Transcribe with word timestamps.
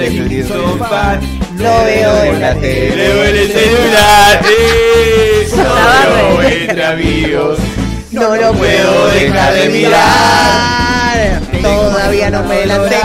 Este 0.00 0.46
sofá 0.46 1.18
lo 1.58 1.84
veo 1.84 2.22
en 2.22 2.40
la 2.40 2.54
tele. 2.54 2.94
Leo 2.94 3.24
en 3.24 3.36
el 3.36 3.52
celular. 3.52 4.40
Solo 5.50 6.42
entre 6.42 6.84
amigos. 6.84 7.58
No 8.12 8.36
lo 8.36 8.52
puedo 8.52 9.08
dejar 9.08 9.54
de 9.54 9.68
mirar. 9.70 11.40
Todavía 11.60 12.30
no 12.30 12.44
me 12.44 12.64
lancé. 12.66 13.00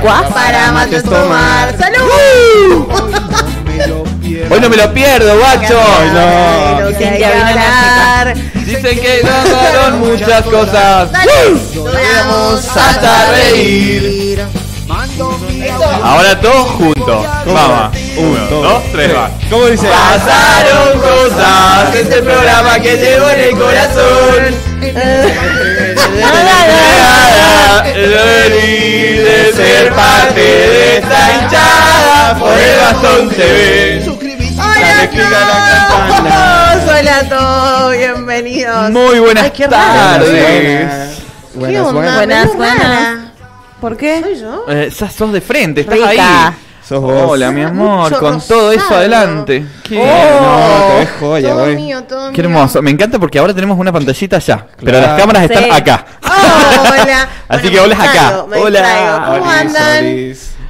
¿Cuá? 0.00 0.26
Para 0.26 0.72
mates 0.72 1.02
tomar. 1.02 1.76
¡Salud! 1.76 2.86
Hoy 4.50 4.60
no 4.60 4.70
me 4.70 4.76
lo 4.76 4.94
pierdo, 4.94 5.38
guacho. 5.38 5.78
Que 6.78 6.94
Dicen 6.94 7.12
que 7.12 7.18
que 7.18 7.24
había 7.26 7.48
hablar. 7.48 8.34
Dicen 8.54 9.00
que 9.00 9.20
pasaron 9.22 10.00
muchas 10.00 10.42
cosas. 10.44 11.10
Vamos 11.74 12.68
hasta 12.74 13.32
reír. 13.32 14.25
Ahora 16.02 16.40
todos 16.40 16.68
juntos. 16.70 17.26
Vamos. 17.46 17.96
Uno, 18.16 18.46
dos, 18.62 18.82
tres, 18.92 19.14
va. 19.14 19.30
¿Cómo 19.50 19.66
dice? 19.66 19.86
Pasaron 19.86 21.00
cosas. 21.00 21.94
Este 21.94 22.22
programa 22.22 22.78
que 22.80 22.96
llevo 22.96 23.30
en 23.30 23.40
el 23.40 23.50
corazón. 23.58 24.54
Feliz 27.94 29.24
de 29.24 29.52
ser 29.54 29.92
parte 29.92 30.40
de 30.40 30.96
esta 30.98 31.34
hinchada. 31.34 32.38
Por 32.38 32.58
el 32.58 32.78
bastón 32.80 33.28
TV. 33.30 34.16
Hola 34.58 35.02
a 35.02 35.08
todos, 36.78 36.98
hola 36.98 37.18
a 37.18 37.28
todos, 37.28 37.96
bienvenidos. 37.96 38.90
Muy 38.90 39.18
buenas 39.20 39.44
Ay, 39.44 39.50
tardes. 39.50 41.16
¿Qué 41.52 41.58
Buenas, 41.58 41.92
buenas. 41.92 42.16
Buenas, 42.16 42.56
buenas. 42.56 43.25
¿Por 43.80 43.96
qué? 43.96 44.20
¿Soy 44.22 44.40
yo? 44.40 44.64
Eh, 44.68 44.90
sos 44.90 45.12
sos 45.12 45.32
de 45.32 45.40
frente, 45.40 45.82
estás 45.82 45.96
Rica. 45.98 46.48
ahí. 46.48 46.54
Sos 46.86 47.00
vos. 47.00 47.30
Hola, 47.30 47.50
mi 47.50 47.62
amor, 47.62 48.10
Mucho 48.10 48.20
con 48.20 48.40
todo 48.40 48.70
eso 48.72 48.94
adelante. 48.94 49.64
Qué, 49.82 49.96
No, 49.98 50.86
te 50.88 50.94
ves 51.00 51.08
joya, 51.18 51.48
todo 51.50 51.60
güey. 51.64 51.76
mío, 51.76 52.02
todo 52.04 52.32
qué 52.32 52.42
mío. 52.42 52.50
hermoso. 52.50 52.80
Me 52.80 52.90
encanta 52.92 53.18
porque 53.18 53.38
ahora 53.40 53.52
tenemos 53.52 53.76
una 53.78 53.92
pantallita 53.92 54.36
allá, 54.36 54.66
pero 54.82 55.00
las 55.00 55.18
cámaras 55.20 55.42
están 55.50 55.72
acá. 55.72 56.06
Oh, 56.24 56.92
hola. 56.92 57.28
Así 57.48 57.62
Bueno, 57.68 57.70
que 57.70 57.80
hola 57.80 57.96
acá. 58.10 58.44
Hola. 58.44 58.80
distraigo. 58.80 59.38
¿Cómo 59.38 59.50
andan? 59.50 60.04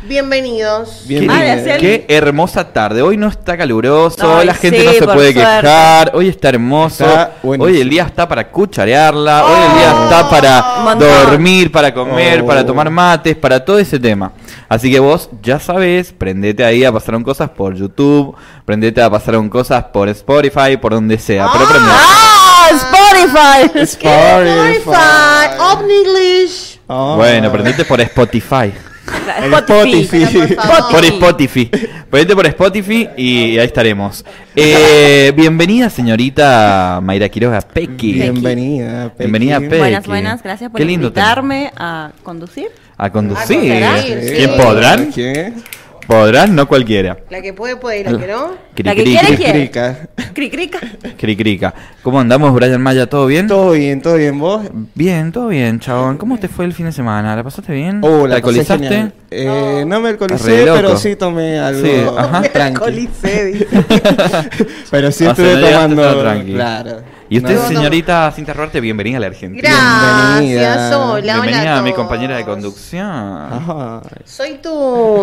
Bienvenidos. 0.06 1.02
Bien, 1.06 1.28
Ah, 1.30 1.34
bien. 1.42 1.44
de 1.44 1.50
hacer- 1.72 1.80
Qué 1.80 2.04
hermosa 2.08 2.72
tarde. 2.72 3.02
Hoy 3.02 3.16
no 3.16 3.28
está 3.28 3.56
caluroso, 3.56 4.36
Ay, 4.38 4.46
la 4.46 4.54
gente 4.54 4.80
sí, 4.80 4.86
no 4.86 4.92
se 4.92 5.02
puede 5.02 5.32
suerte. 5.32 5.60
quejar. 5.62 6.12
Hoy 6.14 6.28
está 6.28 6.48
hermoso. 6.50 7.04
Está 7.04 7.32
hoy 7.42 7.80
el 7.80 7.88
día 7.90 8.04
está 8.04 8.28
para 8.28 8.48
cucharearla. 8.50 9.44
Hoy 9.44 9.58
el 9.72 9.78
día 9.78 10.04
está 10.04 10.30
para 10.30 10.74
Un 10.78 10.84
montón. 10.84 11.08
dormir, 11.24 11.72
para 11.72 11.92
comer, 11.92 12.40
Oh. 12.42 12.46
para 12.46 12.64
tomar 12.64 12.88
mates, 12.90 13.34
para 13.36 13.64
todo 13.64 13.78
ese 13.78 13.98
tema. 13.98 14.32
Así 14.68 14.90
que 14.92 14.98
vos 15.00 15.28
ya 15.42 15.58
sabés, 15.58 16.12
prendete 16.12 16.64
ahí 16.64 16.84
a 16.84 16.92
pasaron 16.92 17.22
cosas 17.24 17.50
por 17.50 17.74
YouTube, 17.74 18.34
prendete 18.64 19.02
a 19.02 19.10
pasaron 19.10 19.48
cosas 19.48 19.84
por 19.92 20.08
Spotify, 20.08 20.76
por 20.80 20.92
donde 20.92 21.18
sea. 21.18 21.48
Pero 21.52 21.68
prendete. 21.68 21.94
¡Ah! 21.96 22.68
¡Spotify! 22.70 23.80
Spotify, 23.80 25.60
Open 25.72 25.90
English. 25.90 26.78
Ah. 26.88 27.14
Bueno, 27.16 27.50
prendete 27.50 27.84
por 27.84 28.00
Spotify. 28.00 28.72
Spotify. 29.06 30.56
Por 30.90 31.04
Spotify. 31.04 31.70
Ponete 32.10 32.34
por 32.34 32.46
Spotify 32.46 33.08
y 33.16 33.58
ahí 33.58 33.66
estaremos. 33.66 34.24
Eh, 34.54 35.32
bienvenida, 35.36 35.90
señorita 35.90 37.00
Mayra 37.02 37.28
Quiroga 37.28 37.60
Pequi. 37.60 38.12
Bienvenida. 38.14 39.08
Pequi. 39.10 39.18
Bienvenida, 39.18 39.60
Pequi. 39.60 39.78
Buenas, 39.78 40.06
buenas, 40.06 40.42
gracias 40.42 40.70
por 40.70 40.78
Qué 40.78 40.84
lindo 40.84 41.08
invitarme 41.08 41.72
a 41.76 42.10
conducir. 42.22 42.68
A 42.96 43.10
conducir. 43.10 43.62
A 43.62 43.92
conducir, 43.92 44.20
sí. 44.22 44.34
¿Quién 44.36 44.56
podrán? 44.56 45.12
¿Quién? 45.12 45.62
Podrán, 46.06 46.54
no 46.54 46.68
cualquiera. 46.68 47.18
La 47.30 47.42
que 47.42 47.52
puede, 47.52 47.76
puede 47.76 48.00
y 48.00 48.04
la 48.04 48.16
que 48.18 48.26
no. 48.26 48.50
La 48.76 48.94
que 48.94 49.02
Cri, 49.02 49.10
quiere, 49.12 49.26
cri, 49.26 49.36
quiere. 49.36 49.52
Crica. 49.60 49.98
Cri, 50.34 50.50
crica. 50.50 50.78
cri, 51.16 51.36
crica. 51.36 51.74
¿Cómo 52.02 52.20
andamos, 52.20 52.52
Brian 52.54 52.80
Maya? 52.80 53.06
¿Todo 53.08 53.26
bien? 53.26 53.48
Todo 53.48 53.72
bien, 53.72 54.00
todo 54.00 54.14
bien. 54.14 54.38
¿Vos? 54.38 54.62
Bien, 54.94 55.32
todo 55.32 55.48
bien, 55.48 55.80
chabón. 55.80 56.16
¿Cómo 56.16 56.38
te 56.38 56.48
fue 56.48 56.64
el 56.64 56.72
fin 56.74 56.86
de 56.86 56.92
semana? 56.92 57.34
¿La 57.34 57.42
pasaste 57.42 57.72
bien? 57.72 58.00
Oh, 58.02 58.08
¿Te 58.08 58.14
la 58.14 58.20
pasé 58.22 58.34
alcoholizaste? 58.36 59.12
Eh, 59.30 59.84
no 59.86 60.00
me 60.00 60.10
alcoholicé, 60.10 60.64
pero 60.66 60.96
sí 60.96 61.16
tomé 61.16 61.58
algo 61.58 61.82
Sí, 61.84 61.92
ajá. 62.16 62.40
Me 62.40 62.48
tranqui. 62.50 62.74
alcoholicé, 62.74 63.44
dice. 63.46 63.66
Pero 64.90 65.10
sí 65.10 65.26
estuve 65.26 65.56
tomando 65.56 66.20
tranqui. 66.20 66.52
Claro. 66.52 67.15
Y 67.28 67.38
usted, 67.38 67.56
No. 67.56 67.66
señorita, 67.68 68.30
sin 68.32 68.44
terrorte, 68.44 68.80
bienvenida 68.80 69.16
a 69.16 69.20
la 69.20 69.26
Argentina. 69.28 69.68
Gracias, 69.68 70.40
Bienvenida. 70.40 70.98
hola, 70.98 71.10
hola. 71.10 71.32
bienvenida 71.42 71.78
a 71.78 71.82
mi 71.82 71.92
compañera 71.92 72.36
de 72.36 72.44
conducción. 72.44 73.06
Ajá. 73.06 74.02
Soy 74.24 74.58
tu. 74.62 74.70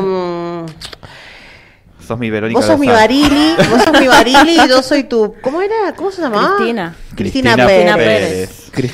mm, 0.01 0.65
Sos 2.05 2.19
mi 2.19 2.29
Verónica 2.29 2.59
Vos 2.59 2.65
sos 2.65 2.77
mi. 2.77 2.87
Barili, 2.87 3.55
vos 3.69 3.81
sos 3.81 3.97
mi 3.97 4.07
Barili 4.07 4.57
y 4.65 4.67
yo 4.67 4.83
soy 4.83 5.03
tu. 5.05 5.35
¿Cómo 5.41 5.61
era? 5.61 5.93
¿Cómo 5.95 6.11
se 6.11 6.21
llamaba? 6.21 6.55
Cristina. 6.57 6.93
Cristina, 7.15 7.53
Cristina 7.55 7.95
Pérez. 7.95 8.29
Pérez. 8.29 8.69
Chris 8.73 8.93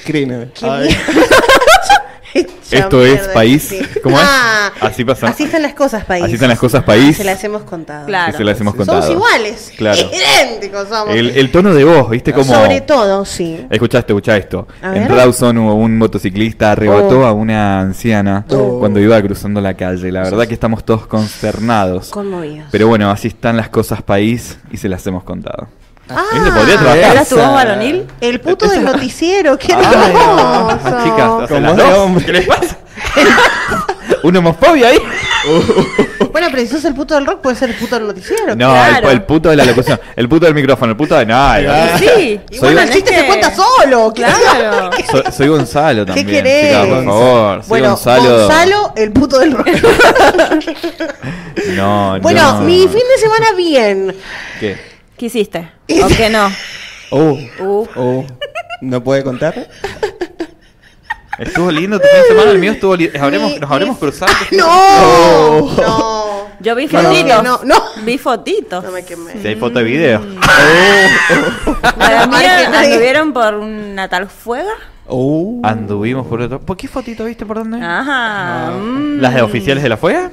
Esto 2.71 3.03
es 3.05 3.27
país. 3.29 3.63
sí. 3.63 3.81
¿Cómo 4.03 4.17
es? 4.19 4.25
Ah, 4.25 4.71
Así 4.81 5.03
pasa. 5.03 5.27
Así 5.27 5.43
están 5.43 5.61
las 5.63 5.73
cosas, 5.73 6.05
país. 6.05 6.25
Así 6.25 6.33
están 6.35 6.49
las 6.49 6.59
cosas, 6.59 6.83
país. 6.83 7.17
Se 7.17 7.23
las 7.23 7.43
hemos 7.43 7.63
contado. 7.63 8.05
Claro. 8.05 8.31
Que 8.31 8.37
se 8.37 8.43
las 8.43 8.59
hemos 8.61 8.75
contado. 8.75 9.01
Somos 9.01 9.15
iguales. 9.15 9.73
Claro. 9.77 9.99
Idénticos 10.13 10.87
somos. 10.89 11.15
El, 11.15 11.29
el 11.31 11.51
tono 11.51 11.73
de 11.73 11.83
voz, 11.83 12.09
¿viste 12.09 12.31
cómo? 12.31 12.53
Sobre 12.53 12.81
todo, 12.81 13.25
sí. 13.25 13.65
Escuchaste, 13.69 14.13
escuchá 14.13 14.37
esto. 14.37 14.67
En. 14.83 15.09
Rawson 15.09 15.57
hubo 15.57 15.73
un 15.75 15.97
motociclista 15.97 16.71
arrebató 16.73 17.21
Oh. 17.21 17.25
a 17.25 17.33
una 17.33 17.79
anciana 17.81 18.45
Oh. 18.51 18.77
cuando 18.79 18.99
iba 18.99 19.19
cruzando 19.21 19.59
la 19.61 19.73
calle. 19.73 20.11
La 20.11 20.21
verdad 20.23 20.47
que 20.47 20.53
estamos 20.53 20.83
todos 20.85 21.07
consternados. 21.07 22.09
Conmovidos. 22.09 22.67
Pero 22.71 22.87
bueno, 22.87 23.09
así 23.11 23.29
están 23.29 23.57
las 23.57 23.69
cosas 23.69 24.01
país 24.03 24.57
y 24.71 24.77
se 24.77 24.87
las 24.89 25.05
hemos 25.07 25.23
contado. 25.23 25.67
Ah, 26.09 26.23
¿Viste? 26.33 26.51
Podría 26.51 26.77
trabajar. 26.77 27.03
¿Hablas 27.05 27.29
tu 27.29 27.35
voz 27.35 27.53
varonil? 27.53 28.07
el 28.21 28.39
puto 28.41 28.67
del 28.67 28.83
noticiero, 28.83 29.57
qué 29.57 29.73
Ay, 29.73 29.83
hermoso. 29.85 30.79
ah, 30.83 31.01
chicas, 31.03 31.27
o 31.29 31.37
sea, 31.39 31.47
Con 31.47 31.63
las 31.63 31.75
voz 31.75 31.85
de 31.87 31.93
hombre. 31.93 32.25
¿Qué 32.25 32.31
les 32.33 32.47
pasa? 32.47 32.77
¿Una 34.23 34.39
homofobia 34.39 34.89
ahí? 34.89 34.99
Bueno, 36.31 36.47
pero 36.51 36.61
si 36.61 36.67
sos 36.67 36.85
el 36.85 36.93
puto 36.93 37.15
del 37.15 37.25
rock, 37.25 37.41
puede 37.41 37.55
ser 37.55 37.71
el 37.71 37.75
puto 37.75 37.95
del 37.95 38.05
noticiero. 38.05 38.55
No, 38.55 38.69
Claro. 38.71 39.07
el, 39.09 39.13
el 39.15 39.23
puto 39.23 39.49
de 39.49 39.55
la 39.55 39.65
locución, 39.65 39.99
el 40.15 40.29
puto 40.29 40.45
del 40.45 40.53
micrófono, 40.53 40.91
el 40.91 40.97
puto 40.97 41.15
de 41.17 41.25
nada. 41.25 41.97
Sí. 41.97 42.39
Soy 42.51 42.59
bueno, 42.59 42.81
el 42.81 42.89
chiste 42.91 43.15
se 43.15 43.25
cuenta 43.25 43.51
solo, 43.55 44.13
Claro. 44.13 44.91
Soy, 45.09 45.23
soy 45.35 45.47
Gonzalo 45.47 46.05
también. 46.05 46.27
querés? 46.27 46.67
chicas, 46.67 46.85
por 46.87 47.03
favor. 47.05 47.59
Soy 47.61 47.69
Bueno, 47.69 47.87
Gonzalo. 47.89 48.37
Gonzalo. 48.41 48.93
el 48.95 49.11
puto 49.11 49.39
del 49.39 49.51
rock. 49.53 49.67
No, 51.75 52.19
bueno, 52.21 52.53
no. 52.53 52.61
mi 52.61 52.87
fin 52.87 53.01
de 53.15 53.19
semana 53.19 53.51
bien. 53.57 54.15
¿Qué? 54.59 54.88
¿Qué 55.19 55.25
hiciste? 55.27 55.69
¿O 56.03 56.07
qué 56.07 56.29
no? 56.29 56.49
Oh, 57.11 57.37
Uh. 57.59 57.87
oh. 57.95 58.25
¿No 58.81 59.03
puede 59.03 59.23
contar? 59.23 59.53
¿Estuvo 61.39 61.71
lindo 61.71 61.99
tu 61.99 62.05
fin 62.07 62.21
de 62.21 62.27
semana? 62.27 62.51
El 62.51 62.59
mío 62.59 62.71
estuvo 62.73 62.95
lindo. 62.95 63.17
Mi- 63.19 63.57
nos 63.59 63.71
habremos 63.71 63.95
mi- 63.95 63.99
cruzado. 63.99 64.31
No, 64.51 65.75
no. 65.75 66.47
Yo 66.59 66.75
vi 66.75 66.85
No, 66.85 67.01
fotitos. 67.01 67.43
no, 67.43 67.59
no. 67.63 67.75
Vi 68.03 68.17
fotitos. 68.19 68.83
No 68.83 68.91
me 68.91 69.03
quemé. 69.03 69.33
Si 69.41 69.47
hay 69.47 69.55
foto 69.55 69.79
de 69.79 69.85
video. 69.85 70.21
Para 71.97 72.27
mí 72.27 72.35
Ay, 72.35 72.65
que 72.65 72.69
nadie- 72.71 72.91
anduvieron 72.93 73.33
por 73.33 73.55
una 73.55 74.07
tal 74.07 74.27
fuega. 74.29 74.73
Oh. 75.07 75.59
Anduvimos 75.63 76.27
por 76.27 76.41
otro. 76.41 76.59
¿Por 76.61 76.77
qué 76.77 76.87
fotito 76.87 77.25
viste 77.25 77.45
por 77.45 77.57
dónde? 77.57 77.79
Ajá. 77.83 78.71
mm, 78.79 79.19
¿Las 79.19 79.33
de 79.33 79.41
oficiales 79.41 79.81
de 79.81 79.89
la 79.89 79.97
fuega? 79.97 80.29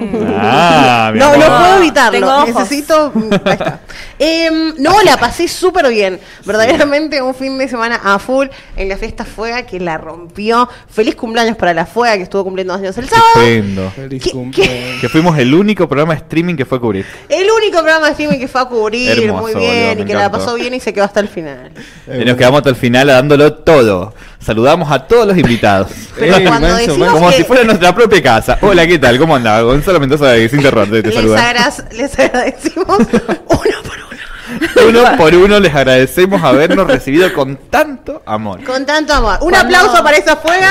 Mm. 0.00 0.34
Ah, 0.36 1.12
No, 1.14 1.36
no 1.36 1.46
puedo 1.46 1.60
Tengo 1.64 1.76
evitarlo. 1.78 2.36
ojos. 2.38 2.48
Necesito. 2.48 3.12
Ahí 3.44 3.52
está. 3.52 3.80
Em, 4.22 4.74
no, 4.78 5.00
la 5.02 5.16
pasé 5.16 5.48
súper 5.48 5.88
bien. 5.88 6.20
Verdaderamente 6.44 7.22
un 7.22 7.34
fin 7.34 7.56
de 7.56 7.68
semana 7.68 7.98
a 8.04 8.18
full 8.18 8.48
en 8.76 8.88
la 8.88 8.98
fiesta 8.98 9.24
Fuega 9.24 9.62
que 9.62 9.80
la 9.80 9.96
rompió. 9.96 10.68
Feliz 10.90 11.14
cumpleaños 11.14 11.56
para 11.56 11.72
la 11.72 11.86
Fuega 11.86 12.16
que 12.18 12.24
estuvo 12.24 12.44
cumpliendo 12.44 12.74
años 12.74 12.96
el 12.98 13.08
sábado. 13.08 13.26
Estupendo. 13.36 13.90
Feliz 13.96 14.22
¿Qué- 14.22 14.30
cumpleaños. 14.30 15.00
Que 15.00 15.08
fuimos 15.08 15.38
el 15.38 15.54
único 15.54 15.88
programa 15.88 16.12
de 16.14 16.20
streaming 16.20 16.54
que 16.56 16.66
fue 16.66 16.76
a 16.76 16.80
cubrir. 16.82 17.06
El 17.30 17.46
único 17.50 17.78
programa 17.78 18.06
de 18.06 18.12
streaming 18.12 18.38
que 18.38 18.48
fue 18.48 18.60
a 18.60 18.64
cubrir 18.66 19.18
Hermoso, 19.24 19.42
muy 19.42 19.54
bien 19.54 20.00
y 20.00 20.04
que 20.04 20.14
la 20.14 20.30
pasó 20.30 20.54
bien 20.54 20.74
y 20.74 20.80
se 20.80 20.92
quedó 20.92 21.04
hasta 21.04 21.20
el 21.20 21.28
final. 21.28 21.70
Y 22.06 22.24
nos 22.24 22.36
quedamos 22.36 22.58
hasta 22.58 22.70
el 22.70 22.76
final 22.76 23.06
dándolo 23.06 23.54
todo. 23.54 24.14
Saludamos 24.44 24.90
a 24.90 24.98
todos 25.06 25.26
los 25.26 25.36
invitados. 25.36 25.88
Pero 26.18 26.36
Ey, 26.36 26.44
cuando 26.46 26.68
manso, 26.68 26.76
decimos 26.78 26.98
manso. 26.98 27.14
Como 27.14 27.30
que 27.30 27.36
si 27.36 27.44
fuera 27.44 27.64
nuestra 27.64 27.94
propia 27.94 28.22
casa. 28.22 28.58
Hola, 28.62 28.86
¿qué 28.86 28.98
tal? 28.98 29.18
¿Cómo 29.18 29.36
anda? 29.36 29.60
Gonzalo 29.60 30.00
Mendoza 30.00 30.26
de 30.28 30.48
Sin 30.48 30.62
Terror, 30.62 30.88
te, 30.88 31.02
te 31.02 31.08
les, 31.10 31.38
agra- 31.38 31.72
les 31.92 32.18
agradecimos 32.18 32.86
uno 32.98 33.06
por 33.46 33.66
uno. 33.68 34.88
Uno 34.88 35.16
por 35.16 35.34
uno 35.34 35.60
les 35.60 35.74
agradecemos 35.74 36.42
habernos 36.42 36.86
recibido 36.86 37.32
con 37.32 37.56
tanto 37.56 38.22
amor. 38.26 38.64
Con 38.64 38.84
tanto 38.86 39.12
amor. 39.14 39.38
Un 39.42 39.50
Cuando- 39.50 39.76
aplauso 39.76 40.02
para 40.02 40.16
esa 40.16 40.36
Fuega. 40.36 40.70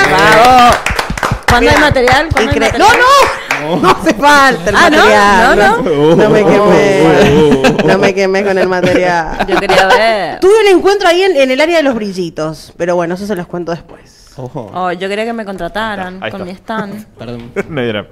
¿Cuándo 1.48 1.70
hay 1.70 1.76
material? 1.78 2.28
¿Cuándo 2.32 2.52
hay 2.52 2.60
material? 2.60 2.78
No, 2.78 2.88
no, 2.88 3.04
no 3.80 3.90
hace 3.90 4.14
falta 4.14 4.70
el 4.70 4.76
Ah, 4.76 4.90
¿no? 4.90 4.96
material. 4.98 5.58
No, 5.58 5.82
no. 5.82 6.16
No 6.16 6.30
me 6.30 6.42
Oh, 6.42 6.46
quemé. 6.46 7.62
oh. 7.82 7.86
No 7.86 7.98
me 7.98 8.14
quemé 8.14 8.44
con 8.44 8.58
el 8.58 8.68
material. 8.68 9.46
Yo 9.48 9.56
quería 9.56 9.86
ver. 9.86 10.40
Tuve 10.40 10.52
un 10.70 10.76
encuentro 10.78 11.08
ahí 11.08 11.22
en, 11.22 11.36
en 11.36 11.50
el 11.50 11.60
área 11.60 11.76
de 11.78 11.82
los 11.82 11.94
brillitos, 11.94 12.72
pero 12.76 12.94
bueno, 12.96 13.14
eso 13.14 13.26
se 13.26 13.34
los 13.36 13.46
cuento 13.46 13.72
después. 13.72 14.30
Ojo. 14.36 14.70
Oh, 14.74 14.92
yo 14.92 15.08
quería 15.08 15.24
que 15.24 15.32
me 15.32 15.44
contrataran 15.44 16.22
Ahí 16.22 16.30
con 16.30 16.44
mi 16.44 16.50
stand. 16.52 17.06
Perdón. 17.18 17.50
No 17.68 17.80
era. 17.80 18.06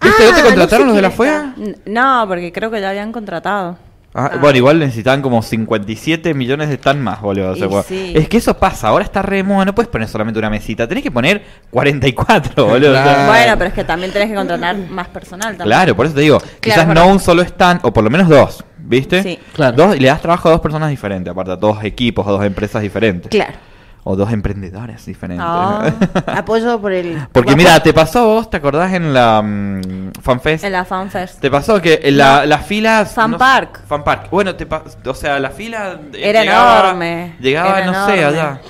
¿Viste? 0.00 0.24
¿No 0.28 0.34
te 0.34 0.40
Ah, 0.40 0.44
contrataron 0.44 0.86
no 0.88 0.94
sé 0.94 0.94
los 0.94 0.96
de 0.96 1.02
la 1.02 1.08
quién 1.08 1.16
FUEA? 1.16 1.54
N- 1.58 1.78
No, 1.86 2.24
porque 2.28 2.52
creo 2.52 2.70
que 2.70 2.80
ya 2.80 2.90
habían 2.90 3.12
contratado. 3.12 3.76
Ah, 4.14 4.32
Bueno, 4.40 4.58
igual 4.58 4.78
necesitaban 4.78 5.22
como 5.22 5.40
57 5.42 6.34
millones 6.34 6.68
de 6.68 6.74
stand 6.74 7.00
más, 7.00 7.20
boludo. 7.22 7.52
o 7.52 7.56
sea, 7.56 7.64
Y 7.64 7.68
bueno. 7.68 7.84
sí. 7.88 8.12
Es 8.14 8.28
que 8.28 8.36
eso 8.36 8.56
pasa, 8.58 8.88
ahora 8.88 9.04
está 9.04 9.22
re 9.22 9.36
de 9.36 9.42
moda, 9.42 9.64
no 9.64 9.74
puedes 9.74 9.88
poner 9.88 10.06
solamente 10.08 10.38
una 10.38 10.50
mesita, 10.50 10.86
tenés 10.86 11.02
que 11.02 11.10
poner 11.10 11.42
44, 11.70 12.66
boludo. 12.66 12.90
o 12.90 12.94
sea, 12.94 13.02
Claro. 13.02 13.26
Bueno, 13.32 13.54
pero 13.58 13.68
es 13.68 13.74
que 13.74 13.84
también 13.84 14.12
tenés 14.12 14.28
que 14.28 14.34
contratar 14.34 14.76
más 14.76 15.08
personal 15.08 15.56
también. 15.56 15.66
Claro, 15.78 15.96
por 15.96 16.06
eso 16.06 16.14
te 16.14 16.20
digo, 16.20 16.38
quizás 16.60 16.86
no 16.88 17.06
un 17.08 17.20
solo 17.20 17.42
stand, 17.42 17.80
o 17.84 17.92
por 17.92 18.04
lo 18.04 18.10
menos 18.10 18.28
dos, 18.28 18.64
¿viste? 18.78 19.22
Sí. 19.22 19.38
Claro. 19.54 19.76
Dos, 19.76 19.96
y 19.96 20.00
le 20.00 20.08
das 20.08 20.20
trabajo 20.20 20.48
a 20.48 20.52
dos 20.52 20.60
personas 20.60 20.90
diferentes, 20.90 21.30
aparte 21.30 21.52
a 21.52 21.56
dos 21.56 21.82
equipos, 21.82 22.26
a 22.26 22.30
dos 22.32 22.44
empresas 22.44 22.82
diferentes. 22.82 23.30
Claro. 23.30 23.54
O 24.04 24.16
dos 24.16 24.32
emprendedores 24.32 25.06
diferentes. 25.06 25.46
Ah. 25.48 25.92
Apoyo 26.26 26.80
por 26.80 26.92
el. 26.92 27.18
Porque 27.32 27.54
mira, 27.54 27.78
te 27.80 27.92
pasó 27.94 28.26
vos, 28.26 28.50
¿te 28.50 28.56
acordás 28.56 28.92
en 28.94 29.14
la 29.14 29.40
mm, 29.40 30.10
FanFest? 30.20 30.64
En 30.64 30.72
la 30.72 30.84
FanFest. 30.84 31.38
¿Te 31.40 31.48
pasó 31.48 31.80
que 31.80 32.00
en 32.02 32.16
la, 32.18 32.40
No. 32.40 32.46
las 32.46 32.66
filas... 32.66 33.12
Fan 33.12 33.38
Park. 33.38 33.80
Fan 33.86 34.02
Park. 34.02 34.26
Bueno, 34.32 34.56
te 34.56 34.66
o 35.08 35.14
sea, 35.14 35.38
la 35.38 35.50
fila... 35.50 36.00
Era 36.14 36.40
llegaba- 36.42 36.80
enorme. 36.80 37.36
Llegaba, 37.38 37.78
era 37.80 37.86
no 37.92 38.06
sé, 38.06 38.24
allá. 38.24 38.60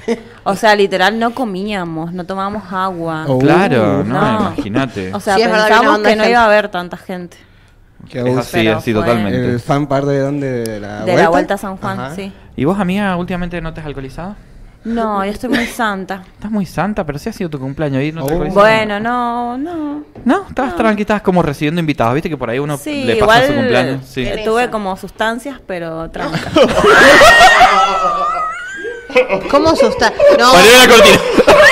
O 0.45 0.55
sea, 0.55 0.75
literal 0.75 1.19
no 1.19 1.31
comíamos, 1.31 2.13
no 2.13 2.25
tomábamos 2.27 2.71
agua. 2.71 3.25
Oh. 3.27 3.39
Claro, 3.39 4.05
no, 4.05 4.21
No. 4.21 4.41
imagínate. 4.55 5.15
O 5.15 5.21
sea, 5.21 5.37
Sí, 5.37 5.43
que 5.45 6.17
no 6.17 6.29
iba 6.29 6.41
a 6.41 6.45
haber 6.45 6.69
tanta 6.69 6.99
gente. 6.99 7.39
Qué 8.11 8.21
es 8.21 8.37
así, 8.37 8.69
así 8.69 8.93
fue- 8.93 9.01
totalmente. 9.01 9.51
¿El 9.53 9.61
fan 9.61 9.87
par 9.87 10.05
de 10.05 10.19
dónde? 10.19 10.65
De 10.65 10.79
la 10.81 11.05
De 11.07 11.17
la 11.17 11.31
Vuelta 11.31 11.55
a 11.55 11.59
San 11.59 11.79
Juan, 11.79 11.99
Ajá. 12.01 12.15
sí. 12.15 12.31
¿Y 12.55 12.65
vos, 12.67 12.79
amiga, 12.79 13.17
últimamente 13.17 13.59
no 13.63 13.73
te 13.73 13.81
has 13.81 13.87
alcoholizado? 13.87 14.37
No, 14.85 15.25
yo 15.25 15.31
estoy 15.31 15.49
muy 15.51 15.67
santa. 15.67 16.23
Estás 16.35 16.51
muy 16.51 16.67
santa, 16.67 17.05
pero 17.07 17.19
sí 17.19 17.29
ha 17.29 17.33
sido 17.33 17.49
tu 17.49 17.59
cumpleaños 17.61 18.03
y 18.03 18.11
no 18.13 18.27
te 18.27 18.35
Oh. 18.35 18.39
Bueno, 18.47 18.99
no, 18.99 19.57
no. 19.57 20.05
No, 20.25 20.47
estabas 20.49 20.77
tranqui, 20.77 21.03
estabas 21.03 21.23
como 21.23 21.43
recibiendo 21.43 21.81
invitados, 21.81 22.15
viste 22.15 22.29
que 22.29 22.37
por 22.37 22.51
ahí 22.51 22.59
uno 22.59 22.77
Sí, 22.77 23.05
le 23.05 23.15
pasa 23.17 23.25
igual 23.25 23.47
su 23.47 23.55
cumpleaños. 23.55 24.07
Sí. 24.07 24.23
eh, 24.25 24.43
tuve 24.45 24.71
como 24.71 24.97
sustancias, 24.97 25.61
pero 25.67 26.11
tranca. 26.11 26.51
¿Cómo 29.51 29.71
asusta? 29.71 30.13
No. 30.39 30.53
La 30.55 30.89
cortina. 30.89 31.19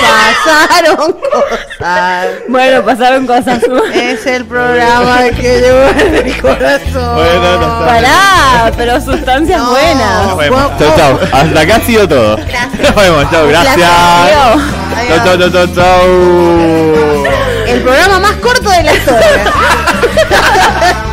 Pasaron 0.00 1.12
cosas. 1.12 2.26
bueno, 2.48 2.82
pasaron 2.84 3.26
cosas. 3.26 3.62
Es 3.94 4.26
el 4.26 4.44
programa 4.46 5.24
que 5.38 5.60
llevo 5.60 5.82
en 6.00 6.14
el 6.26 6.40
corazón. 6.40 7.14
Bueno, 7.16 7.58
no. 7.60 7.86
Pará, 7.86 8.72
pero 8.76 9.00
sustancias 9.00 9.58
No. 9.60 9.70
buenas. 9.70 10.26
Nos 10.26 10.36
vemos. 10.38 10.60
Guapo. 10.62 10.84
Chau, 10.84 10.96
chau. 10.96 11.18
Hasta 11.32 11.60
acá 11.60 11.76
ha 11.76 11.80
sido 11.80 12.08
todo. 12.08 12.36
Nos 12.36 12.94
vemos, 12.94 13.30
chau, 13.30 13.46
gracias. 13.48 13.90
Chau, 14.28 15.24
chau, 15.24 15.38
chau, 15.38 15.50
chau, 15.50 15.66
chau. 15.74 17.26
El 17.66 17.80
programa 17.82 18.18
más 18.20 18.32
corto 18.36 18.68
de 18.70 18.82
la 18.82 18.94
historia. 18.94 19.44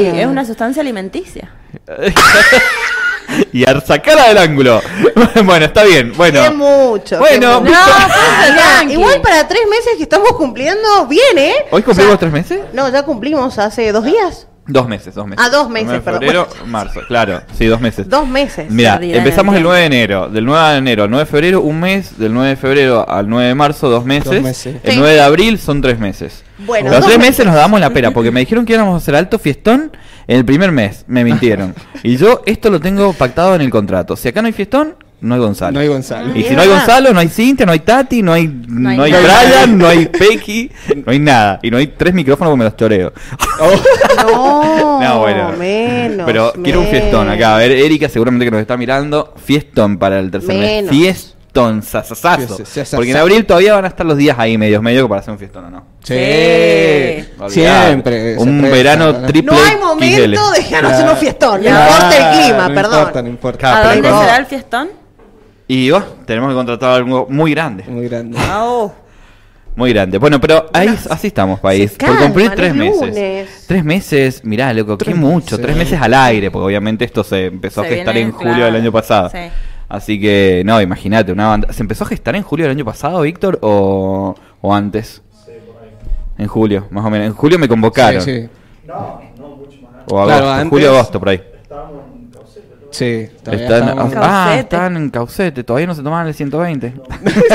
Sí, 0.00 0.06
es 0.20 0.26
una 0.26 0.44
sustancia 0.44 0.80
alimenticia. 0.82 1.50
y 3.52 3.64
a 3.68 3.80
sacarla 3.80 4.28
del 4.28 4.38
ángulo. 4.38 4.80
bueno, 5.44 5.66
está 5.66 5.84
bien. 5.84 6.12
Bueno. 6.16 6.42
Qué 6.42 6.50
mucho. 6.50 7.18
Bueno, 7.18 7.30
qué 7.38 7.38
No, 7.38 7.60
mucho. 7.60 8.54
tranqui. 8.56 8.92
igual 8.94 9.20
para 9.20 9.46
tres 9.46 9.62
meses 9.68 9.92
que 9.96 10.02
estamos 10.04 10.32
cumpliendo, 10.32 11.06
bien, 11.06 11.36
¿eh? 11.36 11.54
¿Hoy 11.70 11.82
cumplimos 11.82 12.08
O 12.14 12.18
sea, 12.18 12.18
tres 12.18 12.32
meses? 12.32 12.60
No, 12.72 12.88
ya 12.90 13.02
cumplimos 13.02 13.58
hace 13.58 13.92
dos 13.92 14.04
días. 14.04 14.46
Dos 14.70 14.86
meses, 14.86 15.14
dos 15.14 15.26
meses. 15.26 15.42
Ah, 15.42 15.48
dos 15.48 15.70
meses, 15.70 15.92
de 15.92 16.00
perdón. 16.00 16.20
febrero, 16.20 16.48
marzo, 16.66 17.00
claro, 17.08 17.40
sí, 17.56 17.64
dos 17.64 17.80
meses. 17.80 18.06
Dos 18.06 18.26
meses. 18.28 18.70
Mira, 18.70 18.98
empezamos 19.02 19.54
el 19.54 19.58
el 19.60 19.64
9 19.64 19.80
de 19.80 19.86
enero. 19.86 20.28
Del 20.28 20.44
9 20.44 20.72
de 20.72 20.76
enero 20.78 21.04
al 21.04 21.10
9 21.10 21.24
de 21.24 21.30
febrero, 21.30 21.60
un 21.62 21.80
mes. 21.80 22.18
Del 22.18 22.34
9 22.34 22.50
de 22.50 22.56
febrero 22.56 23.08
al 23.08 23.30
9 23.30 23.48
de 23.48 23.54
marzo, 23.54 23.88
dos 23.88 24.04
meses. 24.04 24.30
Dos 24.30 24.42
meses. 24.42 24.76
El 24.82 24.92
Sí. 24.92 24.98
9 24.98 25.14
de 25.14 25.20
abril 25.22 25.58
son 25.58 25.80
tres 25.80 25.98
meses. 25.98 26.44
Bueno, 26.58 26.90
Los 26.90 27.06
tres 27.06 27.18
meses. 27.18 27.46
nos 27.46 27.54
damos 27.54 27.80
la 27.80 27.90
pera 27.90 28.10
porque 28.10 28.30
me 28.30 28.40
dijeron 28.40 28.64
que 28.64 28.72
íbamos 28.74 28.94
a 28.94 28.96
hacer 28.98 29.14
alto 29.14 29.38
fiestón 29.38 29.92
en 30.26 30.36
el 30.38 30.44
primer 30.44 30.72
mes. 30.72 31.04
Me 31.06 31.24
mintieron. 31.24 31.74
y 32.02 32.16
yo 32.16 32.42
esto 32.46 32.70
lo 32.70 32.80
tengo 32.80 33.12
pactado 33.12 33.54
en 33.54 33.60
el 33.60 33.70
contrato. 33.70 34.16
Si 34.16 34.28
acá 34.28 34.42
no 34.42 34.46
hay 34.48 34.52
fiestón, 34.52 34.94
no 35.20 35.34
hay 35.34 35.40
Gonzalo. 35.40 35.72
No 35.72 35.80
hay 35.80 35.88
Gonzalo. 35.88 36.36
Y 36.36 36.44
si 36.44 36.54
no 36.54 36.62
hay. 36.62 36.68
Gonzalo, 36.68 37.12
no 37.12 37.18
hay 37.20 37.28
Cintia, 37.28 37.66
no 37.66 37.72
hay 37.72 37.80
Tati, 37.80 38.22
no 38.22 38.32
hay, 38.32 38.46
no 38.68 38.88
hay, 38.90 39.00
hay 39.00 39.10
nada. 39.12 39.42
Brian, 39.44 39.78
no 39.78 39.86
hay 39.88 40.06
Pequi, 40.06 40.70
no 41.04 41.10
hay 41.12 41.18
nada. 41.18 41.58
Y 41.62 41.70
no 41.72 41.76
hay 41.76 41.88
tres 41.88 42.14
micrófonos 42.14 42.50
porque 42.52 42.58
me 42.58 42.64
los 42.64 42.76
choreo. 42.76 43.12
No, 44.22 45.00
No, 45.00 45.18
bueno. 45.20 45.52
menos. 45.58 46.24
Pero 46.26 46.52
quiero 46.62 46.80
un 46.80 46.86
fiestón 46.86 47.28
acá. 47.28 47.54
A 47.56 47.58
ver, 47.58 47.72
Erika 47.72 48.08
seguramente 48.08 48.44
que 48.44 48.50
nos 48.50 48.60
está 48.60 48.76
mirando. 48.76 49.34
Fiestón 49.44 49.98
para 49.98 50.18
el 50.20 50.30
tercer 50.30 50.56
Menos. 50.56 50.90
mes. 50.92 51.00
Fiestón, 51.00 51.37
sasasazo. 51.82 52.56
Fies- 52.56 52.66
sasasazo. 52.66 52.96
Porque 52.96 53.10
en 53.12 53.16
abril 53.16 53.44
todavía 53.46 53.74
van 53.74 53.84
a 53.84 53.88
estar 53.88 54.04
los 54.06 54.16
días 54.16 54.36
ahí 54.38 54.56
medios 54.58 54.82
medio 54.82 55.08
para 55.08 55.20
hacer 55.20 55.32
un 55.32 55.38
fiestón 55.38 55.64
o 55.66 55.70
no. 55.70 55.84
Sí. 56.02 56.14
Siempre. 57.48 58.36
Un 58.38 58.58
presta, 58.60 58.76
verano 58.76 59.12
¿no? 59.12 59.26
triple 59.26 59.52
No 59.52 59.62
hay 59.64 59.76
momento 59.76 60.50
de 60.50 60.58
dejarnos 60.58 60.92
hacer 60.92 61.04
Claro. 61.04 61.12
un 61.12 61.16
fiestón. 61.18 61.56
No 61.62 61.68
Claro, 61.68 61.92
importa 61.92 62.16
el 62.16 62.38
clima, 62.44 62.68
no 62.68 62.74
perdón. 62.74 62.98
importa, 62.98 63.22
no 63.22 63.28
importa. 63.28 63.76
¿A 63.78 63.94
dónde 63.94 64.08
será 64.08 64.36
el 64.36 64.46
fiestón? 64.46 64.88
Y 65.66 65.90
vos, 65.90 66.02
tenemos 66.26 66.48
que 66.50 66.54
contratar 66.54 66.90
algo 66.94 67.26
muy 67.28 67.50
grande. 67.52 67.84
Muy 67.88 68.08
grande. 68.08 68.38
Ah, 68.40 68.64
oh. 68.64 68.94
Muy 69.76 69.92
grande. 69.92 70.18
Bueno, 70.18 70.40
pero 70.40 70.68
ahí 70.72 70.88
así 71.08 71.28
estamos, 71.28 71.60
país. 71.60 71.92
Por 71.98 72.18
cumplir 72.18 72.46
es 72.50 72.56
tres 72.56 72.74
meses. 72.74 73.64
Tres 73.68 73.84
meses, 73.84 74.44
mirá, 74.44 74.72
loco, 74.72 74.98
qué 74.98 75.14
mucho. 75.14 75.56
meses. 75.56 75.60
Tres 75.60 75.76
meses 75.76 76.00
al 76.02 76.14
aire, 76.14 76.50
porque 76.50 76.64
obviamente 76.66 77.04
esto 77.04 77.22
se 77.22 77.46
empezó 77.46 77.82
Se 77.82 77.86
a 77.86 77.90
gestar 77.90 78.14
viene, 78.14 78.30
en 78.30 78.34
julio 78.34 78.54
claro, 78.54 78.64
del 78.72 78.76
año 78.82 78.90
pasado. 78.90 79.30
sí. 79.30 79.38
Así 79.88 80.20
que, 80.20 80.62
no, 80.66 80.80
imagínate, 80.82 81.32
una 81.32 81.48
banda. 81.48 81.72
¿Se 81.72 81.82
empezó 81.82 82.04
a 82.04 82.08
gestar 82.08 82.36
en 82.36 82.42
julio 82.42 82.66
del 82.66 82.72
año 82.76 82.84
pasado, 82.84 83.22
Víctor, 83.22 83.58
o, 83.62 84.34
o 84.60 84.74
antes? 84.74 85.22
En 86.36 86.46
julio, 86.46 86.86
más 86.90 87.04
o 87.04 87.10
menos. 87.10 87.26
En 87.26 87.32
julio 87.34 87.58
me 87.58 87.66
convocaron. 87.66 88.20
Sí, 88.22 88.42
sí. 88.42 88.48
O 90.10 90.18
agosto, 90.18 90.24
Claro, 90.26 90.50
antes- 90.50 90.68
julio, 90.70 90.90
agosto, 90.90 91.18
por 91.18 91.28
ahí. 91.30 91.42
Sí, 92.90 93.28
todavía 93.44 93.64
Están, 93.66 93.88
estábamos- 93.88 94.14
ah, 94.16 94.20
Caucete. 94.46 94.60
están 94.60 94.96
en 94.96 95.10
Caucete, 95.10 95.64
todavía 95.64 95.86
no 95.86 95.94
se 95.94 96.02
tomaban 96.02 96.26
el 96.26 96.34
120. 96.34 96.94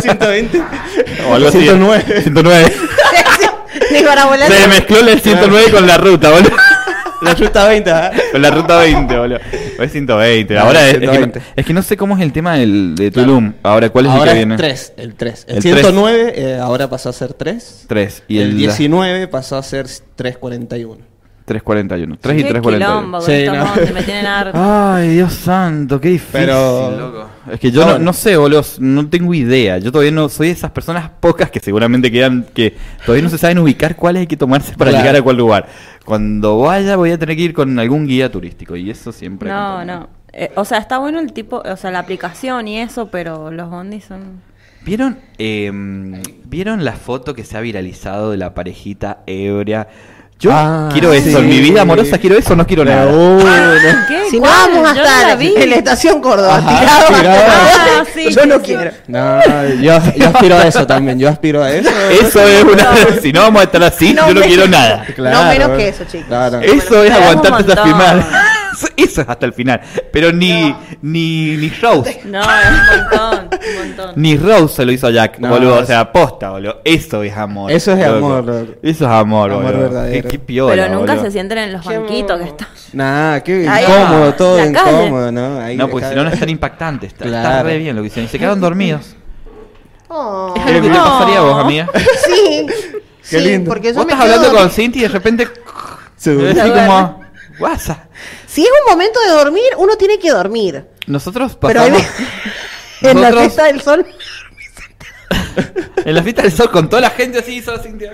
120. 0.02 0.62
o 1.30 1.34
algo 1.34 1.48
así. 1.50 1.60
109. 1.62 2.22
109. 2.22 2.74
Ni 3.92 4.04
para 4.04 4.25
volar. 4.25 4.52
Se 4.52 4.68
mezcló 4.68 4.98
el 5.00 5.20
109 5.20 5.72
con 5.72 5.88
la 5.88 5.98
ruta, 5.98 6.30
boludo. 6.32 6.52
La 7.24 7.34
ruta 7.34 7.68
20, 7.68 7.92
¿ah? 7.92 8.12
Con 8.32 8.42
la 8.42 8.51
ruta 8.51 8.77
20, 8.80 9.18
boludo. 9.18 9.39
Es 9.80 9.92
120. 9.92 10.58
Ah, 10.58 10.62
Ahora 10.62 10.88
es, 10.88 10.94
es 10.96 11.00
que, 11.00 11.08
120. 11.08 11.42
es 11.56 11.65
que 11.65 11.74
no 11.74 11.82
sé 11.82 11.98
cómo 11.98 12.15
es 12.18 12.22
el 12.24 12.32
tema 12.34 12.56
del, 12.56 12.96
de 12.96 13.12
Tulum. 13.12 13.53
Ahora, 13.63 13.89
¿cuál 13.89 14.06
es 14.06 14.12
ahora 14.12 14.32
el 14.32 14.38
que 14.38 14.46
viene? 14.46 14.56
es 14.56 14.62
3, 14.62 14.94
el 14.98 15.15
3. 15.15 15.46
El, 15.48 15.56
El 15.58 15.62
109 15.62 16.34
eh, 16.36 16.58
ahora 16.60 16.89
pasó 16.89 17.10
a 17.10 17.13
ser 17.13 17.34
3. 17.34 17.86
3. 17.88 18.24
Y 18.27 18.38
el, 18.39 18.50
el, 18.50 18.58
19 18.58 19.27
pasó 19.27 19.58
a 19.58 19.63
ser 19.63 19.88
341. 20.15 21.12
341. 21.46 22.18
3 22.20 22.34
y 22.40 22.44
Qué 22.44 22.50
341. 22.50 22.96
quilombo 23.02 23.18
con 23.20 23.26
Sí, 23.28 23.46
no. 23.46 23.94
me 23.94 24.04
tienen 24.04 24.26
harto. 24.26 24.58
Ay, 24.62 25.10
Dios 25.16 25.34
santo, 25.34 26.00
qué 26.00 26.10
difícil, 26.10 26.32
Pero- 26.42 26.92
loco. 26.98 27.30
Es 27.52 27.60
que 27.60 27.72
yo 27.72 27.86
no, 27.86 28.00
no 28.00 28.14
sé, 28.14 28.38
boludo, 28.38 28.64
no 28.80 29.10
tengo 29.10 29.34
idea. 29.34 29.78
Yo 29.78 29.92
todavía 29.92 30.12
no 30.14 30.30
soy 30.30 30.48
de 30.48 30.54
esas 30.54 30.72
personas 30.72 31.10
pocas 31.20 31.52
que 31.52 31.60
seguramente 31.60 32.10
quedan 32.10 32.46
que 32.54 32.78
todavía 33.06 33.24
no 33.24 33.30
se 33.30 33.38
saben 33.38 33.58
ubicar 33.60 33.98
cuáles 33.98 34.22
hay 34.22 34.28
que 34.28 34.38
tomarse 34.38 34.74
para 34.78 34.92
Claro. 34.92 35.04
llegar 35.04 35.20
a 35.20 35.22
cuál 35.24 35.36
lugar. 35.38 35.68
Cuando 36.06 36.60
vaya 36.60 36.96
voy 36.96 37.12
a 37.12 37.18
tener 37.20 37.36
que 37.36 37.42
ir 37.42 37.54
con 37.54 37.78
algún 37.80 38.08
guía 38.08 38.32
turístico 38.32 38.76
y 38.78 38.90
eso 38.90 39.12
siempre. 39.12 39.50
No, 39.50 39.84
no. 39.84 40.08
Eh, 40.32 40.52
o 40.56 40.64
sea, 40.66 40.78
está 40.78 40.98
bueno 41.00 41.20
el 41.20 41.34
tipo, 41.34 41.62
o 41.66 41.76
sea, 41.78 41.92
la 41.92 42.00
aplicación 42.00 42.68
y 42.68 42.80
eso, 42.80 43.08
pero 43.10 43.52
los 43.52 43.70
bondis 43.70 44.06
son... 44.06 44.42
¿Vieron, 44.86 45.18
eh, 45.38 45.72
¿Vieron 46.46 46.84
la 46.84 46.94
foto 46.94 47.34
que 47.36 47.44
se 47.46 47.58
ha 47.58 47.62
viralizado 47.62 48.32
de 48.32 48.38
la 48.38 48.54
parejita 48.54 49.20
ebria? 49.28 49.88
Yo 50.40 50.52
Ah, 50.52 50.90
quiero 50.92 51.13
eso, 51.13 51.30
sí. 51.30 51.36
en 51.38 51.48
mi 51.48 51.60
vida 51.62 51.84
amorosa 51.84 52.18
quiero 52.18 52.38
eso, 52.38 52.54
no 52.54 52.68
quiero 52.68 52.84
nada. 52.84 53.06
No. 53.06 53.38
¿Qué? 54.10 54.30
Si 54.30 54.40
vamos 54.40 54.86
a 54.90 54.92
estar 54.94 55.42
en 55.42 55.70
la 55.70 55.75
estación 55.78 56.22
Córdoba, 56.22 56.58
Ajá, 56.58 56.80
tirado 56.80 57.20
tirado. 57.22 57.44
Ah, 57.96 58.04
sí, 58.13 58.28
yo 58.30 58.46
no 58.46 58.62
quiero. 58.62 58.92
No, 59.08 59.40
yo, 59.82 60.00
yo 60.18 60.28
aspiro 60.28 60.58
a 60.58 60.68
eso 60.68 60.86
también. 60.86 61.18
Yo 61.20 61.30
aspiro 61.30 61.63
a 61.63 61.72
eso. 61.72 61.90
Eso 62.22 62.42
es 62.46 62.63
una... 62.63 62.88
si 63.22 63.32
no 63.32 63.42
vamos 63.42 63.62
a 63.62 63.63
estar 63.66 63.84
así, 63.84 64.13
No 64.13 64.28
yo 64.28 64.34
no 64.34 64.40
me- 64.42 64.48
quiero 64.48 64.68
nada. 64.68 65.06
No 65.18 65.44
menos 65.46 65.70
que 65.78 65.88
eso, 65.90 66.04
chicos. 66.06 66.28
Claro. 66.28 66.60
Eso 66.62 67.04
es 67.04 67.12
aguantarte 67.12 67.72
hasta 67.72 67.84
final. 67.84 68.25
Eso 68.98 69.22
es 69.22 69.30
hasta 69.30 69.46
el 69.46 69.53
final. 69.53 69.82
Pero 70.12 70.32
ni, 70.32 70.75
ni, 71.01 71.56
ni 71.58 71.70
Rose. 71.82 72.22
No, 72.25 72.42
es 72.42 72.48
un 72.48 73.00
montón, 73.00 73.50
un 73.51 73.75
montón. 73.88 74.12
Ni 74.15 74.38
Rose 74.38 74.75
se 74.75 74.86
lo 74.86 74.92
hizo 74.92 75.08
a 75.08 75.12
Jack, 75.12 75.39
No, 75.39 75.50
boludo. 75.50 75.75
O 75.75 75.80
es- 75.82 75.88
sea, 75.88 76.12
posta, 76.12 76.50
boludo. 76.51 76.82
Eso 76.84 77.22
es 77.24 77.36
amor. 77.38 77.72
Eso 77.72 77.94
es 77.94 78.06
amor, 78.06 78.44
loco. 78.46 78.72
Eso 78.82 79.06
es 79.06 79.12
amor, 79.12 79.51
Amor 79.51 79.63
boludo. 79.65 79.82
verdadero. 79.82 80.22
Qué, 80.24 80.27
qué 80.30 80.39
piola, 80.39 80.72
pero 80.84 80.96
nunca 81.00 81.13
boludo. 81.13 81.25
se 81.25 81.32
sienten 81.32 81.58
en 81.60 81.74
los 81.74 81.88
Qué 81.88 81.98
banquitos 81.98 82.39
que 82.39 82.46
están. 82.48 82.68
Nah, 82.94 83.39
qué 83.39 83.68
Ahí 83.68 83.84
incómodo, 83.84 84.25
va, 84.25 84.36
todo 84.36 84.58
la 84.58 84.72
calle. 84.72 84.92
incómodo, 85.03 85.32
¿no? 85.32 85.60
Ahí 85.60 85.77
No, 85.77 85.88
porque 85.89 86.08
si 86.10 86.15
no, 86.15 86.24
no 86.24 86.30
es 86.30 86.39
tan 86.39 86.50
impactante. 86.50 87.08
Está, 87.08 87.25
está 87.25 87.63
re 87.63 87.77
bien 87.77 87.96
lo 87.96 88.01
que 88.01 88.08
hicieron. 88.08 88.25
Y 88.25 88.30
se 88.30 88.38
quedaron 88.39 88.62
dormidos. 88.62 89.15
Oh. 90.10 90.53
¿Es 90.56 90.62
algo 90.63 90.82
que 90.82 90.88
te 90.89 90.94
No. 90.98 91.03
pasaría 91.03 91.38
a 91.39 91.42
vos, 91.42 91.63
amiga? 91.63 91.88
Sí. 92.25 92.65
Qué 93.30 93.39
sí, 93.39 93.46
lindo. 93.46 93.70
Porque 93.70 93.88
yo 93.89 93.96
Vos 93.96 94.06
me 94.06 94.12
estás 94.13 94.25
quedo 94.27 94.36
hablando 94.36 94.60
con 94.60 94.70
Cinti 94.70 95.00
y 95.00 95.01
de 95.03 95.08
repente... 95.08 95.48
Como... 96.24 97.24
WhatsApp. 97.60 98.00
Si 98.54 98.62
es 98.62 98.70
un 98.86 98.92
momento 98.92 99.20
de 99.22 99.30
dormir, 99.32 99.64
uno 99.78 99.96
tiene 99.98 100.20
que 100.20 100.30
dormir. 100.30 100.86
Nosotros 101.08 101.58
Pero 101.60 101.82
hay 101.82 101.92
pasamos... 101.92 102.12
en 103.02 103.08
la 103.08 103.14
nosotros- 103.32 103.42
fiesta 103.42 103.64
del 103.66 103.82
sol. 103.82 104.06
En 106.06 106.16
la 106.16 106.22
fiesta 106.24 106.42
del 106.42 106.52
sol 106.52 106.70
con 106.70 106.90
toda 106.90 107.02
la 107.02 107.10
gente 107.12 107.40
así, 107.40 107.62
solo 107.62 107.82
Cintia. 107.82 108.12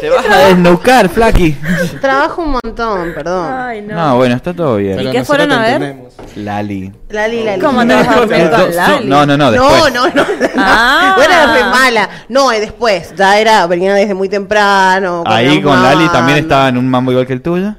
Te 0.00 0.08
vas 0.08 0.26
a 0.26 0.38
desnucar, 0.48 1.08
Flaky. 1.08 1.56
Trabajo 2.00 2.42
un 2.42 2.58
montón, 2.62 3.12
perdón. 3.14 3.52
Ay, 3.52 3.82
no. 3.82 3.94
No, 3.94 4.16
bueno, 4.16 4.36
está 4.36 4.54
todo 4.54 4.76
bien. 4.76 4.94
¿Y 4.94 5.10
qué 5.10 5.18
nosotros 5.18 5.26
fueron 5.26 5.52
a 5.52 5.60
ver? 5.60 5.96
Lali. 6.36 6.92
Lali, 7.08 7.44
Lali. 7.44 7.60
¿Cómo 7.60 7.86
te 7.86 7.94
vas 7.94 8.08
a 8.08 8.14
No, 8.14 8.20
con 8.20 8.30
Lali? 8.76 9.06
No, 9.06 9.26
no, 9.26 9.36
no, 9.36 9.50
después. 9.50 9.92
No, 9.92 10.08
no, 10.08 10.14
no. 10.14 10.26
Ah. 10.56 11.12
Bueno, 11.16 11.34
era 11.34 11.54
re 11.54 11.64
mala. 11.64 12.08
No, 12.28 12.52
y 12.52 12.60
después. 12.60 13.14
Ya 13.16 13.38
era, 13.38 13.66
venía 13.66 13.92
desde 13.94 14.14
muy 14.14 14.28
temprano. 14.28 15.22
Ahí 15.26 15.60
con 15.60 15.82
Lali 15.82 16.08
también 16.08 16.38
estaba 16.38 16.68
en 16.68 16.78
un 16.78 16.88
mambo 16.88 17.10
igual 17.10 17.26
que 17.26 17.32
el 17.34 17.42
tuyo. 17.42 17.74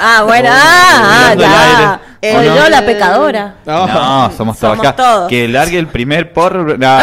Ah, 0.00 0.22
bueno, 0.24 0.48
ah, 0.52 1.30
ah, 1.30 1.34
Mirando 1.36 2.00
el 2.22 2.32
ya. 2.32 2.38
aire. 2.40 2.48
Soy 2.48 2.48
¿O 2.48 2.54
yo 2.56 2.62
no? 2.64 2.68
la 2.70 2.86
pecadora. 2.86 3.54
No. 3.64 3.86
No, 3.86 4.32
somos 4.36 4.58
todos 4.58 4.72
Somos 4.76 4.86
acá. 4.86 4.96
todos. 4.96 5.28
Que 5.28 5.48
largue 5.48 5.78
el 5.78 5.86
primer 5.88 6.32
porro. 6.32 6.76
No. 6.76 6.98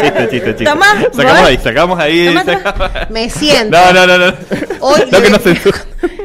Chiste, 0.00 0.28
chiste, 0.30 0.56
chiste. 0.56 0.64
Tomá, 0.64 0.86
sacamos 1.12 1.40
voy. 1.40 1.50
ahí, 1.50 1.58
sacamos 1.62 1.98
ahí. 2.00 2.26
Tomá, 2.26 2.44
sacamos- 2.44 2.90
Me 3.10 3.30
siento. 3.30 3.76
No, 3.76 3.92
no, 3.92 4.06
no, 4.06 4.18
no. 4.18 4.34
Hoy 4.80 5.02
no 5.10 5.18
le, 5.18 5.24
que 5.24 5.30
no 5.30 5.38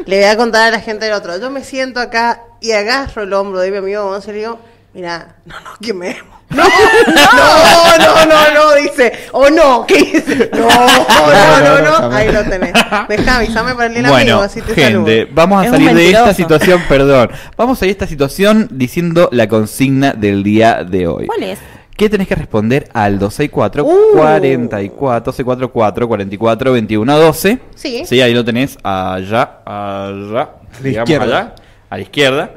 le 0.06 0.18
voy 0.18 0.26
a 0.26 0.38
contar 0.38 0.68
a 0.68 0.72
la 0.72 0.80
gente 0.82 1.06
del 1.06 1.14
otro. 1.14 1.38
Yo 1.38 1.50
me 1.50 1.64
siento 1.64 2.00
acá 2.00 2.42
y 2.60 2.72
agarro 2.72 3.24
el 3.24 3.34
hombro 3.34 3.60
de 3.60 3.72
mi 3.72 3.78
amigo 3.78 4.04
Gonzalo 4.10 4.32
y 4.34 4.36
le 4.36 4.40
digo, 4.42 4.60
mira, 4.94 5.36
no, 5.46 5.56
no, 5.60 5.70
que 5.82 5.94
me... 5.94 6.18
No, 6.50 6.64
no, 6.64 7.98
no, 8.00 8.26
no, 8.26 8.54
no, 8.56 8.76
dice. 8.82 9.14
O 9.34 9.50
no, 9.52 9.86
¿qué 9.86 9.98
dice? 10.00 10.50
No, 10.52 10.68
no, 10.68 11.82
no, 11.82 12.10
no, 12.10 12.16
ahí 12.16 12.32
lo 12.32 12.44
tenés. 12.44 12.74
Deja, 13.08 13.36
avísame 13.38 13.76
para 13.76 13.86
el 13.86 13.98
amigo, 13.98 14.10
Bueno, 14.12 14.42
así 14.42 14.62
te 14.62 14.74
gente, 14.74 15.20
saludo. 15.26 15.34
vamos 15.36 15.68
a 15.68 15.70
salir 15.70 15.94
de 15.94 16.10
esta 16.10 16.34
situación, 16.34 16.82
perdón. 16.90 17.30
Vamos 17.56 17.78
a 17.78 17.80
salir 17.82 17.90
de 17.96 18.04
esta 18.04 18.08
situación 18.08 18.68
diciendo 18.72 19.30
la 19.32 19.48
consigna 19.48 20.14
del 20.14 20.42
día 20.42 20.84
de 20.84 21.06
hoy. 21.08 21.28
¿Cuál 21.28 21.44
es? 21.44 21.60
¿Qué 21.96 22.10
tenés 22.10 22.28
que 22.28 22.36
responder 22.36 22.90
al 22.94 23.20
264 23.20 23.84
Uh. 23.86 24.18
44 24.18 25.32
644 25.34 26.08
44 26.08 26.72
21 26.74 27.18
12? 27.20 27.60
Sí. 27.76 28.04
Sí, 28.06 28.22
ahí 28.22 28.34
lo 28.34 28.44
tenés 28.44 28.78
allá, 28.84 29.60
allá, 29.66 30.50
digamos 30.82 31.10
izquierda. 31.10 31.38
allá, 31.40 31.56
a 31.92 31.96
la 31.98 32.02
izquierda. 32.02 32.52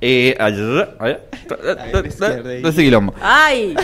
Eh, 0.00 0.36
allá, 0.38 0.88
allá. 1.00 1.18
Ahí 1.92 2.46
ahí. 2.46 2.62
No 2.62 2.72
sé 2.72 2.82
quilombo. 2.82 3.14
Ay, 3.20 3.74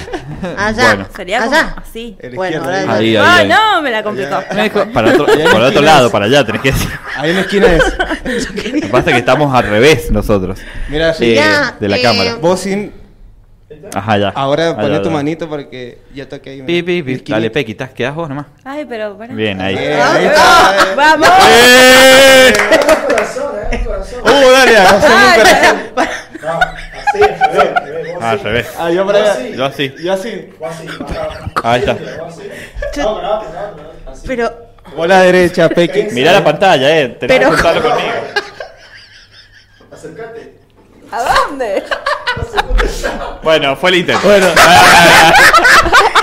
Allá, 0.56 0.94
Bueno. 0.94 1.09
sería 1.16 1.38
como 1.40 1.52
allá. 1.52 1.75
así. 1.76 2.16
Bueno, 2.35 2.56
izquierdo, 2.56 2.64
ahora 2.66 2.94
Ahí, 2.94 3.16
ahí, 3.16 3.25
Ay, 3.26 3.42
ahí. 3.42 3.49
no, 3.49 3.83
me 3.83 3.90
la 3.90 4.02
complicó. 4.02 4.42
Me 4.54 4.62
dijo, 4.64 4.87
para 4.92 5.11
otro, 5.11 5.26
por 5.26 5.61
otro 5.62 5.83
lado, 5.83 6.06
es. 6.06 6.12
para 6.12 6.26
allá 6.26 6.44
tenés 6.44 6.62
que 6.62 6.73
decir. 6.73 6.88
Ahí 7.16 7.30
en 7.30 7.37
la 7.37 7.42
esquina 7.42 7.66
es. 7.73 7.99
Lo 7.99 8.80
que 8.80 8.88
pasa 8.90 9.11
es 9.11 9.14
que 9.14 9.18
estamos 9.18 9.54
al 9.54 9.64
revés 9.64 10.11
nosotros. 10.11 10.59
Mira, 10.88 11.14
sí. 11.14 11.35
Eh, 11.37 11.42
de 11.80 11.88
la 11.88 11.97
eh, 11.99 12.02
cámara. 12.02 12.37
Vos 12.37 12.61
sin. 12.61 12.92
Ajá, 13.94 14.18
ya. 14.18 14.28
Ahora 14.30 14.68
Allá, 14.70 14.76
poné 14.76 14.98
tu 15.00 15.08
allá. 15.08 15.10
manito 15.16 15.48
porque 15.48 15.98
ya 16.14 16.28
toqué 16.28 16.50
ahí. 16.50 16.62
Pi, 16.62 16.82
pi, 16.82 17.02
pi. 17.02 17.22
Dale, 17.32 17.50
Pequi, 17.50 17.72
¿estás- 17.72 17.90
¿quedás 17.90 18.14
vos 18.14 18.28
nomás? 18.28 18.46
Ay, 18.64 18.84
pero 18.88 19.16
para. 19.16 19.32
Bien, 19.34 19.60
ahí. 19.60 19.76
Bien, 19.76 20.00
ahí 20.00 20.24
está. 20.26 20.94
¡Vamos! 20.96 21.28
¡Eh! 21.28 22.52
Uh, 24.22 24.50
dale, 24.52 24.76
hacemos 24.78 25.04
un 25.04 25.34
corazón. 25.34 25.78
Ah, 28.20 28.30
al 28.30 28.40
revés. 28.40 28.66
Ah, 28.78 28.90
yo 28.90 29.04
por 29.04 29.14
allá. 29.16 29.38
Yo 29.54 29.64
así. 29.64 29.94
Yo 30.02 30.12
así. 30.12 30.50
Ahí 31.62 31.80
está. 31.80 31.96
Pero, 34.26 34.64
Vos 34.96 35.08
la 35.08 35.22
derecha, 35.22 35.68
Pequi. 35.68 36.04
Mirá 36.12 36.32
la 36.32 36.44
pantalla, 36.44 37.00
eh. 37.00 37.08
Tenés 37.20 37.38
Pero- 37.38 37.50
que 37.56 37.62
conmigo. 37.62 37.94
¿A 41.14 41.23
dónde? 41.47 41.85
Bueno, 43.42 43.76
fue 43.76 43.90
el 43.90 43.97
intento. 43.97 44.26
Bueno. 44.26 44.47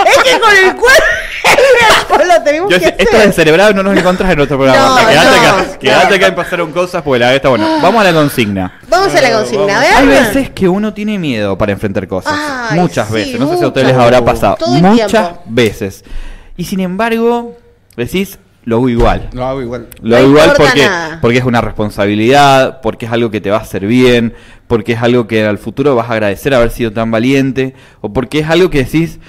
es 0.06 0.18
que 0.24 0.40
con 0.40 0.52
el 0.52 0.76
cuerpo 0.76 1.06
lo 2.28 2.44
tenemos 2.44 2.70
Yo 2.70 2.80
que 2.80 2.86
sé, 2.86 2.96
esto 2.98 3.16
hacer. 3.18 3.28
de 3.28 3.34
cerebrado 3.34 3.74
no 3.74 3.84
nos 3.84 3.98
encontrás 3.98 4.32
en 4.32 4.40
otro 4.40 4.58
programa. 4.58 5.02
No, 5.02 5.08
quedate 5.08 5.30
no, 5.30 5.36
acá. 5.36 5.66
no. 5.72 5.80
Quedate 5.80 6.16
acá 6.16 6.28
y 6.28 6.32
pasaron 6.32 6.72
cosas 6.72 7.02
porque 7.04 7.20
la 7.20 7.26
verdad 7.28 7.36
está 7.38 7.50
bueno. 7.50 7.80
Vamos 7.82 8.02
a 8.02 8.04
la 8.12 8.14
consigna. 8.14 8.80
Vamos 8.90 9.16
a 9.16 9.22
la 9.22 9.32
consigna, 9.32 9.80
¿verdad? 9.80 9.98
Hay 9.98 10.08
veces 10.08 10.50
que 10.50 10.68
uno 10.68 10.94
tiene 10.94 11.18
miedo 11.18 11.58
para 11.58 11.72
enfrentar 11.72 12.08
cosas. 12.08 12.34
Ay, 12.36 12.80
muchas 12.80 13.08
sí, 13.08 13.14
veces. 13.14 13.40
No 13.40 13.50
sé 13.50 13.58
si 13.58 13.64
a 13.64 13.68
ustedes 13.68 13.88
les 13.88 13.96
habrá 13.98 14.24
pasado. 14.24 14.56
Todo 14.60 14.70
muchas 14.70 15.12
tiempo. 15.12 15.42
veces. 15.46 16.04
Y 16.58 16.66
sin 16.66 16.80
embargo, 16.82 17.58
decís, 17.96 18.38
lo 18.64 18.76
hago 18.78 18.90
igual. 18.90 19.30
Lo 19.34 19.46
hago 19.46 19.62
igual. 19.62 19.88
Lo 20.02 20.10
No 20.10 20.16
hago 20.18 20.28
igual 20.30 20.54
porque, 20.58 20.86
nada. 20.86 21.20
porque 21.22 21.38
es 21.40 21.46
una 21.46 21.62
responsabilidad, 21.62 22.82
porque 22.82 23.06
es 23.08 23.12
algo 23.12 23.32
que 23.32 23.42
te 23.42 23.50
va 23.50 23.58
a 23.58 23.62
hacer 23.62 23.86
bien, 23.88 24.34
porque 24.68 24.94
es 24.94 25.02
algo 25.02 25.28
que 25.28 25.44
al 25.46 25.58
futuro 25.58 25.96
vas 25.96 26.10
a 26.10 26.14
agradecer 26.14 26.54
haber 26.54 26.70
sido 26.72 26.92
tan 26.94 27.10
valiente, 27.12 27.74
o 28.02 28.14
porque 28.14 28.40
es 28.40 28.50
algo 28.50 28.70
que 28.70 28.80
decís, 28.84 29.20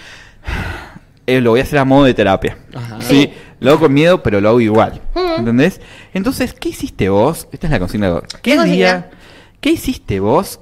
eh, 1.26 1.40
lo 1.40 1.50
voy 1.50 1.60
a 1.60 1.62
hacer 1.62 1.78
a 1.78 1.84
modo 1.84 2.04
de 2.04 2.14
terapia. 2.14 2.58
Ajá. 2.74 3.00
Sí, 3.00 3.32
lo 3.60 3.70
hago 3.70 3.80
con 3.80 3.94
miedo, 3.94 4.22
pero 4.22 4.40
lo 4.40 4.48
hago 4.50 4.60
igual. 4.60 5.00
Mm. 5.14 5.38
¿Entendés? 5.40 5.80
Entonces, 6.14 6.52
¿qué 6.54 6.70
hiciste 6.70 7.08
vos? 7.08 7.48
Esta 7.52 7.66
es 7.68 7.70
la 7.72 7.78
consigna. 7.78 8.20
¿Qué, 8.42 8.56
consigna? 8.56 8.64
día- 8.64 9.10
¿Qué 9.60 9.70
hiciste 9.70 10.18
vos 10.20 10.60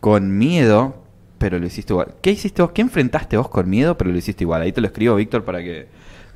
con 0.00 0.36
miedo, 0.36 1.02
pero 1.38 1.58
lo 1.58 1.66
hiciste 1.66 1.92
igual? 1.92 2.08
¿Qué 2.20 2.30
hiciste 2.30 2.60
vos? 2.62 2.72
¿Qué 2.72 2.82
enfrentaste 2.82 3.36
vos 3.36 3.48
con 3.48 3.68
miedo, 3.70 3.96
pero 3.96 4.10
lo 4.10 4.18
hiciste 4.18 4.44
igual? 4.44 4.62
Ahí 4.62 4.72
te 4.72 4.80
lo 4.82 4.86
escribo, 4.88 5.14
Víctor, 5.16 5.44
para 5.44 5.60
que 5.60 5.88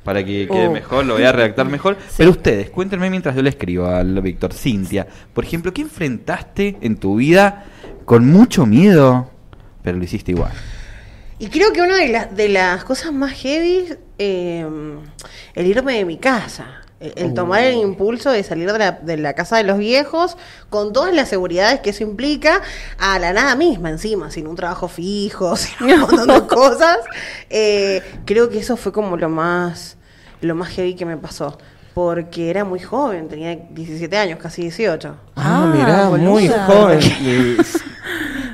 para 0.07 0.23
que 0.23 0.47
quede 0.47 0.69
Uh. 0.69 0.71
mejor, 0.71 1.05
lo 1.05 1.15
voy 1.15 1.23
a 1.23 1.33
redactar 1.33 1.67
mejor. 1.67 1.97
Pero 2.17 2.29
ustedes, 2.29 2.69
cuéntenme 2.69 3.09
mientras 3.09 3.35
yo 3.35 3.41
le 3.41 3.49
escribo 3.49 3.87
al 3.87 4.21
Víctor, 4.21 4.53
Cintia, 4.53 5.05
por 5.33 5.43
ejemplo, 5.43 5.73
¿qué 5.73 5.81
enfrentaste 5.81 6.77
en 6.79 6.95
tu 6.95 7.17
vida 7.17 7.65
con 8.05 8.25
mucho 8.25 8.65
miedo, 8.65 9.29
pero 9.83 9.97
lo 9.97 10.05
hiciste 10.05 10.31
igual? 10.31 10.53
Y 11.39 11.47
creo 11.49 11.73
que 11.73 11.81
una 11.81 11.97
de, 11.97 12.07
las 12.07 12.33
de 12.33 12.47
las 12.47 12.85
cosas 12.85 13.11
más 13.11 13.33
heavy, 13.33 13.95
eh, 14.17 14.65
el 15.55 15.67
irme 15.67 15.97
de 15.97 16.05
mi 16.05 16.15
casa. 16.15 16.83
El, 17.01 17.13
el 17.17 17.33
tomar 17.35 17.61
el 17.63 17.75
impulso 17.75 18.31
de 18.31 18.41
salir 18.43 18.71
de 18.71 18.79
la, 18.79 18.93
de 18.93 19.17
la 19.17 19.33
casa 19.33 19.57
de 19.57 19.63
los 19.63 19.77
viejos 19.77 20.35
con 20.71 20.93
todas 20.93 21.13
las 21.13 21.29
seguridades 21.29 21.81
que 21.81 21.91
eso 21.91 22.01
implica 22.01 22.63
a 22.97 23.19
la 23.19 23.33
nada 23.33 23.55
misma 23.55 23.91
encima, 23.91 24.31
sin 24.31 24.47
un 24.47 24.55
trabajo 24.55 24.87
fijo, 24.87 25.55
sin 25.57 25.91
un 25.91 25.99
montón 25.99 26.27
de 26.27 26.47
cosas. 26.47 26.97
Eh, 27.49 28.01
creo 28.25 28.49
que 28.49 28.59
eso 28.59 28.77
fue 28.77 28.91
como 28.91 29.15
lo 29.15 29.29
más, 29.29 29.96
lo 30.41 30.55
más 30.55 30.69
heavy 30.69 30.95
que 30.95 31.05
me 31.05 31.17
pasó. 31.17 31.57
Porque 31.93 32.49
era 32.51 32.63
muy 32.63 32.79
joven, 32.79 33.27
tenía 33.27 33.55
17 33.55 34.15
años, 34.17 34.39
casi 34.39 34.61
18. 34.63 35.15
Ah, 35.35 35.63
Ah, 35.63 35.73
mirá, 35.75 36.09
muy 36.09 36.47
joven. 36.47 36.99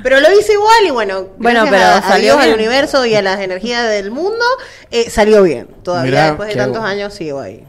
Pero 0.02 0.20
lo 0.20 0.32
hice 0.38 0.52
igual 0.54 0.86
y 0.86 0.90
bueno, 0.90 1.28
Bueno, 1.38 1.64
pero 1.64 1.82
a, 1.82 2.02
salió 2.02 2.38
al 2.38 2.52
universo 2.52 3.06
y 3.06 3.14
a 3.14 3.22
las 3.22 3.40
energías 3.40 3.88
del 3.88 4.10
mundo, 4.10 4.44
eh, 4.90 5.08
salió 5.08 5.42
bien. 5.42 5.66
Todavía 5.82 6.10
Mirá, 6.10 6.26
después 6.26 6.48
de 6.50 6.56
tantos 6.56 6.84
años 6.84 7.14
sigo 7.14 7.40
ahí. 7.40 7.64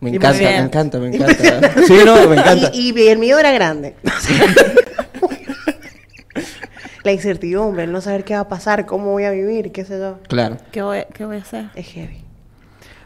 Me 0.00 0.10
encanta, 0.10 0.38
me 0.38 0.56
encanta, 0.58 0.98
me 0.98 1.08
encanta. 1.14 1.72
Sí, 1.86 1.96
no, 2.04 2.28
me 2.28 2.36
encanta. 2.36 2.70
Y, 2.74 2.92
y 2.98 3.08
el 3.08 3.18
miedo 3.18 3.38
era 3.38 3.52
grande. 3.52 3.94
La 7.04 7.12
incertidumbre, 7.12 7.84
el 7.84 7.92
no 7.92 8.00
saber 8.00 8.24
qué 8.24 8.32
va 8.34 8.40
a 8.40 8.48
pasar, 8.48 8.86
cómo 8.86 9.10
voy 9.12 9.24
a 9.24 9.30
vivir, 9.30 9.72
qué 9.72 9.84
sé 9.84 9.98
yo. 9.98 10.18
Claro. 10.26 10.56
¿Qué 10.72 10.80
voy, 10.80 11.04
¿Qué 11.12 11.26
voy 11.26 11.36
a 11.36 11.40
hacer? 11.40 11.66
Es 11.74 11.86
heavy. 11.88 12.23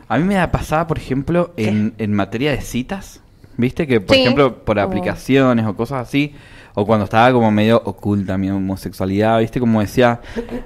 A 0.08 0.18
mí 0.18 0.24
me 0.24 0.34
da 0.34 0.50
pasada, 0.50 0.86
por 0.86 0.98
ejemplo, 0.98 1.52
en, 1.56 1.94
en 1.98 2.14
materia 2.14 2.50
de 2.52 2.60
citas. 2.60 3.20
¿Viste? 3.56 3.86
Que, 3.86 4.00
por 4.00 4.14
Sí. 4.14 4.22
ejemplo, 4.22 4.64
por 4.64 4.78
Oh. 4.78 4.82
aplicaciones 4.82 5.66
o 5.66 5.74
cosas 5.74 6.06
así, 6.08 6.32
o 6.74 6.86
cuando 6.86 7.04
estaba 7.06 7.32
como 7.32 7.50
medio 7.50 7.82
oculta 7.84 8.38
mi 8.38 8.48
homosexualidad, 8.50 9.40
¿viste? 9.40 9.58
Como 9.58 9.80
decía, 9.80 10.20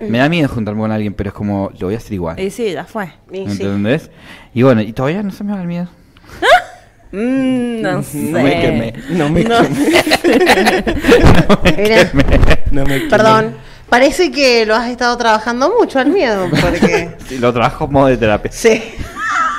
me 0.06 0.18
da 0.18 0.28
miedo 0.28 0.46
juntarme 0.48 0.82
con 0.82 0.92
alguien, 0.92 1.14
pero 1.14 1.28
es 1.30 1.34
como, 1.34 1.70
lo 1.78 1.86
voy 1.86 1.94
a 1.94 1.96
hacer 1.96 2.12
igual. 2.12 2.38
Y 2.38 2.50
sí, 2.50 2.70
ya 2.70 2.84
fue. 2.84 3.06
Y 3.32 3.36
sí. 3.48 3.62
¿Entendés? 3.62 4.10
Y 4.52 4.62
bueno, 4.62 4.82
y 4.82 4.92
todavía 4.92 5.22
no 5.22 5.30
se 5.30 5.42
me 5.42 5.52
va 5.54 5.60
el 5.62 5.66
miedo. 5.68 5.88
Mm, 7.14 7.82
no 7.82 8.02
sé. 8.02 8.18
No 8.30 8.42
me 8.42 8.58
quemé. 8.60 8.94
No 9.10 9.28
me 9.28 9.44
No. 9.44 9.56
quemé. 9.60 10.84
Era- 11.76 12.10
No 12.70 12.84
me 12.84 12.96
quemé. 12.98 13.10
perdón. 13.10 13.54
Parece 13.90 14.30
que 14.30 14.64
lo 14.64 14.74
has 14.74 14.88
estado 14.88 15.14
trabajando 15.18 15.70
mucho 15.78 15.98
al 15.98 16.08
miedo, 16.08 16.48
porque 16.48 17.10
Sí, 17.28 17.36
lo 17.36 17.52
trabajo 17.52 17.86
modo 17.86 18.06
de 18.06 18.16
terapia. 18.16 18.50
sí. 18.50 18.82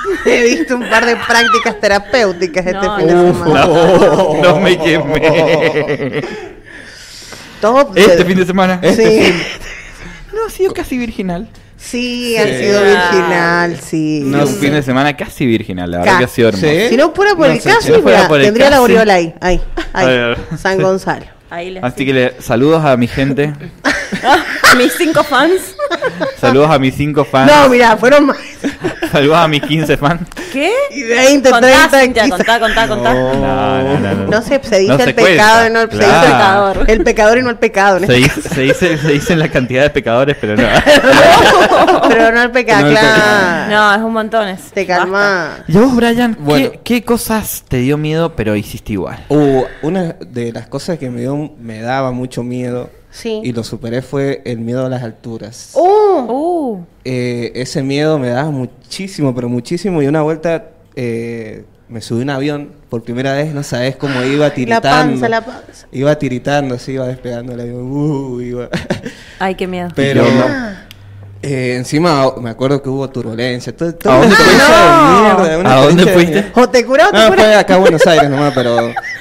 He 0.26 0.42
visto 0.42 0.76
un 0.76 0.88
par 0.88 1.06
de 1.06 1.16
prácticas 1.16 1.80
terapéuticas 1.80 2.66
este 2.66 2.86
No, 2.86 2.96
fin 2.96 3.06
de 3.06 3.12
semana. 3.32 3.66
No, 3.66 4.42
no 4.42 4.60
me 4.60 4.78
quemé. 4.84 6.24
Todo 7.60 7.92
Este 7.94 8.24
fin 8.24 8.36
de 8.36 8.46
semana. 8.46 8.80
Sí. 8.94 9.32
No, 10.32 10.46
ha 10.46 10.50
sido 10.50 10.72
casi 10.74 10.98
virginal. 10.98 11.48
Sí, 11.76 12.36
han 12.36 12.48
Sí. 12.48 12.54
sido 12.58 12.82
virginal, 12.82 13.80
sí. 13.80 14.22
No, 14.24 14.42
un 14.42 14.48
fin 14.48 14.72
de 14.72 14.82
semana 14.82 15.16
casi 15.16 15.46
virginal, 15.46 15.90
la 15.90 15.98
verdad 15.98 16.18
que 16.18 16.24
ha 16.24 16.28
sido 16.28 16.48
hermoso. 16.48 16.66
Sí. 16.66 16.88
Si 16.90 16.96
no 16.96 17.12
fuera 17.12 17.34
por 17.34 17.46
No 17.46 17.52
el 17.52 17.60
sé, 17.60 17.68
casi, 17.70 17.86
si 17.86 17.92
no 17.92 18.00
fuera 18.00 18.18
mira, 18.18 18.28
por 18.28 18.38
el 18.40 18.46
tendría 18.46 18.70
la 18.70 18.76
aureola 18.78 19.14
ahí, 19.14 19.34
ahí, 19.40 19.60
ahí. 19.92 20.34
San 20.58 20.80
Gonzalo. 20.80 21.26
Ahí 21.50 21.70
les 21.70 21.84
Así 21.84 22.04
que 22.06 22.12
le, 22.12 22.40
saludos 22.40 22.84
a 22.84 22.96
mi 22.96 23.06
gente, 23.06 23.52
Mis 24.76 24.92
cinco 24.96 25.22
fans. 25.24 25.74
saludos 26.40 26.70
a 26.70 26.78
mis 26.78 26.94
cinco 26.94 27.24
fans. 27.24 27.50
No, 27.52 27.68
mira, 27.68 27.96
fueron 27.96 28.26
más. 28.26 28.36
Saludos 29.12 29.36
a 29.36 29.46
mis 29.46 29.62
15 29.62 29.96
fans. 29.96 30.22
¿Qué? 30.52 30.72
Y 30.90 31.02
20, 31.04 31.48
Contá, 31.50 31.88
30, 31.88 32.00
Cintia, 32.00 32.22
15. 32.24 32.36
contá, 32.38 32.58
contá, 32.58 32.88
contá. 32.88 33.14
No, 33.14 33.34
no, 33.34 33.98
no. 34.00 34.14
no. 34.14 34.26
No 34.26 34.42
se, 34.42 34.60
se 34.64 34.78
dice 34.78 34.92
No 34.92 34.98
se 34.98 35.04
el 35.04 35.14
pecado 35.14 35.66
y 35.68 35.70
no 35.70 35.80
el, 35.82 35.90
se 35.90 35.96
Claro. 35.98 36.12
dice 36.14 36.26
el 36.26 36.32
Pecador. 36.32 36.84
El 36.90 37.04
pecador 37.04 37.38
y 37.38 37.42
no 37.42 37.50
el 37.50 37.56
pecado. 37.58 37.96
en 37.98 38.06
Se 38.08 38.16
este 38.18 38.34
dice, 38.40 38.48
se, 38.54 38.60
dice, 38.62 38.98
se 38.98 39.08
dicen 39.12 39.38
la 39.38 39.48
cantidad 39.50 39.82
de 39.82 39.90
pecadores, 39.90 40.36
pero 40.40 40.56
no. 40.56 40.66
Pero 42.08 42.32
no 42.32 42.42
el 42.42 42.50
pecado, 42.50 42.82
No 42.82 42.86
el 42.88 42.92
claro. 42.96 43.70
No, 43.70 43.94
es 43.94 44.00
un 44.00 44.12
montón. 44.12 44.48
es- 44.48 44.72
Te 44.72 44.86
calma. 44.86 45.58
¿Y 45.68 45.76
vos, 45.78 45.94
Brian, 45.94 46.36
Bueno. 46.40 46.70
¿qué, 46.72 46.80
qué 46.82 47.04
cosas 47.04 47.64
te 47.68 47.76
dio 47.78 47.96
miedo, 47.96 48.34
pero 48.34 48.56
hiciste 48.56 48.94
igual? 48.94 49.24
Uh, 49.28 49.62
una 49.82 50.16
de 50.26 50.52
las 50.52 50.66
cosas 50.66 50.98
que 50.98 51.08
me, 51.10 51.20
dio, 51.20 51.52
me 51.60 51.80
daba 51.80 52.10
mucho 52.10 52.42
miedo 52.42 52.90
Sí. 53.16 53.40
y 53.44 53.52
lo 53.52 53.62
superé 53.62 54.02
fue 54.02 54.42
el 54.44 54.58
miedo 54.58 54.84
a 54.84 54.88
las 54.88 55.04
alturas. 55.04 55.70
¡Uh! 55.74 55.80
Uh, 56.28 56.84
Eh, 57.04 57.52
ese 57.54 57.80
miedo 57.82 58.18
me 58.18 58.28
daba 58.30 58.50
muchísimo, 58.50 59.32
pero 59.34 59.48
muchísimo. 59.48 60.02
Y 60.02 60.08
una 60.08 60.22
vuelta 60.22 60.70
eh, 60.96 61.64
me 61.88 62.00
subí 62.00 62.20
a 62.20 62.24
un 62.24 62.30
avión 62.30 62.70
por 62.88 63.02
primera 63.04 63.32
vez, 63.34 63.54
no 63.54 63.62
sabes 63.62 63.94
cómo 63.94 64.20
iba 64.24 64.48
la 64.48 64.54
tiritando. 64.54 64.88
panza, 64.88 65.28
la 65.28 65.44
panza. 65.44 65.86
Iba 65.92 66.18
tiritando, 66.18 66.74
así 66.74 66.92
iba 66.92 67.06
despegando 67.06 67.52
el 67.52 67.60
avión. 67.60 67.82
Uh, 67.92 68.40
iba. 68.40 68.68
ay, 69.38 69.54
qué 69.54 69.66
miedo. 69.68 69.90
Pero 69.94 70.24
Ah. 70.26 70.82
eh, 71.42 71.74
encima 71.76 72.32
me 72.40 72.50
acuerdo 72.50 72.82
que 72.82 72.88
hubo 72.88 73.08
turbulencia. 73.10 73.76
Todo, 73.76 73.94
todo 73.94 74.12
¿A 74.12 74.18
dónde 74.18 74.34
No. 74.36 75.22
mierda, 75.44 75.58
una 75.58 75.72
¿A 75.76 75.84
dónde 75.84 76.06
fuiste? 76.06 76.32
mierda. 76.42 76.60
O 76.62 76.68
te 76.68 76.84
curó 76.84 77.10
te 77.12 77.16
No, 77.18 77.28
curó. 77.28 77.42
fue 77.42 77.54
acá 77.54 77.74
a 77.74 77.78
Buenos 77.78 78.04
Aires 78.08 78.28
nomás, 78.28 78.52
pero... 78.54 78.76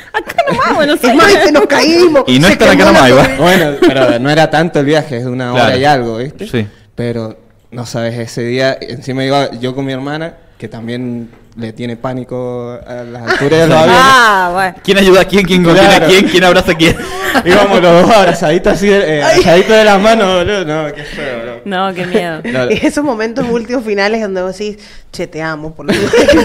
Nomás, 0.70 0.76
bueno, 0.76 0.94
Es 0.94 1.16
más, 1.16 1.28
dice, 1.28 1.52
nos 1.52 1.66
caímos. 1.66 2.24
Y 2.28 2.40
no 2.40 2.48
quemó 2.50 2.66
la 2.74 2.86
nomás, 2.86 3.10
igual. 3.10 3.26
sobrina. 3.26 3.38
Bueno, 3.40 3.72
pero 3.82 4.20
no 4.20 4.30
era 4.30 4.50
tanto 4.50 4.80
el 4.80 4.86
viaje, 4.86 5.18
es 5.18 5.26
de 5.26 5.30
una 5.32 5.54
hora 5.54 5.66
Claro. 5.66 5.80
y 5.80 5.86
algo, 5.86 6.18
¿viste? 6.18 6.48
Sí. 6.48 6.68
Pero, 6.96 7.38
no 7.72 7.86
sabes, 7.86 8.18
ese 8.18 8.44
día, 8.44 8.78
encima 8.82 9.24
iba 9.24 9.52
yo 9.60 9.74
con 9.76 9.86
mi 9.86 9.94
hermana, 9.94 10.34
que 10.58 10.68
también 10.68 11.30
le 11.56 11.72
tiene 11.74 11.98
pánico 11.98 12.80
a 12.88 13.04
las 13.04 13.24
alturas 13.32 13.60
de 13.62 13.68
los 13.68 13.78
aviones. 13.78 14.02
Ah, 14.04 14.50
bueno. 14.54 14.76
¿Quién 14.84 14.98
ayuda 14.98 15.22
a 15.22 15.26
quién? 15.26 15.46
¿Quién 15.46 15.64
contiene 15.64 15.90
Claro. 15.90 16.06
a 16.06 16.08
quién? 16.10 16.28
¿Quién 16.28 16.44
abraza 16.44 16.72
a 16.72 16.76
quién? 16.76 16.96
Íbamos 17.46 17.82
los 17.82 18.02
dos 18.08 18.16
abrazaditos 18.16 18.74
así, 18.74 18.90
eh, 18.92 19.22
abrazaditos 19.24 19.76
de 19.76 19.84
las 19.84 20.00
manos, 20.02 20.36
boludo. 20.46 20.66
No, 20.66 20.94
qué 20.94 21.04
feo, 21.04 21.42
bro. 21.42 21.62
No, 21.66 21.94
qué 21.94 22.06
miedo. 22.06 22.42
No, 22.44 22.72
Y 22.72 22.74
esos 22.86 23.04
momentos 23.04 23.46
últimos 23.50 23.84
finales 23.84 24.22
donde 24.22 24.42
vos 24.44 24.58
decís, 24.58 24.78
che, 25.12 25.28
te 25.28 25.42
amo, 25.42 25.74
por 25.74 25.86
lo 25.88 25.94
menos 25.94 26.12
que 26.12 26.36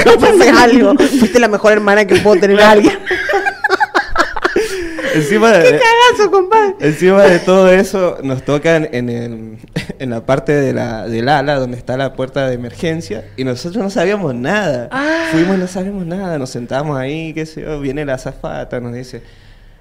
no 0.50 0.58
algo. 0.58 0.94
Fuiste 0.98 1.38
la 1.38 1.48
mejor 1.48 1.72
hermana 1.72 2.06
que 2.06 2.16
puedo 2.16 2.40
tener 2.40 2.60
a 2.60 2.70
alguien. 2.72 2.98
Encima, 5.14 5.50
de, 5.52 5.64
Cagazo, 5.78 6.30
compadre. 6.30 6.74
encima 6.80 7.22
de 7.22 7.38
todo 7.38 7.70
eso, 7.72 8.18
nos 8.22 8.44
tocan 8.44 8.88
en, 8.92 9.08
el- 9.08 9.58
en 9.98 10.10
la 10.10 10.20
parte 10.26 10.52
de 10.52 10.72
la, 10.72 11.06
del 11.06 11.28
ala 11.28 11.56
donde 11.56 11.76
está 11.76 11.96
la 11.96 12.12
puerta 12.14 12.46
de 12.48 12.54
emergencia 12.54 13.24
y 13.36 13.44
nosotros 13.44 13.82
no 13.82 13.90
sabíamos 13.90 14.34
nada. 14.34 14.88
Ah. 14.92 15.28
Fuimos, 15.32 15.58
no 15.58 15.66
sabíamos 15.66 16.06
nada, 16.06 16.38
nos 16.38 16.50
sentamos 16.50 16.98
ahí, 16.98 17.32
qué 17.34 17.46
sé 17.46 17.62
yo, 17.62 17.80
viene 17.80 18.04
la 18.04 18.14
azafata, 18.14 18.80
nos 18.80 18.92
dice. 18.94 19.22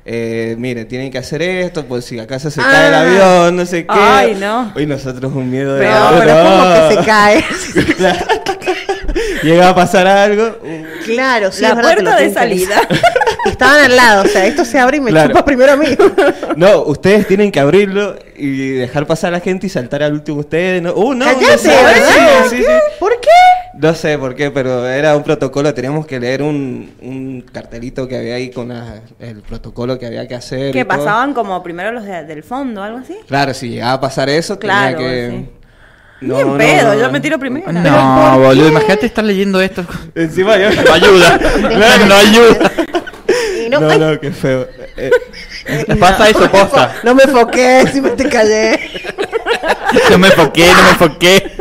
Eh, 0.10 0.56
mire, 0.58 0.86
tienen 0.86 1.12
que 1.12 1.18
hacer 1.18 1.42
esto, 1.42 1.84
pues 1.86 2.06
si 2.06 2.18
acaso 2.18 2.50
se 2.50 2.62
cae 2.62 2.88
el 2.88 2.94
Ah. 2.94 3.02
avión, 3.02 3.56
no 3.58 3.66
sé 3.66 3.82
qué. 3.86 3.90
Ay, 3.94 4.36
no. 4.40 4.72
Y 4.78 4.86
nosotros 4.86 5.34
un 5.34 5.50
miedo 5.52 5.76
de. 5.76 5.86
Pero, 5.86 5.96
pero 6.18 6.32
es 6.32 6.46
como 6.46 6.90
que 6.90 6.96
se 6.96 7.06
cae. 7.06 7.44
Llega 9.44 9.70
a 9.70 9.76
pasar 9.76 10.08
algo. 10.08 10.58
Claro, 11.06 11.52
sí, 11.52 11.62
La 11.62 11.70
es 11.70 11.76
verdad 11.76 11.90
que 11.96 11.96
puerta 12.04 12.20
lo 12.20 12.26
de 12.26 12.34
salida. 12.34 12.76
Estaban 13.58 13.86
al 13.86 13.96
lado, 13.96 14.24
o 14.24 14.28
sea, 14.28 14.46
esto 14.46 14.64
se 14.66 14.78
abre 14.80 14.98
y 14.98 15.00
me 15.02 15.10
Claro. 15.12 15.30
chupa 15.30 15.44
primero 15.46 15.72
a 15.74 15.76
mí. 15.78 15.88
No, 16.56 16.84
ustedes 16.84 17.28
tienen 17.28 17.52
que 17.52 17.60
abrirlo 17.60 18.16
y 18.36 18.70
dejar 18.70 19.06
pasar 19.08 19.30
a 19.30 19.38
la 19.38 19.40
gente 19.40 19.66
y 19.68 19.70
saltar 19.70 20.04
al 20.04 20.14
último 20.14 20.40
ustedes. 20.40 20.82
No, 20.82 20.94
uh, 20.94 21.14
no, 21.14 21.26
no 21.26 21.34
Cállate, 21.34 21.58
sé, 21.58 21.68
¿verdad? 21.70 22.46
sí, 22.50 22.58
sí, 22.58 22.64
sí. 22.64 22.72
¿Por 23.00 23.20
qué? 23.20 23.30
No 23.80 23.94
sé 23.94 24.18
por 24.18 24.34
qué, 24.36 24.50
pero 24.52 24.88
era 24.88 25.16
un 25.16 25.24
protocolo. 25.24 25.72
Teníamos 25.74 26.06
que 26.08 26.20
leer 26.20 26.42
un, 26.42 26.92
un 27.02 27.42
cartelito 27.52 28.08
que 28.08 28.18
había 28.18 28.36
ahí 28.36 28.50
con 28.52 28.70
la- 28.70 29.02
el 29.20 29.42
protocolo 29.42 29.98
que 30.00 30.06
había 30.08 30.28
que 30.28 30.36
hacer. 30.36 30.70
y 30.70 30.74
¿Qué 30.74 30.86
todo. 30.86 30.98
pasaban 30.98 31.34
como 31.34 31.62
primero 31.64 31.92
los 31.92 32.04
de- 32.06 32.24
del 32.26 32.44
fondo, 32.44 32.82
algo 32.84 33.00
así? 33.00 33.16
Claro, 33.28 33.54
si 33.54 33.70
llegaba 33.70 33.94
a 33.94 34.02
pasar 34.02 34.30
eso, 34.30 34.58
Claro, 34.58 34.98
tenía 34.98 35.12
que. 35.12 35.30
sí. 35.32 35.50
No, 36.22 36.36
Bien 36.38 36.48
no, 36.48 36.58
pedo, 36.58 36.94
no. 36.96 37.00
yo 37.00 37.12
me 37.12 37.20
tiro 37.20 37.38
primero. 37.38 37.72
No, 37.72 38.40
boludo, 38.40 38.70
imagínate 38.70 39.06
estar 39.06 39.24
leyendo 39.24 39.62
esto. 39.62 39.86
Encima 40.16 40.58
yo. 40.58 40.70
No 40.84 40.94
ayuda. 40.94 41.40
No, 41.62 42.06
no 42.08 42.16
ayuda. 42.16 42.72
No, 43.70 43.80
No, 43.80 43.90
ay, 43.90 44.00
no, 44.00 44.20
qué 44.20 44.32
feo. 44.32 44.68
Eh, 45.70 45.86
Pasa 46.00 46.30
eso, 46.30 46.50
posta. 46.50 46.96
no 47.04 47.14
me 47.14 47.24
enfoqué, 47.24 47.84
si 47.92 48.00
me 48.00 48.12
te 48.12 48.30
callé. 48.30 48.80
No 50.10 50.18
me 50.18 50.28
enfoqué, 50.28 50.66
no 50.68 50.84
me 50.84 50.90
enfoqué. 50.90 51.52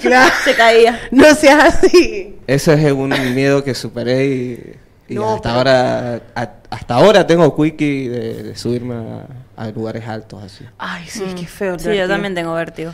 Claro. 0.00 0.32
Se 0.44 0.54
caía. 0.54 1.00
No 1.10 1.34
seas 1.34 1.74
así. 1.76 2.36
Eso 2.46 2.72
es 2.72 2.92
un 2.92 3.08
miedo 3.34 3.62
que 3.64 3.74
superé 3.74 4.26
y, 4.26 4.72
y 5.08 5.14
No, 5.14 5.34
hasta 5.34 5.48
pero- 5.48 5.58
ahora 5.58 6.20
a- 6.34 6.50
hasta 6.70 6.94
ahora 6.94 7.26
tengo 7.26 7.54
quickie 7.56 8.08
de, 8.08 8.42
de 8.42 8.56
subirme 8.56 8.94
a, 8.94 9.26
a 9.62 9.70
lugares 9.70 10.06
altos 10.08 10.42
así. 10.42 10.64
Ay, 10.78 11.04
sí, 11.08 11.24
qué 11.36 11.46
feo. 11.46 11.78
Sí, 11.78 11.94
yo 11.96 12.08
también 12.08 12.34
tengo 12.34 12.54
vértigo. 12.54 12.92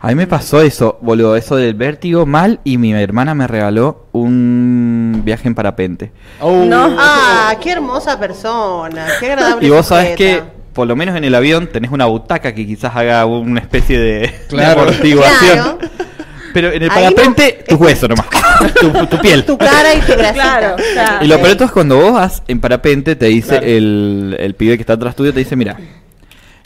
A 0.00 0.08
mí 0.08 0.14
me 0.14 0.26
pasó 0.26 0.60
eso, 0.62 0.98
boludo, 1.02 1.36
eso 1.36 1.56
del 1.56 1.74
vértigo 1.74 2.24
mal 2.26 2.60
y 2.64 2.78
mi 2.78 2.92
hermana 2.92 3.34
me 3.34 3.46
regaló 3.46 4.06
un 4.12 5.22
viaje 5.24 5.46
en 5.48 5.54
parapente. 5.54 6.12
No. 6.40 6.96
Ah, 6.98 7.54
qué 7.60 7.72
hermosa 7.72 8.18
persona. 8.18 9.06
Qué 9.20 9.26
agradable. 9.32 9.66
Y 9.66 9.70
vos 9.70 9.86
sabés 9.86 10.16
que, 10.16 10.42
por 10.72 10.86
lo 10.86 10.96
menos 10.96 11.16
en 11.16 11.24
el 11.24 11.34
avión, 11.34 11.66
tenés 11.66 11.90
una 11.90 12.06
butaca 12.06 12.54
que 12.54 12.66
quizás 12.66 12.94
haga 12.96 13.26
una 13.26 13.60
especie 13.60 13.98
de, 13.98 14.34
Claro. 14.48 14.82
de 14.82 14.88
amortiguación. 14.88 15.58
Claro. 15.58 15.78
Pero 16.52 16.72
en 16.72 16.82
el 16.82 16.88
parapente, 16.88 17.58
no- 17.60 17.76
tus 17.76 17.80
huesos 17.86 18.08
nomás. 18.08 18.26
tu, 18.80 19.06
tu 19.06 19.18
piel. 19.20 19.44
Tu 19.44 19.56
cara 19.56 19.94
y 19.94 20.00
tu 20.00 20.12
grasita. 20.14 20.74
Claro, 20.94 21.24
Y 21.24 21.28
lo 21.28 21.40
peor 21.40 21.62
es 21.62 21.70
cuando 21.70 21.96
vos 21.96 22.12
vas 22.14 22.42
en 22.48 22.60
parapente, 22.60 23.14
te 23.16 23.26
dice 23.26 23.50
Claro. 23.50 23.66
el, 23.66 24.36
el 24.40 24.54
pibe 24.54 24.76
que 24.76 24.82
está 24.82 24.94
atrás 24.94 25.14
tuyo, 25.14 25.32
te 25.32 25.38
dice, 25.40 25.54
mira, 25.56 25.76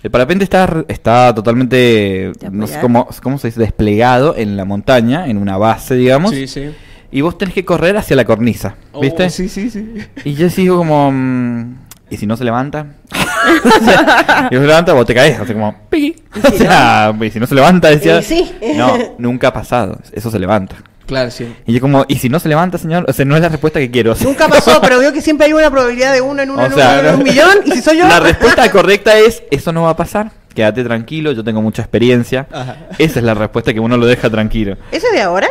el 0.05 0.11
parapente 0.11 0.45
está, 0.45 0.85
está 0.87 1.35
totalmente, 1.35 2.33
Te 2.39 2.51
no 2.51 2.67
sé 2.67 2.79
cómo, 2.79 3.09
cómo 3.23 3.39
se 3.39 3.49
dice, 3.49 3.59
desplegado 3.61 4.37
en 4.37 4.55
la 4.55 4.67
montaña, 4.67 5.27
en 5.29 5.39
una 5.39 5.57
base, 5.57 5.95
digamos. 5.95 6.33
Sí, 6.33 6.47
sí. 6.47 6.75
Y 7.11 7.23
vos 7.23 7.39
tenés 7.39 7.55
que 7.55 7.65
correr 7.65 7.97
hacia 7.97 8.15
la 8.15 8.27
cornisa, 8.27 8.77
¿viste? 9.01 9.25
Oh, 9.25 9.31
sí, 9.31 9.49
sí, 9.49 9.71
sí. 9.71 9.97
Y 10.27 10.35
yo 10.35 10.51
sigo 10.51 10.77
como... 10.77 11.11
mm, 11.11 11.77
¿Y 12.11 12.19
si 12.19 12.27
no 12.27 12.37
se 12.37 12.45
levanta? 12.45 12.87
Y 14.51 14.55
no 14.55 14.61
se 14.61 14.67
levanta, 14.67 14.93
vos 14.93 15.07
te 15.07 15.15
caes, 15.15 15.41
así 15.41 15.55
como... 15.55 15.75
pi. 15.89 16.15
O 16.45 16.51
sea, 16.51 17.17
y 17.19 17.31
si 17.31 17.41
no 17.41 17.47
se 17.47 17.55
levanta, 17.55 17.89
decía... 17.89 18.21
Y 18.21 18.23
sí. 18.25 18.53
No, 18.77 18.99
nunca 19.19 19.49
ha 19.49 19.53
pasado, 19.55 19.99
eso 20.13 20.31
se 20.31 20.39
levanta. 20.39 20.77
Claro, 21.07 21.31
sí. 21.31 21.55
Y 21.67 21.75
yo 21.75 21.81
como, 21.81 22.05
¿y 22.09 22.17
si 22.17 22.29
no 22.29 22.39
se 22.41 22.49
levanta, 22.49 22.79
señor? 22.79 23.05
O 23.09 23.13
sea, 23.13 23.25
no 23.25 23.37
es 23.37 23.43
la 23.43 23.49
respuesta 23.51 23.79
que 23.79 23.91
quiero. 23.91 24.15
sea. 24.15 24.27
Nunca 24.27 24.49
pasó, 24.49 24.81
pero 24.83 24.99
veo 24.99 25.13
que 25.13 25.21
siempre 25.21 25.47
hay 25.47 25.53
una 25.53 25.71
probabilidad 25.71 26.13
de 26.13 26.21
uno 26.21 26.43
en 26.43 26.51
uno 26.51 26.63
O 26.63 26.67
en 26.67 26.73
uno, 26.73 26.83
sea, 26.83 27.01
en 27.09 27.15
un 27.17 27.23
millón. 27.23 27.59
Y 27.65 27.73
si 27.73 27.83
soy 27.83 27.99
yo. 27.99 28.09
La 28.09 28.21
respuesta 28.21 28.71
correcta 28.73 29.19
es, 29.19 29.43
eso 29.51 29.73
no 29.73 29.83
va 29.83 29.91
a 29.91 29.97
pasar. 29.97 30.31
Quédate 30.55 30.85
tranquilo, 30.85 31.33
yo 31.33 31.43
tengo 31.43 31.61
mucha 31.61 31.83
experiencia. 31.83 32.47
Ajá. 32.53 32.77
Esa 32.99 33.19
es 33.19 33.25
la 33.25 33.35
respuesta 33.35 33.75
que 33.75 33.81
uno 33.81 33.97
lo 33.97 34.07
deja 34.07 34.31
tranquilo. 34.31 34.77
¿Ese 34.93 35.09
es 35.09 35.13
de 35.13 35.21
ahora? 35.21 35.49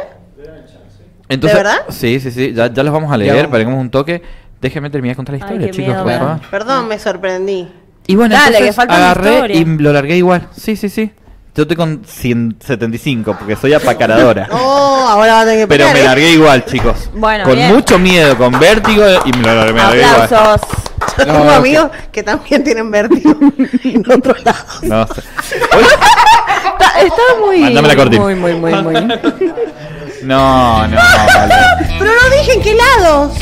Entonces, 1.30 1.58
verdad? 1.58 1.78
Sí, 1.90 2.20
sí, 2.20 2.32
sí. 2.32 2.54
Ya, 2.54 2.72
ya 2.72 2.84
los 2.84 2.94
vamos 2.94 3.12
a 3.12 3.18
leer, 3.18 3.36
vamos. 3.36 3.52
paremos 3.52 3.80
un 3.80 3.90
toque. 3.90 4.22
Déjenme 4.62 4.90
terminar 4.90 5.14
de 5.14 5.18
contar 5.18 5.34
la 5.38 5.46
Ay, 5.46 5.52
historia, 5.52 5.68
qué 5.68 5.74
chicos, 5.74 5.88
miedo, 5.88 6.04
por 6.04 6.14
favor. 6.14 6.50
Perdón, 6.50 6.88
me 6.88 7.00
sorprendí. 7.00 7.68
Y 8.08 8.16
bueno, 8.16 8.36
Dale, 8.36 8.60
entonces 8.60 8.86
que 8.86 8.94
agarré 8.94 9.54
y 9.54 9.66
lo 9.66 9.94
largué 9.94 10.18
igual. 10.18 10.48
Sí, 10.56 10.76
sí, 10.76 10.90
sí. 10.90 11.12
Yo 11.56 11.62
estoy 11.64 11.78
con 11.78 12.02
175 12.06 13.36
porque 13.38 13.56
soy 13.56 13.74
apacaradora. 13.74 14.48
Oh, 15.06 15.06
ahora 15.08 15.34
va 15.34 15.42
a 15.42 15.46
tener 15.46 15.60
que 15.62 15.68
Pero 15.68 15.86
pelear, 15.86 15.94
me 15.96 16.00
¿eh? 16.02 16.06
largué 16.06 16.30
igual, 16.32 16.66
chicos. 16.66 17.10
Bueno, 17.14 17.44
con 17.44 17.56
bien. 17.56 17.74
mucho 17.74 18.00
miedo, 18.00 18.38
con 18.38 18.58
vértigo 18.58 19.04
y 19.26 19.32
me 19.34 19.48
lo 19.48 19.56
largué, 19.56 19.74
me 19.74 19.80
largué 19.82 20.02
igual. 20.02 20.22
Aplausos. 20.24 20.68
Yo 21.18 21.26
tengo 21.26 21.44
No, 21.44 21.52
amigos 21.52 21.92
que 22.12 22.24
también 22.24 22.64
tienen 22.64 22.90
vértigo 22.90 23.36
en 23.84 24.12
otros 24.12 24.44
lados. 24.46 24.80
No 24.84 25.06
sé. 25.08 25.22
Oye, 25.76 25.86
Está, 26.74 27.02
está 27.02 27.22
muy, 27.46 27.60
Mándame 27.60 27.88
la 27.90 27.96
cortina. 27.96 28.22
muy, 28.24 28.36
muy, 28.36 28.54
muy, 28.54 28.74
muy. 28.74 28.94
no, 30.24 30.88
no, 30.88 30.96
vale. 30.96 31.56
Pero 32.00 32.12
no 32.12 32.38
dije 32.38 32.54
en 32.54 32.62
qué 32.62 32.76
lados. 32.76 33.34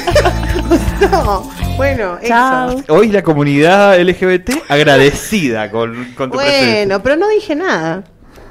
no, 1.10 1.42
bueno, 1.76 2.18
Chao. 2.26 2.70
eso. 2.70 2.84
Hoy 2.94 3.08
la 3.08 3.22
comunidad 3.22 3.98
LGBT 4.00 4.50
agradecida 4.68 5.70
con, 5.70 6.12
con 6.16 6.30
tu 6.30 6.36
presencia. 6.38 6.74
Bueno, 6.86 7.02
pero 7.02 7.16
no 7.16 7.28
dije 7.28 7.54
nada. 7.54 8.04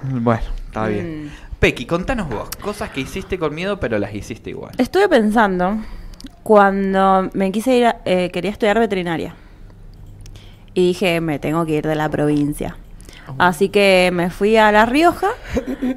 Bueno, 0.04 0.42
está 0.66 0.88
bien. 0.88 1.26
Mm. 1.26 1.30
Pequi, 1.60 1.86
contanos 1.86 2.30
vos, 2.30 2.48
cosas 2.62 2.90
que 2.92 3.02
hiciste 3.02 3.38
con 3.38 3.54
miedo 3.54 3.80
pero 3.80 4.00
las 4.00 4.14
hiciste 4.14 4.50
igual. 4.52 4.72
Estuve 4.78 5.10
pensando 5.10 5.78
cuando 6.44 7.30
me 7.34 7.52
quise 7.52 7.76
ir, 7.76 7.86
a- 7.88 7.98
eh, 8.06 8.30
quería 8.32 8.52
estudiar 8.52 8.80
veterinaria. 8.80 9.36
Y 10.74 10.88
dije, 10.88 11.20
me 11.20 11.40
tengo 11.40 11.66
que 11.66 11.74
ir 11.74 11.86
de 11.88 11.96
la 11.96 12.08
provincia. 12.10 12.78
Así 13.38 13.70
que 13.70 14.10
me 14.14 14.30
fui 14.30 14.58
a 14.58 14.72
La 14.72 14.86
Rioja, 14.86 15.28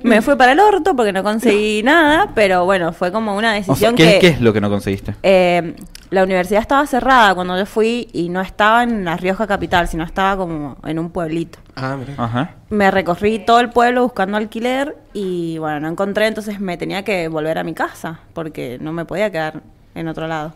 me 0.03 0.23
fui 0.23 0.37
para 0.37 0.53
el 0.53 0.61
orto 0.61 0.95
porque 0.95 1.13
no 1.13 1.23
conseguí 1.23 1.83
nada, 1.83 2.31
pero 2.35 2.65
bueno, 2.65 2.93
fue 2.93 3.11
como 3.13 3.37
una 3.37 3.49
O 3.49 3.53
sea, 3.53 3.59
decisión 3.61 3.95
¿qué, 3.97 4.05
que... 4.15 4.19
qué 4.19 4.29
es 4.29 4.41
lo 4.41 4.53
que 4.53 4.61
no 4.61 4.69
conseguiste? 4.71 5.15
Eh, 5.23 5.75
la 6.11 6.25
universidad 6.25 6.61
estaba 6.61 6.87
cerrada 6.87 7.35
cuando 7.35 7.57
yo 7.57 7.65
fui 7.65 8.09
y 8.13 8.29
no 8.29 8.41
estaba 8.43 8.83
en 8.83 9.05
La 9.05 9.17
Rioja 9.17 9.47
capital, 9.47 9.89
sino 9.89 10.05
estaba 10.05 10.37
como 10.37 10.77
en 10.85 10.99
un 10.99 11.09
pueblito. 11.11 11.59
Ah, 11.75 11.97
mira. 11.99 12.13
Ajá. 12.23 12.51
Me 12.69 12.91
recorrí 12.91 13.39
todo 13.39 13.61
el 13.61 13.71
pueblo 13.71 14.03
buscando 14.03 14.37
alquiler 14.37 14.95
y 15.15 15.57
bueno, 15.59 15.81
no 15.81 15.89
encontré, 15.89 16.27
entonces 16.27 16.61
me 16.61 16.77
tenía 16.77 17.03
que 17.03 17.29
volver 17.29 17.57
a 17.59 17.65
mi 17.65 17.73
casa 17.73 18.21
porque 18.35 18.77
no 18.81 18.93
me 18.93 19.07
podía 19.07 19.31
quedar 19.31 19.63
en 19.95 20.09
otro 20.09 20.27
lado. 20.29 20.53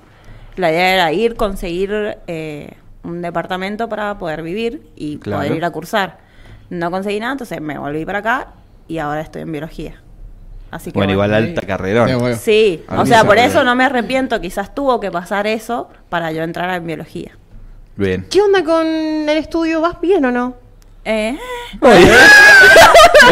La 0.56 0.70
idea 0.70 0.92
era 0.94 1.12
ir, 1.12 1.36
conseguir 1.36 2.18
eh, 2.26 2.74
un 3.02 3.22
departamento 3.22 3.88
para 3.88 4.18
poder 4.18 4.42
vivir 4.42 4.86
y 4.94 5.16
Claro. 5.18 5.42
poder 5.42 5.56
ir 5.56 5.64
a 5.64 5.70
cursar. 5.70 6.18
No 6.70 6.90
conseguí 6.90 7.20
nada, 7.20 7.32
entonces 7.32 7.60
me 7.60 7.78
volví 7.78 8.04
para 8.04 8.18
acá 8.18 8.48
y 8.88 8.98
ahora 8.98 9.20
estoy 9.20 9.42
en 9.42 9.52
biología. 9.52 10.02
Así 10.70 10.90
que 10.90 10.98
Bueno, 10.98 11.12
igual 11.12 11.32
alta 11.32 11.62
bueno. 12.18 12.36
Sí, 12.36 12.84
A 12.88 13.02
o 13.02 13.06
sea, 13.06 13.20
se 13.20 13.26
por 13.26 13.38
eso 13.38 13.62
no 13.64 13.74
me 13.76 13.84
arrepiento. 13.84 14.40
Quizás 14.40 14.74
tuvo 14.74 14.98
que 15.00 15.10
pasar 15.10 15.46
eso 15.46 15.88
para 16.08 16.32
yo 16.32 16.42
entrar 16.42 16.70
en 16.74 16.86
biología. 16.86 17.36
Bien. 17.96 18.26
¿Qué 18.30 18.42
onda 18.42 18.64
con 18.64 18.86
el 18.86 19.38
estudio? 19.38 19.80
¿Vas 19.80 20.00
bien 20.00 20.24
o 20.24 20.32
no? 20.32 20.54
Eh, 21.08 21.38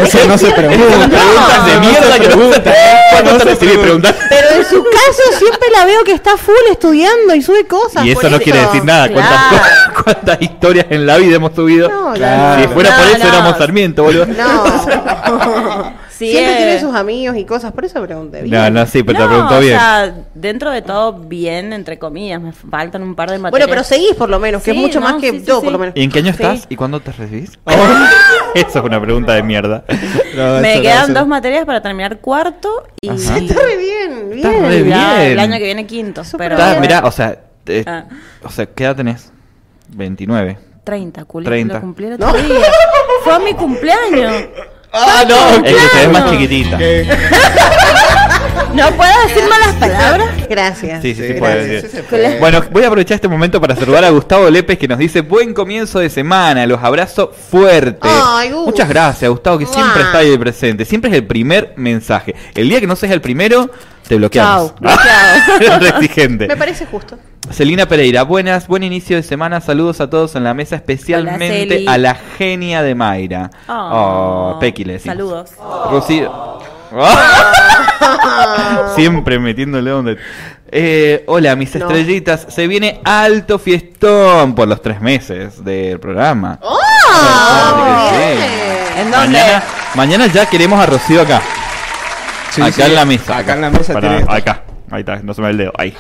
Eso 0.03 0.19
no 0.29 0.39
se 0.39 0.51
pregunta. 0.53 1.09
Preguntas 1.09 1.67
de 1.67 1.81
mierda 1.81 2.19
que 2.21 2.29
no 2.29 2.53
se 2.53 2.63
¿Cuándo 3.11 3.37
te? 3.39 3.57
Pero 4.29 4.49
en 4.57 4.65
su 4.65 4.85
caso 4.85 5.39
siempre 5.39 5.69
la 5.73 5.85
veo 5.85 6.05
que 6.05 6.13
está 6.13 6.37
full 6.37 6.55
estudiando 6.71 7.35
y 7.35 7.43
sube 7.43 7.65
cosas. 7.67 8.05
Y 8.05 8.13
eso 8.13 8.31
no 8.31 8.39
quiere 8.39 8.61
decir 8.61 8.85
nada. 8.85 9.09
¿Cuántas, 9.09 9.49
Claro. 9.49 9.65
cuántas 10.05 10.43
historias 10.43 10.87
en 10.91 11.05
la 11.07 11.17
vida 11.17 11.37
hemos 11.37 11.53
subido? 11.55 11.89
No, 11.89 12.13
Claro. 12.13 12.63
Si 12.63 12.69
fuera 12.69 12.91
No, 12.91 12.97
por 12.97 13.07
eso 13.07 13.19
no. 13.19 13.29
éramos 13.29 13.59
Sarmiento, 13.59 14.03
boludo. 14.05 14.27
No. 14.27 15.95
sí, 16.17 16.31
siempre 16.31 16.53
eh, 16.55 16.57
tiene 16.57 16.81
sus 16.81 16.95
amigos 16.95 17.37
y 17.37 17.45
cosas, 17.45 17.73
por 17.73 17.85
eso 17.85 18.03
pregunté. 18.03 18.43
bien. 18.43 18.55
No, 18.55 18.71
no, 18.71 18.87
sí, 18.87 19.03
pero 19.03 19.19
te 19.19 19.25
no, 19.25 19.31
preguntó 19.31 19.57
o 19.57 19.61
bien. 19.61 19.79
sea, 19.79 20.15
dentro 20.35 20.71
de 20.71 20.83
todo 20.83 21.13
bien, 21.13 21.73
entre 21.73 21.99
comillas. 21.99 22.41
Me 22.41 22.53
faltan 22.53 23.03
un 23.03 23.15
par 23.15 23.31
de 23.31 23.39
materias. 23.39 23.51
Bueno, 23.51 23.67
pero 23.69 23.85
seguís 23.85 24.15
por 24.15 24.29
lo 24.29 24.39
menos, 24.39 24.63
que 24.63 24.73
Sí, 24.73 24.77
es 24.77 24.83
mucho 24.83 25.01
no, 25.01 25.07
más 25.11 25.21
que 25.21 25.31
sí, 25.31 25.45
yo, 25.45 25.59
sí. 25.61 25.65
por 25.65 25.73
lo 25.73 25.79
menos. 25.79 25.95
¿Y 25.97 26.03
en 26.05 26.11
qué 26.11 26.19
año 26.21 26.33
Sí. 26.33 26.43
estás? 26.43 26.67
¿Y 26.69 26.77
cuándo 26.77 27.01
te 27.01 27.13
recibís? 27.13 27.59
Eso 28.55 28.79
es 28.79 28.85
una 28.85 29.01
pregunta 29.01 29.35
de 29.35 29.43
mierda. 29.43 29.85
No, 30.37 30.59
Me 30.61 30.83
quedan 30.83 31.11
eso- 31.11 31.21
dos 31.21 31.29
materias 31.29 31.65
para 31.65 31.81
terminar 31.81 32.19
cuarto 32.19 32.83
y 33.01 33.09
Ajá. 33.09 33.39
Está 33.39 33.55
re 33.63 33.77
bien, 33.77 34.31
bien. 34.31 34.39
Está 34.39 34.69
re 34.69 34.85
ya 34.89 35.15
bien. 35.21 35.31
el 35.33 35.39
año 35.39 35.59
que 35.59 35.65
viene 35.65 35.87
quinto. 35.87 36.23
Pero. 36.37 36.57
Está, 36.57 36.81
mirá, 36.81 37.03
o 37.05 37.13
sea, 37.13 37.39
eh, 37.67 37.85
Ah. 37.87 38.07
o 38.43 38.51
sea, 38.51 38.67
¿qué 38.67 38.83
edad 38.83 38.97
tenés? 38.97 39.31
29. 39.91 40.59
30, 40.83 41.25
culé, 41.25 41.47
30. 41.47 41.75
lo 41.75 41.81
cumplí 41.81 42.07
el 42.07 42.13
otro 42.15 42.33
día. 42.33 42.61
Fue 43.23 43.33
a 43.33 43.39
mi 43.39 43.55
cumpleaños. 43.55 44.33
¡Ah, 44.95 45.25
no! 45.29 45.65
Es 45.67 45.75
que 45.75 45.89
te 45.89 46.07
ves 46.07 46.13
más 46.13 46.31
chiquitita. 46.31 46.79
¿No 48.75 48.91
puedo 48.93 49.13
decir 49.27 49.43
malas 49.49 49.75
palabras? 49.77 50.29
Gracias. 50.49 51.03
Sí, 51.03 51.15
sí, 51.15 51.23
sí, 51.23 51.33
Sí, 51.35 51.39
puede 51.39 51.67
decir. 51.67 51.91
sí 51.91 51.97
se 51.97 52.03
puede. 52.03 52.39
Bueno, 52.39 52.63
voy 52.71 52.83
a 52.83 52.87
aprovechar 52.89 53.15
este 53.17 53.29
momento 53.29 53.61
para 53.61 53.77
saludar 53.77 54.05
a 54.05 54.11
Gustavo 54.11 54.51
Lépez 54.51 54.79
que 54.79 54.89
nos 54.89 54.99
dice 54.99 55.21
buen 55.21 55.55
comienzo 55.55 55.99
de 56.01 56.11
semana, 56.11 56.67
los 56.67 56.83
abrazo 56.83 57.33
fuerte. 57.33 58.01
Ay. 58.03 58.51
Muchas 58.51 58.89
gracias, 58.89 59.31
Gustavo, 59.31 59.59
que 59.59 59.67
siempre 59.67 60.03
está 60.03 60.19
ahí 60.19 60.37
presente. 60.39 60.85
Siempre 60.85 61.11
es 61.11 61.17
el 61.17 61.27
primer 61.27 61.73
mensaje. 61.77 62.35
El 62.55 62.69
día 62.69 62.81
que 62.81 62.87
no 62.87 62.97
seas 62.97 63.13
el 63.13 63.21
primero, 63.21 63.71
te 64.09 64.17
bloqueamos. 64.17 64.75
Chau, 64.75 64.77
bloqueado. 64.81 66.29
Me 66.49 66.57
parece 66.57 66.87
justo. 66.87 67.19
Celina 67.51 67.87
Pereira, 67.87 68.23
buenas, 68.25 68.67
buen 68.67 68.83
inicio 68.83 69.17
de 69.17 69.23
semana, 69.23 69.61
saludos 69.61 70.01
a 70.01 70.11
todos 70.11 70.35
en 70.35 70.45
la 70.45 70.55
mesa, 70.55 70.77
especialmente 70.77 71.85
a 71.87 71.99
la 71.99 72.15
genia 72.15 72.83
de 72.83 72.95
Mayra. 72.95 73.51
Oh, 73.69 74.57
Pequi 74.61 74.85
le 74.85 74.95
decimos. 74.95 75.17
Saludos. 75.17 75.51
Rocío. 75.91 76.59
Siempre 78.97 79.39
metiéndole 79.39 79.91
donde. 79.91 80.17
Eh, 80.71 81.23
hola, 81.27 81.55
mis 81.55 81.75
No. 81.77 81.87
estrellitas. 81.87 82.47
Se 82.49 82.67
viene 82.67 83.01
alto 83.05 83.59
fiestón 83.59 84.55
por 84.55 84.67
los 84.67 84.83
tres 84.83 85.01
meses 85.01 85.63
del 85.65 86.01
programa. 86.01 86.59
¡Oh! 86.63 86.79
¿En 88.99 89.11
dónde? 89.11 89.39
Mañana, 89.39 89.63
mañana 89.95 90.27
ya 90.29 90.47
queremos 90.47 90.81
a 90.81 90.87
Rocío 90.87 91.23
acá. 91.23 91.43
Sí, 92.51 92.63
acá 92.63 92.73
sí. 92.73 92.83
en 92.83 92.95
la 92.95 93.05
mesa. 93.05 93.37
Acá 93.39 93.55
en 93.55 93.61
la 93.61 93.71
mesa 93.71 93.93
Para- 93.93 94.19
acá. 94.35 94.63
Ahí 94.91 95.01
está, 95.01 95.17
no 95.23 95.35
se 95.35 95.41
me 95.41 95.49
ve 95.49 95.53
el 95.53 95.59
dedo. 95.59 95.73
Ahí. 95.77 95.95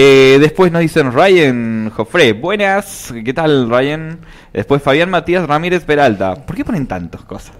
Eh, 0.00 0.38
después 0.40 0.70
nos 0.70 0.80
dicen 0.80 1.10
Ryan 1.12 1.90
Jofre. 1.90 2.32
Buenas. 2.32 3.12
¿Qué 3.24 3.34
tal, 3.34 3.68
Ryan? 3.68 4.20
Después 4.52 4.80
Fabián 4.80 5.10
Matías 5.10 5.44
Ramírez 5.44 5.82
Peralta. 5.84 6.36
¿Por 6.36 6.54
qué 6.54 6.64
ponen 6.64 6.86
tantas 6.86 7.22
cosas? 7.22 7.50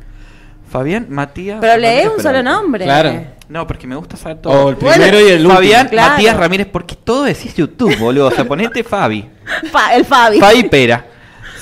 Fabián 0.71 1.07
Matías. 1.09 1.59
Pero 1.61 1.77
leé 1.79 2.03
Ramírez 2.05 2.17
un 2.17 2.23
solo 2.23 2.43
nombre. 2.45 2.85
Claro. 2.85 3.25
No, 3.49 3.67
porque 3.67 3.89
me 3.89 3.97
gusta 3.97 4.17
saber 4.17 4.37
O 4.37 4.41
todo. 4.41 4.69
el 4.71 4.77
primero 4.77 5.19
y 5.21 5.31
el 5.31 5.37
último. 5.39 5.55
Fabián 5.55 5.89
Claro. 5.89 6.13
Matías 6.13 6.37
Ramírez, 6.37 6.69
porque 6.71 6.95
todo 6.95 7.25
decís 7.25 7.55
YouTube, 7.57 7.99
boludo. 7.99 8.27
O 8.29 8.31
sea, 8.31 8.45
ponete 8.45 8.85
Fabi. 8.85 9.29
Fa- 9.73 9.95
el 9.97 10.05
Fabi. 10.05 10.39
Fabi 10.39 10.63
Pera. 10.65 11.05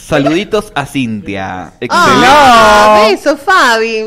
Saluditos 0.06 0.72
a 0.76 0.86
Cintia. 0.86 1.72
Excelente. 1.80 2.26
¡Ah! 2.28 3.06
Beso, 3.10 3.36
Fabi. 3.36 4.04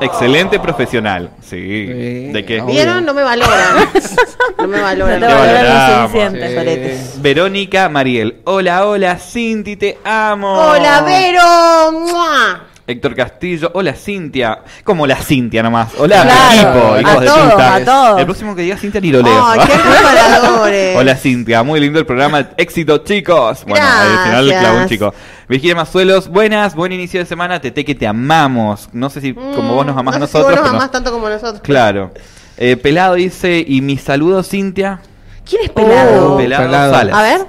Excelente 0.00 0.58
profesional. 0.58 1.30
Sí. 1.40 1.50
Sí, 1.86 2.32
¿De 2.32 2.44
qué? 2.44 2.60
obvio. 2.60 2.74
¿Vieron? 2.74 3.04
No 3.04 3.14
me 3.14 3.22
valoran. 3.22 3.88
No 4.58 4.66
me 4.66 4.78
No 4.78 4.82
valoran. 4.82 5.20
te 5.20 5.26
Te 5.26 5.32
valoran 5.34 5.64
lo 5.64 5.70
valoramos. 5.70 6.10
suficiente. 6.10 6.98
Sí. 6.98 7.18
Verónica 7.20 7.88
Mariel. 7.88 8.40
Hola, 8.44 8.86
hola, 8.86 9.18
Cinti, 9.18 9.76
te 9.76 9.98
amo. 10.04 10.52
Hola, 10.52 11.02
Vero. 11.02 11.92
¡Mua! 11.92 12.60
Héctor 12.86 13.14
Castillo. 13.16 13.70
Hola, 13.74 13.94
Cintia. 13.94 14.60
Como 14.84 15.06
la 15.06 15.16
Cintia 15.16 15.62
nomás. 15.62 15.88
Hola, 15.98 16.22
Claro, 16.22 16.54
equipo. 16.76 16.94
a 16.94 17.00
hijos 17.00 17.20
de 17.20 17.26
todos, 17.26 17.52
puta. 17.52 17.74
a 17.74 17.84
todos. 17.84 18.18
El 18.20 18.24
próximo 18.26 18.54
que 18.54 18.62
diga 18.62 18.76
Cintia 18.76 19.00
ni 19.00 19.10
lo 19.10 19.22
leo. 19.22 19.44
Qué. 19.66 20.94
Hola 20.96 21.16
Cintia, 21.16 21.62
muy 21.62 21.80
lindo 21.80 21.98
el 21.98 22.06
programa. 22.06 22.50
Éxito, 22.56 22.98
chicos. 22.98 23.64
Bueno, 23.66 23.84
al 23.86 24.18
final 24.24 24.46
Gracias. 24.46 24.60
clavó 24.60 24.78
un 24.82 24.88
chico. 24.88 25.14
Virginia 25.48 25.74
Mazuelos, 25.76 26.28
buenas, 26.28 26.74
buen 26.74 26.92
inicio 26.92 27.20
de 27.20 27.26
semana. 27.26 27.60
Tete 27.60 27.84
que 27.84 27.94
te 27.94 28.06
amamos. 28.06 28.88
No 28.92 29.10
sé 29.10 29.20
si 29.20 29.32
como 29.34 29.74
vos 29.74 29.86
nos 29.86 29.96
amás 29.96 30.14
Mm, 30.14 30.16
a 30.16 30.20
no 30.20 30.26
sé 30.26 30.32
si 30.32 30.38
nosotros. 30.38 30.56
vos 30.60 30.64
nos 30.64 30.72
no- 30.72 30.78
amás 30.78 30.90
tanto 30.92 31.12
como 31.12 31.28
nosotros. 31.28 31.60
Claro. 31.62 32.12
Eh, 32.56 32.76
Pelado 32.76 33.14
dice, 33.14 33.64
y 33.66 33.80
mi 33.80 33.98
saludo, 33.98 34.42
Cintia. 34.42 35.00
¿Quién 35.48 35.62
es 35.64 35.70
pelado? 35.70 36.34
Oh. 36.34 36.36
Pelado, 36.36 36.64
Pelado. 36.64 36.94
Salas. 36.94 37.16
A 37.16 37.22
ver. 37.22 37.46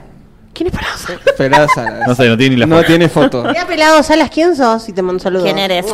¿Quién 0.58 0.68
es 0.68 0.74
pelado 0.74 0.98
Salas? 0.98 1.22
Pelada 1.38 1.68
Salas. 1.74 2.08
No 2.08 2.16
sé, 2.16 2.28
no 2.28 2.38
tiene 2.38 2.56
ni 2.56 2.60
la 2.62 2.66
No 2.66 2.76
foto. 2.78 2.88
tiene 2.88 3.10
foto. 3.10 3.44
Mira, 3.44 3.68
pelado 3.68 4.02
Salas, 4.04 4.30
¿quién 4.32 4.56
sos? 4.56 4.90
Y 4.90 4.94
te 4.94 5.02
mando 5.02 5.14
un 5.16 5.20
saludo. 5.20 5.44
¿Quién 5.44 5.60
eres? 5.60 5.86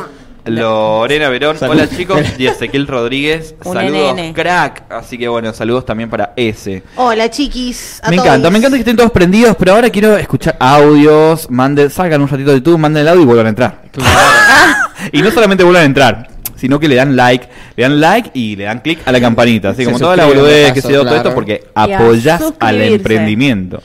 Lorena 0.46 1.30
Verón, 1.30 1.58
Salud. 1.58 1.74
hola 1.76 1.90
chicos, 1.90 2.20
y 2.38 2.48
Ezequiel 2.48 2.86
Rodríguez, 2.86 3.56
Un 3.64 3.74
saludos 3.76 4.14
NN. 4.18 4.34
crack, 4.34 4.84
así 4.92 5.18
que 5.18 5.30
bueno, 5.30 5.54
saludos 5.54 5.86
también 5.86 6.10
para 6.10 6.34
ese. 6.36 6.84
Hola, 6.98 7.30
chiquis. 7.30 8.02
a 8.04 8.10
Me 8.10 8.18
todos. 8.18 8.28
encanta, 8.28 8.50
me 8.50 8.58
encanta 8.58 8.76
que 8.76 8.82
estén 8.82 8.98
todos 8.98 9.12
prendidos, 9.12 9.56
pero 9.58 9.74
ahora 9.76 9.90
quiero 9.90 10.18
escuchar 10.18 10.58
audios, 10.60 11.50
manden, 11.50 11.90
salgan 11.90 12.22
un 12.22 12.28
ratito 12.28 12.50
de 12.52 12.58
YouTube, 12.58 12.78
manden 12.78 13.04
el 13.04 13.08
audio 13.08 13.22
y 13.22 13.26
vuelvan 13.26 13.46
a 13.46 13.50
entrar. 13.50 13.82
y 15.14 15.22
no 15.22 15.32
solamente 15.32 15.64
vuelvan 15.64 15.84
a 15.84 15.86
entrar, 15.86 16.28
sino 16.58 16.78
que 16.78 16.90
le 16.90 16.96
dan 16.96 17.16
like, 17.16 17.48
le 17.78 17.84
dan 17.84 18.02
like 18.02 18.32
y 18.34 18.58
le 18.58 18.66
dan 18.66 18.80
clic 18.82 19.00
a 19.06 19.14
la 19.14 19.22
campanita, 19.22 19.70
así 19.70 19.86
Se 19.86 19.86
como 19.86 19.98
toda 20.00 20.18
la 20.18 20.26
boludez 20.26 20.74
que 20.74 20.82
se 20.82 20.90
dio 20.90 21.06
todo 21.06 21.16
esto 21.16 21.34
porque 21.34 21.64
apoyas 21.74 22.42
al 22.60 22.82
emprendimiento. 22.82 23.82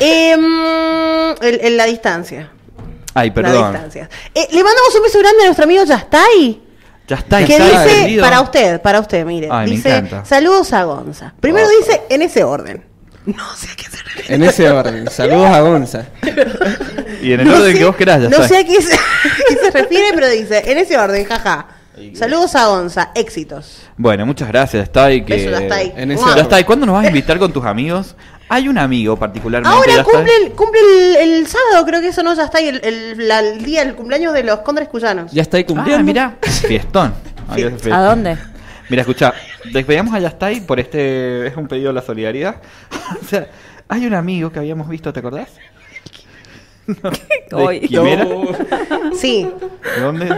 Em, 0.00 1.30
el- 1.42 1.60
en 1.62 1.76
la 1.76 1.84
distancia. 1.86 2.50
Ay, 3.14 3.28
La 3.28 3.34
perdón. 3.34 3.72
distancia. 3.72 4.08
Eh, 4.34 4.46
le 4.50 4.62
mandamos 4.62 4.94
un 4.94 5.02
beso 5.02 5.18
grande 5.18 5.42
a 5.42 5.44
nuestro 5.46 5.64
amigo 5.64 5.84
Yastay. 5.84 6.60
Ya 7.08 7.16
está, 7.16 7.44
que 7.44 7.56
está 7.56 7.84
dice, 7.84 8.20
para 8.20 8.40
usted, 8.40 8.80
para 8.82 9.00
usted, 9.00 9.24
mire. 9.24 9.48
Ay, 9.50 9.70
dice, 9.70 10.04
saludos 10.24 10.72
a 10.72 10.82
Gonza. 10.84 11.32
Primero 11.40 11.66
Oh. 11.66 11.78
dice, 11.80 12.02
en 12.08 12.22
ese 12.22 12.42
orden. 12.44 12.84
No 13.26 13.44
sé 13.56 13.68
a 13.72 13.76
qué 13.76 13.84
se 13.84 13.96
refiere. 14.04 14.34
En 14.36 14.42
ese 14.44 14.70
orden. 14.70 15.10
Saludos 15.10 15.48
a 15.50 15.60
Gonza. 15.60 16.06
Y 17.22 17.32
en 17.32 17.40
el 17.40 17.46
No 17.48 17.54
orden 17.56 17.72
sé- 17.72 17.78
que 17.78 17.84
vos 17.84 17.96
querás, 17.96 18.22
ya 18.22 18.28
No 18.28 18.36
está. 18.36 18.48
sé 18.48 18.56
a 18.58 18.64
qué 18.64 18.80
se, 18.80 18.94
a 18.94 18.98
qué 19.48 19.56
se 19.56 19.70
refiere, 19.72 20.06
pero 20.14 20.28
dice, 20.28 20.62
en 20.70 20.78
ese 20.78 20.96
orden, 20.98 21.24
jaja. 21.24 21.66
Saludos 22.14 22.54
a 22.54 22.66
Gonza, 22.66 23.10
éxitos. 23.14 23.80
Bueno, 23.96 24.26
muchas 24.26 24.46
gracias, 24.48 24.82
está 24.84 25.06
ahí 25.06 25.24
que... 25.24 25.34
Beso, 25.34 25.50
Yastay. 25.50 25.94
En 25.96 26.10
ese 26.12 26.22
Mua. 26.22 26.36
Ya 26.36 26.42
está, 26.42 26.60
¿y 26.60 26.64
cuándo 26.64 26.84
nos 26.86 26.94
vas 26.94 27.04
a 27.04 27.08
invitar 27.08 27.38
con 27.38 27.52
tus 27.52 27.64
amigos? 27.64 28.14
Hay 28.48 28.68
un 28.68 28.78
amigo 28.78 29.16
particularmente. 29.16 29.76
Ahora 29.76 30.04
cumple, 30.04 30.32
el, 30.44 30.52
cumple 30.52 30.80
el, 30.80 31.16
el 31.34 31.46
sábado, 31.46 31.84
creo 31.84 32.00
que 32.00 32.08
eso 32.08 32.22
no, 32.22 32.32
ya 32.34 32.44
está 32.44 32.58
ahí, 32.58 32.68
el, 32.68 32.80
el- 32.84 33.26
la- 33.28 33.40
el 33.40 33.64
día 33.64 33.84
del 33.84 33.94
cumpleaños 33.96 34.32
de 34.34 34.44
los 34.44 34.60
Condres 34.60 34.88
Cuyanos. 34.88 35.32
Ya 35.32 35.42
está 35.42 35.56
ahí 35.56 35.64
cumpliendo. 35.64 36.00
Ah, 36.00 36.04
mira, 36.04 36.36
fiestón. 36.42 37.12
¿A 37.92 38.00
dónde? 38.02 38.38
Mira, 38.88 39.02
escucha, 39.02 39.34
despedimos 39.72 40.14
a 40.14 40.20
Yastay 40.20 40.60
por 40.60 40.78
este. 40.78 41.48
Es 41.48 41.56
un 41.56 41.66
pedido 41.66 41.88
de 41.88 41.94
la 41.94 42.02
solidaridad. 42.02 42.56
o 43.20 43.24
sea, 43.26 43.48
hay 43.88 44.06
un 44.06 44.14
amigo 44.14 44.50
que 44.52 44.60
habíamos 44.60 44.88
visto, 44.88 45.12
¿te 45.12 45.18
acordás? 45.20 45.48
No, 47.50 47.58
Hoy. 47.58 47.80
¿De 47.80 47.88
Quimera? 47.88 48.26
Sí, 49.18 49.48
¿De 49.96 50.02
dónde? 50.02 50.28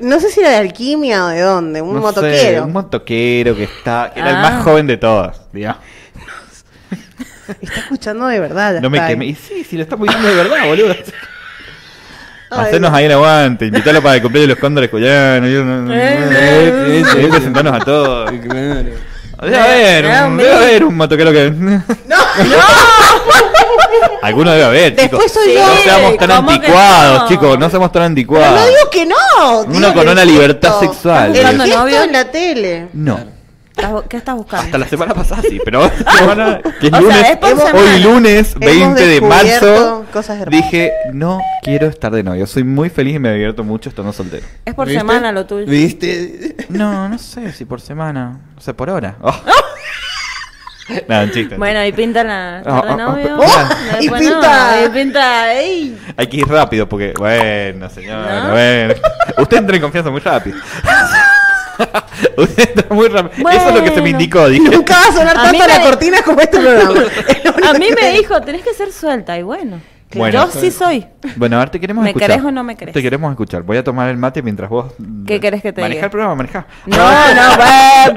no 0.00 0.20
sé 0.20 0.30
si 0.30 0.40
era 0.40 0.48
de 0.50 0.56
alquimia 0.56 1.26
o 1.26 1.28
de 1.28 1.40
dónde, 1.40 1.82
un 1.82 1.88
No 1.94 2.00
sé, 2.00 2.02
motoquero. 2.06 2.64
un 2.64 2.72
motoquero 2.72 3.54
que 3.56 3.64
está. 3.64 4.10
que 4.14 4.20
era 4.20 4.30
el 4.30 4.36
Ah. 4.36 4.40
más 4.40 4.64
joven 4.64 4.86
de 4.86 4.96
todos, 4.96 5.42
digamos. 5.52 5.82
Está 7.60 7.80
escuchando 7.80 8.26
de 8.26 8.40
verdad. 8.40 8.80
No 8.80 8.90
me 8.90 9.04
quemé. 9.06 9.26
Y 9.26 9.34
sí, 9.34 9.64
sí, 9.68 9.76
lo 9.76 9.82
estamos 9.82 10.06
diciendo 10.06 10.28
de 10.28 10.34
verdad, 10.36 10.66
boludo. 10.66 10.94
Hacernos 12.50 12.92
ahí 12.92 13.06
el 13.06 13.12
aguante, 13.12 13.66
invitarlo 13.66 14.02
para 14.02 14.16
el 14.16 14.22
cumpleaños 14.22 14.48
de 14.48 14.54
los 14.54 14.60
cóndores 14.60 14.90
cuyanos. 14.90 15.48
y 15.48 15.54
uno- 15.54 15.90
Eh, 15.94 17.02
a 17.72 17.80
todos. 17.80 18.30
Claro. 18.30 18.90
Debe 19.42 19.58
haber, 19.58 20.04
un 20.26 20.36
debe 20.36 20.54
haber 20.54 20.84
un 20.84 20.94
motoquero 20.96 21.32
que. 21.32 21.50
No, 21.50 21.82
Alguno 24.22 24.52
debe 24.52 24.64
haber, 24.64 24.94
chicos. 24.96 25.18
Después 25.20 25.32
soy 25.32 25.54
yo. 25.54 25.66
No 25.66 25.76
seamos 25.82 26.16
tan 26.16 26.30
¿cómo 26.30 26.48
que 26.48 26.54
anticuados, 26.54 27.22
no? 27.22 27.28
chicos. 27.28 27.58
No 27.58 27.70
seamos 27.70 27.92
tan 27.92 28.02
anticuados. 28.02 28.60
no 28.60 28.66
digo 28.66 28.90
que 28.90 29.06
no. 29.06 29.60
Uno 29.66 29.94
con 29.94 30.08
una 30.08 30.24
libertad 30.24 30.78
sexual. 30.78 31.26
El 31.26 31.32
¿Buscando 31.42 31.64
gesto 31.64 31.78
novio? 31.80 32.02
en 32.04 32.12
la 32.12 32.24
tele. 32.30 32.88
No. 32.92 33.18
¿Estás 33.76 33.90
bu- 33.90 34.04
¿Qué 34.08 34.16
estás 34.18 34.34
buscando? 34.36 34.64
Hasta 34.66 34.78
la 34.78 34.86
semana 34.86 35.14
pasada 35.14 35.42
sí, 35.42 35.58
pero 35.64 35.90
semana, 36.18 36.60
que 36.80 36.86
es 36.88 36.92
O 36.92 36.96
sea, 36.96 37.00
lunes, 37.00 37.30
es 37.30 37.36
por 37.38 37.50
Hemos- 37.50 37.64
semana. 37.64 37.90
hoy 37.94 38.00
lunes 38.02 38.54
20 38.58 39.06
de 39.06 39.20
marzo, 39.22 40.04
cosas 40.12 40.44
dije, 40.46 40.92
no 41.12 41.40
quiero 41.62 41.86
estar 41.88 42.12
de 42.12 42.22
novio. 42.22 42.46
Soy 42.46 42.64
muy 42.64 42.90
feliz 42.90 43.16
y 43.16 43.18
me 43.18 43.32
divierto 43.32 43.64
mucho 43.64 43.88
estando 43.88 44.12
soltero. 44.12 44.46
Es 44.64 44.74
por 44.74 44.86
¿Viste? 44.86 45.00
semana 45.00 45.32
lo 45.32 45.46
tuyo. 45.46 45.66
¿Viste? 45.66 46.56
No, 46.68 47.08
no 47.08 47.18
sé 47.18 47.52
si 47.52 47.64
por 47.64 47.80
semana, 47.80 48.38
o 48.56 48.60
sea, 48.60 48.74
por 48.74 48.88
hora. 48.90 49.16
Oh. 49.20 49.34
Chiste. 51.32 51.56
Bueno, 51.56 51.82
y 51.86 51.92
pinta 51.92 52.22
la 52.24 52.58
Ah, 52.58 52.62
de 52.62 52.70
ah, 52.70 52.84
ah, 52.90 52.96
novio. 52.96 53.38
y 54.00 54.08
no, 54.08 54.16
pinta- 54.18 54.84
y 54.84 54.88
pinta. 54.90 55.54
¡ey! 55.54 55.98
Hay 56.16 56.26
que 56.26 56.36
ir 56.38 56.46
rápido 56.48 56.88
porque, 56.88 57.14
bueno, 57.16 57.88
señora, 57.88 58.44
¿No? 58.44 58.50
bueno. 58.50 58.94
Usted 59.38 59.56
entra 59.58 59.76
en 59.76 59.82
confianza 59.82 60.10
muy 60.10 60.20
rápido. 60.20 60.58
Muy 62.90 63.08
rápido. 63.08 63.48
Eso 63.50 63.68
es 63.68 63.74
lo 63.74 63.82
que 63.82 63.88
se 63.90 63.94
me 63.96 64.00
Bueno. 64.02 64.08
indicó, 64.08 64.48
dije. 64.48 64.68
Nunca 64.68 64.94
va 64.94 65.06
a 65.08 65.12
sonar 65.12 65.38
A 65.38 65.42
tanto 65.44 65.66
la 65.66 65.78
me- 65.78 65.84
cortina 65.84 66.22
como 66.22 66.40
este 66.40 66.58
programa. 66.60 67.00
A 67.70 67.72
mí 67.74 67.86
me 67.90 67.96
te- 67.96 68.12
dijo, 68.12 68.40
tenés 68.42 68.62
que 68.62 68.74
ser 68.74 68.92
suelta. 68.92 69.38
Y 69.38 69.42
bueno, 69.42 69.80
Bueno. 70.14 70.46
yo 70.46 70.60
sí 70.60 70.70
soy. 70.70 71.06
Bueno, 71.36 71.56
a 71.56 71.60
ver, 71.60 71.70
te 71.70 71.80
queremos 71.80 72.04
¿Me 72.04 72.10
escuchar. 72.10 72.28
querés 72.30 72.44
o 72.44 72.50
no 72.50 72.62
me 72.64 72.76
querés? 72.76 72.92
Te 72.94 73.00
queremos 73.02 73.30
escuchar. 73.30 73.62
Voy 73.62 73.76
a 73.78 73.84
tomar 73.84 74.08
el 74.10 74.18
mate 74.18 74.42
mientras 74.42 74.68
vos. 74.68 74.92
¿Qué 75.26 75.40
querés 75.40 75.62
que 75.62 75.72
te 75.72 75.80
Manejar 75.80 75.96
diga? 75.96 76.06
el 76.06 76.10
programa, 76.10 76.34
manejar. 76.34 76.66
No, 76.86 76.96
no, 76.96 77.56
bueno, 77.56 78.04
Te 78.04 78.12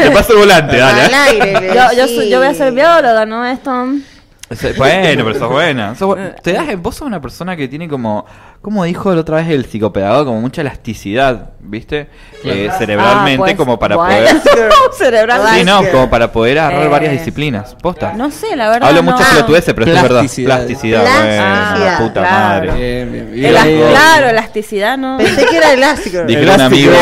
bueno. 0.00 0.12
paso 0.14 0.32
el 0.32 0.38
volante, 0.40 0.76
dale. 0.76 1.02
Al 1.02 1.14
aire. 1.14 1.60
le 1.60 1.68
Yo, 1.74 1.82
yo, 1.96 2.08
soy- 2.08 2.28
yo 2.30 2.38
voy 2.38 2.48
a 2.48 2.54
ser 2.54 2.72
bióloga, 2.72 3.24
¿no? 3.26 3.46
Esto. 3.46 3.86
Ese- 4.50 4.72
Bueno, 4.72 5.24
pero 5.26 5.38
sos 5.38 5.50
buena. 5.50 5.94
sos 5.94 6.16
te 6.42 6.52
das, 6.54 6.66
vos 6.80 6.96
sos 6.96 7.06
una 7.06 7.20
persona 7.20 7.54
que 7.54 7.68
tiene 7.68 7.86
como, 7.86 8.24
como 8.60 8.84
dijo 8.84 9.14
la 9.14 9.20
otra 9.20 9.36
vez 9.36 9.48
el 9.48 9.64
psicopedagogo, 9.66 10.26
como 10.26 10.40
mucha 10.40 10.60
elasticidad, 10.62 11.50
¿viste? 11.60 12.08
Eh, 12.44 12.68
cerebralmente, 12.76 13.42
Ah, 13.42 13.44
pues, 13.44 13.56
como 13.56 13.78
para 13.78 13.96
poder. 13.96 14.28
Cerebralmente. 14.98 15.58
Sí, 15.60 15.64
no, 15.64 15.82
como 15.90 16.10
para 16.10 16.30
poder 16.32 16.58
agarrar 16.58 16.86
Eh, 16.86 16.88
varias 16.88 17.12
disciplines. 17.12 17.74
Posta. 17.80 18.12
No 18.14 18.30
sé, 18.30 18.56
la 18.56 18.68
verdad. 18.70 18.88
Hablo 18.88 19.02
no. 19.02 19.12
mucho 19.12 19.24
pelotudeces, 19.30 19.74
pero 19.74 19.86
esto 19.86 19.96
es 19.96 20.02
verdad. 20.02 20.20
Plasticidad. 20.44 21.02
Bueno, 21.02 21.84
la 21.84 21.98
puta 21.98 22.20
Claro. 22.20 22.66
madre. 22.72 22.72
Bien, 23.06 23.12
bien, 23.12 23.32
bien. 23.32 23.88
Claro, 23.90 24.28
elasticidad, 24.28 24.98
¿no? 24.98 25.18
Pensé 25.18 25.46
que 25.46 25.56
era 25.56 25.72
elástico. 25.72 26.22
Dijeron 26.24 26.54
un 26.54 26.60
amigo, 26.60 26.92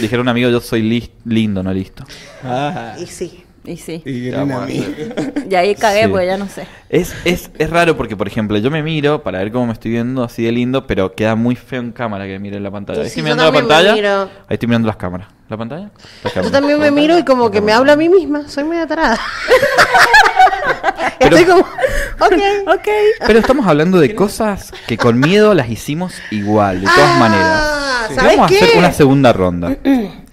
dijeron 0.00 0.20
un 0.22 0.28
amigo, 0.28 0.50
yo 0.50 0.60
soy 0.60 0.82
lis- 0.82 1.10
lindo, 1.24 1.62
no 1.62 1.72
listo. 1.72 2.04
Ah, 2.44 2.94
Y 2.98 3.06
sí. 3.06 3.43
Y 3.66 3.78
sí. 3.78 4.02
y 5.50 5.54
ahí 5.54 5.74
cagué 5.74 6.02
Sí. 6.02 6.08
porque 6.08 6.26
ya 6.26 6.36
no 6.36 6.48
sé. 6.48 6.66
Es, 6.90 7.14
es, 7.24 7.50
es 7.58 7.70
raro 7.70 7.96
porque, 7.96 8.16
por 8.16 8.28
ejemplo, 8.28 8.58
yo 8.58 8.70
me 8.70 8.82
miro 8.82 9.22
para 9.22 9.38
ver 9.38 9.50
cómo 9.50 9.66
me 9.66 9.72
estoy 9.72 9.92
viendo 9.92 10.22
así 10.22 10.44
de 10.44 10.52
lindo, 10.52 10.86
pero 10.86 11.14
queda 11.14 11.34
muy 11.34 11.56
feo 11.56 11.80
en 11.80 11.92
cámara 11.92 12.26
que 12.26 12.38
mire 12.38 12.60
la 12.60 12.70
pantalla. 12.70 12.98
Sí, 13.00 13.04
Ahí 13.04 13.10
sí, 13.10 13.20
estoy 13.20 13.30
yo 13.30 13.36
mirando 13.36 13.52
la 13.52 13.58
pantalla. 13.58 13.94
miro. 13.94 14.22
Ahí 14.22 14.54
estoy 14.54 14.66
mirando 14.68 14.86
las 14.86 14.96
cámaras. 14.96 15.28
¿La 15.48 15.56
pantalla? 15.56 15.90
Las 16.22 16.34
Yo 16.34 16.50
también 16.50 16.78
me 16.78 16.90
miro 16.90 17.18
y 17.18 17.24
como 17.24 17.50
que 17.50 17.60
me 17.60 17.72
hablo 17.72 17.92
a 17.92 17.96
mí 17.96 18.08
misma. 18.08 18.48
Soy 18.48 18.64
media 18.64 18.86
tarada. 18.86 19.18
Pero- 21.18 21.36
Estoy 21.36 21.54
como. 21.54 21.66
Ok. 22.20 22.32
Ok. 22.68 22.88
Pero 23.26 23.38
estamos 23.40 23.66
hablando 23.66 23.98
de 23.98 24.14
cosas 24.14 24.72
que 24.86 24.96
con 24.96 25.18
miedo 25.18 25.52
las 25.52 25.68
hicimos 25.68 26.14
igual, 26.30 26.80
de 26.80 26.86
todas 26.86 27.00
Ah, 27.00 27.18
maneras. 27.18 28.14
¿sabes 28.14 28.36
Vamos 28.36 28.52
a 28.52 28.54
hacer 28.54 28.78
una 28.78 28.92
segunda 28.92 29.32
ronda. 29.32 29.76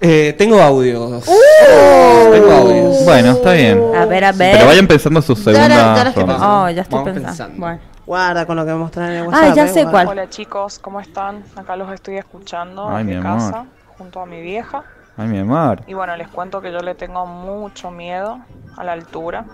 Eh, 0.00 0.34
tengo 0.38 0.60
audios. 0.60 1.26
Uh. 1.28 2.30
Tengo 2.32 2.50
audios. 2.52 3.04
Bueno, 3.04 3.32
está 3.32 3.52
bien. 3.52 3.80
A 3.94 4.06
ver, 4.06 4.24
a 4.24 4.32
ver. 4.32 4.54
Pero 4.54 4.66
vayan 4.66 4.86
pensando 4.86 5.20
su 5.20 5.34
Ya 5.34 5.52
la- 5.52 5.68
ya 5.68 5.68
segunda 5.68 6.04
la 6.04 6.08
estoy 6.10 6.24
pensando. 6.24 6.62
Oh, 6.62 6.70
ya 6.70 6.82
estoy 6.82 6.98
Vamos 6.98 7.12
pensando. 7.12 7.28
pensando. 7.28 7.60
Bueno. 7.60 7.80
Guarda 8.06 8.46
con 8.46 8.56
lo 8.56 8.64
que 8.64 8.70
me 8.72 8.78
mostraron 8.78 9.12
en 9.12 9.18
el 9.20 9.28
WhatsApp. 9.28 9.44
Ah, 9.50 9.54
ya 9.54 9.64
eh, 9.64 9.68
sé 9.68 9.82
guarda. 9.82 9.90
cuál. 9.92 10.08
Hola 10.08 10.30
chicos, 10.30 10.78
¿cómo 10.78 11.00
están? 11.00 11.44
Acá 11.54 11.76
los 11.76 11.92
estoy 11.92 12.16
escuchando 12.16 12.88
Ay, 12.88 13.04
desde 13.04 13.20
mi 13.20 13.26
amor. 13.26 13.38
casa 13.50 13.64
junto 13.98 14.20
a 14.20 14.26
mi 14.26 14.40
vieja. 14.40 14.82
Ay, 15.16 15.28
mi 15.28 15.38
amor. 15.38 15.82
Y 15.86 15.94
bueno, 15.94 16.16
les 16.16 16.28
cuento 16.28 16.60
que 16.60 16.72
yo 16.72 16.80
le 16.80 16.94
tengo 16.94 17.26
mucho 17.26 17.90
miedo 17.90 18.40
a 18.76 18.82
la 18.84 18.92
altura. 18.92 19.44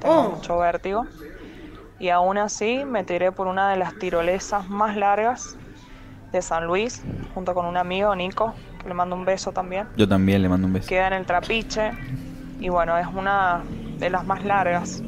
Tengo 0.00 0.14
Oh. 0.14 0.28
mucho 0.36 0.58
vértigo. 0.58 1.06
Y 1.98 2.10
aún 2.10 2.36
así 2.38 2.84
me 2.84 3.04
tiré 3.04 3.32
por 3.32 3.46
una 3.46 3.70
de 3.70 3.78
las 3.78 3.94
tirolesas 3.98 4.68
más 4.68 4.96
largas 4.96 5.56
de 6.30 6.42
San 6.42 6.66
Luis, 6.66 7.02
junto 7.34 7.54
con 7.54 7.64
un 7.66 7.76
amigo, 7.76 8.14
Nico, 8.14 8.52
le 8.86 8.94
mando 8.94 9.16
un 9.16 9.24
beso 9.24 9.52
también. 9.52 9.86
Yo 9.96 10.06
también 10.08 10.42
le 10.42 10.48
mando 10.48 10.66
un 10.66 10.72
beso. 10.72 10.88
Queda 10.88 11.06
en 11.08 11.12
el 11.14 11.26
trapiche. 11.26 11.90
Y 12.60 12.68
bueno, 12.68 12.96
es 12.98 13.06
una 13.06 13.62
de 13.98 14.10
las 14.10 14.24
más 14.26 14.44
largas. 14.44 15.02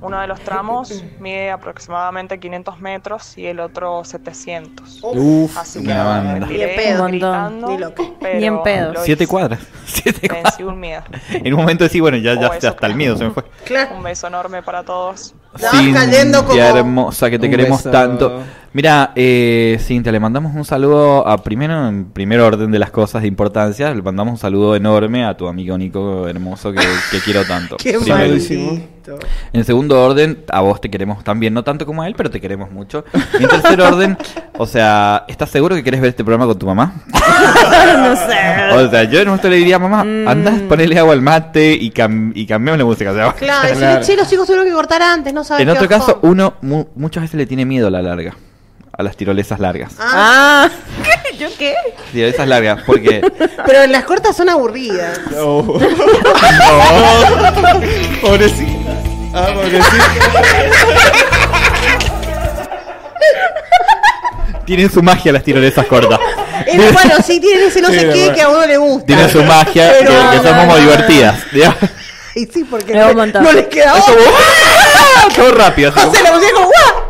Uno 0.00 0.20
de 0.20 0.28
los 0.28 0.38
tramos 0.40 1.02
mide 1.18 1.50
aproximadamente 1.50 2.38
500 2.38 2.78
metros 2.80 3.36
y 3.36 3.46
el 3.46 3.58
otro 3.58 4.04
700. 4.04 5.00
Uf, 5.02 5.58
Así 5.58 5.82
que 5.82 5.92
me 5.92 6.46
tiré 6.46 6.68
pedo. 6.76 7.04
gritando, 7.06 7.68
Ni 7.68 7.78
loco. 7.78 8.14
pero 8.20 8.38
Ni 8.38 8.46
en 8.46 8.62
pedo. 8.62 8.92
lo 8.92 9.02
Siete 9.02 9.26
cuadras. 9.26 9.58
Siete 9.86 10.28
Vencí 10.28 10.28
cuadras. 10.42 10.60
un 10.60 10.78
miedo. 10.78 11.02
En 11.30 11.52
un 11.52 11.60
momento 11.60 11.82
decís, 11.82 12.00
bueno, 12.00 12.16
ya, 12.16 12.34
ya 12.34 12.48
Oh, 12.48 12.54
eso 12.54 12.68
hasta 12.68 12.86
el 12.86 12.94
miedo 12.94 13.16
se 13.16 13.24
me 13.24 13.30
fue. 13.32 13.42
Claro. 13.64 13.96
Un 13.96 14.04
beso 14.04 14.28
enorme 14.28 14.62
para 14.62 14.84
todos. 14.84 15.34
Cayendo 15.60 16.44
como- 16.44 16.58
hermosa, 16.60 17.30
que 17.30 17.38
te 17.38 17.46
Un 17.46 17.50
queremos 17.50 17.78
beso. 17.78 17.90
tanto. 17.90 18.42
Mira, 18.72 19.12
eh, 19.16 19.78
Cintia, 19.80 20.12
le 20.12 20.20
mandamos 20.20 20.54
un 20.54 20.64
saludo 20.64 21.26
a 21.26 21.38
primero, 21.42 21.88
en 21.88 22.04
primer 22.06 22.40
orden 22.40 22.70
de 22.70 22.78
las 22.78 22.90
cosas 22.90 23.22
de 23.22 23.28
importancia, 23.28 23.92
le 23.94 24.02
mandamos 24.02 24.32
un 24.32 24.38
saludo 24.38 24.76
enorme 24.76 25.24
a 25.24 25.36
tu 25.36 25.48
amigo 25.48 25.76
Nico 25.78 26.28
hermoso 26.28 26.72
que, 26.72 26.80
que 27.10 27.18
quiero 27.20 27.44
tanto. 27.44 27.76
Qué 27.82 27.96
En 29.52 29.64
segundo 29.64 30.02
orden, 30.02 30.44
a 30.50 30.60
vos 30.60 30.80
te 30.80 30.90
queremos 30.90 31.22
también, 31.24 31.54
no 31.54 31.64
tanto 31.64 31.86
como 31.86 32.02
a 32.02 32.06
él, 32.06 32.14
pero 32.16 32.30
te 32.30 32.40
queremos 32.40 32.70
mucho. 32.70 33.04
Y 33.38 33.42
en 33.44 33.48
tercer 33.48 33.80
orden, 33.80 34.16
o 34.56 34.66
sea, 34.66 35.24
¿estás 35.28 35.50
seguro 35.50 35.74
que 35.76 35.82
querés 35.84 36.00
ver 36.00 36.10
este 36.10 36.24
programa 36.24 36.46
con 36.46 36.58
tu 36.58 36.66
mamá? 36.66 36.94
no 37.12 38.16
sé. 38.16 38.74
O 38.86 38.90
sea, 38.90 39.04
yo 39.04 39.18
en 39.20 39.28
un 39.28 39.32
momento 39.32 39.48
le 39.48 39.56
diría, 39.56 39.78
mamá, 39.78 40.00
andás, 40.00 40.60
ponele 40.68 40.98
agua 40.98 41.12
al 41.14 41.22
mate 41.22 41.72
y, 41.72 41.90
cam 41.90 42.32
y 42.34 42.46
cambiamos 42.46 42.78
la 42.78 42.84
música. 42.84 43.10
O 43.10 43.14
sea, 43.14 43.32
Claro, 43.32 43.74
Claro. 43.76 44.04
che, 44.04 44.16
los 44.16 44.28
chicos 44.28 44.46
tuvieron 44.46 44.66
que 44.66 44.72
cortar 44.72 45.02
antes, 45.02 45.32
no 45.32 45.44
sabes 45.44 45.62
en 45.62 45.70
otro 45.70 45.88
caso, 45.88 46.18
uno 46.22 46.54
mu- 46.62 46.86
muchas 46.94 47.22
veces 47.22 47.36
le 47.38 47.46
tiene 47.46 47.64
miedo 47.64 47.88
a 47.88 47.90
la 47.90 48.02
larga, 48.02 48.34
a 48.98 49.02
las 49.02 49.16
tirolesas 49.16 49.58
largas. 49.60 49.92
Ah, 49.98 50.68
Ah. 50.68 50.70
¿Yo 51.38 51.48
qué? 51.56 51.74
Tirolesas 52.12 52.46
largas, 52.48 52.80
porque... 52.84 53.20
pero 53.66 53.86
las 53.86 54.04
cortas 54.04 54.36
son 54.36 54.48
aburridas. 54.48 55.18
No. 55.30 55.62
Pobrecita. 58.20 58.90
Ah, 59.34 59.50
pobrecita. 59.54 60.04
Tienen 64.64 64.90
su 64.90 65.02
magia 65.02 65.32
las 65.32 65.42
tirolesas 65.44 65.86
cortas. 65.86 66.18
Eh, 66.66 66.90
bueno, 66.92 67.14
sí, 67.24 67.40
tienen 67.40 67.68
ese 67.68 67.80
no 67.80 67.88
sé 67.88 68.00
Sí, 68.00 68.06
qué 68.06 68.18
bueno. 68.20 68.34
que 68.34 68.42
a 68.42 68.48
uno 68.50 68.66
le 68.66 68.76
gusta. 68.76 69.06
Tienen 69.06 69.30
su 69.30 69.42
magia, 69.44 69.92
Pero- 69.98 70.10
que, 70.10 70.16
que 70.38 70.42
son 70.48 70.56
no, 70.56 70.60
como 70.62 70.72
no. 70.72 70.78
divertidas. 70.78 71.36
digamos. 71.52 71.78
Y 72.34 72.46
sí, 72.46 72.64
porque 72.64 72.94
no, 72.94 73.14
no 73.14 73.52
les 73.52 73.66
queda 73.68 73.94
otra. 73.94 74.14
¡ah! 74.36 75.28
Todo 75.34 75.52
rápido. 75.52 75.90
así 75.90 76.00
como- 76.00 76.12
Hace 76.12 76.22
la 76.22 76.32
música 76.32 76.52
como 76.54 76.66
¡guau! 76.66 77.08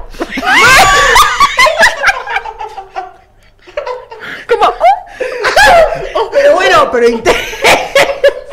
como 4.55 6.28
Pero 6.43 6.55
bueno, 6.55 6.91
pero 6.93 7.07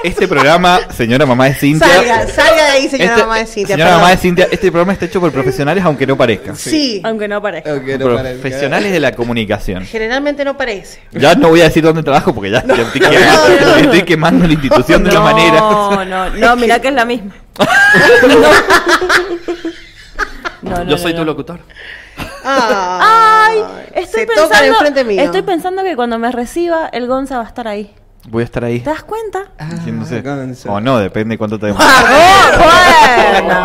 Este 0.04 0.28
programa, 0.28 0.82
señora 0.95 1.26
mamá 1.26 1.45
de 1.45 1.56
Cintia... 1.56 1.88
salga, 1.88 2.28
salga 2.28 2.63
de 2.65 2.71
ahí, 2.78 2.88
señora 2.89 3.12
este- 3.12 3.21
mamá 3.24 3.38
de 3.39 3.45
Cintia. 3.48 3.76
Señora 3.76 3.86
perdón. 3.89 4.02
mamá 4.02 4.12
de 4.12 4.17
Cintia, 4.17 4.48
este 4.52 4.71
programa 4.71 4.93
está 4.93 5.06
hecho 5.06 5.19
por 5.19 5.32
profesionales, 5.32 5.84
aunque 5.84 6.06
no 6.06 6.15
parezca. 6.15 6.54
Sí, 6.56 7.02
Aunque 7.04 7.28
no 7.28 7.41
parezca. 7.41 7.74
No. 7.74 7.82
Profesionales 7.82 8.91
de 8.91 9.00
la 9.00 9.13
comunicación. 9.13 9.84
generalmente 9.86 10.45
no 10.45 10.56
parece. 10.56 11.00
Ya 11.12 11.34
no 11.36 11.50
voy 11.50 11.62
a 11.62 11.65
decir 11.65 11.84
dónde 11.84 12.04
trabajo 12.04 12.36
porque 12.36 12.52
ya, 12.52 12.60
estoy, 12.60 13.02
quemando, 13.02 13.50
no, 13.62 13.65
no. 13.71 13.76
estoy 13.78 14.02
quemando 14.04 14.45
la 14.48 14.54
institución 14.54 15.04
de 15.04 15.12
la 15.12 15.19
manera. 15.21 15.60
No, 15.60 16.06
no, 16.06 16.30
no, 16.30 16.56
mira 16.62 16.80
que 16.80 16.89
es 16.89 16.93
la 16.93 17.06
misma. 17.06 17.34
No, 20.62 20.71
no, 20.71 20.84
Yo 20.84 20.86
no, 20.91 20.98
soy 20.98 21.13
no. 21.13 21.19
tu 21.19 21.26
locutor. 21.26 21.60
Ay, 22.43 23.63
Estoy 23.93 24.21
se 24.21 24.25
tocan 24.28 24.49
pensando, 24.49 24.73
enfrente 24.73 25.04
mío. 25.04 25.21
estoy 25.21 25.41
pensando 25.41 25.84
que 25.84 25.95
cuando 25.95 26.19
me 26.19 26.32
reciba, 26.32 26.88
el 26.91 27.08
Gonza 27.08 27.38
va 27.38 27.43
a 27.43 27.47
estar 27.47 27.67
ahí. 27.67 27.93
Voy 28.28 28.42
a 28.42 28.46
estar 28.46 28.64
ahí. 28.64 28.80
¿Te 28.80 28.90
das 28.90 29.04
cuenta? 29.04 29.46
Haciéndose. 29.58 30.22
Gonza. 30.22 30.72
O 30.72 30.80
no, 30.82 30.98
depende 30.98 31.38
cuánto 31.38 31.60
te 31.60 31.68
demores. 31.68 31.88
¡Oh, 31.88 32.58
bueno! 32.58 33.56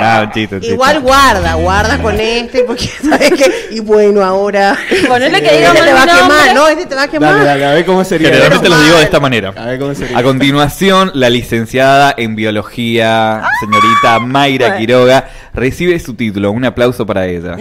Ah, 0.00 0.22
un 0.24 0.30
chiste, 0.32 0.54
un 0.54 0.60
chiste. 0.60 0.74
Igual 0.74 1.00
guarda, 1.00 1.54
guarda 1.54 1.98
con 2.00 2.20
este, 2.20 2.60
porque 2.62 2.86
sabes 3.02 3.30
que. 3.32 3.74
Y 3.74 3.80
bueno, 3.80 4.24
ahora. 4.24 4.76
Ponele 5.08 5.40
que 5.40 5.46
Este 5.46 5.58
digamos 5.58 5.84
te 5.84 5.92
va 5.92 6.02
a 6.02 6.06
quemar. 6.06 6.54
¿no? 6.54 6.68
Este 6.68 6.86
te 6.86 6.94
va 6.94 7.02
a 7.02 7.08
quemar. 7.08 7.32
Dale, 7.34 7.44
dale, 7.44 7.66
a 7.66 7.74
ver 7.74 7.84
cómo 7.84 8.04
sería. 8.04 8.28
Generalmente 8.28 8.68
los 8.68 8.84
digo 8.84 8.96
de 8.96 9.02
esta 9.02 9.18
manera. 9.20 9.52
A 9.56 9.66
ver 9.66 9.78
cómo 9.80 9.94
sería. 9.94 10.16
A 10.16 10.22
continuación, 10.22 11.10
la 11.14 11.28
licenciada 11.28 12.14
en 12.16 12.36
biología, 12.36 13.42
señorita 13.58 14.20
Mayra 14.20 14.76
Quiroga, 14.78 15.28
recibe 15.52 15.98
su 15.98 16.14
título. 16.14 16.52
Un 16.52 16.64
aplauso 16.64 17.04
para 17.04 17.26
ella. 17.26 17.56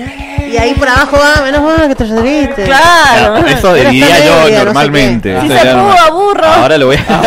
Y 0.47 0.57
ahí 0.57 0.73
por 0.75 0.87
abajo 0.87 1.17
va, 1.17 1.43
menos 1.43 1.61
mal 1.61 1.87
que 1.87 1.95
te 1.95 2.07
saliste. 2.07 2.63
Claro. 2.65 3.37
Eso 3.47 3.73
diría 3.73 4.07
yo 4.25 4.31
media, 4.35 4.41
no 4.41 4.45
sé 4.47 4.65
normalmente. 4.65 5.41
se 5.41 5.47
pudo, 5.47 5.75
normal. 5.75 6.11
burro. 6.11 6.45
Ahora 6.45 6.77
lo 6.77 6.85
voy 6.87 6.97
a. 6.97 7.21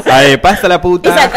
A 0.10 0.18
ver, 0.20 0.40
pasa 0.40 0.66
la 0.68 0.80
puta 0.80 1.14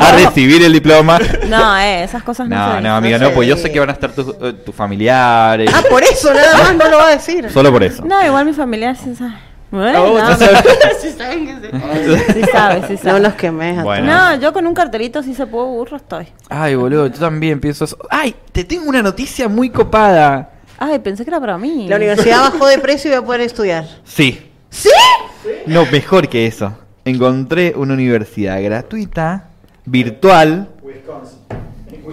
a 0.00 0.12
recibir 0.12 0.62
el 0.64 0.72
diploma. 0.72 1.18
No, 1.48 1.76
eh, 1.78 2.02
esas 2.04 2.22
cosas 2.22 2.48
no, 2.48 2.54
se 2.54 2.60
No, 2.60 2.68
dicen. 2.68 2.82
no, 2.84 2.96
amiga, 2.96 3.18
no 3.18 3.24
no, 3.24 3.28
se 3.30 3.34
pues 3.34 3.48
yo 3.48 3.56
sé 3.56 3.72
que 3.72 3.80
van 3.80 3.90
a 3.90 3.92
estar 3.92 4.10
tus 4.10 4.28
eh, 4.42 4.52
tus 4.64 4.74
familiares. 4.74 5.70
Ah, 5.74 5.82
por 5.88 6.02
eso 6.02 6.32
nada 6.34 6.58
más 6.58 6.74
no 6.74 6.88
lo 6.88 6.98
va 6.98 7.06
a 7.08 7.10
decir. 7.10 7.50
Solo 7.52 7.72
por 7.72 7.82
eso. 7.82 8.04
No, 8.04 8.24
igual 8.24 8.44
mi 8.44 8.52
familia 8.52 8.94
sí 8.94 9.14
sabe. 9.14 9.32
Bueno, 9.70 10.04
Oh, 10.04 10.18
no, 10.18 10.36
sabes. 10.36 10.64
Sí 11.00 11.10
saben 11.12 11.46
que 11.60 11.70
se- 11.70 12.32
sí 12.32 12.40
sabe, 12.52 12.86
sí 12.86 12.96
sabe. 12.96 13.12
No 13.20 13.28
nos 13.28 13.34
quemes 13.34 13.78
a 13.78 13.82
Bueno. 13.82 14.06
No, 14.06 14.40
yo 14.40 14.52
con 14.52 14.66
un 14.66 14.74
cartelito 14.74 15.22
si 15.22 15.34
se 15.34 15.46
puedo 15.46 15.66
burro 15.66 15.96
estoy. 15.96 16.28
Ay, 16.48 16.74
boludo, 16.76 17.08
yo 17.08 17.18
también 17.18 17.60
pienso 17.60 17.84
eso. 17.84 17.98
Ay, 18.10 18.34
te 18.52 18.64
tengo 18.64 18.88
una 18.88 19.02
noticia 19.02 19.48
muy 19.48 19.70
copada. 19.70 20.50
Ay, 20.78 20.98
pensé 21.00 21.24
que 21.24 21.30
era 21.30 21.40
para 21.40 21.58
mí. 21.58 21.88
La 21.88 21.96
universidad 21.96 22.40
bajó 22.52 22.66
de 22.68 22.78
precio 22.78 23.10
y 23.10 23.14
voy 23.14 23.22
a 23.22 23.26
poder 23.26 23.40
estudiar. 23.42 23.84
Sí. 24.04 24.50
¿Sí? 24.70 24.90
No, 25.66 25.84
mejor 25.86 26.28
que 26.28 26.46
eso. 26.46 26.72
Encontré 27.04 27.72
una 27.76 27.94
universidad 27.94 28.62
gratuita, 28.62 29.48
virtual. 29.84 30.68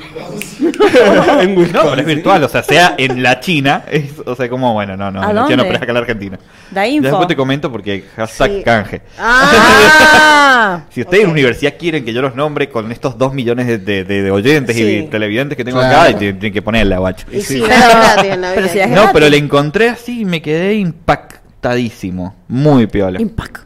en 1.42 1.56
No, 1.56 1.82
pero 1.84 1.96
es 1.96 2.06
virtual, 2.06 2.44
o 2.44 2.50
sea, 2.50 2.63
sea 2.63 2.96
en 2.98 3.22
la 3.24 3.39
China. 3.39 3.84
es- 3.89 4.20
o 4.26 4.36
sea, 4.36 4.48
como, 4.50 4.74
bueno, 4.74 4.96
no, 4.98 5.12
no, 5.12 5.22
¿A 5.22 5.30
en 5.30 5.36
la 5.36 5.48
China, 5.48 5.63
pero 5.63 5.76
es 5.76 5.82
acá 5.82 5.92
en 5.92 5.94
la 5.94 6.00
Argentina. 6.00 6.39
Da 6.72 6.86
Ya 6.86 6.88
info. 6.88 7.08
Después 7.08 7.28
te 7.28 7.36
comento 7.36 7.72
porque 7.72 8.04
hashtag 8.16 8.52
Sí. 8.52 8.63
canje. 8.63 9.02
Ah, 9.20 10.82
Si 10.89 11.02
ustedes 11.02 11.24
en 11.24 11.30
Ok. 11.30 11.34
universidad 11.34 11.74
quieren 11.78 12.06
que 12.06 12.13
yo 12.13 12.22
los 12.22 12.36
nombre 12.36 12.70
con 12.70 12.92
estos 12.92 13.18
dos 13.18 13.34
millones 13.34 13.68
de, 13.68 13.78
de- 13.80 14.04
de- 14.04 14.22
de 14.24 14.32
oyentes 14.32 14.76
y 14.78 15.02
Sí. 15.02 15.08
televidentes 15.10 15.58
que 15.58 15.63
tengo 15.66 15.80
Claro. 15.80 15.96
acá, 16.02 16.10
y 16.12 16.16
tienen 16.16 16.39
tienen 16.39 16.54
que 16.54 16.62
ponerla, 16.62 16.98
guacho. 17.00 17.26
y 17.32 17.42
sí, 17.42 17.62
en 17.63 18.42
Pero 18.56 18.68
si 18.68 18.80
No, 18.89 19.10
pero 19.13 19.30
le 19.30 19.38
encontré 19.38 19.89
así 19.89 20.22
y 20.22 20.26
me 20.26 20.42
quedé 20.42 20.76
impactadísimo. 20.76 22.36
Muy 22.48 22.88
piola. 22.88 23.22
Impact. 23.22 23.58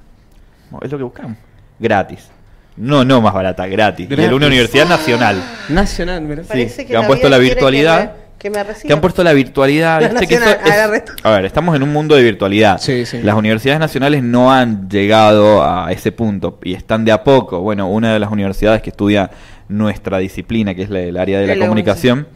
Es 0.81 0.91
lo 0.91 0.97
que 0.97 1.03
buscamos. 1.03 1.37
Gratis. 1.79 2.29
No, 2.77 3.03
no 3.03 3.21
más 3.21 3.33
barata, 3.33 3.65
gratis. 3.67 4.07
Gratis. 4.07 4.31
una 4.31 4.47
universidad 4.47 4.87
nacional. 4.87 5.43
Nacional, 5.69 6.21
mira. 6.21 6.43
Parece 6.43 6.85
que 6.85 6.95
han 6.95 7.07
puesto 7.07 7.27
la 7.29 7.37
virtualidad. 7.37 8.11
Que 8.37 8.49
me, 8.51 8.53
que 8.53 8.59
me 8.59 8.63
reciba. 8.63 8.87
Que 8.87 8.93
han 8.93 9.01
puesto 9.01 9.23
la 9.23 9.33
virtualidad. 9.33 9.99
La 10.01 10.07
¿viste? 10.09 10.27
Que 10.27 10.39
nacional, 10.39 10.91
es- 10.93 10.97
esto. 10.97 11.13
a 11.23 11.31
ver, 11.31 11.45
estamos 11.45 11.75
en 11.75 11.81
un 11.83 11.91
mundo 11.91 12.15
de 12.15 12.21
virtualidad. 12.23 12.79
Sí, 12.79 13.05
sí. 13.05 13.19
Las 13.23 13.35
universidades 13.35 13.79
nacionales 13.79 14.21
no 14.21 14.53
han 14.53 14.87
llegado 14.89 15.63
a 15.63 15.91
ese 15.91 16.11
punto 16.11 16.59
y 16.63 16.73
están 16.75 17.03
de 17.03 17.11
a 17.11 17.23
poco. 17.23 17.61
Bueno, 17.61 17.87
una 17.89 18.13
de 18.13 18.19
las 18.19 18.31
universidades 18.31 18.81
que 18.83 18.91
estudia 18.91 19.31
nuestra 19.69 20.19
disciplina, 20.19 20.75
que 20.75 20.83
es 20.83 20.89
la- 20.91 20.99
el 21.01 21.17
área 21.17 21.39
de 21.39 21.47
la 21.47 21.53
El 21.53 21.59
comunicación, 21.59 22.27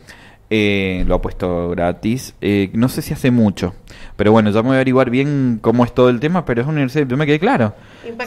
eh, 0.50 1.04
lo 1.08 1.16
ha 1.16 1.22
puesto 1.22 1.70
gratis. 1.70 2.34
Eh, 2.42 2.70
no 2.74 2.90
sé 2.90 3.02
si 3.04 3.14
hace 3.14 3.30
mucho, 3.32 3.76
pero 4.22 4.32
bueno, 4.32 4.52
ya 4.52 4.62
me 4.62 4.68
voy 4.68 4.74
a 4.74 4.78
averiguar 4.78 5.10
bien 5.10 5.58
cómo 5.64 5.84
es 5.84 5.96
todo 5.96 6.10
el 6.10 6.20
tema, 6.20 6.46
pero 6.46 6.62
es 6.62 6.68
una 6.68 6.74
universidad, 6.76 7.08
yo 7.08 7.18
me 7.18 7.26
quedé 7.26 7.40
claro. 7.40 7.74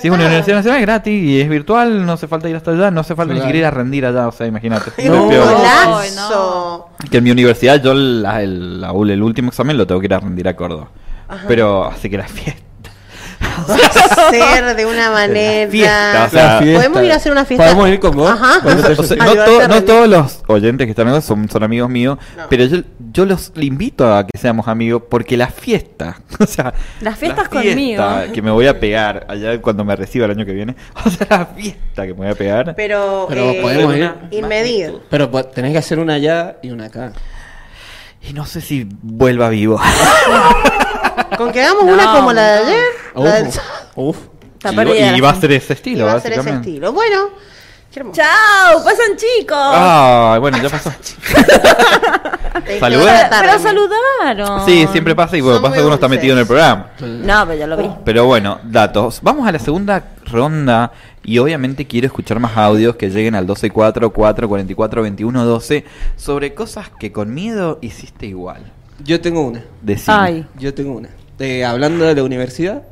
Si 0.00 0.09
es 0.09 0.12
una 0.12 0.24
universidad 0.26 0.57
nacional, 0.57 0.80
es 0.80 0.87
gratis 0.87 1.22
y 1.22 1.40
es 1.40 1.48
virtual, 1.48 2.04
no 2.04 2.14
hace 2.14 2.26
falta 2.26 2.48
ir 2.48 2.57
hasta 2.57 2.72
allá, 2.72 2.90
no 2.90 3.00
hace 3.02 3.14
falta 3.14 3.33
ni 3.33 3.38
siquiera 3.38 3.59
ir 3.61 3.64
a 3.66 3.70
rendir 3.70 4.04
allá, 4.04 4.26
o 4.26 4.33
sea, 4.33 4.48
imagínate. 4.48 4.90
¡Qué 4.96 5.09
Muy 5.09 5.37
No. 5.37 5.44
golazo! 5.46 6.88
Que 7.09 7.18
en 7.18 7.24
mi 7.24 7.30
universidad 7.30 7.80
yo 7.80 7.94
la- 7.94 8.42
el, 8.42 8.80
la- 8.80 8.90
el 8.90 9.22
último 9.22 9.50
examen 9.50 9.76
lo 9.78 9.87
tengo 9.87 10.00
que 10.00 10.07
ir 10.07 10.14
a 10.14 10.18
rendir 10.18 10.48
a 10.48 10.57
Córdoba. 10.57 10.88
Pero 11.46 11.85
así 11.87 12.11
que 12.11 12.18
la 12.18 12.26
fiesta. 12.26 12.61
Va 13.68 13.74
a 14.26 14.30
ser 14.30 14.76
de 14.76 14.87
una 14.87 15.11
manera. 15.11 15.70
fiesta, 15.70 16.24
o 16.26 16.30
sea, 16.30 16.44
La 16.54 16.59
fiesta. 16.61 16.78
¿Podemos 16.78 17.02
ir 17.04 17.12
a 17.12 17.16
hacer 17.16 17.33
una 17.33 17.44
fiesta? 17.44 17.64
¿Podemos 17.64 17.88
ir 17.88 18.00
con 18.00 18.16
vos? 18.16 18.30
Ajá. 18.30 18.61
O 18.64 19.02
sea, 19.02 19.16
no, 19.24 19.35
to- 19.35 19.68
no 19.68 19.85
todos 19.85 20.09
los 20.09 20.42
oyentes 20.48 20.87
que 20.87 20.90
están 20.90 21.09
acá 21.09 21.20
son, 21.20 21.48
son 21.48 21.62
amigos 21.62 21.88
míos, 21.90 22.18
No. 22.37 22.44
pero 22.48 22.64
yo, 22.66 22.78
yo 23.12 23.24
los 23.26 23.52
le 23.54 23.64
invito 23.66 24.12
a 24.12 24.26
que 24.26 24.37
seamos 24.38 24.68
amigos 24.68 25.02
porque 25.09 25.37
la 25.37 25.48
fiesta, 25.48 26.18
o 26.40 26.46
sea, 26.46 26.74
Las 27.00 27.18
fiestas 27.18 27.44
la 27.44 27.50
fiesta 27.50 27.70
conmigo. 27.72 28.04
que 28.35 28.42
me 28.42 28.50
voy 28.50 28.66
a 28.66 28.78
pegar 28.80 29.26
allá 29.28 29.61
cuando 29.62 29.85
me 29.85 29.94
reciba 29.96 30.24
el 30.26 30.33
año 30.33 30.44
que 30.44 30.52
viene, 30.52 30.74
o 31.04 31.11
sea, 31.11 31.26
la 31.30 31.46
fiesta 31.46 32.02
que 32.07 32.12
me 32.14 32.20
voy 32.20 32.28
a 32.28 32.35
pegar. 32.35 32.74
Pero, 32.76 33.26
Pero 33.28 33.50
eh, 33.50 33.59
podemos 33.62 33.96
ir. 33.96 34.14
Inmedido. 34.33 35.00
Pero 35.11 35.28
tenés 35.46 35.72
que 35.72 35.78
hacer 35.78 35.98
una 35.98 36.14
allá 36.14 36.57
y 36.62 36.70
una 36.70 36.87
acá. 36.87 37.12
Y 38.26 38.33
no 38.33 38.46
sé 38.46 38.61
si 38.62 38.88
vuelva 39.02 39.48
vivo. 39.50 39.78
Con 41.36 41.52
que 41.52 41.62
hagamos 41.62 41.84
No, 41.84 41.92
una 41.94 42.12
como 42.12 42.32
la 42.32 42.42
de 42.42 42.58
ayer. 42.66 42.84
Uf, 43.14 43.24
la 43.24 43.32
del- 43.34 43.50
uf. 43.96 44.16
Está 44.64 44.84
y, 44.84 45.16
y 45.16 45.20
va 45.20 45.30
a 45.30 45.40
ser 45.40 45.52
ese 45.52 45.72
y 45.72 45.76
estilo, 45.76 46.06
va 46.06 46.12
a 46.14 46.20
ser 46.20 46.32
ese 46.32 46.50
estilo. 46.50 46.92
Bueno. 46.92 47.28
¡Chao! 48.12 48.82
¡Pasan 48.82 49.16
chicos! 49.16 49.56
Ah, 49.56 50.36
bueno, 50.40 50.58
ya 50.60 50.68
pasó. 50.68 50.92
La 52.54 53.40
pero, 53.40 53.58
saludaron. 53.58 54.64
Sí, 54.66 54.86
siempre 54.90 55.14
pasa 55.14 55.36
y 55.36 55.40
bueno, 55.40 55.56
Son 55.56 55.62
pasa 55.62 55.76
que 55.76 55.84
uno 55.84 55.94
está 55.94 56.08
metido 56.08 56.32
en 56.34 56.40
el 56.40 56.46
programa. 56.46 56.88
No, 57.00 57.46
pero 57.46 57.54
ya 57.58 57.66
lo 57.66 57.76
vi. 57.76 57.88
Pero 58.04 58.26
bueno, 58.26 58.58
datos. 58.64 59.20
Vamos 59.22 59.46
a 59.46 59.52
la 59.52 59.58
segunda 59.58 60.04
ronda 60.24 60.92
y 61.22 61.38
obviamente 61.38 61.86
quiero 61.86 62.06
escuchar 62.06 62.40
más 62.40 62.56
audios 62.56 62.96
que 62.96 63.10
lleguen 63.10 63.34
al 63.34 63.44
124 63.46 64.10
444 64.12 65.02
2112 65.02 65.84
sobre 66.16 66.54
cosas 66.54 66.90
que 66.98 67.12
con 67.12 67.32
miedo 67.32 67.78
hiciste 67.80 68.26
igual. 68.26 68.72
Yo 69.04 69.20
tengo 69.20 69.42
una. 69.42 69.62
Decime. 69.82 70.16
Ay. 70.18 70.46
Yo 70.58 70.74
tengo 70.74 70.94
una. 70.94 71.10
Eh, 71.38 71.64
hablando 71.64 72.04
de 72.04 72.14
la 72.14 72.22
universidad, 72.22 72.82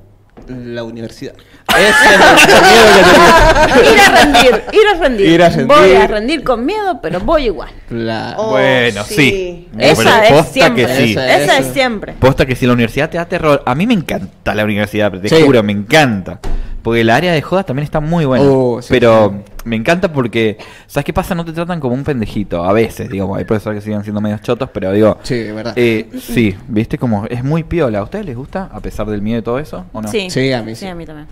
la 0.49 0.83
universidad. 0.85 1.35
Ese 1.73 1.89
es 1.89 2.13
el 2.13 2.63
miedo 2.63 2.87
que 2.97 3.03
tenía. 3.05 3.93
Ir 3.93 4.01
a 4.01 4.11
rendir, 4.25 4.63
ir 4.73 4.89
a 4.89 4.99
rendir. 5.01 5.27
Ir 5.29 5.43
a 5.43 5.49
rendir. 5.49 5.67
Voy 5.77 5.93
a 5.95 6.07
rendir 6.07 6.45
con 6.45 6.67
miedo, 6.67 7.01
pero 7.01 7.21
voy 7.21 7.45
igual. 7.47 7.71
Claro. 7.89 8.37
Oh, 8.39 8.51
bueno, 8.51 9.05
sí. 9.05 9.15
sí. 9.15 9.69
Esa 9.79 10.25
es 10.25 10.33
posta 10.33 10.53
siempre. 10.53 10.87
que 10.87 10.97
sí. 10.97 11.13
Esa 11.13 11.37
Esa 11.39 11.59
es. 11.59 11.67
es 11.67 11.73
siempre. 11.73 12.13
Posta 12.15 12.45
que 12.45 12.57
si 12.57 12.67
la 12.67 12.73
universidad 12.73 13.09
te 13.09 13.17
da 13.17 13.25
terror, 13.27 13.63
a 13.65 13.75
mí 13.75 13.87
me 13.87 13.95
encanta 13.95 14.55
la 14.55 14.65
universidad, 14.65 15.13
te 15.13 15.29
Sí. 15.29 15.37
juro, 15.45 15.63
me 15.63 15.73
encanta. 15.73 16.41
Porque 16.83 17.01
el 17.03 17.11
área 17.11 17.33
de 17.33 17.41
jodas 17.43 17.65
también 17.65 17.85
está 17.85 18.01
muy 18.01 18.25
buena. 18.25 18.45
Oh, 18.45 18.83
sí, 18.83 18.89
pero 18.91 19.33
sí. 19.47 19.53
me 19.65 19.77
encanta 19.77 20.13
porque, 20.13 20.59
¿sabes 20.89 21.05
qué 21.05 21.13
pasa? 21.13 21.35
No 21.35 21.45
te 21.45 21.53
tratan 21.53 21.79
como 21.79 21.95
un 21.95 22.03
pendejito. 22.03 22.65
A 22.65 22.73
veces, 22.73 23.09
digamos, 23.09 23.39
hay 23.39 23.45
profesores 23.45 23.79
que 23.81 23.85
siguen 23.85 24.03
siendo 24.03 24.21
medios 24.21 24.41
chotos, 24.43 24.69
pero 24.73 24.91
digo, 24.93 25.19
Sí, 25.23 25.37
de 25.37 25.53
verdad. 25.53 25.73
Eh, 25.77 26.11
sí, 26.21 26.57
viste 26.67 26.99
como 26.99 27.25
es 27.27 27.45
muy 27.45 27.63
piola. 27.63 28.01
¿A 28.01 28.03
ustedes 28.03 28.27
les 28.27 28.37
gusta? 28.37 28.69
A 28.73 28.81
pesar 28.81 29.07
del 29.07 29.23
miedo 29.23 29.39
y 29.39 29.43
todo 29.43 29.59
eso, 29.61 29.85
¿o 29.93 30.03
no? 30.03 30.09
Sí. 30.09 30.29
Sí, 30.31 30.53
a 30.53 30.63
mí 30.63 30.75
Sí, 30.75 30.81
sí. 30.81 30.87
a 30.89 30.95
mí 30.97 31.07
también. 31.07 31.29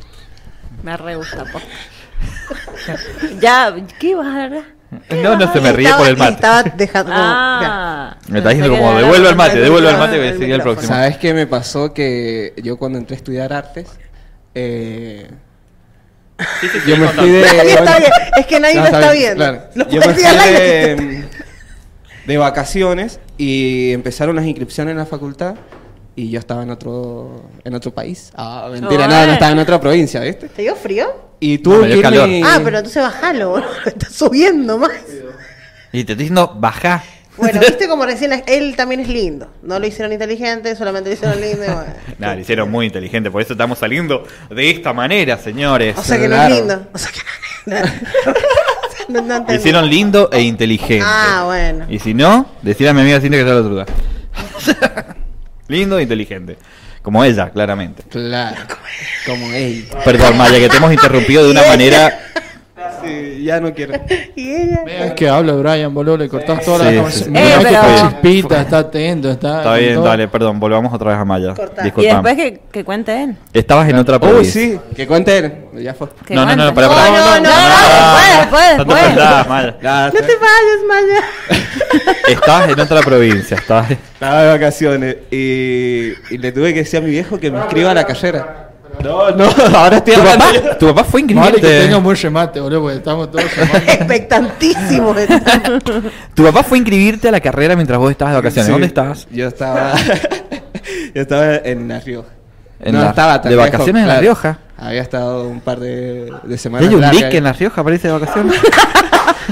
Me 0.85 0.97
re 0.97 1.17
gusta. 1.17 1.45
po. 1.45 1.61
ya, 3.41 3.75
¿qué 3.99 4.15
vas 4.15 4.27
a 4.27 4.45
hablar? 4.45 4.63
No, 5.23 5.37
no 5.37 5.53
se 5.53 5.61
me 5.61 5.71
ríe 5.73 5.85
Estaba- 5.87 6.01
por 6.03 6.11
el 6.11 6.17
mate. 6.17 6.33
Estaba 6.33 6.63
dejando. 6.65 7.13
como- 7.13 7.23
Ah. 7.25 8.17
Me 8.29 8.39
está 8.39 8.51
diciendo 8.51 8.77
como 8.77 8.91
que 8.97 9.03
devuelve 9.03 9.29
el 9.29 9.37
mate, 9.37 9.61
devuelve 9.61 9.89
el 9.91 9.97
mate 9.99 10.15
el 10.17 10.21
que 10.21 10.29
el 10.29 10.35
micrófono. 10.41 10.63
próximo. 10.65 10.95
¿Sabes 10.97 11.17
qué 11.19 11.33
me 11.35 11.47
pasó? 11.47 11.95
Que 11.95 12.55
yo 12.63 12.77
cuando 12.77 12.99
entré 12.99 13.15
a 13.15 13.19
estudiar 13.19 13.53
artes, 13.53 13.89
eh, 14.55 15.29
yo 16.87 16.97
me 16.97 17.09
fui 17.09 17.31
de... 17.31 17.43
Nadie 17.43 17.73
está 17.75 17.99
bien. 17.99 18.13
Es 18.37 18.47
que 18.47 18.61
nadie 18.61 18.75
No, 18.77 18.81
lo 18.81 18.87
está 18.87 19.13
bien, 19.13 19.15
viendo. 19.37 19.37
claro. 19.37 19.63
Lo 19.75 19.89
Yo 19.91 20.01
me 20.01 20.05
puedes 20.07 20.15
fui 20.15 20.23
decir 20.23 20.27
al 20.27 20.41
aire. 20.41 20.97
de, 20.97 21.25
de 22.27 22.39
vacaciones 22.39 23.21
y 23.37 23.93
empezaron 23.93 24.37
las 24.37 24.45
inscripciones 24.47 24.93
en 24.93 24.99
la 24.99 25.07
facultad 25.07 25.55
y 26.17 26.31
yo 26.31 26.39
estaba 26.39 26.63
en 26.63 26.71
otro 26.71 27.51
en 27.65 27.75
otro 27.75 27.93
país. 27.95 28.31
Ah, 28.35 28.69
mentira, 28.73 29.07
nada, 29.07 29.27
no 29.27 29.33
estaba 29.35 29.53
en 29.53 29.59
otra 29.59 29.81
provincia, 29.81 30.21
¿viste? 30.21 30.49
¿Te 30.49 30.63
dio 30.63 30.75
frío? 30.77 31.31
Y 31.41 31.59
No, 31.65 31.81
calor. 32.03 32.29
irme... 32.29 32.43
Ah, 32.45 32.61
pero 32.65 32.79
entonces 32.79 33.03
bajalo, 33.03 33.51
boludo. 33.51 33.69
Está 33.87 34.09
subiendo 34.11 34.77
más. 34.79 34.93
Y 35.93 36.05
te 36.05 36.13
estoy 36.13 36.17
diciendo, 36.17 36.55
baja. 36.59 37.03
Bueno, 37.41 37.61
viste 37.67 37.89
como 37.89 38.05
recién 38.07 38.43
él 38.47 38.75
también 38.77 39.01
es 39.01 39.09
lindo. 39.09 39.51
No 39.63 39.79
lo 39.79 39.87
hicieron 39.87 40.13
inteligente, 40.13 40.75
solamente 40.77 41.11
lo 41.11 41.15
hicieron 41.15 41.41
lindo. 41.41 41.65
y 41.65 41.69
bueno. 41.69 41.95
Nada, 42.19 42.35
lo 42.35 42.41
hicieron 42.41 42.71
muy 42.71 42.87
inteligente, 42.87 43.31
por 43.31 43.43
eso 43.43 43.53
estamos 43.55 43.79
saliendo 43.79 44.27
de 44.51 44.71
esta 44.71 44.93
manera, 44.93 45.39
señores. 45.39 45.97
O 45.99 46.03
sea 46.03 46.19
que 46.19 46.29
no 46.29 46.43
es 46.43 46.51
lindo. 46.51 46.87
O 46.93 46.99
sea 46.99 47.11
que 47.13 47.21
no, 47.67 47.77
no, 49.21 49.23
no, 49.23 49.45
no 49.47 49.55
hicieron 49.55 49.89
lindo 49.89 50.31
e 50.33 50.41
inteligente. 50.43 51.05
Ah, 51.07 51.43
bueno. 51.47 51.87
Y 51.89 51.99
si 51.99 52.15
no, 52.15 52.47
decir 52.63 52.89
a 52.89 52.93
mi 52.95 53.01
amiga 53.01 53.21
Cintia 53.21 53.41
que 53.41 53.45
sea 53.47 53.55
la 53.55 53.61
lugar. 53.61 53.87
lindo 55.69 55.99
e 55.99 56.03
inteligente. 56.03 56.57
Como 57.03 57.25
ella, 57.25 57.49
claramente. 57.51 58.03
Claro, 58.11 58.57
como 59.25 59.51
él. 59.53 59.89
Perdón, 60.05 60.37
Maya, 60.37 60.59
que 60.59 60.69
te 60.69 60.77
hemos 60.77 60.93
interrumpido 60.93 61.45
de 61.45 61.51
una 61.51 61.61
ella- 61.63 61.71
manera 61.71 62.21
Sí, 63.05 63.43
ya 63.45 63.61
no 63.61 63.73
quiero. 63.75 63.95
Y 64.37 64.51
ella. 64.53 64.83
Vean 64.85 65.15
que 65.15 65.29
habla 65.29 65.53
Brian, 65.55 65.93
boludo, 65.93 66.17
le 66.19 66.29
cortás 66.29 66.65
toda 66.65 66.79
Sí, 66.79 66.85
la 66.85 66.91
conversación. 67.03 67.25
sí. 67.25 67.31
Mirá 67.31 67.45
Eh, 67.45 67.59
que 67.59 67.65
pero- 67.65 67.81
está 67.81 68.09
chispita, 68.11 68.61
está 68.61 68.79
atento, 68.79 69.31
está. 69.31 69.59
Está 69.59 69.75
bien, 69.77 69.95
todo. 69.95 70.05
dale, 70.05 70.29
perdón, 70.29 70.61
volvamos 70.61 70.93
otra 70.95 71.11
vez 71.11 71.19
a 71.19 71.25
Maya. 71.25 71.55
Y 71.85 72.03
después 72.03 72.37
que, 72.37 72.61
que 72.73 72.85
cuente 72.85 73.23
él. 73.25 73.37
Estabas 73.53 73.89
en 73.89 73.97
otra 73.97 74.17
Uy, 74.17 74.21
provincia. 74.21 74.61
sí, 74.63 74.81
que 74.97 75.07
cuente 75.07 75.39
él. 75.39 75.55
Ya 75.83 75.95
fue. 75.95 76.09
No, 76.31 76.45
no, 76.47 76.57
no, 76.57 76.63
cuente. 76.75 76.75
para, 76.75 76.89
para. 76.89 77.11
No, 77.11 77.17
no, 77.17 77.41
no, 77.41 78.39
después, 78.41 78.77
No 78.79 78.87
te 78.87 78.95
después. 78.95 79.03
faltás, 79.03 79.49
Maya. 79.49 79.75
No 80.07 80.13
te 80.13 80.37
vayas, 80.37 80.81
Maya. 80.89 81.25
Estabas 82.29 82.69
en 82.71 82.81
otra 82.81 83.01
provincia, 83.01 83.57
estabas... 83.57 83.91
Estaba 83.91 84.43
de 84.43 84.49
vacaciones 84.53 85.17
y, 85.33 86.13
y 86.33 86.39
le 86.39 86.53
tuve 86.53 86.73
que 86.73 86.81
decir 86.81 86.99
a 87.01 87.03
mi 87.03 87.11
viejo 87.11 87.39
que 87.41 87.51
me 87.51 87.59
inscriba 87.59 87.91
a 87.91 87.95
la 87.95 88.05
carrera. 88.05 88.70
No, 89.03 89.31
no, 89.31 89.45
ahora 89.77 89.97
estoy 89.99 90.15
¿Tu 90.15 90.21
papá, 90.23 90.79
tu 90.79 90.87
papá 90.89 91.05
fue 91.05 91.23
Vale 91.23 91.33
que 91.33 91.35
inscribirte... 91.35 91.81
tenga 91.85 91.97
un 91.99 92.05
buen 92.05 92.17
remate, 92.17 92.61
boludo, 92.61 92.81
porque 92.83 92.97
estamos 92.99 93.31
todos 93.31 93.45
llamando. 93.57 93.93
Expectantísimo. 93.93 95.15
Tu 96.35 96.45
papá 96.45 96.63
fue 96.63 96.79
inscribirte 96.79 97.29
a 97.29 97.33
la 97.33 97.41
carrera 97.41 97.75
mientras 97.77 97.99
vos 97.99 98.11
estabas 98.11 98.35
de 98.35 98.39
vacaciones. 98.39 98.67
Sí, 98.67 98.73
¿Dónde 98.73 98.87
estabas? 98.87 99.27
Yo 99.31 99.49
estaba. 99.49 99.93
yo 101.15 101.23
estaba 101.23 101.57
en 101.57 101.89
La 101.89 102.01
Rioja. 102.01 102.29
En 102.83 102.95
la- 102.99 103.13
tan 103.13 103.43
¿de 103.43 103.51
lejos, 103.51 103.65
vacaciones 103.71 104.03
en 104.03 104.09
La 104.09 104.21
Rioja? 104.21 104.59
Había 104.79 105.03
estado 105.03 105.47
un 105.49 105.61
par 105.61 105.79
de, 105.79 106.33
de 106.45 106.53
¿Hay 106.53 106.59
semanas. 106.59 106.89
un 106.89 107.01
largas. 107.03 107.23
dique 107.23 107.37
en 107.37 107.45
La 107.45 107.53
Rioja, 107.53 107.85
parece, 107.85 108.09
de 108.09 108.15
vacaciones? 108.15 108.55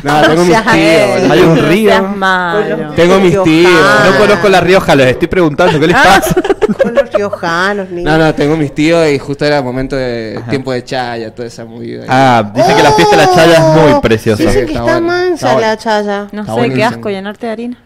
No, 0.02 0.20
tengo 0.22 0.44
mis 0.44 0.56
tíos. 0.62 1.30
Hay 1.30 1.40
un 1.40 1.54
No 1.56 1.62
río. 1.68 2.02
malo. 2.02 2.92
Tengo 2.94 3.18
mis 3.20 3.42
tíos. 3.42 3.72
No 4.12 4.18
conozco 4.18 4.48
La 4.48 4.60
Rioja, 4.60 4.94
les 4.94 5.08
estoy 5.08 5.28
preguntando, 5.28 5.78
¿qué 5.80 5.86
les 5.88 5.96
pasa? 5.96 6.34
Con 6.82 6.94
los 6.94 7.10
riojanos, 7.12 7.88
niño. 7.90 8.10
No, 8.10 8.18
no, 8.18 8.34
tengo 8.34 8.56
mis 8.56 8.74
tíos 8.74 9.08
y 9.08 9.18
justo 9.18 9.44
era 9.44 9.62
momento 9.62 9.96
de 9.96 10.40
tiempo 10.50 10.72
de 10.72 10.84
chaya, 10.84 11.34
toda 11.34 11.48
esa 11.48 11.64
movida. 11.64 12.04
Ah, 12.08 12.50
dicen 12.54 12.76
que 12.76 12.82
la 12.82 12.92
fiesta 12.92 13.16
de 13.16 13.22
la 13.26 13.34
Chaya 13.34 13.52
es 13.54 13.60
muy 13.92 14.00
preciosa. 14.00 14.42
Dicen 14.42 14.60
Sí, 14.60 14.66
que 14.66 14.72
está 14.72 14.80
está, 14.80 14.92
bueno, 15.00 15.06
mansa 15.06 15.34
está 15.34 15.52
bueno. 15.54 15.66
la 15.68 15.76
chaya. 15.78 16.26
No 16.32 16.40
Está 16.42 16.54
sé, 16.54 16.70
qué 16.74 16.84
asco 16.84 17.08
llenarte 17.10 17.46
de 17.46 17.52
harina. 17.52 17.78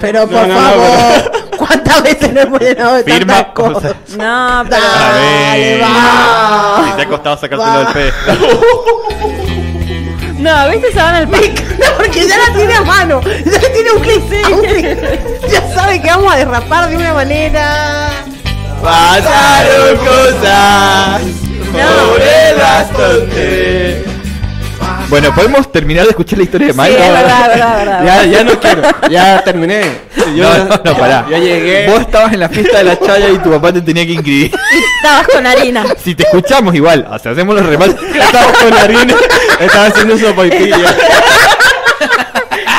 Pero 0.00 0.26
por 0.28 0.46
no, 0.46 0.54
no, 0.54 0.60
favor, 0.60 1.32
¿cuántas 1.56 2.02
veces 2.02 2.32
nos 2.34 2.44
hemos 2.44 2.60
llenado 2.60 2.94
de 2.96 3.04
Firma, 3.04 3.40
o 3.40 3.54
cosas? 3.54 3.94
sea, 4.04 4.16
No, 4.62 4.68
pero. 4.68 4.82
Dale, 4.82 5.80
va. 5.80 6.84
Si 6.90 6.92
te 6.96 7.02
ha 7.02 7.08
costado 7.08 7.36
sacártelo 7.38 7.72
Va. 7.72 7.92
del 7.92 7.92
pe. 7.92 8.12
No, 10.38 10.70
¿viste? 10.70 10.92
Se 10.92 10.98
van 10.98 11.14
al 11.14 11.28
Me 11.28 11.38
encanta 11.46 11.92
porque 11.96 12.28
ya 12.28 12.36
la 12.36 12.54
tiene 12.56 12.74
a 12.74 12.82
mano. 12.82 13.20
Ya 13.22 13.72
tiene 13.72 13.90
un 13.92 14.02
clic. 14.02 14.22
a 14.44 14.60
clic. 14.68 15.50
Ya 15.50 15.74
sabe 15.74 16.00
que 16.00 16.08
vamos 16.08 16.32
a 16.32 16.36
derrapar 16.36 16.90
de 16.90 16.96
una 16.96 17.14
manera. 17.14 18.10
Pasaron 18.82 19.96
cosas 19.98 21.22
No. 21.72 22.16
Bueno, 25.08 25.32
¿podemos 25.34 25.70
terminar 25.70 26.04
de 26.04 26.10
escuchar 26.10 26.38
la 26.38 26.44
historia 26.44 26.66
de 26.68 26.72
Sí, 26.72 26.78
Mike? 26.80 26.94
es 26.94 26.98
verdad, 27.12 27.22
es 27.22 27.48
verdad, 27.48 27.78
es 27.80 27.86
verdad. 27.86 28.04
Ya, 28.04 28.24
ya 28.24 28.44
no 28.44 28.60
quiero. 28.60 28.82
Ya 29.08 29.44
terminé. 29.44 29.82
Yo, 30.34 30.42
No, 30.44 30.64
no, 30.64 30.80
no, 30.84 30.96
pará. 30.98 31.26
Ya 31.30 31.38
llegué. 31.38 31.86
Vos 31.88 32.00
estabas 32.00 32.32
en 32.32 32.40
la 32.40 32.48
fiesta 32.48 32.78
de 32.78 32.84
la 32.84 32.98
Chaya 32.98 33.28
y 33.30 33.38
tu 33.38 33.50
papá 33.50 33.72
te 33.72 33.82
tenía 33.82 34.04
que 34.04 34.12
inscribir. 34.12 34.52
Estabas 34.96 35.28
con 35.28 35.46
harina. 35.46 35.84
Si 36.02 36.14
te 36.16 36.24
escuchamos 36.24 36.74
igual, 36.74 37.06
o 37.08 37.18
sea, 37.20 37.32
hacemos 37.32 37.54
los 37.54 37.64
remates. 37.66 37.94
Estaba 38.14 38.52
con 38.52 38.74
harina. 38.74 39.14
Estaba 39.60 39.86
haciendo 39.86 40.18
sopaipilla. 40.18 40.76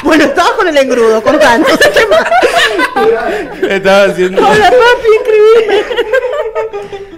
Bueno, 0.04 0.24
estabas 0.26 0.52
con 0.52 0.68
el 0.68 0.78
engrudo, 0.78 1.22
contando. 1.24 1.68
¿Qué 1.94 2.06
más? 2.08 2.24
Estaba 3.70 4.04
haciendo. 4.06 4.42
Hola, 4.42 4.64
papi, 4.72 5.08
inscribime. 5.20 5.84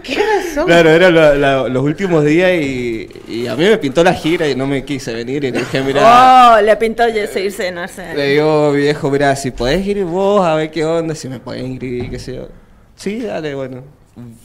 ¿Qué 0.03 0.15
razón? 0.15 0.65
Claro, 0.65 0.89
eran 0.89 1.13
la- 1.41 1.67
los 1.69 1.83
últimos 1.83 2.25
días 2.25 2.51
y, 2.61 3.09
y 3.27 3.47
a 3.47 3.55
mí 3.55 3.63
me 3.63 3.77
pintó 3.77 4.03
la 4.03 4.13
gira 4.13 4.47
y 4.47 4.55
no 4.55 4.65
me 4.67 4.83
quise 4.83 5.13
venir 5.13 5.43
y 5.43 5.51
le 5.51 5.59
dije, 5.59 5.81
mira, 5.81 6.55
Oh, 6.57 6.61
le 6.61 6.75
pintó 6.77 7.07
ye- 7.07 7.27
seguirse, 7.27 7.71
no 7.71 7.87
sé. 7.87 8.13
le 8.15 8.29
digo, 8.33 8.71
viejo, 8.71 9.09
mira, 9.11 9.35
si 9.35 9.51
podés 9.51 9.85
ir 9.85 10.03
vos 10.05 10.45
a 10.45 10.55
ver 10.55 10.71
qué 10.71 10.85
onda, 10.85 11.13
si 11.15 11.29
me 11.29 11.39
podés 11.39 11.63
inscribir, 11.63 12.09
qué 12.09 12.19
sé 12.19 12.35
yo. 12.35 12.47
Sí, 12.95 13.21
dale, 13.21 13.53
bueno. 13.55 13.83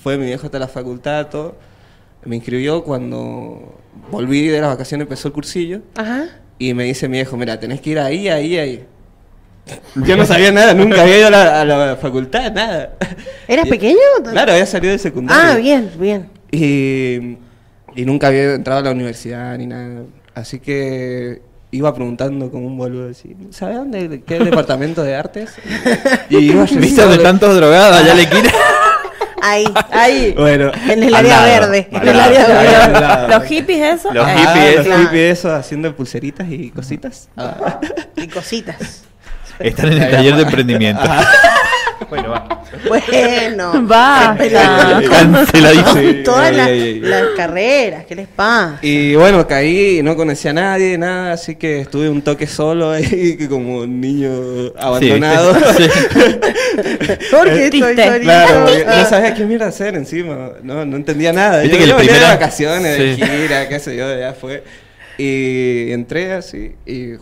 Fue 0.03 0.17
mi 0.19 0.27
viejo 0.27 0.47
hasta 0.47 0.59
la 0.59 0.69
facultad, 0.69 1.27
todo. 1.29 1.57
Me 2.25 2.37
inscribió 2.37 2.85
cuando 2.85 3.75
volví 4.11 4.47
de 4.49 4.61
las 4.61 4.71
vacaciones, 4.71 5.05
empezó 5.07 5.29
el 5.29 5.35
cursillo. 5.35 5.81
Ajá. 5.97 6.27
Y 6.59 6.73
me 6.75 6.85
dice 6.85 7.09
mi 7.09 7.17
viejo, 7.19 7.37
mira, 7.37 7.59
tenés 7.59 7.81
que 7.81 7.91
ir 7.91 7.99
ahí, 7.99 8.29
ahí, 8.29 8.57
ahí. 8.59 8.85
Yo 9.95 10.17
no 10.17 10.27
sabía 10.27 10.53
nada, 10.53 10.75
nunca 10.75 11.03
había 11.03 11.19
ido 11.19 11.29
a 11.29 11.31
la, 11.31 11.61
a 11.63 11.65
la 11.65 11.97
facultad, 11.97 12.53
nada. 12.53 12.91
¿Eras 13.49 13.67
Y- 13.67 13.71
pequeño? 13.71 13.99
Claro, 14.31 14.53
había 14.53 14.67
salido 14.67 14.93
de 14.93 14.99
secundaria. 14.99 15.53
Ah, 15.53 15.57
bien, 15.57 15.91
bien. 15.99 16.29
Y, 16.51 17.39
y 17.97 18.05
nunca 18.05 18.27
había 18.29 18.55
entrado 18.55 18.81
a 18.81 18.83
la 18.83 18.91
universidad 18.91 19.57
ni 19.57 19.67
nada. 19.67 20.03
Así 20.35 20.59
que 20.61 21.41
iba 21.71 21.95
preguntando 21.95 22.51
como 22.51 22.67
un 22.67 22.77
boludo 22.77 23.11
así, 23.11 23.35
¿sabes 23.51 23.77
dónde 23.77 24.23
qué 24.27 24.39
departamento 24.45 25.03
de 25.03 25.15
artes? 25.17 25.55
Y 26.29 26.37
iba 26.39 26.65
¿Viste 26.71 27.07
de- 27.07 27.19
tantos 27.19 27.57
drogados 27.57 27.97
allá 27.97 28.15
le 28.15 28.29
quieren? 28.29 28.53
Ahí. 29.47 29.65
Ahí. 29.91 30.33
Bueno, 30.39 30.73
En 30.89 31.03
el 31.03 31.15
área 31.15 31.37
lado, 31.43 31.69
verde. 31.71 31.89
En 31.91 32.09
el 32.09 32.19
área 32.19 32.47
verde. 32.47 32.93
lado. 33.01 33.29
Los 33.29 33.45
hippies, 33.45 33.99
eso. 34.01 34.11
Los 34.15 34.27
Eh, 34.27 34.33
hippies. 34.39 34.79
Ah, 34.79 34.89
los 34.89 34.99
hippies 35.03 35.39
eso, 35.39 35.55
haciendo 35.55 35.95
pulseritas 35.95 36.49
y 36.51 36.71
cositas. 36.71 37.29
Ah. 37.37 37.79
Y 38.17 38.27
cositas. 38.29 39.03
Están 39.59 39.93
en 39.93 40.03
el 40.03 40.11
taller 40.11 40.37
de 40.37 40.43
emprendimiento. 40.43 41.03
Bueno, 42.09 42.31
va. 42.31 42.65
Bueno. 42.89 43.85
Sí, 45.93 46.23
Todas 46.25 46.55
las, 46.55 46.69
carreras, 47.37 48.05
¿qué 48.07 48.15
les 48.15 48.29
pasa? 48.29 48.79
Y 48.83 49.15
bueno, 49.15 49.47
caí 49.47 49.99
y 49.99 50.03
no 50.03 50.17
conocía 50.17 50.51
a 50.51 50.55
nadie, 50.55 50.99
nada, 50.99 51.33
así 51.33 51.57
que 51.57 51.81
estuve 51.81 52.09
un 52.09 52.23
toque 52.23 52.47
solo 52.47 52.91
ahí, 52.91 53.37
que 53.39 53.49
como 53.49 53.79
un 53.79 54.01
niño 54.01 54.31
abandonado. 54.79 55.55
Sí. 55.77 55.89
¿Por 57.31 57.49
qué 57.49 57.71
Triste. 57.71 57.91
estoy 57.91 57.97
solito? 58.07 58.23
Claro, 58.25 58.67
no 58.87 59.05
sabía 59.09 59.35
qué 59.35 59.45
mierda 59.45 59.67
hacer 59.67 59.95
encima, 59.95 60.51
no, 60.63 60.85
no 60.85 60.97
entendía 60.97 61.33
nada. 61.33 61.63
Viste 61.63 61.77
Yo, 61.79 61.83
que 61.85 61.89
yo 61.89 61.97
venía 61.97 62.15
de 62.15 62.35
vacaciones, 62.35 62.99
de 62.99 63.15
Sí. 63.17 63.23
gira, 63.23 63.69
qué 63.69 63.79
sé 63.79 63.97
yo, 63.97 64.19
ya 64.19 64.35
fue. 64.35 64.63
Y 65.17 65.93
entré 65.93 66.33
así 66.33 66.73
y 66.87 67.13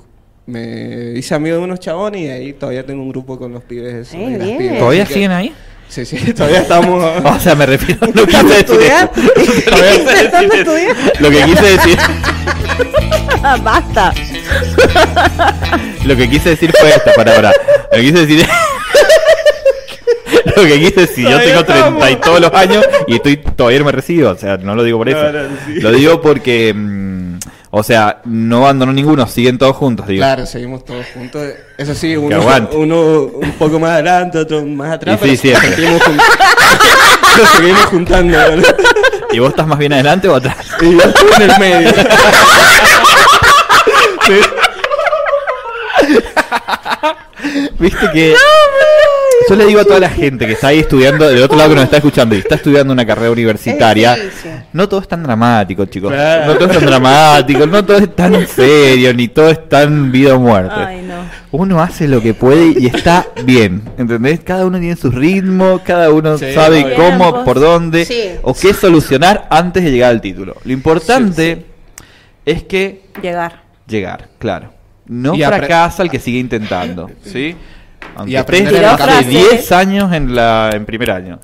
me 0.47 1.12
hice 1.16 1.34
amigo 1.34 1.57
de 1.57 1.62
unos 1.62 1.80
chabones 1.80 2.20
y 2.22 2.28
ahí 2.28 2.53
todavía 2.53 2.84
tengo 2.84 3.03
un 3.03 3.11
grupo 3.11 3.38
con 3.38 3.53
los 3.53 3.62
pibes. 3.62 4.12
Eh, 4.14 4.36
las 4.68 4.78
¿Todavía 4.78 5.05
que- 5.05 5.14
siguen 5.14 5.30
ahí? 5.32 5.53
Sí, 5.88 6.07
sí, 6.07 6.16
todavía 6.36 6.62
estamos... 6.62 7.05
O 7.24 7.40
sea, 7.40 7.55
me 7.55 7.66
refiero. 7.66 8.07
Eso. 8.07 8.12
Todavía 8.24 9.95
quise 9.95 10.26
decir. 10.26 10.97
Lo 11.20 11.30
que 11.30 11.43
quise 11.45 11.62
decir. 11.64 11.99
Basta. 13.62 14.14
Lo 16.05 16.16
que 16.16 16.30
quise 16.30 16.49
decir 16.51 16.72
fue 16.78 16.88
esto, 16.90 17.11
para 17.14 17.34
ahora. 17.36 17.53
Lo 17.90 17.97
que 17.99 18.03
quise 18.03 18.26
decir. 18.26 18.47
Lo 20.57 20.62
que 20.64 20.78
quise 20.80 21.01
decir, 21.01 21.28
yo 21.28 21.38
tengo 21.40 21.64
30 21.64 22.11
y 22.11 22.16
todos 22.16 22.40
los 22.40 22.53
años 22.53 22.84
y 23.07 23.14
estoy 23.16 23.36
todavía 23.36 23.78
no 23.78 23.84
me 23.86 23.93
recibo, 23.93 24.30
o 24.30 24.36
sea, 24.36 24.57
no 24.57 24.74
lo 24.74 24.82
digo 24.82 24.99
por 24.99 25.09
eso. 25.09 25.22
No, 25.32 25.32
no, 25.32 25.49
sí. 25.66 25.74
Lo 25.80 25.93
digo 25.93 26.20
porque, 26.20 26.72
mm, 26.74 27.01
o 27.75 27.83
sea, 27.83 28.20
no 28.27 28.59
abandonó 28.59 28.93
ninguno, 28.93 29.27
siguen 29.27 29.57
todos 29.57 29.75
juntos, 29.75 30.07
digo. 30.07 30.20
Claro, 30.20 30.45
seguimos 30.45 30.85
todos 30.85 31.07
juntos. 31.14 31.43
Eso 31.79 31.95
sí, 31.95 32.14
uno, 32.16 32.39
uno 32.75 33.23
un 33.23 33.53
poco 33.59 33.81
más 33.81 33.93
adelante, 33.93 34.37
otro 34.39 34.62
más 34.66 34.93
atrás. 34.93 35.18
Y 35.25 35.37
sí, 35.39 35.53
pero 35.55 35.59
siempre. 35.59 35.75
Seguimos, 35.77 36.03
jun- 36.03 36.16
nos 37.39 37.49
seguimos 37.49 37.85
juntando. 37.87 38.57
¿no? 38.57 38.62
¿Y 39.33 39.39
vos 39.39 39.49
estás 39.49 39.66
más 39.66 39.79
bien 39.79 39.95
adelante 39.95 40.29
o 40.29 40.37
atrás? 40.37 40.59
Y 40.83 40.93
yo 40.93 41.01
estoy 41.01 41.29
en 41.37 41.51
el 41.51 41.59
medio. 41.59 41.91
Viste 47.78 48.11
que. 48.12 48.34
Yo 49.48 49.57
le 49.57 49.66
digo 49.66 49.80
a 49.80 49.84
toda 49.84 49.98
la 49.98 50.09
gente 50.11 50.46
que 50.46 50.53
está 50.53 50.68
ahí 50.68 50.78
estudiando, 50.80 51.28
del 51.28 51.42
otro 51.42 51.57
lado 51.59 51.70
que 51.70 51.74
nos 51.74 51.84
está 51.84 51.96
escuchando 51.96 52.34
y 52.34 52.38
está 52.38 52.55
estudiando 52.55 52.92
una 52.92 53.05
carrera 53.05 53.30
universitaria, 53.32 54.16
no 54.72 54.88
todo 54.88 55.00
es 55.00 55.09
tan 55.09 55.22
dramático, 55.22 55.84
chicos. 55.86 56.12
Claro. 56.12 56.46
No 56.53 56.55
todo 56.59 56.70
es 56.70 56.78
tan 56.78 56.86
dramático, 56.86 57.66
no 57.66 57.84
todo 57.84 57.98
es 57.98 58.14
tan 58.14 58.46
serio, 58.46 59.12
ni 59.14 59.28
todo 59.28 59.50
es 59.50 59.68
tan 59.68 60.12
vida 60.12 60.36
o 60.36 60.38
muerte. 60.38 60.74
Ay, 60.76 61.03
no. 61.03 61.22
Uno 61.50 61.82
hace 61.82 62.07
lo 62.09 62.22
que 62.22 62.34
puede 62.34 62.72
y 62.80 62.86
está 62.86 63.26
bien, 63.44 63.82
¿entendés? 63.98 64.40
Cada 64.40 64.64
uno 64.64 64.78
tiene 64.78 64.96
su 64.96 65.11
ritmo, 65.11 65.80
cada 65.84 66.11
uno 66.11 66.38
Sí, 66.38 66.53
sabe 66.55 66.84
obvio. 66.84 66.94
cómo, 66.96 67.44
por 67.44 67.59
dónde, 67.61 68.05
Sí. 68.05 68.30
o 68.42 68.55
qué 68.55 68.72
solucionar 68.72 69.48
antes 69.50 69.82
de 69.82 69.90
llegar 69.90 70.11
al 70.12 70.20
título. 70.20 70.57
Lo 70.64 70.72
importante 70.72 71.66
es 72.46 72.62
que 72.62 73.03
Llegar. 73.20 73.62
llegar, 73.88 74.28
claro. 74.38 74.72
No 75.13 75.35
Y 75.35 75.43
fracasa 75.43 76.03
el 76.03 76.11
que 76.11 76.19
sigue 76.19 76.39
intentando, 76.39 77.11
¿sí? 77.23 77.55
Aunque 78.17 78.33
Y 78.33 78.37
aprender 78.37 78.83
camino. 78.97 79.29
10 79.29 79.73
años 79.73 80.13
en 80.13 80.35
la 80.35 80.71
en 80.73 80.85
primer 80.85 81.11
año. 81.11 81.39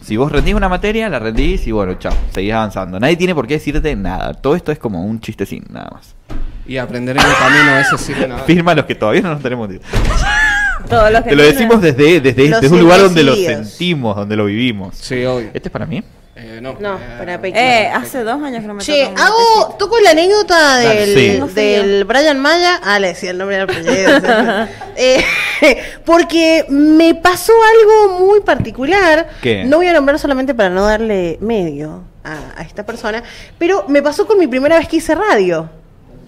Si 0.00 0.16
vos 0.16 0.32
rendís 0.32 0.54
una 0.54 0.68
materia, 0.68 1.08
la 1.08 1.20
rendís 1.20 1.66
y 1.68 1.70
bueno, 1.70 1.94
chao, 1.94 2.12
seguís 2.34 2.52
avanzando. 2.52 2.98
Nadie 2.98 3.16
tiene 3.16 3.34
por 3.34 3.46
qué 3.46 3.54
decirte 3.54 3.94
nada. 3.94 4.34
Todo 4.34 4.56
esto 4.56 4.72
es 4.72 4.78
como 4.78 5.04
un 5.04 5.20
chistecín, 5.20 5.64
nada 5.70 5.90
más. 5.92 6.14
Y 6.66 6.76
aprender 6.76 7.16
en 7.16 7.22
el 7.22 7.34
camino, 7.36 7.78
eso 7.78 7.96
sí 7.96 8.12
que 8.12 8.26
no. 8.26 8.38
Firma 8.46 8.74
los 8.74 8.84
que 8.84 8.96
todavía 8.96 9.22
no 9.22 9.30
nos 9.30 9.42
tenemos. 9.42 9.68
Todos 10.88 11.12
los 11.12 11.22
que 11.22 11.30
Te 11.30 11.36
lo 11.36 11.42
decimos 11.44 11.80
desde, 11.80 12.20
desde, 12.20 12.48
desde 12.48 12.68
un 12.68 12.80
lugar 12.80 13.00
donde 13.00 13.22
lo 13.22 13.36
sentimos, 13.36 14.16
donde 14.16 14.36
lo 14.36 14.46
vivimos. 14.46 14.96
Sí, 14.96 15.24
obvio. 15.24 15.50
¿Este 15.54 15.68
es 15.68 15.70
para 15.70 15.86
mí? 15.86 16.02
Eh, 16.42 16.60
no, 16.60 16.76
No, 16.80 16.96
eh, 16.96 17.00
para 17.18 17.40
Pequi. 17.40 17.56
Eh, 17.58 17.88
hace 17.94 18.24
dos 18.24 18.42
años 18.42 18.60
que 18.62 18.66
no 18.66 18.74
me 18.74 18.82
un 18.82 19.18
hago, 19.18 19.76
toco 19.78 19.98
la 20.00 20.10
anécdota 20.10 20.78
del, 20.78 21.14
Sí. 21.48 21.54
Del 21.54 22.04
Brian 22.04 22.40
Maya. 22.40 22.80
Ah, 22.82 22.98
le 22.98 23.08
decía 23.08 23.30
el 23.30 23.38
nombre 23.38 23.56
del 23.58 23.64
apellido. 23.64 24.66
Eh, 24.94 25.24
porque 26.04 26.66
me 26.68 27.14
pasó 27.14 27.52
algo 27.52 28.18
muy 28.26 28.40
particular. 28.40 29.26
¿Qué? 29.40 29.64
No 29.64 29.78
voy 29.78 29.86
a 29.86 29.92
nombrar 29.94 30.18
solamente 30.18 30.54
para 30.54 30.68
no 30.68 30.84
darle 30.84 31.38
medio 31.40 32.04
a, 32.22 32.60
a 32.60 32.62
esta 32.62 32.84
persona, 32.84 33.22
pero 33.58 33.86
me 33.88 34.02
pasó 34.02 34.26
con 34.26 34.38
mi 34.38 34.46
primera 34.46 34.76
vez 34.78 34.88
que 34.88 34.96
hice 34.96 35.14
radio. 35.14 35.70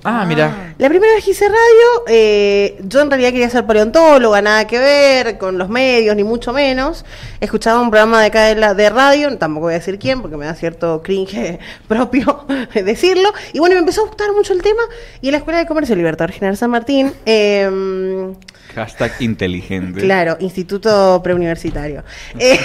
Ah, 0.04 0.26
mira. 0.26 0.74
La 0.76 0.88
primera 0.90 1.14
vez 1.14 1.24
que 1.24 1.30
hice 1.30 1.48
radio, 1.48 2.04
eh, 2.08 2.78
yo 2.84 3.00
en 3.00 3.10
realidad 3.10 3.30
quería 3.30 3.48
ser 3.48 3.64
paleontóloga, 3.64 4.42
nada 4.42 4.66
que 4.66 4.78
ver 4.78 5.38
con 5.38 5.56
los 5.56 5.70
medios, 5.70 6.14
ni 6.14 6.24
mucho 6.24 6.52
menos. 6.52 7.06
Escuchaba 7.40 7.80
un 7.80 7.90
programa 7.90 8.20
de 8.20 8.26
acá 8.26 8.42
de, 8.44 8.54
la, 8.54 8.74
de 8.74 8.90
radio, 8.90 9.36
tampoco 9.38 9.66
voy 9.66 9.74
a 9.74 9.78
decir 9.78 9.98
quién, 9.98 10.20
porque 10.20 10.36
me 10.36 10.44
da 10.44 10.54
cierto 10.54 11.02
cringe 11.02 11.58
propio 11.88 12.44
decirlo. 12.74 13.32
Y 13.54 13.60
bueno, 13.60 13.76
me 13.76 13.80
empezó 13.80 14.02
a 14.02 14.06
gustar 14.06 14.30
mucho 14.32 14.52
el 14.52 14.60
tema. 14.60 14.82
Y 15.22 15.28
en 15.28 15.32
la 15.32 15.38
Escuela 15.38 15.58
de 15.58 15.66
Comercio 15.66 15.96
Libertador 15.96 16.32
General 16.32 16.56
San 16.56 16.70
Martín, 16.70 17.10
eh, 17.24 18.34
Hashtag 18.74 19.12
inteligente. 19.20 20.00
Claro, 20.00 20.36
Instituto 20.40 21.20
Preuniversitario. 21.22 22.02
Eh, 22.38 22.58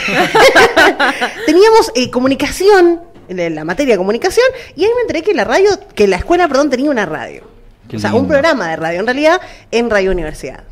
teníamos 1.46 1.92
eh, 1.96 2.10
comunicación, 2.10 3.02
la 3.30 3.50
la 3.50 3.64
materia 3.64 3.94
de 3.94 3.98
comunicación, 3.98 4.46
y 4.76 4.84
ahí 4.84 4.92
me 4.96 5.02
enteré 5.02 5.22
que 5.22 5.34
la 5.34 5.44
radio, 5.44 5.70
que 5.96 6.08
la 6.08 6.18
escuela, 6.18 6.48
perdón, 6.48 6.70
tenía 6.70 6.90
una 6.90 7.06
radio. 7.06 7.44
Qué 7.88 7.98
o 7.98 8.00
sea, 8.00 8.12
lindo. 8.12 8.24
un 8.24 8.28
programa 8.30 8.70
de 8.70 8.76
radio, 8.76 9.00
en 9.00 9.06
realidad, 9.06 9.42
en 9.72 9.90
Radio 9.90 10.12
Universidad. 10.12 10.64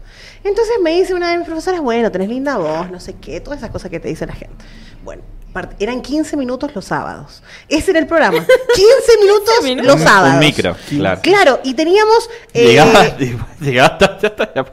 Entonces 0.44 0.76
me 0.82 0.92
dice 0.92 1.14
una 1.14 1.32
de 1.32 1.38
mis 1.38 1.46
profesoras, 1.46 1.82
bueno, 1.82 2.12
tenés 2.12 2.30
linda 2.30 2.58
voz, 2.58 2.90
no 2.90 3.00
sé 3.00 3.16
qué, 3.16 3.42
todas 3.42 3.60
esas 3.60 3.72
cosas 3.72 3.92
que 3.92 4.00
te 4.00 4.08
dice 4.08 4.26
la 4.26 4.34
gente. 4.34 4.56
Bueno, 5.04 5.24
eran 5.80 6.02
15 6.02 6.38
minutos 6.38 6.72
los 6.76 6.86
sábados. 6.86 7.42
Ese 7.68 7.92
era 7.92 8.00
el 8.00 8.08
programa. 8.08 8.46
15 8.76 9.18
minutos 9.22 9.54
minutos. 9.64 9.92
los 9.94 10.02
sábados. 10.02 10.34
Un 10.36 10.40
micro, 10.40 10.76
claro. 10.90 11.22
Claro, 11.24 11.60
y 11.64 11.74
teníamos... 11.74 12.30
eh, 12.54 12.68
Llegaba, 12.68 13.18
llegaba 13.60 13.88
hasta, 13.90 14.20
ya 14.20 14.28
está, 14.28 14.54
ya- 14.54 14.66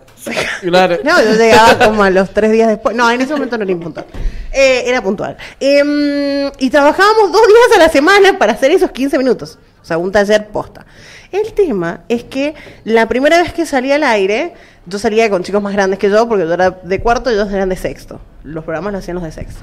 Claro. 0.62 0.98
no, 1.04 1.22
yo 1.22 1.32
llegaba 1.34 1.78
como 1.78 2.02
a 2.02 2.08
los 2.10 2.30
tres 2.30 2.50
días 2.52 2.68
después. 2.68 2.96
No, 2.96 3.10
en 3.10 3.20
ese 3.20 3.32
momento 3.34 3.58
no 3.58 3.64
era 3.64 3.72
impuntual. 3.72 4.06
Eh, 4.52 4.84
era 4.86 5.02
puntual. 5.02 5.36
Em, 5.60 6.50
y 6.58 6.70
trabajábamos 6.70 7.30
dos 7.30 7.46
días 7.46 7.76
a 7.76 7.78
la 7.78 7.88
semana 7.90 8.38
para 8.38 8.52
hacer 8.54 8.70
esos 8.70 8.90
15 8.90 9.18
minutos. 9.18 9.58
O 9.82 9.84
sea, 9.84 9.98
un 9.98 10.10
taller 10.10 10.48
posta. 10.48 10.86
El 11.32 11.52
tema 11.52 12.00
es 12.08 12.24
que 12.24 12.54
la 12.84 13.08
primera 13.08 13.42
vez 13.42 13.52
que 13.52 13.66
salí 13.66 13.90
al 13.92 14.02
aire, 14.04 14.54
yo 14.86 14.98
salía 14.98 15.28
con 15.30 15.42
chicos 15.42 15.62
más 15.62 15.72
grandes 15.72 15.98
que 15.98 16.10
yo, 16.10 16.28
porque 16.28 16.44
yo 16.46 16.52
era 16.54 16.70
de 16.70 17.00
cuarto 17.00 17.30
y 17.30 17.34
ellos 17.34 17.52
eran 17.52 17.68
de 17.68 17.76
sexto. 17.76 18.20
Los 18.44 18.64
programas 18.64 18.92
los 18.92 19.02
hacían 19.02 19.16
los 19.16 19.24
de 19.24 19.32
sexto. 19.32 19.62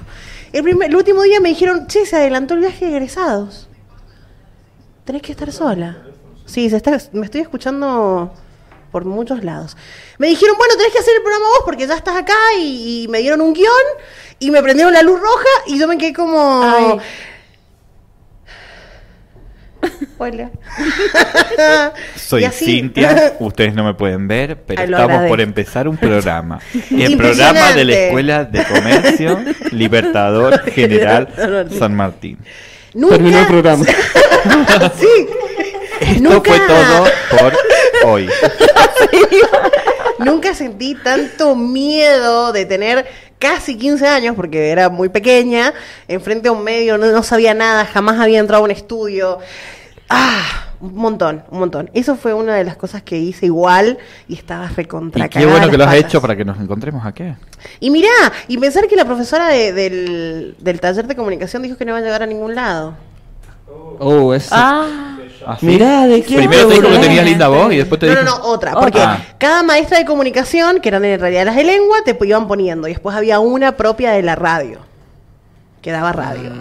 El, 0.52 0.64
primer- 0.64 0.90
el 0.90 0.96
último 0.96 1.22
día 1.24 1.40
me 1.40 1.50
dijeron, 1.50 1.88
che, 1.88 2.06
se 2.06 2.16
adelantó 2.16 2.56
el 2.56 2.62
viaje 2.62 2.86
de 2.86 2.92
egresados. 2.92 3.68
Tenés 5.06 5.22
que 5.22 5.32
estar 5.32 5.52
sola. 5.52 5.98
Sí, 6.46 6.70
se 6.70 6.78
está, 6.78 6.98
me 7.14 7.26
estoy 7.26 7.42
escuchando 7.42 8.34
por 8.92 9.06
muchos 9.06 9.44
lados. 9.44 9.78
Me 10.18 10.28
dijeron, 10.28 10.58
bueno, 10.58 10.76
tenés 10.76 10.92
que 10.92 11.00
hacer 11.00 11.14
el 11.16 11.22
programa 11.22 11.46
vos 11.48 11.62
porque 11.64 11.88
ya 11.88 11.96
estás 11.96 12.16
acá 12.18 12.36
y, 12.60 13.08
me 13.10 13.20
dieron 13.20 13.40
un 13.42 13.54
guion 13.54 13.70
y 14.40 14.52
me 14.52 14.62
prendieron 14.62 14.94
la 14.94 15.02
luz 15.02 15.20
roja 15.20 15.48
y 15.68 15.80
yo 15.80 15.88
me 15.88 15.98
quedé 15.98 16.14
como... 16.14 17.00
Hola. 20.18 20.52
Soy 22.16 22.44
así- 22.44 22.66
Cintia, 22.66 23.34
ustedes 23.40 23.74
no 23.74 23.84
me 23.84 23.94
pueden 23.94 24.28
ver, 24.28 24.58
pero 24.66 24.84
estamos 24.84 25.28
por 25.28 25.42
empezar 25.42 25.88
un 25.88 25.98
programa. 25.98 26.60
El 26.92 27.18
programa 27.18 27.74
de 27.74 27.86
la. 27.86 27.94
Escuela 27.94 28.44
de 28.46 28.64
Comercio 28.66 29.40
Libertador 29.72 30.60
General 30.72 31.68
San 31.78 31.96
Martín. 31.96 32.38
Nunca... 32.94 33.16
Terminó 33.16 33.40
el 33.40 33.48
programa. 33.48 33.86
sí. 35.00 35.28
Esto 36.02 36.22
Nunca- 36.30 36.52
fue 36.52 36.60
todo 36.68 37.06
por 37.40 37.54
hoy. 38.10 38.30
Nunca 40.20 40.54
sentí 40.54 40.96
tanto 40.96 41.56
miedo 41.56 42.52
de 42.52 42.66
tener 42.66 43.06
casi 43.42 43.78
15 43.78 44.08
años, 44.08 44.36
porque 44.38 44.70
era 44.70 44.88
muy 44.90 45.10
pequeña, 45.10 45.74
enfrente 46.08 46.48
a 46.48 46.54
un 46.54 46.64
medio, 46.64 46.98
no, 46.98 47.08
no 47.12 47.24
sabía 47.24 47.54
nada, 47.54 47.84
jamás 47.86 48.18
había 48.20 48.40
entrado 48.40 48.62
a 48.62 48.66
un 48.66 48.72
estudio. 48.72 49.40
Ah, 50.10 50.42
un 50.82 50.96
montón, 50.96 51.44
un 51.52 51.60
montón. 51.60 51.90
Eso 51.94 52.16
fue 52.16 52.34
una 52.34 52.56
de 52.56 52.64
las 52.64 52.76
cosas 52.76 53.02
que 53.02 53.18
hice 53.18 53.46
igual 53.48 53.98
y 54.28 54.34
estaba 54.36 54.68
recontra 54.68 55.26
Y 55.26 55.30
qué 55.30 55.46
bueno 55.46 55.70
que 55.70 55.78
lo 55.78 55.84
has 55.86 55.90
patas. 55.96 56.06
hecho 56.06 56.22
para 56.22 56.36
que 56.36 56.44
nos 56.46 56.60
encontremos 56.60 57.06
aquí. 57.06 57.24
Y 57.80 57.90
mirá, 57.92 58.10
y 58.48 58.58
pensar 58.58 58.88
que 58.88 58.96
la 58.96 59.06
profesora 59.06 59.48
de- 59.48 59.72
del, 59.74 60.56
del 60.60 60.80
taller 60.80 61.08
de 61.08 61.16
comunicación 61.16 61.62
dijo 61.64 61.78
que 61.78 61.86
no 61.86 61.92
iba 61.92 62.00
a 62.00 62.02
llegar 62.02 62.24
a 62.24 62.26
ningún 62.26 62.56
lado. 62.56 62.96
Oh, 64.00 64.34
ese. 64.34 64.50
Ah, 64.52 65.18
¿Ah, 65.46 65.58
sí? 65.60 65.66
Mirá, 65.66 66.06
¿de 66.08 66.22
quién 66.24 66.40
Primero 66.40 66.68
te 66.68 66.74
dijo 66.76 66.90
que 66.90 66.98
tenías 67.00 67.26
linda 67.26 67.48
voz 67.48 67.74
y 67.74 67.78
después 67.78 68.00
te 68.00 68.08
No, 68.08 68.16
no, 68.16 68.22
dijo... 68.22 68.38
no, 68.40 68.44
otra. 68.46 68.74
Porque 68.74 69.00
Ah. 69.02 69.20
cada 69.38 69.64
maestra 69.64 69.98
de 70.00 70.06
comunicación, 70.06 70.80
que 70.82 70.90
eran 70.90 71.04
en 71.06 71.20
realidad 71.20 71.46
las 71.46 71.56
de 71.56 71.64
lengua, 71.64 71.98
te 72.06 72.18
iban 72.22 72.48
poniendo. 72.48 72.88
Y 72.88 72.92
después 72.92 73.16
había 73.16 73.40
una 73.40 73.76
propia 73.78 74.12
de 74.12 74.22
la 74.22 74.36
radio. 74.36 74.80
Que 75.82 75.92
daba 75.92 76.12
radio. 76.12 76.52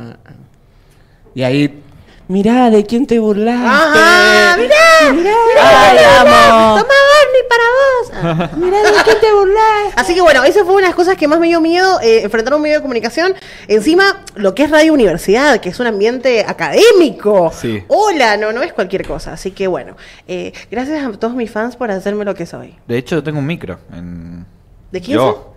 Y 1.35 1.43
ahí, 1.43 1.83
mirá, 2.29 2.71
¿de 2.71 2.85
quién 2.85 3.07
te 3.07 3.19
burlaste? 3.19 3.67
¡Ajá! 3.67 4.57
¡Mirá! 4.57 5.13
¡Mirá! 5.13 5.31
Ay, 5.63 5.97
mirá, 5.97 6.21
amo. 6.23 6.81
¡Toma 6.81 6.89
Barney 6.89 7.10
para 7.49 8.39
vos! 8.41 8.57
¡Mirá 8.59 8.79
de 8.79 8.91
quién 9.05 9.21
te 9.21 9.33
burlaste! 9.33 9.95
Así 9.97 10.15
que 10.15 10.21
bueno, 10.21 10.45
esa 10.45 10.65
fue 10.65 10.75
una 10.75 10.83
de 10.83 10.89
las 10.89 10.95
cosas 10.95 11.17
que 11.17 11.29
más 11.29 11.41
me 11.41 11.49
dio 11.49 11.61
miedo, 11.61 12.01
eh, 12.01 12.23
enfrentar 12.23 12.55
un 12.55 12.63
medio 12.63 12.77
de 12.77 12.83
comunicación. 12.83 13.35
Encima, 13.69 14.23
lo 14.35 14.55
que 14.55 14.65
es 14.65 14.71
Radio 14.71 14.93
Universidad, 14.93 15.61
que 15.61 15.69
es 15.69 15.81
un 15.81 15.87
ambiente 15.87 16.45
académico. 16.47 17.53
Sí. 17.55 17.83
Hola, 17.89 18.37
no, 18.37 18.53
no 18.53 18.63
es 18.63 18.73
cualquier 18.73 19.07
cosa. 19.07 19.33
Así 19.33 19.51
que 19.51 19.67
bueno, 19.67 19.97
eh, 20.29 20.53
gracias 20.71 21.05
a 21.05 21.11
todos 21.13 21.35
mis 21.35 21.51
fans 21.51 21.77
por 21.77 21.91
hacerme 21.91 22.25
lo 22.25 22.35
que 22.35 22.47
soy. 22.47 22.77
De 22.87 22.99
hecho, 22.99 23.17
yo 23.17 23.23
tengo 23.23 23.39
un 23.39 23.47
micro. 23.47 23.79
En... 23.93 24.47
¿De 24.91 25.01
15? 25.01 25.13
Yo. 25.15 25.55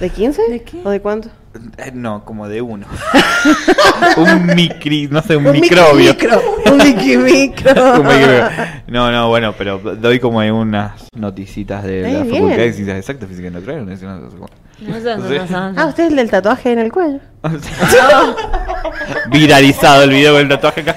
¿De 0.00 0.10
15? 0.10 0.42
¿De 0.50 0.62
qué? 0.62 0.80
¿O 0.84 0.90
de 0.90 1.00
cuánto? 1.00 1.30
Eh, 1.78 1.90
No, 1.94 2.24
como 2.24 2.48
de 2.48 2.60
uno. 2.62 2.86
un 4.16 4.46
micri, 4.54 5.08
no 5.08 5.22
sé, 5.22 5.36
un, 5.36 5.44
mic- 5.44 5.60
microbio. 5.62 6.10
micro, 6.14 6.40
un 6.66 6.76
micro. 6.78 7.18
Un 7.18 7.24
microbio. 7.24 8.48
No, 8.86 9.10
no, 9.12 9.28
bueno, 9.28 9.54
pero 9.56 9.78
doy 9.78 10.18
como 10.20 10.38
unas 10.38 10.92
noticitas 11.16 11.82
de 11.84 12.00
Eh, 12.00 12.02
la 12.12 12.22
bien. 12.22 12.34
Facultad 12.34 12.56
de 12.58 12.72
Ciencias 12.72 12.98
Exactas, 12.98 13.28
Física 13.28 13.48
y 13.48 13.50
Natural. 13.50 13.86
no 13.86 13.96
sé, 13.96 14.04
no 14.06 14.30
sé 14.30 14.36
cómo. 14.36 14.48
no 14.80 14.94
sé, 15.00 15.16
no 15.16 15.28
sé, 15.28 15.38
no 15.38 15.46
sé. 15.48 15.54
Ah, 15.76 15.86
usted 15.86 16.04
es 16.04 16.10
el 16.10 16.16
del 16.16 16.30
tatuaje 16.30 16.72
en 16.72 16.78
el 16.78 16.92
cuello. 16.92 17.20
Viralizado 19.30 20.02
el 20.04 20.10
video 20.10 20.32
con 20.34 20.42
el 20.42 20.48
tatuaje 20.48 20.80
acá. 20.82 20.96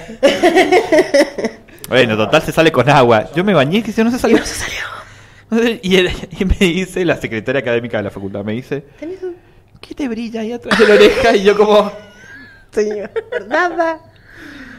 Bueno, 1.89 2.15
total 2.17 2.41
se 2.41 2.51
sale 2.51 2.71
con 2.71 2.89
agua. 2.89 3.25
Yo 3.35 3.43
me 3.43 3.53
bañé 3.53 3.79
y 3.79 3.81
que 3.81 3.91
si 3.91 4.03
no 4.03 4.09
se 4.11 4.17
Y 4.17 4.19
salió. 4.19 4.37
no 4.37 4.45
se 4.45 4.55
salió. 4.55 5.79
Y, 5.83 5.95
él- 5.97 6.11
y 6.39 6.45
me 6.45 6.55
dice, 6.55 7.03
la 7.03 7.17
secretaria 7.17 7.59
académica 7.59 7.97
de 7.97 8.03
la 8.03 8.09
facultad 8.09 8.43
me 8.45 8.53
dice, 8.53 8.85
¿Tenés 8.99 9.21
un 9.21 9.35
¿qué 9.81 9.93
te 9.95 10.07
brilla 10.07 10.41
ahí 10.41 10.53
atrás 10.53 10.77
de 10.79 10.87
la 10.87 10.93
oreja? 10.95 11.35
Y 11.35 11.43
yo 11.43 11.57
como, 11.57 11.91
señor? 12.71 13.11
Nada. 13.49 13.99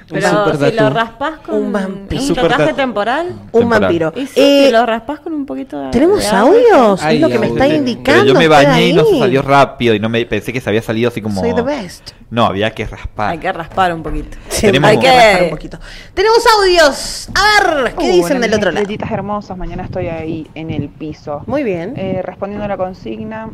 Pero 0.09 0.59
si 0.59 0.73
lo 0.77 0.91
raspas 0.91 1.39
con 1.39 1.55
Un 1.55 1.73
vampiro. 1.73 2.23
un 2.23 2.35
tatu. 2.35 2.75
temporal. 2.75 3.29
Un 3.29 3.61
Temporal. 3.61 3.81
vampiro. 3.81 4.13
Y 4.15 4.27
sí, 4.27 4.33
Eh, 4.37 4.65
si 4.67 4.73
lo 4.73 4.85
raspas 4.85 5.21
con 5.21 5.33
un 5.33 5.47
poquito 5.47 5.81
de. 5.81 5.91
¿Tenemos 5.91 6.23
audios? 6.31 7.03
Ay, 7.03 7.17
es 7.17 7.23
lo 7.23 7.29
que 7.31 7.39
me 7.39 7.47
está 7.47 7.67
indicando. 7.67 8.21
pero 8.25 8.35
yo 8.35 8.39
me 8.39 8.49
bañé 8.49 8.89
y 8.89 8.93
no 8.93 9.05
se 9.07 9.19
salió 9.19 9.41
rápido 9.41 9.95
y 9.95 10.01
no 10.01 10.11
me 10.11 10.27
pensé 10.27 10.53
que 10.53 10.61
se 10.61 10.69
había 10.69 10.83
salido 10.83 11.09
así 11.09 11.23
como... 11.23 11.41
Soy 11.41 11.55
the 11.55 11.63
best. 11.63 12.11
No, 12.29 12.45
había 12.45 12.71
que 12.73 12.85
raspar. 12.85 13.31
Hay 13.31 13.39
que 13.39 13.51
raspar 13.53 13.95
un 13.95 14.03
poquito. 14.03 14.37
Tenemos- 14.61 14.91
Hay 14.91 14.99
que 14.99 15.07
raspar 15.11 15.43
un 15.45 15.51
poquito. 15.51 15.79
Tenemos 16.13 16.45
audios. 16.59 17.29
A 17.35 17.65
ver, 17.85 17.95
¿qué 17.95 18.11
Uh, 18.11 18.13
dicen 18.13 18.41
del 18.43 18.53
otro 18.53 18.71
lado? 18.71 18.87
hermosas, 19.11 19.57
mañana 19.57 19.85
estoy 19.85 20.09
ahí 20.09 20.47
en 20.55 20.71
el 20.71 20.91
piso. 20.91 21.43
Muy 21.47 21.63
bien. 21.63 21.95
Eh, 21.97 22.21
respondiendo 22.23 22.65
a 22.67 22.69
la 22.69 22.77
consigna, 22.77 23.49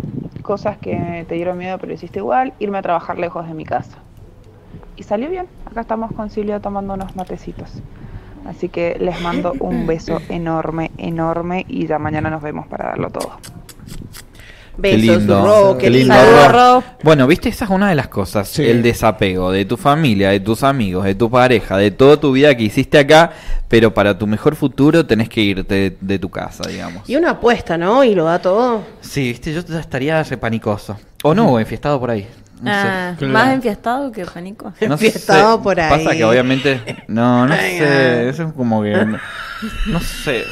cosas 0.48 0.78
que 0.78 1.26
te 1.28 1.34
dieron 1.34 1.58
miedo 1.58 1.76
pero 1.76 1.92
hiciste 1.92 2.20
igual, 2.20 2.54
irme 2.58 2.78
a 2.78 2.82
trabajar 2.82 3.18
lejos 3.18 3.46
de 3.46 3.52
mi 3.52 3.66
casa. 3.66 3.98
Y 4.96 5.02
salió 5.02 5.28
bien, 5.28 5.46
acá 5.66 5.82
estamos 5.82 6.10
con 6.12 6.30
Silvia 6.30 6.58
tomando 6.58 6.94
unos 6.94 7.14
matecitos. 7.16 7.82
Así 8.46 8.70
que 8.70 8.96
les 8.98 9.20
mando 9.20 9.52
un 9.60 9.86
beso 9.92 10.22
enorme, 10.30 10.90
enorme 10.96 11.66
y 11.68 11.86
ya 11.86 11.98
mañana 11.98 12.30
nos 12.30 12.40
vemos 12.40 12.66
para 12.66 12.86
darlo 12.86 13.10
todo. 13.10 13.32
Qué 14.80 14.96
Besos, 14.96 15.00
lindo, 15.18 15.76
qué 15.80 15.90
lindo. 15.90 16.14
Ro. 16.14 16.48
Ro. 16.52 16.84
Bueno, 17.02 17.26
viste, 17.26 17.48
esa 17.48 17.64
es 17.64 17.70
una 17.70 17.88
de 17.88 17.96
las 17.96 18.06
cosas, 18.08 18.48
Sí. 18.48 18.64
el 18.64 18.80
desapego 18.82 19.50
de 19.50 19.64
tu 19.64 19.76
familia, 19.76 20.30
de 20.30 20.38
tus 20.38 20.62
amigos, 20.62 21.04
de 21.04 21.16
tu 21.16 21.28
pareja, 21.28 21.76
de 21.76 21.90
toda 21.90 22.16
tu 22.18 22.30
vida 22.32 22.56
que 22.56 22.62
hiciste 22.62 22.96
acá, 22.98 23.32
pero 23.66 23.92
para 23.92 24.16
tu 24.16 24.26
mejor 24.28 24.54
futuro 24.54 25.04
tenés 25.04 25.28
que 25.28 25.40
irte 25.40 25.74
de, 25.74 25.96
de 26.00 26.18
tu 26.20 26.28
casa, 26.30 26.68
digamos. 26.68 27.08
Y 27.10 27.16
una 27.16 27.30
apuesta, 27.30 27.76
¿no? 27.76 28.04
Y 28.04 28.14
lo 28.14 28.24
da 28.24 28.38
todo. 28.38 28.82
Sí, 29.00 29.22
viste, 29.28 29.52
yo 29.52 29.62
ya 29.64 29.80
estaría 29.80 30.22
repanicoso. 30.22 30.96
O 31.24 31.34
no, 31.34 31.50
o 31.52 31.58
enfiestado 31.58 31.98
por 31.98 32.10
ahí. 32.12 32.28
No 32.60 32.70
Ah, 32.72 33.14
sé. 33.18 33.26
más 33.26 33.52
enfiestado 33.54 34.10
que 34.10 34.24
pánico. 34.24 34.72
No 34.80 34.94
Enfiestado 34.94 35.56
sé. 35.58 35.62
por 35.62 35.78
ahí. 35.80 36.04
Pasa 36.04 36.16
que 36.16 36.24
obviamente, 36.24 36.80
no, 37.08 37.46
no 37.46 37.54
Ay, 37.54 37.78
sé, 37.78 38.28
eso 38.30 38.42
es 38.48 38.52
como 38.52 38.82
que... 38.82 39.06
No 39.86 40.00
sé. 40.00 40.44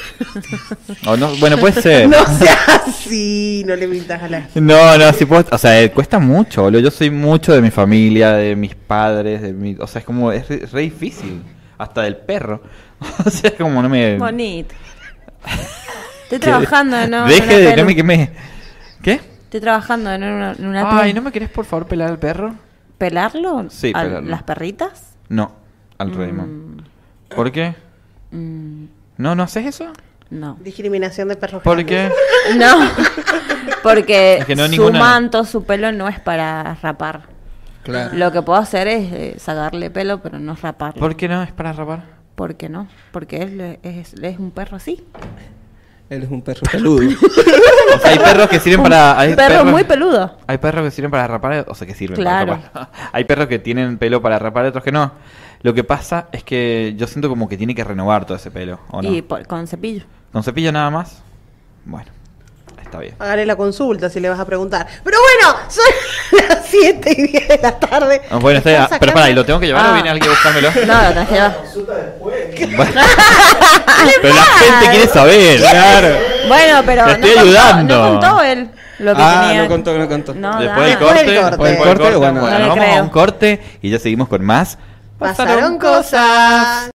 O 1.06 1.16
no, 1.16 1.34
bueno, 1.36 1.58
puede 1.58 1.80
ser. 1.80 2.08
No 2.08 2.24
seas 2.38 2.58
así, 2.88 3.62
no 3.66 3.76
le 3.76 3.86
mintas 3.86 4.20
a 4.22 4.28
la 4.28 4.40
gente. 4.42 4.60
No, 4.60 4.98
no, 4.98 5.12
sí 5.12 5.24
puedo, 5.24 5.44
o 5.50 5.58
sea, 5.58 5.80
eh, 5.80 5.90
cuesta 5.92 6.18
mucho, 6.18 6.62
boludo. 6.62 6.80
Yo 6.80 6.90
soy 6.90 7.10
mucho 7.10 7.52
de 7.52 7.60
mi 7.60 7.70
familia, 7.70 8.32
de 8.32 8.56
mis 8.56 8.74
padres, 8.74 9.42
de 9.42 9.52
mi, 9.52 9.76
o 9.78 9.86
sea, 9.86 10.00
es 10.00 10.04
como, 10.04 10.32
es 10.32 10.48
re, 10.48 10.66
re 10.72 10.80
difícil. 10.82 11.42
Hasta 11.78 12.02
del 12.02 12.16
perro. 12.16 12.62
o 13.24 13.30
sea, 13.30 13.50
es 13.50 13.56
como 13.56 13.80
no 13.82 13.88
me... 13.88 14.16
Bonito. 14.18 14.74
Estoy 16.24 16.38
trabajando 16.40 16.96
una, 17.04 17.26
Deje 17.26 17.58
de, 17.58 17.76
no 17.76 17.84
me 17.84 17.94
quemé. 17.94 18.30
Trabajando 19.60 20.12
en 20.12 20.22
una, 20.22 20.52
en 20.52 20.66
una 20.66 21.00
Ay. 21.00 21.12
¿no 21.14 21.22
me 21.22 21.32
querés 21.32 21.48
por 21.50 21.64
favor 21.64 21.86
pelar 21.86 22.10
al 22.10 22.18
perro? 22.18 22.54
¿Pelarlo? 22.98 23.66
Sí, 23.68 23.92
¿A 23.94 24.02
pelarlo. 24.02 24.28
¿Las 24.30 24.42
perritas? 24.42 25.14
No, 25.28 25.52
al 25.98 26.14
Raymond. 26.14 26.82
¿Por 27.34 27.50
qué? 27.52 27.74
Mm, 28.30 28.84
¿No, 29.18 29.34
no 29.34 29.42
haces 29.42 29.66
eso? 29.66 29.92
no. 30.30 30.56
Discriminación 30.60 31.28
de 31.28 31.36
perros. 31.36 31.62
¿Por 31.62 31.76
grandes. 31.84 32.12
qué? 32.12 32.56
No, 32.58 32.76
porque 33.82 34.38
Es 34.38 34.44
que 34.46 34.56
no 34.56 34.64
su 34.66 34.70
ninguna- 34.70 34.98
manto, 34.98 35.44
su 35.44 35.64
pelo 35.64 35.92
no 35.92 36.08
es 36.08 36.20
para 36.20 36.74
rapar. 36.82 37.22
Claro. 37.82 38.16
Lo 38.16 38.32
que 38.32 38.42
puedo 38.42 38.58
hacer 38.58 38.88
es 38.88 39.12
eh, 39.12 39.34
sacarle 39.38 39.90
pelo, 39.90 40.20
pero 40.20 40.38
no 40.38 40.56
raparlo. 40.56 40.98
¿Por 41.00 41.16
qué 41.16 41.28
no 41.28 41.42
es 41.42 41.52
para 41.52 41.72
rapar? 41.72 42.04
¿Por 42.34 42.56
qué 42.56 42.68
no? 42.68 42.88
Porque 43.12 43.38
él 43.42 43.78
es, 43.82 44.14
es 44.14 44.38
un 44.38 44.50
perro 44.50 44.76
así. 44.76 45.04
Él 46.08 46.22
es 46.22 46.30
un 46.30 46.42
perro 46.42 46.60
peludo. 46.70 47.08
O 47.08 47.98
sea, 47.98 48.10
hay 48.12 48.18
perros 48.18 48.48
que 48.48 48.60
sirven 48.60 48.82
para... 48.84 49.18
Hay 49.18 49.34
perro 49.34 49.54
perros- 49.56 49.70
muy 49.72 49.84
peludo. 49.84 50.36
Hay 50.46 50.58
perros 50.58 50.84
que 50.84 50.90
sirven 50.92 51.10
para 51.10 51.26
rapar, 51.26 51.64
o 51.68 51.74
sea, 51.74 51.86
que 51.86 51.94
sirven 51.94 52.16
Claro. 52.20 52.52
para 52.52 52.62
rapar. 52.86 52.90
Hay 53.12 53.24
perros 53.24 53.46
que 53.48 53.58
tienen 53.58 53.98
pelo 53.98 54.22
para 54.22 54.38
rapar, 54.38 54.66
otros 54.66 54.84
que 54.84 54.92
no. 54.92 55.12
Lo 55.62 55.74
que 55.74 55.82
pasa 55.84 56.28
es 56.32 56.44
que 56.44 56.94
yo 56.96 57.06
siento 57.06 57.28
como 57.28 57.48
que 57.48 57.56
tiene 57.56 57.74
que 57.74 57.82
renovar 57.82 58.24
todo 58.24 58.36
ese 58.36 58.50
pelo, 58.50 58.78
¿o 58.90 59.02
no? 59.02 59.12
Y 59.12 59.22
por- 59.22 59.46
con 59.46 59.66
cepillo. 59.66 60.04
¿Con 60.32 60.42
cepillo 60.44 60.70
nada 60.70 60.90
más? 60.90 61.22
Bueno, 61.84 62.10
está 62.86 62.98
bien. 62.98 63.14
Hágale 63.18 63.44
la 63.46 63.56
consulta 63.56 64.08
si 64.08 64.18
le 64.20 64.28
vas 64.28 64.40
a 64.40 64.44
preguntar. 64.44 64.86
Pero 65.04 65.18
bueno, 65.20 65.58
son 65.68 66.38
las 66.48 66.66
7 66.66 67.14
y 67.16 67.26
10 67.28 67.48
de 67.48 67.58
la 67.62 67.78
tarde. 67.78 68.22
Ah, 68.30 68.36
Bueno, 68.38 68.58
está 68.58 68.70
bien. 68.70 68.86
Pero 68.98 69.12
¿y 69.28 69.34
lo 69.34 69.44
tengo 69.44 69.60
que 69.60 69.66
llevar 69.66 69.84
o 69.86 69.88
Ah. 69.90 69.92
viene 69.94 70.10
alguien 70.10 70.30
a 70.30 70.32
buscármelo? 70.34 70.70
No, 70.86 71.14
llevar. 71.30 71.56
Bueno. 72.76 72.92
pero 74.22 74.34
la 74.34 74.42
gente 74.42 74.90
quiere 74.90 75.06
saber. 75.08 75.60
Claro. 75.60 76.08
Bueno, 76.48 76.82
pero 76.86 77.04
Te 77.04 77.18
no 77.18 77.26
estoy 77.26 77.30
contó- 77.34 77.40
ayudando. 77.40 77.96
No 78.14 78.20
contó 78.20 78.42
él 78.42 78.70
lo 78.98 79.14
que 79.14 79.22
ah, 79.22 79.44
tenía. 79.48 79.62
no 79.62 79.68
contó, 79.68 79.98
no 79.98 80.08
contó. 80.08 80.34
No, 80.34 80.58
Después 80.60 80.86
del 80.86 80.98
corte, 80.98 81.24
después 81.24 81.70
del 81.70 81.78
corte, 81.82 82.16
bueno. 82.16 82.40
bueno, 82.40 82.58
No 82.58 82.68
vamos 82.76 82.96
a 82.98 83.02
un 83.02 83.08
corte 83.10 83.78
y 83.82 83.90
ya 83.90 83.98
seguimos 83.98 84.28
con 84.28 84.44
más. 84.44 84.78
Pasaron 85.18 85.78
cosas. 85.78 86.90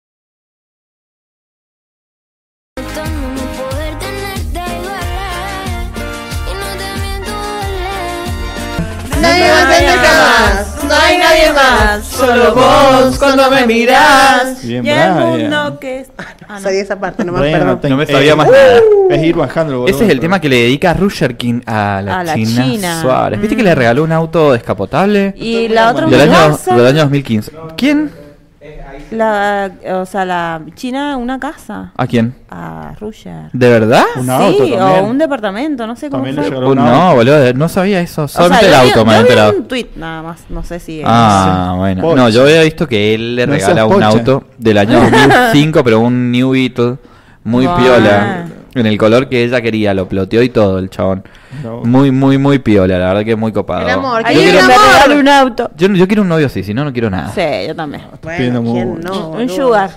Nadie 11.29 11.53
más. 11.53 12.05
Solo 12.05 12.53
vos 12.55 13.17
cuando 13.17 13.49
me 13.51 13.65
miras. 13.67 14.61
Bien, 14.63 14.85
Y 14.85 14.89
el 14.89 15.11
mundo 15.13 15.77
que 15.79 15.99
es... 16.01 16.11
Ah, 16.17 16.23
no. 16.55 16.59
Sabía 16.61 16.81
esa 16.81 16.99
parte, 16.99 17.23
no 17.23 17.31
me 17.33 17.39
Brian, 17.41 17.61
acuerdo. 17.61 17.77
te- 17.79 17.89
No 17.89 17.97
me 17.97 18.03
eh, 18.03 18.07
sabía 18.07 18.35
más 18.35 18.47
uh, 18.47 18.51
nada. 18.51 18.79
Es 19.09 19.23
ir 19.23 19.35
bajando. 19.35 19.87
Ese 19.87 20.05
es 20.05 20.09
el 20.11 20.19
tema 20.19 20.41
que 20.41 20.49
le 20.49 20.55
dedica 20.57 20.93
Rusher 20.93 21.37
King 21.37 21.61
a 21.65 22.01
la, 22.03 22.19
A 22.19 22.23
la 22.23 22.33
China, 22.35 22.63
China. 22.63 23.01
Suárez. 23.01 23.39
¿Viste 23.39 23.55
que 23.55 23.61
Mm. 23.61 23.65
le 23.65 23.75
regaló 23.75 24.03
un 24.03 24.11
auto 24.11 24.53
descapotable? 24.53 25.33
Y 25.37 25.67
la 25.67 25.91
otra 25.91 26.05
del, 26.07 26.21
año, 26.21 26.31
mudanza, 26.31 26.75
del 26.75 26.85
año 26.87 27.01
2015. 27.01 27.51
¿Quién? 27.77 28.11
La, 29.11 29.71
o 29.95 30.05
sea, 30.05 30.25
la 30.25 30.61
China, 30.75 31.17
una 31.17 31.39
casa. 31.39 31.91
¿A 31.97 32.07
quién? 32.07 32.35
A 32.49 32.93
Rusia. 32.99 33.49
¿De 33.53 33.69
verdad? 33.69 34.03
Un 34.15 34.25
sí, 34.25 34.31
auto 34.31 34.63
o 34.63 35.03
un 35.05 35.17
departamento, 35.17 35.85
no 35.87 35.95
sé 35.95 36.09
cómo 36.09 36.23
fue. 36.25 36.49
Uh, 36.49 36.69
un 36.69 36.75
no, 36.77 36.85
auto. 36.87 37.15
boludo, 37.17 37.53
no 37.53 37.69
sabía 37.69 38.01
eso. 38.01 38.23
O 38.23 38.27
sea, 38.27 38.43
Solamente 38.43 38.65
el 38.67 38.71
yo 38.73 38.79
auto 38.79 39.05
me 39.05 39.11
yo 39.11 39.17
había 39.17 39.21
vi 39.23 39.29
enterado. 39.29 39.53
un 39.57 39.67
tweet 39.67 39.87
nada 39.95 40.21
más, 40.23 40.41
no 40.49 40.63
sé 40.63 40.79
si... 40.79 41.01
Ah, 41.05 41.71
Sí. 41.73 41.77
bueno. 41.79 42.15
No, 42.15 42.29
yo 42.29 42.43
había 42.43 42.61
visto 42.63 42.87
que 42.87 43.13
él 43.15 43.35
le 43.35 43.47
No 43.47 43.53
regala 43.53 43.85
un 43.85 44.03
auto 44.03 44.43
del 44.57 44.77
año 44.77 44.99
2005, 45.11 45.83
pero 45.83 45.99
un 45.99 46.31
New 46.31 46.51
Beetle 46.51 46.97
muy 47.43 47.65
Buah. 47.65 47.77
piola. 47.77 48.45
En 48.75 48.85
el 48.85 48.97
color 48.97 49.29
que 49.29 49.43
ella 49.43 49.61
quería, 49.61 49.93
lo 49.93 50.07
ploteó 50.07 50.43
y 50.43 50.49
todo 50.49 50.77
el 50.79 50.89
chabón. 50.89 51.23
Muy, 51.83 52.11
muy, 52.11 52.37
muy 52.37 52.59
piola, 52.59 52.99
la 52.99 53.07
verdad 53.07 53.25
que 53.25 53.31
es 53.31 53.37
muy 53.37 53.51
copado. 53.51 53.81
El 53.81 53.89
amor, 53.89 54.21
Yo 54.21 54.27
Alguien 54.27 54.49
¿Quién 54.51 54.55
que 54.55 54.61
quiero, 54.67 54.73
amor? 54.81 54.93
regale 54.93 55.19
un 55.19 55.27
auto. 55.27 55.71
yo, 55.75 55.87
yo 55.87 56.07
quiero 56.07 56.21
un 56.21 56.29
novio 56.29 56.45
así, 56.45 56.63
si 56.63 56.73
no, 56.73 56.85
no 56.85 56.93
quiero 56.93 57.09
nada. 57.09 57.29
Sí, 57.33 57.67
yo 57.67 57.75
también. 57.75 58.03
pidiendo 58.21 58.61
Bueno, 58.61 58.73
¿quién 58.73 58.89
mucho. 58.89 59.09
no? 59.09 59.29
un 59.31 59.49
sugar. 59.49 59.89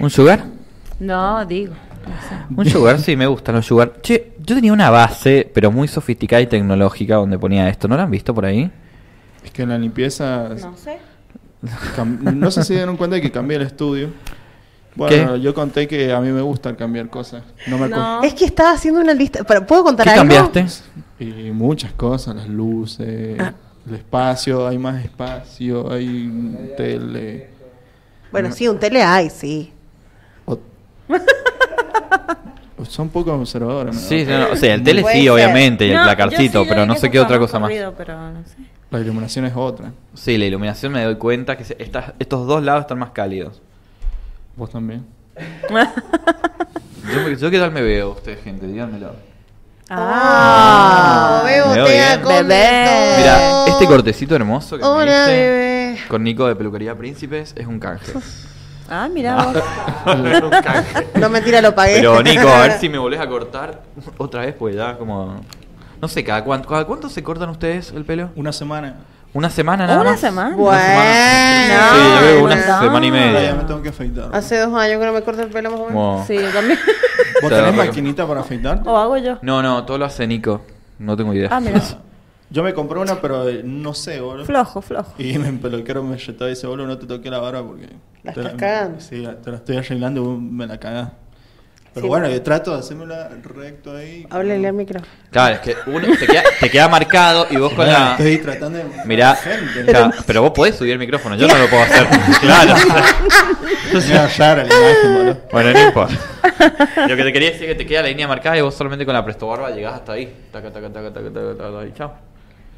¿Un 0.00 0.10
sugar? 0.10 0.44
No, 1.00 1.44
digo. 1.46 1.74
Un 2.54 2.66
sugar, 2.68 2.98
sí, 3.00 3.16
me 3.16 3.26
gustan 3.26 3.56
los 3.56 3.66
sugar. 3.66 3.94
Che, 4.02 4.32
yo 4.38 4.54
tenía 4.54 4.72
una 4.72 4.90
base, 4.90 5.50
pero 5.52 5.70
muy 5.72 5.88
sofisticada 5.88 6.42
y 6.42 6.46
tecnológica, 6.46 7.16
donde 7.16 7.38
ponía 7.38 7.68
esto. 7.68 7.88
¿No 7.88 7.96
lo 7.96 8.02
han 8.02 8.10
visto 8.10 8.34
por 8.34 8.44
ahí? 8.44 8.70
Es 9.44 9.50
que 9.50 9.62
en 9.62 9.70
la 9.70 9.78
limpieza. 9.78 10.48
No 10.60 10.76
sé. 10.76 10.98
no 12.34 12.50
sé 12.50 12.62
si 12.62 12.74
dieron 12.74 12.96
cuenta 12.96 13.16
de 13.16 13.22
que 13.22 13.30
cambié 13.30 13.56
el 13.56 13.62
estudio. 13.62 14.10
Bueno, 14.96 15.34
¿Qué? 15.34 15.40
yo 15.40 15.52
conté 15.54 15.88
que 15.88 16.12
a 16.12 16.20
mí 16.20 16.28
me 16.30 16.40
gusta 16.40 16.76
cambiar 16.76 17.08
cosas. 17.08 17.42
No 17.66 17.78
me 17.78 17.88
No. 17.88 18.22
Es 18.22 18.34
que 18.34 18.44
estaba 18.44 18.72
haciendo 18.72 19.00
una 19.00 19.12
lista. 19.14 19.42
pero, 19.44 19.66
¿Puedo 19.66 19.82
contar 19.84 20.04
¿Qué 20.06 20.10
algo? 20.12 20.20
cambiaste? 20.22 20.66
Y 21.18 21.50
muchas 21.50 21.92
cosas, 21.92 22.36
las 22.36 22.48
luces, 22.48 23.36
Ah. 23.40 23.52
el 23.88 23.94
espacio, 23.96 24.66
hay 24.68 24.78
más 24.78 25.02
espacio, 25.04 25.90
hay 25.90 26.70
tele. 26.76 27.50
Bueno, 28.30 28.52
sí, 28.52 28.68
un 28.68 28.78
tele 28.78 29.02
hay, 29.02 29.30
sí. 29.30 29.72
O- 30.46 30.58
Son 32.88 33.08
poco 33.08 33.30
conservadores, 33.30 33.94
¿no? 33.94 34.00
Sí, 34.00 34.24
no, 34.28 34.48
o 34.52 34.56
sea, 34.56 34.74
el 34.74 34.82
tele 34.84 35.02
sí, 35.10 35.22
ser. 35.22 35.30
obviamente, 35.30 35.86
y 35.86 35.90
el 35.90 36.02
placarcito, 36.02 36.62
sí, 36.62 36.66
pero 36.68 36.84
no 36.84 36.94
sé 36.96 37.10
qué 37.10 37.18
otra 37.18 37.38
cosa 37.38 37.58
más. 37.58 37.68
corrido, 37.70 37.94
pero 37.96 38.30
no 38.30 38.44
sé. 38.46 38.56
La 38.90 39.00
iluminación 39.00 39.44
es 39.46 39.54
otra. 39.56 39.92
Sí, 40.12 40.36
la 40.36 40.44
iluminación 40.44 40.92
me 40.92 41.02
doy 41.02 41.16
cuenta 41.16 41.56
que 41.56 41.64
se- 41.64 41.76
estas- 41.82 42.12
estos 42.18 42.46
dos 42.46 42.62
lados 42.62 42.82
están 42.82 42.98
más 42.98 43.10
cálidos. 43.10 43.62
Vos 44.56 44.70
también. 44.70 45.04
Yo, 47.12 47.28
yo 47.30 47.50
qué 47.50 47.58
tal 47.58 47.72
me 47.72 47.82
veo 47.82 48.10
usted, 48.12 48.42
gente, 48.42 48.66
díganmelo. 48.66 49.14
Ah, 49.90 51.40
Oh, 51.42 51.44
Bebo 51.44 51.68
me 51.68 51.74
veo 51.74 51.86
bien. 51.86 52.22
Bebé. 52.26 53.14
Mira, 53.18 53.64
este 53.66 53.86
cortecito 53.86 54.34
hermoso 54.34 54.76
que 54.76 54.82
me 54.82 54.88
Hola, 54.88 55.22
hice 55.24 55.32
bebé. 55.32 55.98
con 56.08 56.22
Nico 56.24 56.46
de 56.46 56.56
Peluquería 56.56 56.96
Príncipes 56.96 57.52
es 57.56 57.66
un 57.66 57.78
canje. 57.78 58.12
Ah, 58.88 59.08
mira 59.12 59.36
vos. 59.44 59.56
Es 60.06 60.42
un 60.42 60.50
canje. 60.50 61.06
No 61.16 61.28
mentira, 61.28 61.60
lo 61.60 61.74
pagué. 61.74 61.96
Pero 61.96 62.22
Nico, 62.22 62.48
a 62.48 62.62
ver 62.62 62.72
si 62.80 62.88
me 62.88 62.98
volvés 62.98 63.20
a 63.20 63.26
cortar 63.28 63.82
otra 64.18 64.42
vez, 64.42 64.54
pues 64.58 64.74
ya 64.76 64.96
como... 64.96 65.40
No 66.00 66.08
sé, 66.08 66.22
¿cada 66.24 66.44
cuánto, 66.44 66.68
cada 66.68 66.84
cuánto 66.84 67.08
se 67.08 67.22
cortan 67.22 67.48
ustedes 67.50 67.92
el 67.92 68.04
pelo? 68.04 68.30
Una 68.36 68.52
semana. 68.52 68.96
¿Una 69.34 69.50
semana 69.50 69.86
nada 69.86 70.00
¿Una 70.00 70.12
más? 70.12 70.20
semana? 70.20 70.54
Bueno. 70.56 70.78
Sí, 71.92 71.98
yo 72.14 72.20
veo 72.20 72.44
una 72.44 72.54
no. 72.54 72.62
semana 72.80 73.06
y 73.06 73.10
ya 73.10 73.14
media. 73.16 73.54
me 73.56 73.64
tengo 73.64 73.82
que 73.82 73.88
afeitar. 73.88 74.30
Hace 74.32 74.58
dos 74.60 74.72
años 74.74 75.00
que 75.00 75.06
no 75.06 75.12
me 75.12 75.22
corto 75.22 75.42
el 75.42 75.48
pelo 75.50 75.70
más 75.72 75.80
o 75.80 75.86
menos. 75.88 76.26
Sí, 76.26 76.34
yo 76.36 76.50
también. 76.50 76.78
¿Vos 77.42 77.52
O 77.52 77.54
sea, 77.54 77.64
tenés 77.64 77.74
maquinita 77.86 78.26
para 78.28 78.40
afeitar? 78.40 78.80
o 78.86 78.96
hago 78.96 79.16
yo. 79.16 79.38
No, 79.42 79.60
no, 79.62 79.84
todo 79.84 79.98
lo 79.98 80.04
hace 80.04 80.26
Nico. 80.26 80.62
No 81.00 81.16
tengo 81.16 81.34
idea. 81.34 81.48
Ah, 81.50 81.60
mira. 81.60 81.80
Yo 82.50 82.62
me 82.62 82.72
compré 82.72 83.00
una, 83.00 83.20
pero 83.20 83.48
eh, 83.48 83.62
no 83.64 83.94
sé, 83.94 84.20
boludo. 84.20 84.44
Flojo, 84.44 84.80
flojo. 84.80 85.14
Y 85.18 85.36
mi 85.38 85.58
peluquero 85.58 86.04
me 86.04 86.16
retó 86.16 86.46
y 86.46 86.50
dice, 86.50 86.68
boludo, 86.68 86.86
no 86.86 86.98
te 86.98 87.06
toqué 87.06 87.28
la 87.28 87.38
barba 87.38 87.66
porque... 87.66 87.88
La 88.22 88.32
te 88.32 88.40
estás 88.42 88.54
cagando. 88.54 89.00
Sí, 89.00 89.26
te 89.42 89.50
la 89.50 89.56
estoy 89.56 89.76
arreglando 89.78 90.20
y 90.20 90.24
vos 90.24 90.40
me 90.40 90.64
la 90.68 90.78
cagás. 90.78 91.08
Pero 91.94 92.06
Sí, 92.06 92.08
bueno, 92.08 92.28
yo 92.28 92.42
trato 92.42 92.72
de 92.72 92.80
hacérmela 92.80 93.28
recto 93.42 93.96
ahí. 93.96 94.26
Háblale 94.28 94.66
al 94.66 94.74
micro. 94.74 95.00
Claro, 95.30 95.54
es 95.54 95.60
que 95.60 95.76
uno 95.86 96.08
te 96.18 96.26
queda, 96.26 96.42
te 96.58 96.68
queda 96.68 96.88
marcado 96.88 97.46
y 97.50 97.56
vos 97.56 97.72
con 97.72 97.86
la... 97.86 98.12
Estoy 98.12 98.38
tratando 98.38 98.78
de... 98.78 98.84
Mirá, 99.04 99.36
Gente. 99.36 99.84
claro, 99.92 100.10
pero 100.26 100.42
vos 100.42 100.50
podés 100.50 100.74
subir 100.74 100.92
el 100.92 100.98
micrófono, 100.98 101.36
yo 101.36 101.46
no 101.46 101.56
lo 101.56 101.68
puedo 101.68 101.82
hacer. 101.84 102.06
Claro. 102.40 102.74
Boludo. 105.04 105.40
Bueno, 105.52 105.72
no 105.72 105.80
importa. 105.86 106.14
Lo 107.08 107.16
que 107.16 107.22
te 107.22 107.32
quería 107.32 107.50
decir 107.50 107.64
es 107.64 107.68
que 107.68 107.74
te 107.76 107.86
queda 107.86 108.02
la 108.02 108.08
línea 108.08 108.26
marcada 108.26 108.56
y 108.58 108.60
vos 108.60 108.74
solamente 108.74 109.04
con 109.06 109.14
la 109.14 109.24
presto 109.24 109.46
barba 109.46 109.70
llegás 109.70 109.94
hasta 109.94 110.12
ahí. 110.12 110.34
Taca, 110.50 110.72
taca, 110.72 110.92
taca, 110.92 111.12
taca, 111.12 111.30
taca, 111.32 111.56
taca, 111.56 111.86
y 111.86 111.92
chao. 111.92 112.14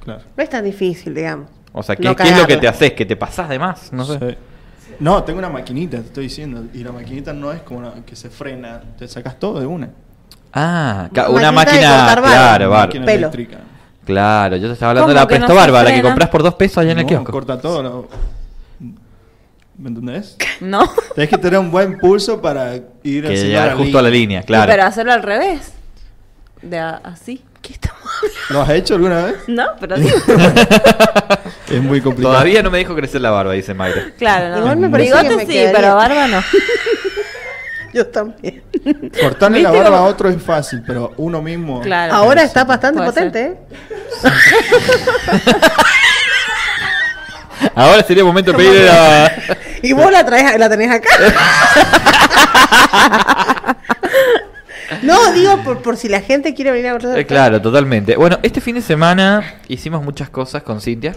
Claro. 0.05 0.21
No 0.37 0.43
es 0.43 0.51
tan 0.51 0.63
difícil, 0.65 1.15
digamos. 1.15 1.49
O 1.73 1.83
sea, 1.83 1.97
¿qué, 1.97 2.05
No 2.05 2.17
qué 2.17 2.25
es 2.25 2.39
lo 2.39 2.47
que 2.47 2.59
te 2.59 2.69
haces? 2.69 2.93
¿Que 2.93 3.07
te 3.07 3.17
pasás 3.17 3.49
de 3.49 3.59
más? 3.59 3.93
No 3.93 4.05
sé. 4.05 4.19
Sí. 4.19 4.37
No, 5.01 5.23
tengo 5.25 5.39
una 5.39 5.49
maquinita, 5.51 5.99
te 5.99 6.07
estoy 6.07 6.25
diciendo. 6.25 6.65
Y 6.75 6.83
la 6.85 6.93
maquinita 6.93 7.33
no 7.33 7.53
es 7.53 7.61
como 7.63 7.81
una 7.81 7.93
que 8.05 8.17
se 8.17 8.31
frena. 8.31 8.81
Te 8.99 9.07
sacas 9.09 9.39
todo 9.39 9.61
de 9.61 9.67
una. 9.67 9.91
Ah, 10.53 11.09
ca- 11.13 11.23
Maquinita 11.29 11.31
una 11.31 11.47
de 11.47 11.53
máquina, 11.53 11.91
cortar 11.99 12.23
claro, 12.23 12.71
bar- 12.71 12.87
Máquina 12.89 13.05
Pelo. 13.07 13.19
eléctrica. 13.19 13.59
Claro, 14.07 14.57
yo 14.57 14.69
te 14.69 14.73
estaba 14.75 14.91
hablando 14.91 15.09
de 15.09 15.15
¿Cómo 15.15 15.21
la 15.25 15.29
que 15.29 15.35
no 15.35 15.47
presto 15.47 15.53
se 15.53 15.59
barba, 15.61 15.79
la 15.83 15.91
que 15.91 15.95
frena? 15.97 16.09
compras 16.09 16.29
por 16.31 16.43
dos 16.43 16.55
pesos 16.55 16.79
allá 16.79 16.93
en 16.93 16.99
el 16.99 17.05
No, 17.05 17.09
kiosco. 17.09 17.33
corta 17.33 17.61
todo. 17.61 17.83
lo- 17.83 18.09
¿Me 19.79 19.89
entendés? 19.89 20.37
¿No? 20.61 20.89
Tenés 21.15 21.29
que 21.29 21.37
tener 21.39 21.59
un 21.59 21.71
buen 21.71 21.99
pulso 21.99 22.41
para 22.41 22.75
ir 22.77 22.83
Que 23.03 23.19
haciendo 23.29 23.45
llegar 23.47 23.77
justo 23.77 23.99
a 23.99 24.03
la 24.03 24.09
línea, 24.09 24.43
claro. 24.43 24.71
Pero 24.71 24.85
hacerlo 24.85 25.13
al 25.13 25.23
revés. 25.23 25.73
De 26.63 26.79
a- 26.79 27.01
así. 27.05 27.43
¿Qué 27.67 27.73
estamos 27.73 28.01
hablando? 28.23 28.41
¿Lo 28.51 28.63
has 28.63 28.71
hecho 28.71 28.95
alguna 28.95 29.25
vez? 29.25 29.35
No, 29.49 29.65
pero 29.81 29.97
digo. 29.97 30.17
Es 31.69 31.83
muy 31.83 32.01
complicado. 32.01 32.35
Todavía 32.35 32.63
no 32.63 32.71
me 32.71 32.79
dijo 32.79 32.95
crecer 32.95 33.21
la 33.21 33.31
barba, 33.31 33.53
dice 33.53 33.75
Mayra. 33.75 34.05
Claro, 34.17 34.51
no. 34.51 34.59
Igual 34.59 34.77
me 34.77 34.89
parece 34.89 35.11
Bigote 35.11 35.29
que 35.31 35.37
me 35.37 35.47
sí, 35.47 35.53
quedaría- 35.53 35.73
pero 35.77 35.97
barba 35.97 36.29
no. 36.29 36.41
Yo 37.93 38.07
también. 38.07 38.63
Cortarle 39.21 39.63
la 39.63 39.71
¿Viste 39.71 39.83
barba 39.83 39.97
a 39.97 40.01
cómo- 40.01 40.11
otro 40.13 40.29
es 40.29 40.41
fácil, 40.41 40.83
pero 40.87 41.13
uno 41.17 41.43
mismo. 41.43 41.81
Claro. 41.81 42.15
Ahora 42.15 42.43
está 42.45 42.63
bastante 42.65 42.99
Puede 42.99 43.11
potente. 43.11 43.43
¿eh? 43.47 43.57
Ahora 47.75 48.03
sería 48.05 48.23
momento 48.25 48.53
de 48.53 48.59
pedirle 48.59 48.85
la... 48.85 49.33
Y 49.83 49.93
vos 49.93 50.11
la 50.13 50.25
traes, 50.25 50.59
la 50.59 50.69
tenés 50.69 50.91
acá. 50.91 51.09
No, 55.03 55.33
digo 55.33 55.59
por, 55.65 55.83
por 55.83 55.97
si 55.97 56.09
la 56.09 56.21
gente 56.21 56.55
quiere 56.55 56.71
venir 56.73 56.89
a 56.89 56.99
ver. 56.99 57.19
Eh, 57.19 57.27
claro, 57.27 57.61
totalmente. 57.61 58.17
Bueno, 58.17 58.39
este 58.43 58.61
fin 58.61 58.75
de 58.77 58.83
semana 58.83 59.57
hicimos 59.69 60.03
muchas 60.03 60.29
cosas 60.31 60.63
con 60.63 60.81
Cintia 60.81 61.15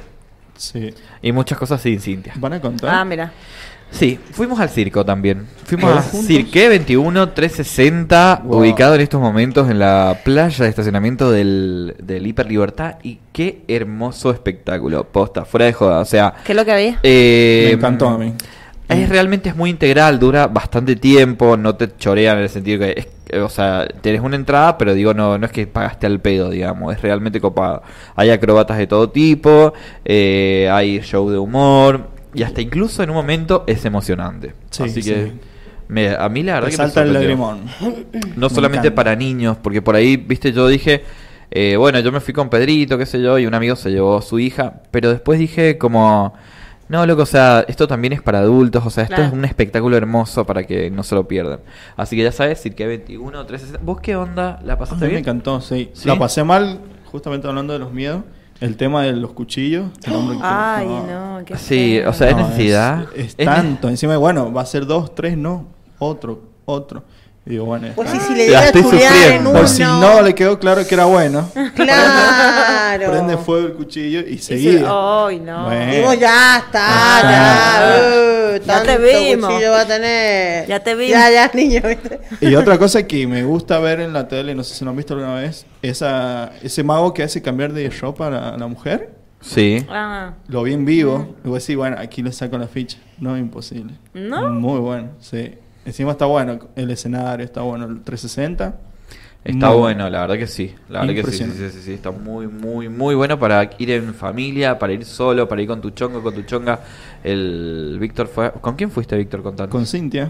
Sí. 0.57 0.93
y 1.21 1.31
muchas 1.31 1.57
cosas 1.57 1.81
sin 1.81 1.99
Cintia. 2.01 2.33
¿Van 2.35 2.53
a 2.53 2.59
contar? 2.61 2.89
Ah, 2.93 3.05
mira. 3.05 3.31
Sí, 3.91 4.19
fuimos 4.33 4.59
al 4.59 4.69
circo 4.69 5.03
también. 5.03 5.47
Fuimos 5.65 5.89
¿Todos 5.89 6.05
a 6.05 6.09
juntos? 6.09 6.27
Cirque 6.27 6.69
21 6.69 7.29
360, 7.29 8.41
Wow. 8.43 8.59
ubicado 8.59 8.93
en 8.93 9.01
estos 9.01 9.19
momentos 9.19 9.67
en 9.71 9.79
la 9.79 10.19
playa 10.23 10.63
de 10.63 10.69
estacionamiento 10.69 11.31
del, 11.31 11.95
del 11.97 12.27
Hiper 12.27 12.45
Libertad. 12.47 12.95
Y 13.01 13.17
qué 13.33 13.63
hermoso 13.67 14.29
espectáculo, 14.31 15.05
posta, 15.05 15.43
fuera 15.43 15.65
de 15.65 15.73
joda. 15.73 16.01
O 16.01 16.05
sea, 16.05 16.35
¿Qué 16.45 16.51
es 16.51 16.55
lo 16.55 16.65
que 16.65 16.71
había? 16.71 16.99
eh, 17.01 17.63
Me 17.69 17.77
encantó 17.77 18.09
a 18.09 18.17
mí. 18.19 18.33
Es 18.87 19.07
realmente 19.09 19.49
es 19.49 19.55
muy 19.55 19.69
integral, 19.71 20.19
dura 20.19 20.47
bastante 20.47 20.95
tiempo, 20.95 21.57
no 21.57 21.75
te 21.75 21.95
chorean 21.97 22.37
en 22.37 22.43
el 22.43 22.49
sentido 22.49 22.79
que, 22.79 22.93
es, 22.97 23.07
o 23.43 23.49
sea, 23.49 23.87
tenés 24.01 24.21
una 24.21 24.35
entrada, 24.35 24.77
pero 24.77 24.93
digo, 24.93 25.13
no, 25.13 25.37
no 25.37 25.45
es 25.45 25.51
que 25.51 25.67
pagaste 25.67 26.07
al 26.07 26.19
pedo, 26.19 26.49
digamos, 26.49 26.93
es 26.95 27.01
realmente 27.01 27.39
copado. 27.41 27.83
Hay 28.15 28.29
acrobatas 28.29 28.77
de 28.77 28.87
todo 28.87 29.09
tipo, 29.09 29.73
eh, 30.05 30.69
hay 30.71 30.99
show 31.01 31.29
de 31.29 31.37
humor, 31.37 32.07
y 32.33 32.43
hasta 32.43 32.61
incluso 32.61 33.03
en 33.03 33.09
un 33.09 33.15
momento 33.15 33.63
es 33.67 33.83
emocionante. 33.85 34.53
Sí, 34.69 34.83
Así 34.83 35.01
sí. 35.01 35.09
que 35.11 35.31
me- 35.87 36.09
a 36.15 36.29
mí 36.29 36.43
la 36.43 36.53
verdad 36.55 36.67
que 36.69 36.73
me 36.73 36.77
salta 36.77 37.01
el 37.03 37.13
lagrimón. 37.13 37.61
No 38.35 38.49
Me 38.49 38.53
solamente 38.53 38.87
encanta. 38.87 38.95
para 38.95 39.15
niños, 39.15 39.57
porque 39.61 39.81
por 39.81 39.95
ahí, 39.95 40.17
viste, 40.17 40.51
yo 40.51 40.67
dije, 40.67 41.03
eh, 41.51 41.75
bueno, 41.77 41.99
yo 41.99 42.11
me 42.11 42.19
fui 42.19 42.33
con 42.33 42.49
Pedrito, 42.49 42.97
qué 42.97 43.05
sé 43.07 43.21
yo, 43.21 43.39
y 43.39 43.45
un 43.47 43.53
amigo 43.55 43.75
se 43.75 43.89
llevó 43.89 44.17
a 44.17 44.21
su 44.21 44.37
hija, 44.39 44.81
pero 44.91 45.09
después 45.09 45.39
dije 45.39 45.77
como, 45.79 46.33
no, 46.89 47.05
loco, 47.05 47.21
o 47.21 47.25
sea, 47.25 47.63
esto 47.67 47.87
también 47.87 48.13
es 48.13 48.21
para 48.21 48.39
adultos, 48.39 48.83
o 48.85 48.89
sea, 48.89 49.03
esto 49.03 49.15
Claro. 49.15 49.29
es 49.29 49.33
un 49.33 49.45
espectáculo 49.45 49.95
hermoso 49.95 50.45
para 50.45 50.63
que 50.65 50.89
no 50.91 51.03
se 51.03 51.15
lo 51.15 51.27
pierdan. 51.27 51.59
Así 51.95 52.15
que 52.15 52.23
ya 52.23 52.31
sabes, 52.31 52.61
Cirque 52.61 52.85
21, 52.87 53.45
360, 53.45 53.79
¿vos 53.85 54.01
qué 54.01 54.15
onda? 54.15 54.59
¿La 54.65 54.73
A 54.73 54.77
pasaste 54.77 54.95
mí 55.05 55.07
me 55.07 55.07
bien? 55.09 55.19
encantó, 55.21 55.61
sí. 55.61 55.89
¿Sí? 55.93 56.07
La 56.07 56.17
pasé 56.19 56.43
mal, 56.43 56.79
justamente 57.11 57.47
hablando 57.47 57.73
de 57.73 57.79
los 57.79 57.91
miedos. 57.93 58.23
El 58.59 58.75
tema 58.75 59.03
de 59.03 59.13
los 59.13 59.31
cuchillos. 59.31 59.85
el 60.03 60.13
hombre 60.13 60.35
que- 60.37 60.43
Ay, 60.43 60.85
no, 60.87 61.39
qué 61.45 61.55
Sí, 61.57 61.99
feo. 62.01 62.09
o 62.09 62.13
sea, 62.13 62.29
es 62.29 62.35
No, 62.35 62.47
necesidad. 62.49 63.03
Es, 63.15 63.25
es 63.27 63.35
Es 63.37 63.45
tanto. 63.45 63.87
Encima, 63.87 64.17
bueno, 64.17 64.51
va 64.51 64.63
a 64.63 64.65
ser 64.65 64.85
dos, 64.85 65.15
tres, 65.15 65.37
no. 65.37 65.65
Otro, 65.99 66.41
otro. 66.65 67.03
Y 67.45 67.51
digo, 67.51 67.63
bueno. 67.65 67.87
Pues 67.95 68.09
si, 68.09 68.19
si 68.19 68.33
le 68.33 68.39
La 68.39 68.45
llega 68.45 68.59
a 68.59 68.65
estoy 68.65 68.81
chulear 68.83 69.13
en 69.13 69.17
sufriendo. 69.21 69.49
uno. 69.51 69.59
Por 69.59 69.69
si 69.69 69.81
no 69.83 70.21
le 70.21 70.35
quedó 70.35 70.59
claro 70.59 70.85
que 70.85 70.93
era 70.93 71.05
bueno. 71.05 71.49
Claro. 71.75 72.58
Prende 73.07 73.37
fuego 73.37 73.67
el 73.67 73.73
cuchillo 73.73 74.19
y 74.21 74.37
seguía. 74.37 74.85
Ay, 74.87 75.39
no. 75.39 75.65
Bueno. 75.65 75.91
Digo, 75.93 76.13
ya 76.15 76.57
está, 76.57 76.81
Ah. 76.81 77.21
ya. 77.23 77.97
eh, 78.55 78.61
Ya 78.65 78.83
te 78.83 78.97
vimos. 78.97 79.49
cuchillo 79.51 79.71
va 79.71 79.81
a 79.81 79.85
tener. 79.87 80.67
Ya 80.67 80.79
te 80.81 80.95
vimos. 80.95 81.11
Ya, 81.11 81.31
ya, 81.31 81.51
niño, 81.53 81.81
¿viste? 81.87 82.19
Y 82.41 82.55
otra 82.55 82.77
cosa 82.77 83.03
que 83.07 83.25
me 83.27 83.43
gusta 83.43 83.79
ver 83.79 83.99
en 84.01 84.13
la 84.13 84.27
tele, 84.27 84.55
no 84.55 84.63
sé 84.63 84.75
si 84.75 84.83
lo 84.83 84.91
han 84.91 84.97
visto 84.97 85.13
alguna 85.13 85.35
vez, 85.35 85.65
esa, 85.81 86.51
ese 86.61 86.83
mago 86.83 87.13
que 87.13 87.23
hace 87.23 87.41
cambiar 87.41 87.73
de 87.73 87.89
ropa 87.89 88.27
a 88.27 88.29
la, 88.29 88.49
a 88.49 88.57
la 88.57 88.67
mujer. 88.67 89.11
Sí. 89.41 89.85
Ah, 89.89 90.33
Lo 90.47 90.63
vi 90.63 90.73
en 90.73 90.83
vivo. 90.85 91.35
Y 91.43 91.47
voy 91.47 91.53
a 91.55 91.59
decir, 91.59 91.77
bueno, 91.77 91.95
aquí 91.99 92.21
le 92.21 92.31
saco 92.33 92.57
la 92.57 92.67
ficha. 92.67 92.97
No, 93.19 93.37
imposible. 93.37 93.93
¿No? 94.13 94.49
Muy 94.49 94.79
bueno, 94.79 95.11
sí. 95.19 95.53
Encima 95.85 96.11
está 96.11 96.25
bueno 96.25 96.59
el 96.75 96.91
escenario, 96.91 97.45
está 97.45 97.61
bueno 97.61 97.85
el 97.85 98.01
360. 98.03 98.75
Está 99.43 99.69
Muy 99.69 99.77
bueno, 99.77 100.09
la 100.09 100.21
verdad 100.21 100.37
que 100.37 100.47
sí. 100.47 100.75
La 100.89 101.01
verdad 101.01 101.15
que 101.23 101.31
sí, 101.31 101.45
sí, 101.45 101.69
sí, 101.71 101.81
sí, 101.81 101.93
Está 101.93 102.11
muy, 102.11 102.47
muy, 102.47 102.89
muy 102.89 103.15
bueno 103.15 103.39
para 103.39 103.69
ir 103.77 103.91
en 103.91 104.13
familia, 104.13 104.77
para 104.77 104.91
ir 104.93 105.05
solo, 105.05 105.47
para 105.47 105.61
ir 105.61 105.67
con 105.67 105.79
tu 105.79 105.91
chongo, 105.91 106.21
con 106.21 106.35
tu 106.35 106.41
chonga. 106.43 106.79
El 107.23 107.97
Víctor 107.99 108.27
fue. 108.27 108.51
¿Con 108.51 108.75
quién 108.75 108.91
fuiste, 108.91 109.15
Víctor? 109.17 109.41
Contando. 109.41 109.71
Con 109.71 109.85
Cintia. 109.85 110.29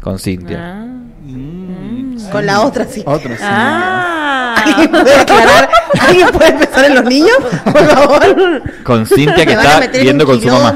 Con 0.00 0.18
Cintia. 0.18 0.82
ah. 0.82 1.04
Mm, 1.24 2.03
sí. 2.24 2.30
Con 2.30 2.46
la 2.46 2.60
otra, 2.62 2.84
sí. 2.86 3.02
Otra, 3.06 3.36
sí. 3.36 3.42
Ah. 3.44 4.54
¿Alguien 4.64 4.90
puede 4.90 5.14
aclarar? 5.14 5.68
¿Alguien 6.00 6.28
puede 6.28 6.48
empezar 6.50 6.84
en 6.86 6.94
los 6.94 7.04
niños? 7.04 7.36
Por 7.64 7.86
favor. 7.86 8.62
Con 8.84 9.06
Cintia 9.06 9.44
que 9.46 9.52
está 9.52 9.80
viendo 10.00 10.24
con 10.26 10.40
su 10.40 10.48
mamá. 10.48 10.74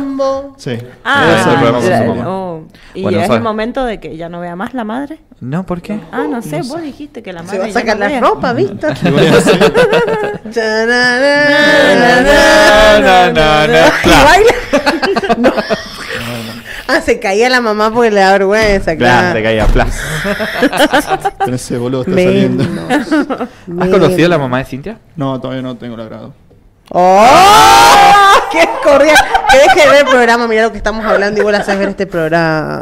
Sí. 0.56 0.76
Ah, 1.04 1.24
Ese 1.30 1.40
es 1.40 1.46
el 1.46 1.52
programa 1.54 1.78
con 1.78 1.86
su 1.86 2.04
mamá. 2.14 2.24
oh. 2.28 2.62
¿Y 2.94 3.02
Bueno, 3.02 3.18
es 3.20 3.26
¿sabes? 3.26 3.38
el 3.38 3.42
momento 3.44 3.84
de 3.84 4.00
que 4.00 4.16
ya 4.16 4.28
no 4.28 4.40
vea 4.40 4.56
más 4.56 4.74
la 4.74 4.82
madre? 4.84 5.20
No, 5.40 5.64
¿por 5.64 5.80
qué? 5.80 6.00
Ah, 6.10 6.24
no 6.28 6.42
sé, 6.42 6.62
vos 6.62 6.82
dijiste 6.82 7.22
que 7.22 7.32
la 7.32 7.42
madre 7.42 7.56
Se 7.56 7.62
va 7.62 7.68
a 7.68 7.72
sacar 7.72 7.96
no 7.96 8.00
la 8.00 8.08
vea. 8.08 8.20
ropa. 8.20 8.52
No, 8.52 8.58
no, 13.00 13.32
no, 13.32 13.66
no. 13.66 13.78
¿Y 14.04 14.24
baila? 14.24 14.54
No. 15.38 15.52
Ah, 16.88 17.00
se 17.04 17.20
caía 17.20 17.48
la 17.50 17.60
mamá 17.60 17.92
porque 17.92 18.10
le 18.10 18.20
da 18.20 18.32
vergüenza, 18.32 18.96
Claro, 18.96 19.18
claro. 19.20 19.34
te 19.36 19.42
caía 19.42 19.66
flash. 19.66 19.94
Pero 21.44 21.54
ese 21.56 21.76
boludo 21.78 22.00
está 22.02 22.12
saliendo. 22.14 22.64
Menos. 22.64 23.12
¿Has 23.82 23.88
conocido 23.90 24.26
a 24.26 24.28
la 24.30 24.38
mamá 24.38 24.58
de 24.58 24.64
Cintia? 24.64 24.98
No, 25.14 25.40
todavía 25.40 25.62
no 25.62 25.76
tengo 25.76 25.94
el 25.94 26.00
agrado. 26.00 26.34
¡Oh! 26.90 27.26
¡Qué 28.50 28.66
corriente! 28.82 29.20
Que 29.50 29.58
deje 29.58 29.80
de 29.80 29.90
ver 29.90 30.04
el 30.04 30.10
programa, 30.10 30.48
mira 30.48 30.62
lo 30.62 30.72
que 30.72 30.78
estamos 30.78 31.04
hablando 31.04 31.40
y 31.40 31.42
vos 31.44 31.52
la 31.52 31.58
haces 31.58 31.78
ver 31.78 31.90
este 31.90 32.06
programa. 32.06 32.80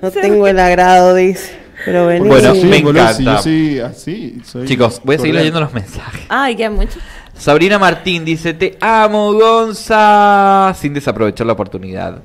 No 0.00 0.10
tengo 0.10 0.46
el 0.46 0.58
agrado, 0.58 1.14
dice. 1.14 1.58
Pero 1.84 2.06
vení. 2.06 2.28
Bueno, 2.28 2.54
Sí, 2.54 2.64
me 2.64 2.78
encanta. 2.78 3.12
si 3.14 3.24
yo 3.24 3.38
sí, 3.42 3.80
así, 3.80 4.42
soy 4.44 4.66
Chicos, 4.66 5.00
voy 5.04 5.16
a 5.16 5.18
seguir 5.18 5.34
cordial. 5.34 5.36
leyendo 5.44 5.60
los 5.60 5.72
mensajes. 5.72 6.22
Ay, 6.28 6.56
qué 6.56 6.68
mucho. 6.70 6.98
Sabrina 7.36 7.78
Martín 7.78 8.24
dice, 8.24 8.52
te 8.52 8.76
amo, 8.80 9.32
Gonza, 9.32 10.74
sin 10.78 10.92
desaprovechar 10.92 11.46
la 11.46 11.54
oportunidad. 11.54 12.18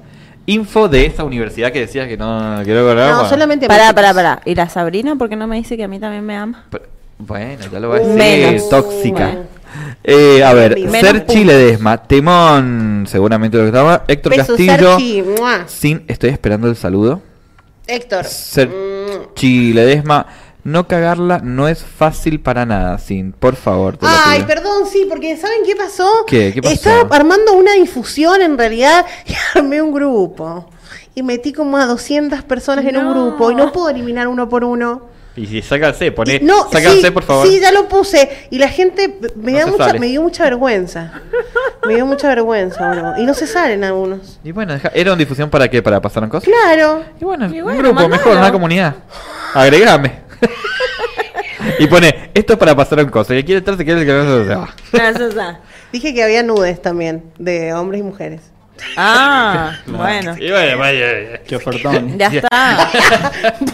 Info 0.48 0.88
de 0.88 1.06
esa 1.08 1.24
universidad 1.24 1.72
que 1.72 1.80
decías 1.80 2.08
que 2.08 2.18
no 2.18 2.60
quiero 2.64 2.82
acordar. 2.82 3.10
No, 3.10 3.16
bueno. 3.16 3.30
solamente. 3.30 3.68
Pará, 3.68 3.86
músicos. 3.86 3.96
pará, 3.96 4.14
pará. 4.14 4.42
¿Y 4.46 4.54
la 4.56 4.70
Sabrina 4.70 5.16
por 5.16 5.28
qué 5.30 5.36
no 5.36 5.48
me 5.48 5.56
dice 5.58 5.76
que 5.76 5.84
a 5.84 5.88
mí 5.88 6.00
también 6.00 6.26
me 6.26 6.36
ama? 6.36 6.66
Pero- 6.70 6.86
Bueno, 7.18 7.64
ya 7.72 7.80
lo 7.80 7.90
va 7.90 7.96
a 7.96 8.00
decir. 8.00 8.14
Menos. 8.16 8.70
Tóxica. 8.70 9.26
Bueno. 9.28 9.40
Eh, 10.04 10.44
a 10.44 10.54
ver, 10.54 10.76
Menos 10.78 10.92
Ser 11.00 11.18
puntos. 11.18 11.36
Chile 11.36 11.54
Desma, 11.56 11.98
Temón, 12.04 13.06
seguramente 13.08 13.58
lo 13.58 13.64
que 13.64 13.68
estaba. 13.70 14.04
Héctor 14.08 14.36
Castillo, 14.36 14.98
sin, 15.68 16.04
estoy 16.08 16.30
esperando 16.30 16.68
el 16.68 16.76
saludo. 16.76 17.22
Héctor. 17.88 18.26
Ser 18.26 18.68
Mm. 18.70 19.34
Chile 19.36 19.86
Desma, 19.86 20.26
no 20.66 20.88
cagarla 20.88 21.40
no 21.44 21.68
es 21.70 21.84
fácil 21.84 22.42
para 22.42 22.66
nada, 22.66 22.98
sin, 22.98 23.32
por 23.32 23.56
favor. 23.56 23.98
te 23.98 24.06
Ay, 24.10 24.44
perdón, 24.44 24.88
sí, 24.92 25.06
porque 25.08 25.38
¿saben 25.38 25.60
qué 25.66 25.76
pasó? 25.76 26.26
¿Qué? 26.28 26.52
¿Qué 26.54 26.62
pasó? 26.62 26.74
Estaba 26.74 27.16
armando 27.16 27.54
una 27.54 27.74
difusión 27.74 28.42
en 28.42 28.58
realidad 28.58 29.06
y 29.28 29.34
armé 29.58 29.82
un 29.82 29.94
grupo. 29.94 30.70
Y 31.14 31.24
metí 31.24 31.54
como 31.54 31.78
a 31.78 31.86
200 31.86 32.44
personas 32.44 32.84
en 32.86 32.98
un 32.98 33.10
grupo 33.12 33.50
y 33.52 33.56
no 33.56 33.72
puedo 33.72 33.90
eliminar 33.90 34.28
uno 34.28 34.50
por 34.50 34.64
uno. 34.66 35.14
Y 35.38 35.46
si 35.48 35.62
sácase, 35.62 36.12
pone, 36.12 36.36
Y- 36.36 36.40
no, 36.40 36.68
sí, 36.72 37.12
por 37.12 37.24
favor. 37.24 37.46
Sí, 37.48 37.60
ya 37.60 37.72
lo 37.72 37.88
puse. 37.88 38.48
Y 38.50 38.58
la 38.58 38.68
gente 38.70 39.20
me, 39.36 39.52
No 39.52 39.60
da 39.60 39.66
mucha, 39.68 39.86
sale. 39.86 40.00
me 40.00 40.08
dio 40.08 40.22
mucha 40.22 40.44
vergüenza. 40.46 41.12
Me 41.86 41.96
dio 41.96 42.06
mucha 42.06 42.28
vergüenza, 42.30 42.90
bro. 42.92 43.14
Y 43.22 43.26
no 43.26 43.34
se 43.34 43.46
salen 43.46 43.84
algunos. 43.84 44.40
Y 44.44 44.52
bueno, 44.52 44.74
deja- 44.74 44.92
¿era 44.96 45.12
una 45.12 45.20
difusión 45.20 45.50
para 45.50 45.70
qué? 45.70 45.82
¿Para 45.84 46.02
pasar 46.02 46.28
cosas? 46.28 46.50
Claro. 46.50 47.04
Y 47.22 47.24
bueno, 47.26 47.46
Y 47.54 47.62
un 47.62 47.78
grupo, 47.78 47.94
mandalo. 47.94 48.10
mejor, 48.10 48.38
una 48.38 48.52
comunidad. 48.52 48.96
Agregame. 49.54 50.25
y 51.80 51.88
pone, 51.88 52.30
esto 52.34 52.54
es 52.54 52.60
para 52.60 52.76
pasar 52.76 53.00
en 53.00 53.10
cosas. 53.10 53.36
Que 53.36 53.46
quiere 53.46 53.60
estar, 53.60 53.78
se 53.78 53.86
quiere 53.86 54.06
que 54.06 54.12
no 54.12 54.44
se 54.44 54.56
va. 54.56 54.74
Está. 54.92 55.60
Dije 55.92 56.14
que 56.14 56.24
había 56.24 56.44
nudes 56.44 56.82
también, 56.82 57.24
de 57.38 57.74
hombres 57.74 58.02
y 58.02 58.04
mujeres. 58.04 58.52
Ah, 58.98 59.78
bueno. 59.86 60.36
Y 60.38 60.52
bueno, 60.52 60.78
vaya, 60.78 61.40
Qué 61.48 61.56
ofertón. 61.56 62.18
Ya 62.18 62.28
está. 62.28 62.92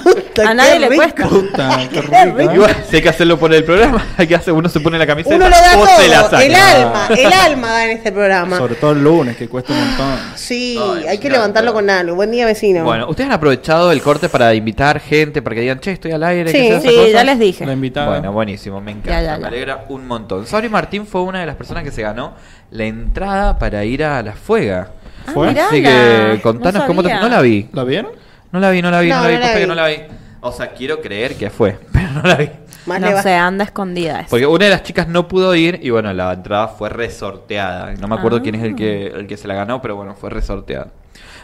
Puta, 0.04 0.44
A 0.44 0.48
qué 0.50 0.56
nadie 0.56 0.80
le 0.80 0.90
rico. 0.90 1.02
cuesta. 1.04 1.28
Puta, 1.28 1.80
qué 1.92 2.02
rico. 2.38 2.54
Igual, 2.54 2.76
si 2.90 2.96
hay 2.98 3.02
que 3.02 3.10
hacerlo 3.10 3.38
por 3.40 3.54
el 3.54 3.64
programa, 3.64 4.06
hay 4.18 4.28
que 4.28 4.36
hacer, 4.36 4.54
uno 4.54 4.70
se 4.70 4.80
pone 4.80 4.98
la 4.98 5.08
camiseta 5.08 5.36
Uno 5.36 5.46
lo 5.50 5.56
da 5.56 5.78
o 5.78 5.86
se 5.88 6.08
la 6.08 6.18
todo. 6.22 6.30
saca. 6.32 6.44
El 6.46 6.56
alma, 6.56 7.08
el 7.18 7.34
alma 7.34 7.68
da 7.72 7.86
en 7.86 7.92
este 7.92 8.12
programa. 8.12 8.58
Sobre 8.58 8.76
todo 8.76 8.92
el 8.92 9.04
lunes, 9.04 9.38
que 9.38 9.48
cuesta 9.50 9.74
un 9.74 9.80
montón. 9.80 10.20
Sí, 10.36 10.80
Ay, 10.80 11.08
hay 11.08 11.18
que 11.18 11.30
levantarlo 11.30 11.74
con 11.74 11.90
algo. 11.90 12.16
Buen 12.16 12.32
día, 12.32 12.46
vecino. 12.46 12.84
Bueno, 12.84 13.08
¿ustedes 13.10 13.28
han 13.30 13.34
aprovechado 13.36 13.92
el 13.92 14.02
corte 14.02 14.30
para 14.30 14.54
invitar 14.54 15.00
gente, 15.00 15.42
para 15.42 15.56
que 15.56 15.62
digan, 15.62 15.80
che, 15.80 15.92
estoy 15.94 16.12
al 16.12 16.24
aire? 16.24 16.52
Sí, 16.52 16.70
Sí, 16.82 16.96
cosa? 16.96 17.08
ya 17.12 17.24
les 17.24 17.40
dije. 17.40 17.66
La 17.66 17.74
invitada. 17.74 18.08
Bueno, 18.08 18.32
buenísimo, 18.32 18.80
me 18.82 18.92
encanta, 18.92 19.10
Ya, 19.22 19.22
ya, 19.22 19.38
me 19.38 19.48
alegra 19.48 19.86
un 19.90 20.08
montón. 20.08 20.46
Sabri 20.48 20.70
Martín 20.70 21.06
fue 21.06 21.22
una 21.22 21.40
de 21.40 21.46
las 21.46 21.56
personas 21.56 21.84
que 21.84 21.92
se 21.92 22.02
ganó 22.02 22.34
la 22.72 22.84
entrada 22.86 23.58
para 23.60 23.84
ir 23.86 24.04
a 24.04 24.22
la 24.24 24.34
fuega. 24.34 24.90
Ah. 25.28 25.54
Así 25.68 25.84
que 25.84 26.40
contanos 26.42 26.82
No 26.82 26.88
cómo 26.88 27.04
te... 27.04 27.14
No 27.14 27.30
la 27.30 27.42
vi. 27.42 27.70
¿La 27.74 27.84
vieron? 27.84 28.12
No 28.52 28.60
la 28.60 28.70
vi, 28.72 28.82
no 28.82 28.90
la 28.92 29.00
vi, 29.02 29.10
no, 29.10 29.16
No, 29.18 29.22
la 29.24 29.28
vi, 29.30 29.34
no 29.36 29.40
la 29.40 29.54
que 29.54 29.68
no 29.68 29.76
la 29.76 29.88
vi. 29.88 29.96
O 30.42 30.52
sea, 30.52 30.72
quiero 30.74 31.00
creer 31.02 31.36
que 31.36 31.50
fue, 31.52 31.78
pero 31.94 32.10
no 32.10 32.22
la 32.24 32.36
vi. 32.36 32.50
Más 32.88 33.00
No 33.00 33.22
sé, 33.22 33.36
anda 33.36 33.64
escondida. 33.64 34.22
esa. 34.22 34.30
Porque 34.30 34.48
una 34.48 34.66
de 34.66 34.72
las 34.72 34.82
chicas 34.84 35.08
no 35.08 35.28
pudo 35.28 35.54
ir 35.54 35.80
y 35.84 35.92
bueno, 35.92 36.12
la 36.14 36.34
entrada 36.34 36.68
fue 36.70 36.90
resorteada. 36.90 37.94
No 37.94 38.08
me 38.08 38.16
acuerdo 38.16 38.38
Ah. 38.40 38.42
quién 38.42 38.56
es 38.56 38.64
el 38.64 38.76
que, 38.76 39.08
el 39.08 39.28
que 39.28 39.38
se 39.38 39.48
la 39.48 39.54
ganó, 39.54 39.82
pero 39.82 39.96
bueno, 39.96 40.16
fue 40.16 40.32
resorteada. 40.32 40.88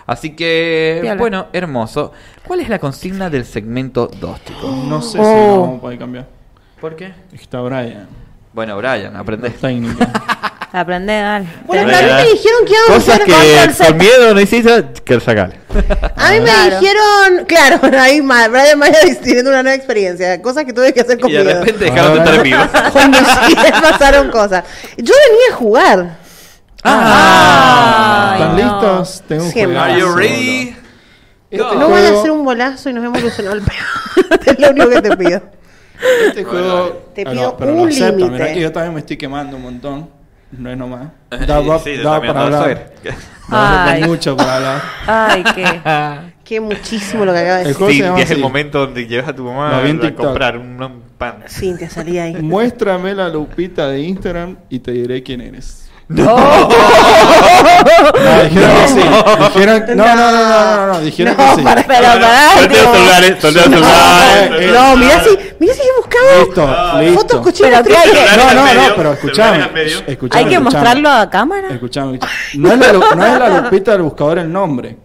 Así 0.07 0.35
que, 0.35 1.13
bueno, 1.19 1.47
hermoso. 1.53 2.13
¿Cuál 2.47 2.61
es 2.61 2.69
la 2.69 2.79
consigna 2.79 3.29
del 3.29 3.45
segmento 3.45 4.09
2, 4.19 4.45
chicos? 4.45 4.75
No 4.85 5.01
sé 5.01 5.17
si 5.19 5.23
Oh. 5.23 5.61
vamos 5.61 5.77
a 5.77 5.81
poder 5.81 5.99
cambiar. 5.99 6.25
¿Por 6.81 6.95
qué? 6.95 7.11
Está 7.33 7.59
Brian. 7.61 8.07
Bueno, 8.53 8.75
Brian, 8.77 9.15
aprendés. 9.15 9.57
Técnico. 9.57 10.03
Aprende, 10.73 11.13
dale. 11.13 11.47
Bueno, 11.65 11.87
Te- 11.89 11.95
a 11.95 12.01
mí 12.01 12.11
me 12.13 12.23
dijeron 12.31 12.65
que 12.65 12.73
íbamos 12.73 12.89
a 12.89 12.93
Cosas 12.93 13.09
hacer 13.15 13.25
que 13.25 13.31
con 13.87 13.97
miedo 13.97 14.33
no 14.33 14.41
hiciste, 14.41 14.85
que 15.05 15.19
sacar. 15.21 15.53
A 16.17 16.31
mí 16.31 16.39
me 16.39 16.45
Claro. 16.45 16.79
dijeron, 16.79 17.45
claro, 17.47 17.79
ahí 17.99 18.19
Brian 18.21 18.77
Maya 18.77 18.97
teniendo 19.23 19.49
una 19.49 19.63
nueva 19.63 19.75
experiencia, 19.75 20.41
cosas 20.41 20.65
que 20.65 20.73
tuve 20.73 20.93
que 20.93 21.01
hacer 21.01 21.19
con 21.19 21.29
Y 21.29 21.33
de 21.33 21.43
miedo. 21.43 21.59
repente 21.61 21.85
dejaron 21.85 22.13
de 22.13 22.19
estar 22.19 22.35
en 22.35 22.43
vivo. 22.43 22.59
Cuando 22.91 23.17
sí 23.17 23.55
pasaron 23.81 24.29
cosas. 24.29 24.63
Yo 24.97 25.13
venía 25.29 25.53
a 25.53 25.55
jugar. 25.55 26.17
Ay, 26.83 28.41
¿Están 28.41 28.57
no. 28.57 28.63
listos? 28.63 29.23
Tengo 29.27 29.43
un 29.45 29.51
Siempre. 29.51 29.77
Are 29.79 29.99
you 29.99 30.15
ready? 30.15 30.75
Este. 31.49 31.63
No 31.63 31.69
van 31.69 31.81
a 31.81 31.85
juego- 31.85 32.19
hacer 32.19 32.31
un 32.31 32.43
bolazo 32.45 32.89
y 32.89 32.93
nos 32.93 33.05
hemos 33.05 33.19
ilusionado 33.19 33.55
el 33.55 33.61
peor. 33.63 34.39
es 34.45 34.59
lo 34.59 34.69
único 34.71 34.89
que 34.89 35.01
te 35.01 35.17
pido. 35.17 35.41
Este 36.27 36.43
juego. 36.43 37.09
Te 37.15 37.21
Ah, 37.25 37.31
pido 37.31 37.43
no, 37.43 37.57
pero 37.57 37.73
un 37.73 37.89
límite. 37.89 38.11
mirá 38.29 38.53
que 38.53 38.59
yo 38.59 38.71
también 38.71 38.93
me 38.93 38.99
estoy 38.99 39.17
quemando 39.17 39.55
un 39.57 39.63
montón. 39.63 40.16
No 40.51 40.71
es 40.71 40.77
nomás. 40.77 41.09
Da, 41.29 41.61
da- 41.61 41.79
sí, 41.79 41.97
yo 41.97 42.03
da 42.03 42.21
para 42.21 42.41
hablar. 42.43 42.91
Da 43.49 43.91
Ay. 43.91 44.03
mucho 44.03 44.35
para 44.37 44.55
hablar. 44.55 44.81
Ay, 45.05 45.43
qué. 45.55 46.27
Que 46.47 46.61
muchísimo 46.61 47.25
lo 47.25 47.33
que 47.33 47.39
acaba 47.39 47.57
de 47.57 47.63
El 47.63 47.73
decir. 47.77 48.03
llama 48.05 48.21
es 48.21 48.31
el 48.31 48.39
momento 48.39 48.79
donde 48.79 49.05
llevas 49.05 49.27
a 49.27 49.35
tu 49.35 49.43
mamá 49.43 49.81
a 49.81 50.15
comprar 50.15 50.57
un, 50.57 50.81
un 50.81 51.01
pan. 51.17 51.43
Cintia, 51.49 51.89
salí 51.89 52.19
ahí. 52.19 52.35
Muéstrame 52.41 53.13
la 53.13 53.27
lupita 53.27 53.89
de 53.89 53.99
Instagram 53.99 54.55
y 54.69 54.79
te 54.79 54.91
diré 54.93 55.21
quién 55.23 55.41
eres. 55.41 55.86
No, 56.17 56.35
dijeron 58.43 58.71
que 58.77 58.87
sí. 58.87 58.95
Dijeron, 59.53 59.83
no, 59.97 60.05
no, 60.05 60.15
no, 60.15 60.31
no, 60.31 60.75
no, 60.77 60.87
no, 60.93 60.99
dijeron 61.01 61.35
No, 61.37 61.45
que 61.49 61.55
sí. 61.55 61.61
para- 61.61 61.83
Pero 61.83 62.01
pará, 62.03 62.49
Solteo 62.57 62.93
celulares, 62.93 63.37
solteo 63.41 63.63
celulares. 63.63 64.71
No, 64.73 64.95
mirá 64.97 65.23
si, 65.23 65.37
mirá 65.59 65.73
si 65.73 65.79
yo 65.81 65.85
buscaba 65.97 66.39
Listo, 66.39 66.99
listo. 67.01 67.19
fotos 67.21 67.41
cochinas. 67.41 67.81
Pero 67.83 67.95
¿qué 67.95 67.97
hay 67.97 68.09
que- 68.11 68.37
No, 68.37 68.53
no, 68.53 68.73
no, 68.73 68.95
pero 68.95 69.13
escuchame. 69.13 69.63
¿Hay 69.63 69.69
que 70.05 70.11
escuchame. 70.13 70.59
mostrarlo 70.59 71.09
a 71.09 71.29
cámara? 71.29 71.67
Escuchame, 71.71 72.13
escuchame. 72.15 72.33
No 72.55 72.71
es, 72.71 72.79
la, 72.79 72.93
lu- 72.93 73.15
no 73.15 73.25
es 73.25 73.39
la 73.39 73.61
lupita 73.61 73.91
del 73.91 74.01
buscador 74.03 74.39
el 74.39 74.51
nombre. 74.51 74.97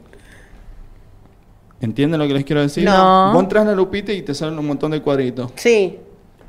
¿Entienden 1.81 2.21
lo 2.21 2.29
que 2.29 2.35
les 2.35 2.45
quiero 2.45 2.63
decir? 2.63 2.85
No. 2.85 3.33
Vos 3.33 3.43
entras 3.43 3.63
en 3.63 3.69
la 3.71 3.75
lupita 3.75 4.13
y 4.13 4.23
te 4.23 4.35
salen 4.35 4.57
un 4.59 4.67
montón 4.69 4.93
de 4.93 5.03
cuadritos. 5.03 5.51
Sí. 5.57 5.99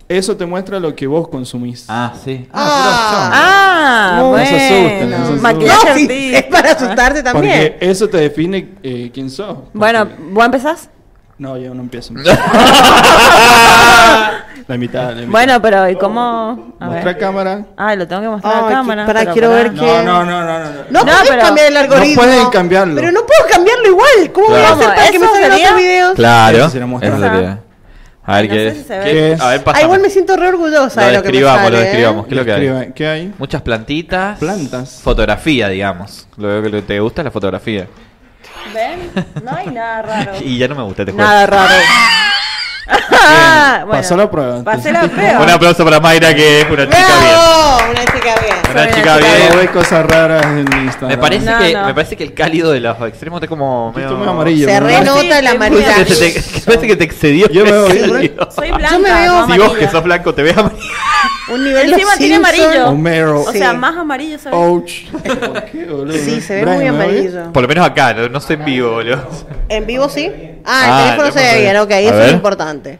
Eso 0.09 0.35
te 0.37 0.45
muestra 0.45 0.79
lo 0.79 0.93
que 0.95 1.07
vos 1.07 1.27
consumís. 1.29 1.85
Ah, 1.87 2.13
sí. 2.23 2.47
Ah. 2.53 3.31
Ah, 3.33 4.13
No, 4.17 4.23
no 4.23 4.29
bueno. 4.31 4.45
se 4.45 4.55
asusten, 4.55 5.09
no 5.09 5.15
se 5.17 5.21
asusten. 5.23 5.41
Maquillaje 5.41 5.89
No, 5.89 5.95
sí, 5.95 6.35
es 6.35 6.43
para 6.43 6.71
asustarte 6.71 7.23
también. 7.23 7.73
Porque 7.73 7.77
eso 7.89 8.09
te 8.09 8.17
define 8.17 8.69
eh, 8.83 9.09
quién 9.13 9.29
sos. 9.29 9.57
Bueno, 9.73 10.07
Porque- 10.07 10.23
¿vos 10.31 10.45
empezás? 10.45 10.89
No, 11.37 11.57
yo 11.57 11.73
no 11.73 11.81
empiezo. 11.81 12.13
la 14.67 14.77
mitad, 14.77 15.09
la 15.09 15.15
mitad. 15.15 15.27
Bueno, 15.29 15.61
pero 15.61 15.89
¿y 15.89 15.95
cómo? 15.95 16.75
A 16.79 16.85
Mostrar 16.85 17.05
ver. 17.05 17.17
cámara. 17.17 17.65
Ay, 17.75 17.97
lo 17.97 18.07
tengo 18.07 18.21
que 18.21 18.27
mostrar 18.29 18.53
Ay, 18.55 18.63
a 18.63 18.67
que- 18.67 18.73
cámara. 18.73 19.05
para, 19.05 19.19
pero 19.21 19.33
quiero 19.33 19.49
pará. 19.49 19.63
ver 19.63 19.73
No, 19.73 19.81
¿Quién? 19.83 20.05
no, 20.05 20.23
no, 20.25 20.41
no, 20.43 20.59
no. 20.59 20.65
no. 20.65 20.71
No, 20.89 20.99
No, 20.99 21.05
podés 21.05 21.29
pero- 21.29 21.41
cambiar 21.41 21.67
el 21.67 21.77
algoritmo. 21.77 22.21
pueden 22.21 22.49
cambiarlo. 22.49 22.95
Pero 22.95 23.11
no 23.11 23.19
puedo 23.21 23.49
cambiarlo 23.51 23.87
igual. 23.89 24.31
¿Cómo 24.33 24.47
voy 24.49 24.61
a 24.61 24.71
hacer 24.73 24.87
para 24.87 25.09
que 25.11 25.19
me 25.19 25.25
¿Eso 25.25 25.33
salgan 25.35 25.51
otros 25.61 25.75
videos? 25.77 26.13
Claro. 26.13 26.57
Eso 26.57 26.69
sería 26.69 26.87
mostrar. 26.87 27.13
Eso 27.13 27.21
sería. 27.21 27.59
A 28.25 28.37
ver 28.41 28.45
No 28.49 28.53
qué 28.55 28.69
sé 28.71 28.75
si 28.77 28.83
se 28.83 28.97
ve. 28.99 29.03
qué- 29.05 29.11
¿Qué 29.11 29.31
es? 29.33 29.41
A 29.41 29.49
ver, 29.49 29.61
Ah, 29.65 29.81
igual 29.81 30.01
me 30.01 30.09
siento 30.09 30.35
re 30.37 30.47
orgullosa 30.47 31.01
Lo 31.01 31.07
de 31.07 31.13
lo 31.13 31.21
que 31.21 31.27
me 31.27 31.31
describamos, 31.33 31.61
sale, 31.63 31.71
lo 31.71 31.77
¿eh? 31.77 31.83
describamos. 31.85 32.25
¿Qué 32.27 32.33
es 32.33 32.37
lo 32.37 32.45
que 32.45 32.53
hay? 32.53 32.91
¿Qué 32.93 33.07
hay? 33.07 33.33
Muchas 33.37 33.61
plantitas. 33.61 34.39
Plantas. 34.39 35.01
Fotografía, 35.03 35.67
digamos. 35.69 36.27
Lo 36.37 36.63
que 36.63 36.81
te 36.81 36.99
gusta 36.99 37.21
es 37.21 37.25
la 37.25 37.31
fotografía. 37.31 37.87
¿Ven? 38.73 39.11
No 39.43 39.51
hay 39.55 39.67
nada 39.67 40.01
raro. 40.01 40.31
Y 40.41 40.57
ya 40.57 40.67
no 40.69 40.75
me 40.75 40.83
gusta 40.83 41.01
este 41.03 41.11
juego. 41.11 41.27
Nada 41.29 41.45
raro. 41.45 41.73
Ah, 43.25 43.83
bueno. 43.85 44.01
Pasó 44.01 44.17
la 44.17 44.29
prueba. 44.29 44.63
Pasé 44.63 44.83
¿Te 44.83 44.91
la 44.93 45.07
prueba. 45.07 45.39
Un 45.41 45.49
aplauso 45.49 45.83
para 45.83 45.99
Mayra, 45.99 46.33
que 46.35 46.61
es 46.61 46.67
una 46.69 46.85
chica 46.85 46.97
bien. 46.97 47.29
¡Bravo! 47.31 47.77
Una 47.91 48.05
chica 48.05 48.35
bien. 48.41 48.55
Una 48.71 48.83
Soy 48.83 48.93
chica 48.93 49.15
una 49.15 49.25
chica 49.25 49.35
bien. 49.37 49.49
No 49.51 49.57
ves 49.57 49.69
cosas 49.69 50.05
raras 50.05 50.45
en 50.45 50.59
Instagram. 50.83 51.09
Me 51.09 51.17
parece, 51.17 51.45
No, 51.45 51.59
que, 51.59 51.73
no. 51.73 51.85
me 51.85 51.93
parece 51.93 52.17
que 52.17 52.23
el 52.23 52.33
cálido 52.33 52.71
de 52.71 52.79
los 52.79 53.01
extremos 53.01 53.37
está 53.37 53.47
como 53.47 53.91
medio... 53.93 54.11
muy 54.17 54.27
amarillo. 54.27 54.67
Se 54.67 54.79
¿no? 54.79 54.87
renota 54.87 55.21
te- 55.21 55.41
que 56.33 56.41
parece 56.65 56.87
que 56.87 56.95
te 56.95 57.03
excedió. 57.03 57.47
Yo 57.49 57.65
me 57.65 57.71
veo 57.71 57.87
el 57.87 58.11
bien. 58.19 58.35
Soy 58.55 58.71
blanca. 58.71 58.91
Yo 58.91 58.99
me 58.99 59.11
veo- 59.11 59.45
Si 59.47 59.57
vos 59.59 59.73
que 59.77 59.87
sos 59.89 60.03
blanco 60.03 60.33
te 60.33 60.43
ves 60.43 60.57
amarillo. 60.57 60.81
Un 61.51 61.63
nivel 61.63 61.91
Encima 61.93 62.15
tiene 62.17 62.35
amarillo. 62.35 62.87
Homero. 62.87 63.41
O 63.41 63.51
Sí. 63.51 63.57
sea, 63.57 63.73
más 63.73 63.95
amarillo 63.97 64.39
ve. 64.49 64.55
Ouch. 64.55 64.91
¿Por 65.11 65.63
qué, 65.65 65.85
boludo? 65.85 66.13
Sí, 66.17 66.39
se 66.41 66.55
ve 66.55 66.61
Brian, 66.61 66.75
muy 66.77 66.85
¿me 66.85 66.91
ve? 66.91 67.03
amarillo. 67.03 67.53
Por 67.53 67.61
lo 67.63 67.67
menos 67.67 67.85
acá, 67.85 68.13
no, 68.13 68.29
no 68.29 68.39
sé 68.39 68.53
en 68.53 68.65
vivo, 68.65 68.91
boludo. 68.91 69.27
¿En 69.69 69.85
vivo 69.85 70.07
sí? 70.09 70.31
Ah, 70.65 70.83
Ah, 70.85 70.89
el 70.89 71.03
teléfono 71.03 71.27
el 71.27 71.33
se 71.33 71.39
ve 71.39 71.45
teléfono 71.45 71.61
bien, 71.61 71.77
ok, 71.77 71.89
ve. 71.89 71.95
A 71.95 71.99
eso 71.99 72.15
ver. 72.17 72.27
es 72.27 72.33
importante. 72.33 72.99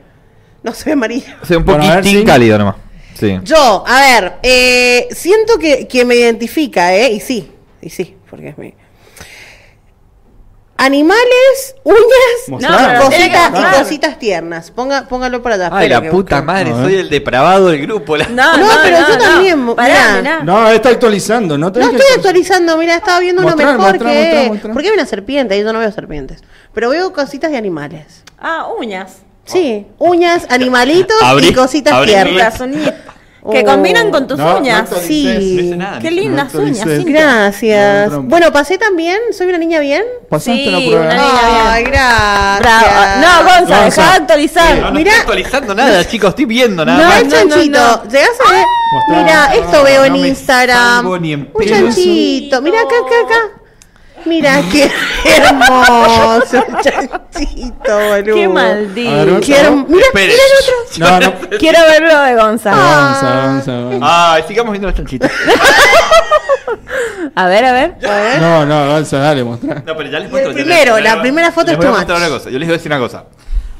No 0.63 0.73
se 0.73 0.85
ve 0.85 0.91
amarillo. 0.93 1.33
O 1.41 1.45
sea, 1.45 1.57
un 1.57 1.65
Bueno, 1.65 1.83
a 1.83 1.87
ver, 1.87 1.95
poquitín 1.97 2.19
sí. 2.21 2.25
cálido 2.25 2.57
nomás. 2.57 2.75
Sí. 3.19 3.39
Yo, 3.43 3.83
a 3.85 3.99
ver, 4.01 4.33
eh, 4.43 5.07
siento 5.11 5.59
que, 5.59 5.87
que 5.87 6.03
me 6.05 6.15
identifica, 6.15 6.95
¿eh? 6.95 7.11
Y 7.11 7.19
sí, 7.19 7.51
y 7.81 7.89
sí, 7.89 8.15
porque 8.29 8.49
es 8.49 8.57
mi... 8.57 8.73
Animales, 10.75 11.75
uñas. 11.83 11.99
No, 12.47 13.01
cositas, 13.05 13.51
y 13.55 13.79
cositas 13.79 14.19
tiernas. 14.19 14.71
Ponga, 14.71 15.07
póngalo 15.07 15.41
para 15.41 15.55
atrás. 15.55 15.71
Ay, 15.73 15.87
la 15.87 16.01
puta 16.09 16.37
busque. 16.41 16.45
madre, 16.45 16.71
soy 16.71 16.95
el 16.95 17.09
depravado 17.09 17.67
del 17.69 17.81
grupo. 17.83 18.17
la- 18.17 18.27
No, 18.27 18.57
No, 18.57 18.65
no, 18.67 18.73
pero 18.83 18.99
no, 18.99 19.07
yo 19.07 19.13
no. 19.15 19.21
también, 19.23 19.75
Pará, 19.75 20.15
mirá. 20.17 20.43
No, 20.43 20.67
está 20.69 20.89
actualizando. 20.89 21.57
No, 21.57 21.67
No 21.67 21.73
que 21.73 21.79
estoy 21.81 22.01
actualizando, 22.17 22.75
mira, 22.77 22.95
estaba 22.95 23.19
viendo 23.19 23.43
uno 23.43 23.55
mejor 23.55 23.77
mostrar, 23.77 23.99
que... 23.99 24.19
mostrar, 24.23 24.47
mostrar. 24.49 24.73
Porque 24.73 24.87
hay 24.89 24.93
una 24.95 25.05
serpiente, 25.05 25.57
y 25.57 25.61
yo 25.63 25.71
no 25.71 25.79
veo 25.79 25.91
serpientes. 25.91 26.41
Pero 26.73 26.89
veo 26.89 27.13
cositas 27.13 27.51
de 27.51 27.57
animales. 27.57 28.23
Ah, 28.39 28.67
uñas. 28.77 29.19
Sí, 29.45 29.85
uñas, 29.99 30.45
animalitos 30.49 31.21
Abrí, 31.21 31.47
y 31.49 31.53
cositas 31.53 31.93
abrí. 31.93 32.11
tiernas. 32.11 32.53
Que 33.51 33.59
Oh. 33.59 33.65
combinan 33.65 34.09
con 34.09 34.25
tus 34.25 34.37
No, 34.37 34.55
uñas. 34.57 34.87
Sí. 35.05 35.67
No 35.71 35.75
nada. 35.75 35.99
Qué 35.99 36.09
lindas 36.11 36.53
No 36.53 36.61
uñas. 36.61 36.87
Gracias. 37.03 38.09
No, 38.09 38.17
no. 38.21 38.23
Bueno, 38.23 38.53
pasé 38.53 38.77
también, 38.77 39.19
soy 39.37 39.47
una 39.47 39.57
niña 39.57 39.81
bien. 39.81 40.01
Pasaste 40.29 40.63
Sí, 40.63 40.69
la 40.71 40.77
prueba. 40.77 41.01
una 41.01 41.13
niña 41.13 41.73
Ay, 41.73 41.81
bien. 41.83 41.91
gracias. 41.93 42.59
Bravo. 42.59 43.21
No, 43.21 43.43
Gonza, 43.59 43.83
dejá 43.83 44.01
de 44.11 44.15
actualizar. 44.15 44.77
No, 44.77 44.85
no 44.85 44.91
Mirá. 44.93 45.09
estoy 45.11 45.19
actualizando 45.23 45.75
nada, 45.75 46.07
chicos, 46.07 46.29
estoy 46.29 46.45
viendo 46.45 46.85
nada 46.85 46.97
No, 47.03 47.09
más. 47.09 47.21
el 47.21 47.27
chanchito. 47.31 47.79
no, 47.79 47.95
no. 47.97 48.09
¿Llegás 48.09 48.29
a 48.47 48.51
ver? 48.53 48.65
Mira, 49.09 49.55
esto 49.55 49.83
veo 49.83 50.05
en 50.05 50.15
Instagram. 50.15 50.77
salgo 50.95 51.19
ni 51.19 51.33
en 51.33 51.49
Un 51.53 51.65
chanchito. 51.65 52.61
Mira 52.61 52.79
acá, 52.79 52.95
acá, 53.05 53.15
acá. 53.25 53.61
Mira 54.25 54.61
qué 54.71 54.89
hermoso 55.25 56.63
el 56.67 56.75
chanchito, 56.81 57.97
boludo. 58.09 58.35
Qué 58.35 58.47
maldito. 58.47 59.39
Qué 59.41 59.53
herm- 59.55 59.85
Mira, 59.87 60.05
mira 60.13 60.33
el 60.33 60.39
otro. 60.59 60.73
No, 60.97 61.19
no. 61.19 61.57
Quiero 61.59 61.79
verlo 61.85 62.21
de 62.21 62.35
Gonza. 62.35 62.71
Avanza, 62.71 63.43
avanza, 63.43 63.71
avanza. 63.77 64.33
Ay, 64.33 64.43
sigamos 64.47 64.71
viendo 64.71 64.87
los 64.87 64.95
chanchitos. 64.97 65.29
A 67.35 67.47
ver, 67.47 67.65
a 67.65 67.71
ver. 67.73 67.95
No, 68.41 68.65
no, 68.65 68.75
avanza, 68.83 69.17
dale, 69.17 69.43
mostrar. 69.43 69.83
No, 69.85 69.95
pero 69.97 70.09
ya 70.09 70.19
les 70.19 70.29
muestro. 70.29 70.53
primero, 70.53 70.95
les- 70.99 71.03
la 71.13 71.21
primera 71.21 71.51
foto 71.51 71.67
les 71.67 71.73
es 71.73 71.77
voy 71.77 71.85
a 71.87 71.89
too 71.89 71.95
mostrar 71.97 72.19
much. 72.19 72.27
una 72.27 72.37
cosa. 72.37 72.49
Yo 72.49 72.59
les 72.59 72.67
voy 72.67 72.73
a 72.75 72.77
decir 72.77 72.91
una 72.91 72.99
cosa. 72.99 73.23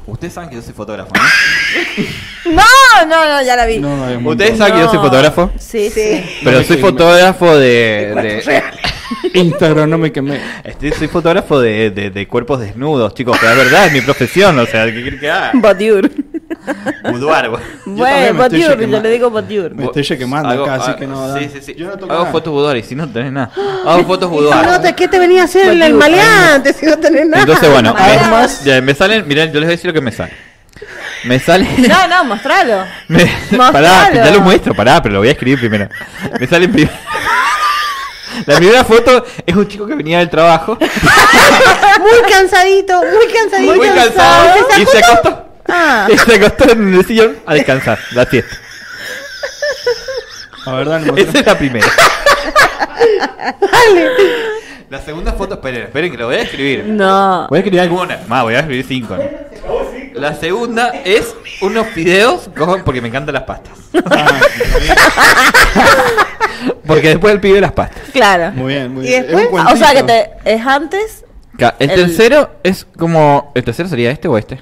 Ustedes 0.06 0.32
saben 0.34 0.50
que 0.50 0.56
yo 0.56 0.62
soy 0.62 0.72
fotógrafo, 0.74 1.10
¿no? 1.14 1.22
No, 2.54 3.06
no, 3.06 3.24
no, 3.26 3.42
ya 3.42 3.56
la 3.56 3.64
vi. 3.64 3.78
No, 3.78 3.94
Ustedes 4.30 4.58
saben 4.58 4.74
que 4.74 4.80
yo 4.80 4.90
soy 4.90 4.98
fotógrafo. 4.98 5.50
Sí, 5.58 5.90
Sí. 5.90 6.24
Pero 6.44 6.62
soy 6.64 6.76
fotógrafo 6.78 7.56
de. 7.56 8.14
de 8.14 8.62
Instagram 9.34 9.90
no 9.90 9.98
me 9.98 10.12
quemé. 10.12 10.40
este, 10.64 10.92
soy 10.92 11.08
fotógrafo 11.08 11.60
de, 11.60 11.90
de, 11.90 12.10
de 12.10 12.28
cuerpos 12.28 12.60
desnudos, 12.60 13.14
chicos, 13.14 13.38
que 13.38 13.46
es 13.46 13.56
verdad, 13.56 13.86
es 13.86 13.92
mi 13.92 14.00
profesión, 14.00 14.58
o 14.58 14.66
sea, 14.66 14.86
¿qué 14.86 15.18
que 15.18 15.30
haga? 15.30 15.50
Botiur. 15.54 16.10
Boudoir, 17.10 17.48
güey. 17.50 17.62
Bueno, 17.86 18.06
me 18.06 18.20
estoy 18.26 18.32
Botiur, 18.60 18.70
yo 18.70 18.78
quemando. 18.78 19.00
le 19.02 19.10
digo 19.10 19.30
Botiur. 19.30 19.74
Me 19.74 19.84
estoy 19.84 20.02
quemando 20.18 20.48
Hago- 20.50 20.64
acá, 20.64 20.74
así 20.74 20.90
hago- 20.90 20.98
que 20.98 21.06
no 21.06 21.28
da. 21.28 21.38
Sí, 21.38 21.50
sí, 21.52 21.60
sí. 21.60 21.74
Yo 21.76 21.86
no 21.86 21.92
toco 21.98 22.12
Hago 22.12 22.22
nada. 22.22 22.32
fotos 22.32 22.52
boudoir 22.52 22.76
y 22.78 22.82
si 22.82 22.94
no 22.94 23.08
tenés 23.08 23.32
nada. 23.32 23.50
Hago 23.86 24.04
fotos 24.04 24.30
boudoir. 24.30 24.54
no, 24.66 24.80
te- 24.80 24.94
¿qué 24.94 25.08
te 25.08 25.18
venía 25.18 25.42
a 25.42 25.44
hacer 25.44 25.68
el, 25.68 25.82
el 25.82 25.94
maleante 25.94 26.72
si 26.72 26.86
no 26.86 26.96
tenés 26.98 27.26
nada? 27.26 27.42
Entonces, 27.42 27.70
bueno, 27.70 27.94
Armas. 27.96 28.60
me, 28.64 28.70
ya, 28.70 28.80
me 28.80 28.94
salen, 28.94 29.26
miren, 29.28 29.48
yo 29.52 29.60
les 29.60 29.64
voy 29.68 29.74
a 29.74 29.76
decir 29.76 29.86
lo 29.88 29.94
que 29.94 30.00
me 30.00 30.12
sale. 30.12 30.32
Me 31.24 31.38
sale. 31.38 31.66
No, 31.88 32.06
no, 32.08 32.24
mostralo. 32.24 32.84
Me, 33.08 33.24
Mostralo. 33.50 33.72
pará, 33.72 34.08
que 34.10 34.16
ya 34.18 34.30
lo 34.30 34.40
muestro, 34.40 34.74
pará, 34.74 35.02
pero 35.02 35.14
lo 35.14 35.18
voy 35.20 35.28
a 35.28 35.32
escribir 35.32 35.58
primero. 35.58 35.88
Me 36.40 36.46
sale 36.46 36.66
en 36.66 36.72
prim- 36.72 36.88
La 38.46 38.56
primera 38.56 38.84
foto 38.84 39.24
es 39.46 39.54
un 39.54 39.68
chico 39.68 39.86
que 39.86 39.94
venía 39.94 40.18
del 40.18 40.30
trabajo, 40.30 40.76
Muy 42.00 42.30
cansadito, 42.30 43.00
muy 43.00 43.26
cansadito. 43.32 43.74
muy 43.74 43.88
cansado, 43.88 44.66
¿Se 44.74 44.82
y 44.82 44.86
se 44.86 44.98
acostó? 44.98 45.44
Ah. 45.68 46.08
Y 46.12 46.18
se 46.18 46.34
acostó 46.34 46.70
en 46.72 46.94
el 46.94 47.04
sillón 47.06 47.36
a 47.46 47.54
descansar, 47.54 47.98
la 48.12 48.24
siesta. 48.26 48.56
A 50.66 50.72
ver, 50.74 50.88
dale, 50.88 51.22
Esa 51.22 51.38
es 51.38 51.46
la 51.46 51.58
primera. 51.58 51.86
La 54.90 55.00
segunda 55.00 55.32
foto, 55.32 55.54
esperen, 55.54 55.82
esperen 55.82 56.12
que 56.12 56.18
lo 56.18 56.26
voy 56.26 56.36
a 56.36 56.42
escribir. 56.42 56.84
No. 56.84 57.46
Voy 57.48 57.56
a 57.56 57.60
escribir 57.60 57.80
alguna, 57.80 58.20
más, 58.28 58.42
voy 58.44 58.54
a 58.54 58.60
escribir 58.60 58.84
cinco. 58.86 59.16
¿no? 59.16 59.24
La 60.20 60.34
segunda 60.34 60.90
es 61.04 61.34
unos 61.62 61.92
videos 61.94 62.48
con, 62.56 62.84
porque 62.84 63.00
me 63.00 63.08
encantan 63.08 63.34
las 63.34 63.42
pastas. 63.42 63.72
Ah, 64.10 64.40
Porque 66.86 67.08
después 67.08 67.32
el 67.34 67.40
pibe 67.40 67.60
las 67.60 67.72
pastas. 67.72 68.02
Claro. 68.12 68.52
muy 68.52 68.74
bien, 68.74 68.92
muy 68.94 69.04
¿Y 69.04 69.08
bien. 69.08 69.22
después? 69.26 69.46
Es 69.46 69.52
un 69.52 69.60
O 69.66 69.76
sea 69.76 69.92
que 69.92 70.02
te, 70.02 70.30
es 70.44 70.66
antes 70.66 71.24
Ca- 71.58 71.76
El, 71.78 71.90
El- 71.90 71.96
tercero 72.06 72.50
es 72.62 72.86
como. 72.98 73.52
¿El 73.54 73.62
tercero 73.64 73.88
sería 73.88 74.10
este 74.10 74.26
o 74.28 74.36
este? 74.38 74.60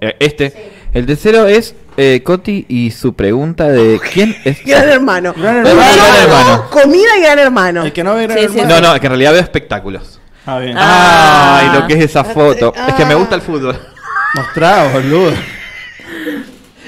Eh, 0.00 0.16
este. 0.20 0.72
El 0.92 1.06
tercero 1.06 1.46
es 1.46 1.74
eh, 1.98 2.22
Coti 2.24 2.64
y 2.68 2.90
su 2.90 3.14
pregunta 3.14 3.68
de 3.68 4.00
quién 4.12 4.34
es. 4.44 4.64
Gran 4.64 4.88
hermano. 4.88 5.34
Gran 5.36 5.62
Gran 5.62 5.66
hermano. 5.66 6.16
hermano. 6.22 6.70
Comida 6.70 7.16
y 7.18 7.20
gran 7.22 7.38
hermano. 7.38 7.84
El 7.84 7.92
que 7.92 8.02
no 8.02 8.14
ve 8.14 8.26
Gran 8.26 8.38
Sí, 8.38 8.48
sí, 8.52 8.58
Hermano. 8.60 8.80
No, 8.80 8.94
no, 8.94 9.00
que 9.00 9.06
en 9.06 9.10
realidad 9.12 9.32
veo 9.32 9.40
espectáculos. 9.42 10.20
Ah, 10.46 10.58
bien. 10.58 10.74
Ah. 10.78 11.58
Ay, 11.74 11.80
lo 11.80 11.86
que 11.86 11.94
es 11.94 12.04
esa 12.04 12.24
foto. 12.24 12.72
Es 12.88 12.94
que 12.94 13.04
me 13.04 13.12
Ah. 13.12 13.16
gusta 13.16 13.34
el 13.34 13.42
fútbol. 13.42 13.78
Mostrá, 14.34 14.88
boludo. 14.92 15.32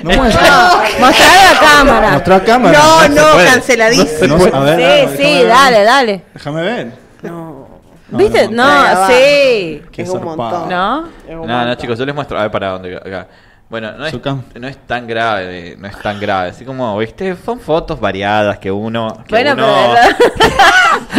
No 0.03 0.11
muestra. 0.17 0.83
Mostrar 1.01 1.29
a 1.39 1.53
la 1.55 1.61
cámara. 1.61 2.11
Mostrá 2.13 2.37
a 2.37 2.45
cámara. 2.45 2.79
No, 2.79 3.09
no, 3.09 3.45
canceladísimo. 3.45 4.37
No 4.39 4.57
a 4.57 4.61
ver, 4.61 4.77
Sí, 4.79 4.83
déjame 4.85 5.17
sí, 5.17 5.23
ver. 5.39 5.49
dale, 5.49 5.85
dale. 5.85 6.23
Déjame 6.35 6.63
ver. 6.63 6.93
No, 7.23 7.69
¿Viste? 8.11 8.49
no, 8.49 8.65
No, 8.65 8.95
no. 8.95 9.07
sí. 9.09 9.83
Qué 9.93 10.03
es 10.03 10.09
un 10.09 10.25
montón. 10.25 10.69
¿No? 10.69 11.09
Es 11.27 11.35
un 11.35 11.41
No, 11.41 11.47
no, 11.47 11.59
montón. 11.59 11.77
chicos, 11.77 11.99
yo 11.99 12.07
les 12.07 12.15
muestro. 12.15 12.39
A 12.39 12.43
ver, 12.43 12.51
para 12.51 12.69
dónde. 12.71 12.97
Acá. 12.97 13.27
Bueno, 13.69 13.93
no 13.93 14.07
es, 14.07 14.15
no 14.59 14.67
es 14.67 14.79
tan 14.87 15.07
grave, 15.07 15.77
no 15.79 15.89
es 15.89 15.99
tan 16.01 16.19
grave. 16.19 16.51
Así 16.51 16.65
como, 16.65 16.97
viste, 16.97 17.37
son 17.45 17.61
fotos 17.61 18.01
variadas 18.01 18.59
que 18.59 18.71
uno. 18.73 19.23
Que 19.27 19.35
Bueno, 19.35 19.53
uno... 19.53 19.95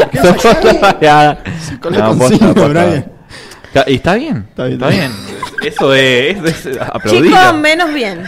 pero. 0.09 0.23
son 0.23 0.35
fotos 0.39 0.81
variadas. 0.81 1.37
con 1.79 1.93
la 1.93 1.99
No, 1.99 2.17
posta. 2.17 2.47
Brian. 2.67 3.11
Está- 3.71 3.83
Y 3.87 3.95
está 3.95 4.13
bien. 4.15 4.47
Está 4.49 4.63
bien, 4.63 4.73
Está 4.81 4.87
bien. 4.87 5.11
Eso 5.63 5.93
es, 5.93 6.65
es 6.65 6.79
aplaudible. 6.81 7.29
Chicos, 7.29 7.53
menos 7.53 7.93
bien. 7.93 8.23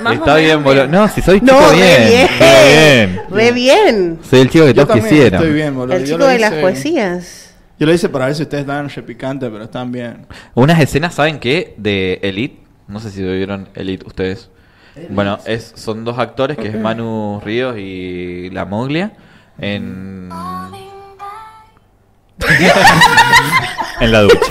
Más 0.00 0.12
o 0.12 0.14
Está 0.14 0.34
menos 0.34 0.40
bien, 0.40 0.64
boludo. 0.64 0.88
No, 0.88 1.08
si 1.08 1.22
soy 1.22 1.40
chico 1.40 1.52
No, 1.52 1.70
bien. 1.72 1.98
re 1.98 2.08
bien. 2.08 2.28
Re 2.38 2.64
bien. 2.64 3.20
Re 3.30 3.52
bien. 3.52 4.18
Soy 4.28 4.40
el 4.40 4.50
chico 4.50 4.64
que 4.66 4.74
Yo 4.74 4.86
todos 4.86 5.00
quisieran. 5.00 5.40
estoy 5.40 5.54
bien, 5.54 5.74
boludo. 5.74 5.94
El 5.96 6.00
Yo 6.02 6.06
chico 6.06 6.18
lo 6.18 6.26
de 6.26 6.38
las 6.38 6.52
hice- 6.52 6.60
poesías. 6.60 7.54
Yo 7.78 7.86
lo 7.86 7.92
hice 7.92 8.08
para 8.08 8.26
ver 8.26 8.34
si 8.34 8.42
ustedes 8.42 8.62
estaban 8.62 8.88
repicantes, 8.88 9.50
pero 9.50 9.64
están 9.64 9.92
bien. 9.92 10.26
Unas 10.54 10.80
escenas, 10.80 11.14
¿saben 11.14 11.38
qué? 11.38 11.74
De 11.76 12.18
Elite. 12.22 12.60
No 12.88 13.00
sé 13.00 13.10
si 13.10 13.22
vieron 13.22 13.68
Elite 13.74 14.06
ustedes. 14.06 14.50
Bueno, 15.10 15.38
es, 15.44 15.72
son 15.76 16.04
dos 16.04 16.18
actores 16.18 16.56
que 16.56 16.68
es 16.68 16.74
Manu 16.80 17.40
Ríos 17.44 17.76
y 17.78 18.48
La 18.50 18.64
Moglia. 18.64 19.12
En. 19.58 20.30
en 24.00 24.12
la 24.12 24.22
ducha. 24.22 24.36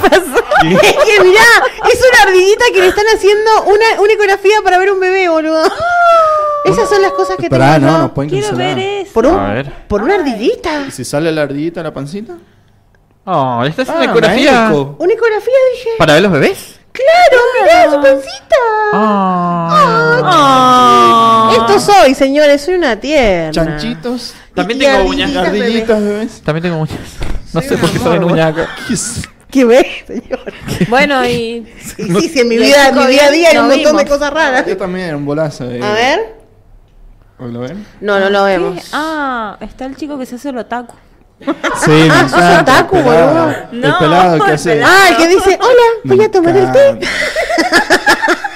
es 0.63 0.93
que 0.93 1.23
mirá, 1.23 1.43
es 1.91 2.01
una 2.11 2.23
ardillita 2.23 2.65
que 2.73 2.81
le 2.81 2.87
están 2.87 3.05
haciendo 3.13 3.63
una, 3.65 4.01
una 4.01 4.13
ecografía 4.13 4.55
para 4.63 4.77
ver 4.77 4.91
un 4.91 4.99
bebé, 4.99 5.29
boludo. 5.29 5.63
Esas 6.65 6.89
son 6.89 7.01
las 7.01 7.11
cosas 7.11 7.35
que 7.37 7.43
Esperá, 7.43 7.75
tengo 7.75 7.91
no, 7.91 7.97
nos 7.99 8.11
pueden 8.11 8.29
Quiero 8.31 8.47
cancelar. 8.47 8.75
ver 8.75 9.01
eso. 9.01 9.13
¿Por, 9.13 9.25
un, 9.27 9.39
A 9.39 9.53
ver. 9.53 9.71
¿Por 9.87 10.01
una 10.01 10.15
ardillita? 10.15 10.85
¿Y 10.87 10.91
si 10.91 11.05
sale 11.05 11.31
la 11.31 11.43
ardillita 11.43 11.81
en 11.81 11.83
la 11.83 11.93
pancita? 11.93 12.33
Oh, 13.25 13.59
¿le 13.63 13.69
estás 13.69 13.87
haciendo 13.89 14.07
Ah, 14.09 14.11
ecografía? 14.11 14.69
médico. 14.69 14.95
¿Una 14.99 15.13
ecografía, 15.13 15.53
dije? 15.73 15.89
¿Para 15.99 16.13
ver 16.13 16.23
los 16.23 16.31
bebés? 16.31 16.79
¡Claro, 16.91 17.43
mirá 17.61 17.91
su 17.91 18.01
pancita! 18.01 18.55
Ah. 18.93 20.21
Ah. 20.23 21.51
Esto 21.55 21.79
soy, 21.79 22.15
señores, 22.15 22.63
soy 22.63 22.75
una 22.75 22.99
tierna. 22.99 23.51
Chanchitos. 23.51 24.33
También 24.55 24.81
Y 24.81 24.85
tengo 24.85 25.09
uñas. 25.09 25.35
Ardillitas, 25.35 26.01
bebés. 26.01 26.41
También 26.41 26.63
tengo 26.63 26.77
uñas. 26.77 26.97
No 27.53 27.61
sé 27.61 27.77
por 27.77 27.91
qué. 27.91 27.99
¿Qué 28.87 28.93
es? 28.93 29.21
¿Qué 29.55 29.63
ves, 29.63 29.87
señor? 30.05 30.39
Bueno, 30.89 31.25
y. 31.25 31.65
Y 31.97 32.03
sí, 32.03 32.29
sí, 32.29 32.39
en 32.41 32.49
mi 32.49 32.55
el 32.55 32.61
vida, 32.63 32.89
en 32.89 32.97
mi 32.97 33.07
día 33.07 33.25
a 33.27 33.31
día 33.31 33.49
hay 33.51 33.57
un 33.57 33.67
montón 33.69 33.95
de 33.95 34.05
cosas 34.05 34.33
raras. 34.33 34.65
Yo 34.67 34.75
también, 34.75 35.15
un 35.15 35.25
bolazo. 35.25 35.71
eh. 35.71 35.79
A 35.81 35.93
ver. 35.93 36.35
¿Lo 37.39 37.59
ven? 37.61 37.85
No, 38.01 38.19
no 38.19 38.29
lo 38.29 38.39
¿Qué? 38.45 38.51
vemos. 38.51 38.89
Ah, 38.91 39.55
está 39.61 39.85
el 39.85 39.95
chico 39.95 40.19
que 40.19 40.25
se 40.25 40.35
hace 40.35 40.49
el 40.49 40.57
otaku. 40.57 40.93
Sí, 41.39 41.47
me 41.91 42.09
Ah, 42.11 42.21
encanta, 42.27 42.61
otaku, 42.61 42.97
el 42.97 43.03
boludo. 43.03 43.55
El 43.71 43.81
No, 43.81 43.99
pelado 43.99 44.39
que 44.43 44.49
el 44.49 44.55
hace... 44.55 44.69
pelado. 44.71 44.93
Ah, 44.93 45.09
el 45.11 45.15
que 45.17 45.27
dice, 45.29 45.59
hola, 45.61 45.81
voy 46.03 46.21
a 46.25 46.31
tomar 46.31 46.57
el 46.57 46.71
té. 46.73 46.99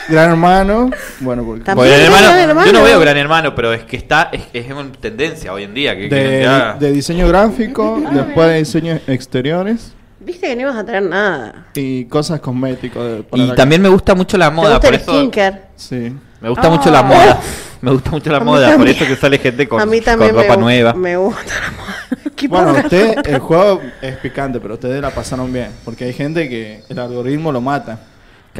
Gran 0.09 0.31
hermano. 0.31 0.89
Bueno, 1.21 1.43
porque... 1.45 1.63
Gran 1.63 1.77
hermano, 1.79 2.27
Gran 2.27 2.39
Hermano. 2.49 2.65
yo 2.67 2.73
no 2.73 2.83
veo 2.83 2.99
Gran 2.99 3.15
Hermano, 3.17 3.53
pero 3.55 3.73
es 3.73 3.83
que 3.83 3.95
está, 3.95 4.29
es, 4.31 4.41
es 4.53 4.71
una 4.71 4.91
tendencia 4.93 5.53
hoy 5.53 5.63
en 5.63 5.73
día. 5.73 5.95
Que, 5.95 6.09
que 6.09 6.15
De, 6.15 6.73
de 6.79 6.91
diseño 6.91 7.27
gráfico, 7.27 8.01
después 8.11 8.47
de 8.49 8.57
diseño 8.57 8.99
exteriores 9.07 9.93
Viste 10.21 10.47
que 10.47 10.55
no 10.55 10.61
ibas 10.63 10.75
a 10.75 10.85
traer 10.85 11.03
nada. 11.03 11.67
y 11.75 12.05
cosas 12.05 12.39
cosméticos. 12.41 13.21
Y 13.33 13.51
también 13.55 13.81
me 13.81 13.89
gusta 13.89 14.15
mucho 14.15 14.37
la 14.37 14.49
¿Te 14.49 14.55
moda, 14.55 14.69
gusta 14.71 14.87
por 14.87 14.93
el 14.95 15.01
eso 15.01 15.11
skincare? 15.11 15.61
Sí. 15.75 16.15
me 16.41 16.49
gusta 16.49 16.67
Ah. 16.67 16.69
mucho 16.69 16.91
la 16.91 17.03
moda. 17.03 17.39
Me 17.81 17.91
gusta 17.91 18.11
mucho 18.11 18.29
la 18.29 18.41
moda, 18.41 18.75
por 18.75 18.89
eso 18.89 19.07
que 19.07 19.15
sale 19.15 19.37
gente 19.37 19.65
con, 19.65 19.79
a 19.79 19.85
mí 19.85 20.01
también 20.01 20.31
con 20.35 20.41
ropa 20.41 20.57
me, 20.57 20.61
nueva. 20.63 20.93
me 20.93 21.15
gusta 21.15 21.53
la 21.61 21.71
moda. 21.71 21.95
¿Qué 22.35 22.47
Bueno, 22.49 22.73
usted, 22.73 23.25
el 23.25 23.39
juego 23.39 23.79
es 24.01 24.17
picante, 24.17 24.59
pero 24.59 24.73
ustedes 24.73 25.01
la 25.01 25.11
pasaron 25.11 25.53
bien. 25.53 25.69
Porque 25.85 26.03
hay 26.03 26.11
gente 26.11 26.49
que 26.49 26.83
el 26.89 26.99
algoritmo 26.99 27.53
lo 27.53 27.61
mata. 27.61 27.97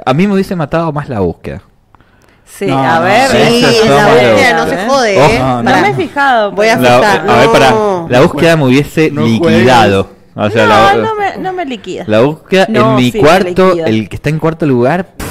A 0.05 0.14
mí 0.14 0.26
me 0.26 0.36
hubiese 0.36 0.55
matado 0.55 0.93
más 0.93 1.10
la 1.10 1.20
búsqueda. 1.20 1.62
Sí, 2.45 2.68
No, 2.68 2.80
a 2.82 3.01
ver. 3.01 3.28
Sí, 3.30 3.62
la 3.89 4.07
búsqueda 4.07 4.53
no 4.55 4.70
se 4.70 4.88
jode, 4.88 5.18
Ojo. 5.20 5.30
¿eh? 5.34 5.39
No, 5.39 5.64
No, 5.64 5.76
no. 5.76 5.82
me 5.82 5.89
he 5.89 5.93
fijado. 5.95 6.51
Voy 6.53 6.68
a 6.70 6.78
fijar. 6.78 7.30
a 7.30 7.36
ver, 7.39 7.49
para 7.51 7.72
la 8.07 8.22
búsqueda 8.22 8.55
me 8.55 8.64
hubiese 8.68 9.12
No 9.12 9.24
liquidado. 9.26 10.10
O 10.36 10.49
sea, 10.49 10.63
no, 10.65 10.69
la, 10.69 10.93
no 10.95 11.15
me, 11.15 11.38
no 11.38 11.53
me 11.53 11.65
liquida. 11.65 12.03
la 12.07 12.21
búsqueda 12.21 12.65
No, 12.69 12.91
en 12.91 12.95
mi 12.97 13.11
sí, 13.11 13.17
me 13.17 13.23
cuarto, 13.27 13.73
el 13.86 14.07
que 14.09 14.15
está 14.15 14.30
en 14.30 14.39
cuarto 14.39 14.65
lugar, 14.65 15.05
pff, 15.17 15.25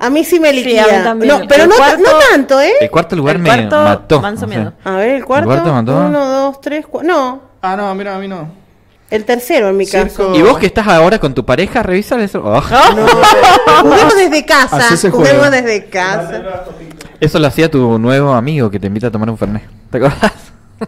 A 0.00 0.10
mí 0.10 0.24
sí 0.24 0.38
me 0.38 0.50
Sí, 0.52 0.58
a 0.58 0.62
mí 0.62 0.64
liquida. 0.64 1.02
también. 1.04 1.38
no, 1.40 1.46
pero 1.48 1.66
no, 1.66 1.74
cuarto- 1.76 2.02
no 2.02 2.18
tanto, 2.30 2.60
¿eh? 2.60 2.72
el 2.80 2.90
cuarto 2.90 3.16
lugar 3.16 3.36
El 3.36 3.42
me 3.42 3.48
cuarto, 3.48 3.82
mató. 3.82 4.18
o 4.20 4.36
sea. 4.36 4.46
miedo. 4.48 4.72
A 4.84 4.90
ver, 4.96 5.08
el 5.16 5.24
cuarto. 5.24 5.46
cuarto 5.48 5.72
mató? 5.72 5.96
Uno, 6.06 6.26
dos, 6.26 6.60
tres, 6.60 6.86
cuatro. 6.88 7.08
No, 7.08 7.42
Ah, 7.62 7.76
no, 7.76 7.94
mira, 7.94 8.14
a 8.14 8.18
mí 8.18 8.28
no. 8.28 8.46
el 9.10 9.24
tercero 9.24 9.68
en 9.70 9.76
mi 9.78 9.86
Circo. 9.86 10.04
caso. 10.08 10.34
Y 10.34 10.42
vos 10.42 10.58
que 10.58 10.66
estás 10.66 10.86
ahora 10.86 11.18
con 11.18 11.32
tu 11.34 11.44
pareja, 11.44 11.82
revisa 11.82 12.20
eso. 12.22 12.42
Oh, 12.44 12.60
No, 12.60 13.82
juguemos 13.82 14.16
desde 14.16 14.44
casa. 14.44 15.10
Juguemos 15.10 15.50
desde 15.50 15.86
casa. 15.86 16.42
Eso 17.20 17.38
lo 17.38 17.46
hacía 17.46 17.70
tu 17.70 17.98
nuevo 17.98 18.32
amigo 18.34 18.70
que 18.70 18.78
te 18.78 18.86
invita 18.88 19.06
a 19.06 19.10
tomar 19.10 19.30
un 19.30 19.38
fernet. 19.38 19.62
¿Te 19.90 19.96
acordás? 19.96 20.32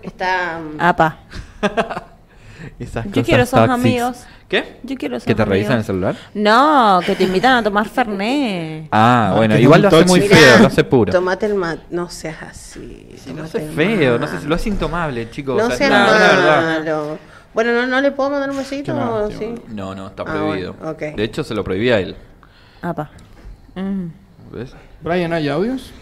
Está. 0.02 0.58
mm, 0.60 0.80
Apa. 0.80 1.16
Esas 2.78 3.04
Yo 3.06 3.10
cosas 3.10 3.26
quiero 3.26 3.42
esos 3.42 3.58
amigos. 3.68 4.16
¿Qué? 4.48 4.78
Yo 4.84 4.96
quiero 4.96 5.16
esos 5.16 5.26
¿Que 5.26 5.34
te 5.34 5.44
revisan 5.44 5.72
el 5.72 5.78
amigos. 5.78 5.86
celular? 5.86 6.16
No, 6.34 7.00
que 7.04 7.16
te 7.16 7.24
invitan 7.24 7.56
a 7.56 7.62
tomar 7.62 7.88
Fernet. 7.88 8.88
Ah, 8.92 9.30
Ah, 9.32 9.34
bueno, 9.36 9.54
que 9.56 9.62
igual 9.62 9.82
lo 9.82 9.88
hace 9.88 10.04
muy 10.04 10.20
feo, 10.20 10.58
lo 10.60 10.66
hace 10.68 10.84
puro. 10.84 11.12
Tomate 11.12 11.46
el 11.46 11.54
mat. 11.54 11.80
No 11.90 12.08
seas 12.08 12.42
así. 12.42 13.08
Si 13.22 13.32
lo 13.32 13.42
hace 13.44 13.60
feo, 13.60 14.18
no 14.18 14.26
sé 14.28 14.40
si 14.40 14.46
lo 14.46 14.54
hace 14.54 14.68
intomable, 14.68 15.28
chicos. 15.30 15.56
No 15.58 15.64
o 15.64 15.68
sea, 15.68 15.76
seas 15.76 15.90
no, 15.90 16.06
no, 16.06 16.12
verdad. 16.12 16.78
malo. 16.78 17.18
Bueno, 17.54 17.72
¿no, 17.72 17.86
¿no 17.86 18.00
le 18.00 18.10
puedo 18.12 18.30
mandar 18.30 18.50
un 18.50 18.58
besito? 18.58 18.92
Lástima. 18.94 19.38
Sí. 19.38 19.54
No, 19.68 19.94
no, 19.94 20.08
está 20.08 20.22
Ah, 20.22 20.26
prohibido. 20.26 20.74
bueno, 20.74 20.90
ok. 20.92 20.98
De 21.16 21.24
hecho, 21.24 21.42
se 21.42 21.54
lo 21.54 21.64
prohibía 21.64 21.96
a 21.96 21.98
él. 22.00 22.14
Apa. 22.82 23.10
Mm. 23.74 24.06
¿Ves? 24.52 24.74
Brian, 25.00 25.32
¿hay 25.32 25.48
audios? 25.48 25.92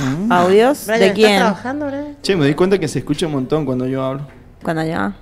Mm. 0.00 0.32
¿Audios? 0.32 0.86
Brian, 0.86 1.00
¿De 1.00 1.06
¿estás 1.06 1.16
quién? 1.18 1.38
trabajando, 1.38 1.86
Brian? 1.86 2.16
Che, 2.22 2.34
me 2.34 2.46
di 2.46 2.54
cuenta 2.54 2.78
que 2.78 2.88
se 2.88 2.98
escucha 3.00 3.26
un 3.26 3.32
montón 3.32 3.64
cuando 3.64 3.86
yo 3.86 4.02
hablo. 4.02 4.26
Cuando 4.64 4.82
ya. 4.84 5.14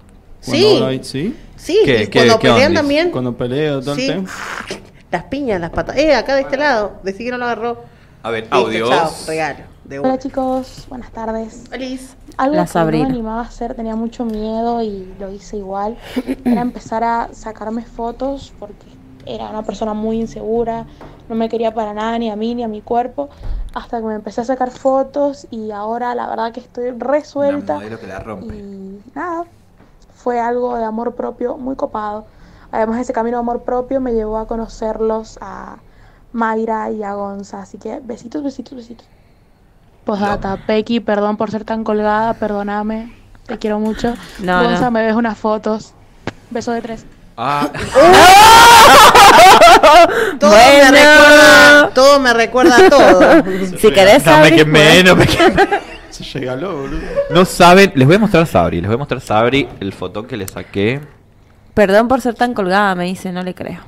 Cuando 0.44 0.90
Sí. 0.90 1.00
¿Sí? 1.02 1.36
Sí, 1.56 1.78
¿Qué- 1.84 2.02
y 2.04 2.06
qué- 2.06 2.18
cuando 2.20 2.38
qué 2.38 2.48
pelean 2.48 2.66
ondis? 2.68 2.78
también. 2.80 3.10
Cuando 3.10 3.36
peleo, 3.36 3.80
todo 3.80 3.94
Sí. 3.94 4.06
el 4.08 4.14
tema. 4.16 4.28
Las 5.10 5.24
piñas, 5.24 5.60
las 5.60 5.70
patas. 5.70 5.96
Eh, 5.98 6.14
acá 6.14 6.34
de 6.36 6.40
este 6.40 6.56
lado. 6.56 6.94
Decí 7.02 7.22
que 7.24 7.30
no 7.30 7.36
lo 7.36 7.44
agarró. 7.44 7.84
A 8.22 8.30
ver, 8.30 8.44
Listo, 8.44 8.88
chao, 8.88 9.12
regalo. 9.26 9.58
De 9.84 9.98
Hola 9.98 10.18
chicos, 10.18 10.86
buenas 10.88 11.10
tardes. 11.12 11.64
Feliz. 11.68 12.16
Algo 12.38 12.54
La 12.56 12.64
que 12.66 12.78
no 12.78 12.84
me 12.86 13.02
animaba 13.04 13.40
a 13.40 13.44
hacer, 13.44 13.74
tenía 13.74 13.94
mucho 13.96 14.24
miedo 14.24 14.80
y 14.82 15.12
lo 15.18 15.30
hice 15.30 15.58
igual, 15.58 15.98
era 16.46 16.62
empezar 16.62 17.04
a 17.04 17.28
sacarme 17.32 17.84
fotos 17.84 18.52
porque 18.58 18.86
era 19.26 19.48
una 19.50 19.62
persona 19.62 19.94
muy 19.94 20.20
insegura, 20.20 20.86
no 21.28 21.34
me 21.34 21.48
quería 21.48 21.72
para 21.74 21.94
nada 21.94 22.18
ni 22.18 22.30
a 22.30 22.36
mí 22.36 22.54
ni 22.54 22.62
a 22.62 22.68
mi 22.68 22.80
cuerpo, 22.82 23.28
hasta 23.74 23.98
que 24.00 24.06
me 24.06 24.14
empecé 24.14 24.40
a 24.40 24.44
sacar 24.44 24.70
fotos 24.70 25.46
y 25.50 25.70
ahora 25.70 26.14
la 26.14 26.28
verdad 26.28 26.52
que 26.52 26.60
estoy 26.60 26.88
Una 26.88 27.04
resuelta 27.04 27.74
modelo 27.74 27.98
que 28.00 28.06
la 28.06 28.18
rompe. 28.18 28.54
y 28.54 29.02
nada, 29.14 29.44
fue 30.14 30.40
algo 30.40 30.76
de 30.76 30.84
amor 30.84 31.14
propio 31.14 31.56
muy 31.56 31.76
copado. 31.76 32.24
Además 32.70 33.00
ese 33.00 33.12
camino 33.12 33.36
de 33.36 33.40
amor 33.40 33.62
propio 33.62 34.00
me 34.00 34.12
llevó 34.14 34.38
a 34.38 34.46
conocerlos 34.46 35.38
a 35.40 35.76
Mayra 36.32 36.90
y 36.90 37.02
a 37.02 37.14
Gonza, 37.14 37.60
así 37.62 37.76
que 37.78 38.00
besitos, 38.02 38.42
besitos, 38.42 38.74
besitos. 38.76 39.06
Postdata, 40.04 40.56
Pequi, 40.66 41.00
perdón 41.00 41.36
por 41.36 41.50
ser 41.50 41.64
tan 41.64 41.84
colgada, 41.84 42.34
perdóname, 42.34 43.12
te 43.46 43.58
quiero 43.58 43.78
mucho. 43.78 44.14
No, 44.40 44.62
Gonza, 44.64 44.86
no. 44.86 44.90
me 44.90 45.02
ves 45.04 45.14
unas 45.14 45.38
fotos. 45.38 45.92
Beso 46.50 46.72
de 46.72 46.82
tres. 46.82 47.06
Ah, 47.36 47.68
Todo 50.38 50.50
Bueno. 50.50 50.92
me 50.92 50.94
recuerda. 51.00 51.90
Todo 51.94 52.20
me 52.20 52.32
recuerda 52.34 52.76
a 52.76 52.90
todo. 52.90 53.20
Si 53.78 53.90
querés 53.90 54.24
no 54.26 54.38
me 54.38 54.54
quemé, 54.54 55.02
no 55.02 55.16
me 55.16 55.26
quemé. 55.26 55.68
Se 56.10 56.38
regaló, 56.38 56.76
boludo. 56.76 57.00
No 57.30 57.44
saben, 57.44 57.92
les 57.94 58.06
voy 58.06 58.16
a 58.16 58.18
mostrar 58.18 58.42
a 58.42 58.46
Sabri, 58.46 58.80
les 58.80 58.88
voy 58.88 58.96
a 58.96 58.98
mostrar 58.98 59.18
a 59.18 59.24
Sabri 59.24 59.68
el 59.80 59.92
fotón 59.92 60.26
que 60.26 60.36
le 60.36 60.46
saqué. 60.46 61.00
Perdón 61.74 62.08
por 62.08 62.20
ser 62.20 62.34
tan 62.34 62.52
colgada, 62.52 62.94
me 62.94 63.04
dice, 63.04 63.32
no 63.32 63.42
le 63.42 63.54
creo. 63.54 63.80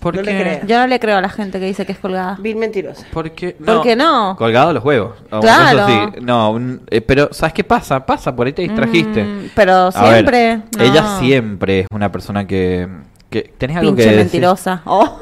¿Por 0.00 0.16
No 0.16 0.22
le 0.22 0.32
qué? 0.32 0.40
creo. 0.40 0.66
Yo 0.66 0.78
no 0.78 0.86
le 0.86 0.98
creo 0.98 1.16
a 1.18 1.20
la 1.20 1.28
gente 1.28 1.60
que 1.60 1.66
dice 1.66 1.84
que 1.86 1.92
es 1.92 1.98
colgada. 1.98 2.36
Bien 2.40 2.58
mentirosa. 2.58 3.06
¿Por 3.12 3.30
qué 3.32 3.52
¿Por 3.52 3.82
qué 3.82 3.94
no? 3.96 4.34
Colgado 4.36 4.72
los 4.72 4.84
huevos. 4.84 5.12
Claro. 5.40 5.86
Sí. 5.86 6.20
No, 6.22 6.50
un- 6.52 6.82
eh, 6.90 7.00
pero 7.00 7.28
¿sabes 7.32 7.52
qué 7.52 7.64
pasa? 7.64 8.04
Pasa, 8.06 8.34
por 8.34 8.46
ahí 8.46 8.52
te 8.52 8.62
distrajiste. 8.62 9.22
Mm, 9.22 9.50
pero 9.54 9.90
ver, 9.90 9.92
siempre. 9.92 10.56
no. 10.76 10.82
Ella 10.84 11.18
siempre 11.20 11.80
es 11.80 11.86
una 11.94 12.10
persona 12.10 12.46
que 12.46 12.88
¿Qué- 13.30 13.52
¿Tenés 13.58 13.76
algo 13.76 13.90
Pinche 13.92 14.02
que 14.02 14.08
decir? 14.16 14.24
mentirosa. 14.24 14.82
Oh, 14.86 15.20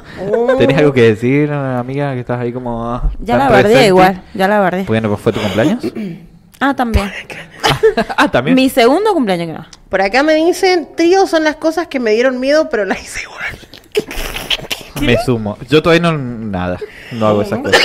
¿Tenés 0.59 0.79
algo 0.79 0.93
que 0.95 1.03
decir, 1.03 1.53
amiga, 1.53 2.15
que 2.15 2.21
estás 2.21 2.41
ahí 2.41 2.53
como... 2.53 2.89
ah, 2.91 3.11
ya 3.21 3.37
la 3.37 3.49
presente? 3.49 3.87
igual, 3.89 4.23
ya 4.33 4.49
la 4.49 4.61
verdé. 4.61 4.85
Bueno, 4.85 5.09
pues 5.11 5.21
fue 5.21 5.33
tu 5.33 5.41
cumpleaños. 5.41 5.85
Ah, 6.61 6.75
también. 6.75 7.09
ah, 8.17 8.29
también. 8.31 8.57
Mi 8.57 8.69
segundo 8.69 9.13
cumpleaños 9.15 9.47
que 9.47 9.53
no. 9.53 9.65
Por 9.89 10.01
acá 10.03 10.25
me 10.25 10.35
dicen, 10.35 10.89
tríos 10.97 11.31
son 11.31 11.45
las 11.45 11.55
cosas 11.55 11.87
que 11.87 12.01
me 12.01 12.11
dieron 12.11 12.41
miedo, 12.41 12.69
pero 12.69 12.85
las 12.85 13.01
hice 13.01 13.23
igual. 13.23 13.78
Me 15.01 15.17
sumo. 15.25 15.57
Yo 15.69 15.83
todavía 15.83 16.11
no... 16.11 16.19
Nada. 16.19 16.79
No 17.13 17.27
hago 17.27 17.43
esas 17.43 17.61
cosas. 17.61 17.81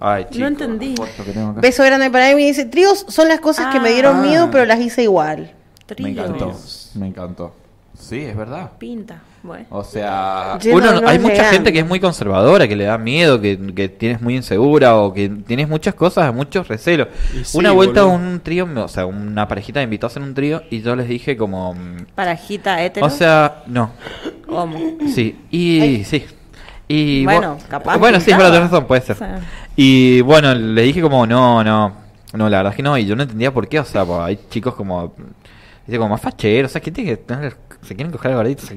Ay, 0.00 0.26
chico, 0.30 0.46
entendí. 0.46 0.94
que 0.94 1.32
tengo 1.32 1.50
acá. 1.50 1.60
Beso 1.60 1.82
grande 1.82 2.10
para 2.10 2.34
mí. 2.36 2.44
Dice, 2.46 2.64
tríos 2.66 3.04
son 3.08 3.28
las 3.28 3.40
cosas 3.40 3.72
que 3.72 3.80
me 3.80 3.90
dieron 3.90 4.18
Ah. 4.18 4.22
miedo, 4.22 4.48
pero 4.50 4.64
las 4.64 4.78
hice 4.80 5.02
igual. 5.02 5.52
Me 5.88 5.94
Trío. 5.94 6.08
encantó. 6.24 6.52
Me 6.94 7.06
encantó. 7.08 7.52
Sí, 7.98 8.20
es 8.20 8.36
verdad. 8.36 8.70
Pinta. 8.78 9.22
Bueno. 9.48 9.64
O 9.70 9.82
sea, 9.82 10.58
uno, 10.72 11.00
hay 11.06 11.18
mucha 11.18 11.44
gente 11.50 11.72
que 11.72 11.80
es 11.80 11.86
muy 11.86 11.98
conservadora, 11.98 12.68
que 12.68 12.76
le 12.76 12.84
da 12.84 12.98
miedo, 12.98 13.40
que, 13.40 13.58
que 13.74 13.88
tienes 13.88 14.20
muy 14.20 14.36
insegura 14.36 14.96
o 14.96 15.12
que 15.12 15.28
tienes 15.28 15.68
muchas 15.68 15.94
cosas, 15.94 16.32
muchos 16.32 16.68
recelos. 16.68 17.08
Sí, 17.44 17.58
una 17.58 17.72
vuelta 17.72 18.02
boludo. 18.04 18.16
un 18.16 18.40
trío, 18.40 18.66
me- 18.66 18.82
o 18.82 18.88
sea, 18.88 19.06
una 19.06 19.48
parejita 19.48 19.80
me 19.80 19.84
invitó 19.84 20.06
a 20.06 20.08
hacer 20.08 20.22
un 20.22 20.34
trío 20.34 20.62
y 20.70 20.82
yo 20.82 20.94
les 20.94 21.08
dije 21.08 21.36
como... 21.36 21.74
mm, 21.74 22.06
Parajita 22.14 22.84
hétero. 22.84 23.06
O 23.06 23.10
sea, 23.10 23.62
no, 23.66 23.90
Homo. 24.48 24.78
sí, 25.12 25.36
y 25.50 26.04
sí. 26.04 26.24
Y 26.86 27.24
Bueno, 27.24 27.58
bu- 27.58 27.68
capaz 27.68 27.96
Bueno, 27.98 28.20
sí, 28.20 28.26
tenés 28.26 28.50
razón, 28.60 28.86
puede 28.86 29.00
ser. 29.02 29.16
O 29.16 29.18
sea. 29.18 29.40
Y 29.76 30.20
bueno, 30.22 30.54
le 30.54 30.82
dije 30.82 31.00
como, 31.02 31.26
no, 31.26 31.62
no, 31.64 31.92
no, 32.32 32.48
la 32.48 32.58
verdad 32.58 32.72
es 32.72 32.76
que 32.76 32.82
no, 32.82 32.96
y 32.98 33.06
yo 33.06 33.14
no 33.16 33.22
entendía 33.24 33.52
por 33.52 33.68
qué, 33.68 33.80
o 33.80 33.84
sea, 33.84 34.04
pues, 34.04 34.18
hay 34.20 34.38
chicos 34.50 34.74
como, 34.74 35.14
dice, 35.86 35.98
como 35.98 36.10
más 36.10 36.20
facheros, 36.20 36.70
o 36.70 36.72
sea, 36.72 36.80
que 36.80 36.90
tiene 36.90 37.10
que 37.10 37.16
tener, 37.18 37.56
se 37.82 37.94
quieren 37.94 38.12
coger 38.12 38.32
al 38.32 38.36
gordito, 38.38 38.62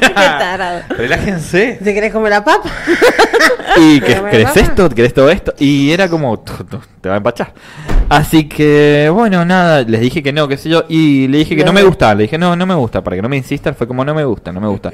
Qué 0.00 0.08
tarado. 0.10 0.82
relájense. 0.90 1.78
¿Te 1.82 1.94
querés 1.94 2.12
comer 2.12 2.30
la 2.30 2.44
papa? 2.44 2.70
Y 3.78 4.00
que 4.00 4.14
querés 4.30 4.56
esto, 4.56 4.88
querés 4.88 5.12
todo 5.12 5.30
esto. 5.30 5.52
Y 5.58 5.90
era 5.90 6.08
como, 6.08 6.38
"Tu, 6.40 6.52
tu, 6.64 6.78
te 7.00 7.08
va 7.10 7.16
a 7.16 7.18
empachar. 7.18 7.52
Así 8.08 8.48
que, 8.48 9.10
bueno, 9.12 9.44
nada, 9.44 9.82
les 9.82 10.00
dije 10.00 10.22
que 10.22 10.32
no, 10.32 10.48
qué 10.48 10.56
sé 10.56 10.70
yo. 10.70 10.84
Y 10.88 11.28
le 11.28 11.38
dije 11.38 11.54
que 11.56 11.64
no 11.64 11.74
me 11.74 11.82
gusta. 11.82 12.14
Le 12.14 12.22
dije, 12.22 12.38
no, 12.38 12.56
no 12.56 12.64
me 12.64 12.74
gusta. 12.74 13.04
Para 13.04 13.16
que 13.16 13.22
no 13.22 13.28
me 13.28 13.36
insistan, 13.36 13.74
fue 13.74 13.86
como, 13.86 14.02
no 14.04 14.14
me 14.14 14.24
gusta, 14.24 14.50
no 14.52 14.60
me 14.62 14.68
gusta. 14.68 14.92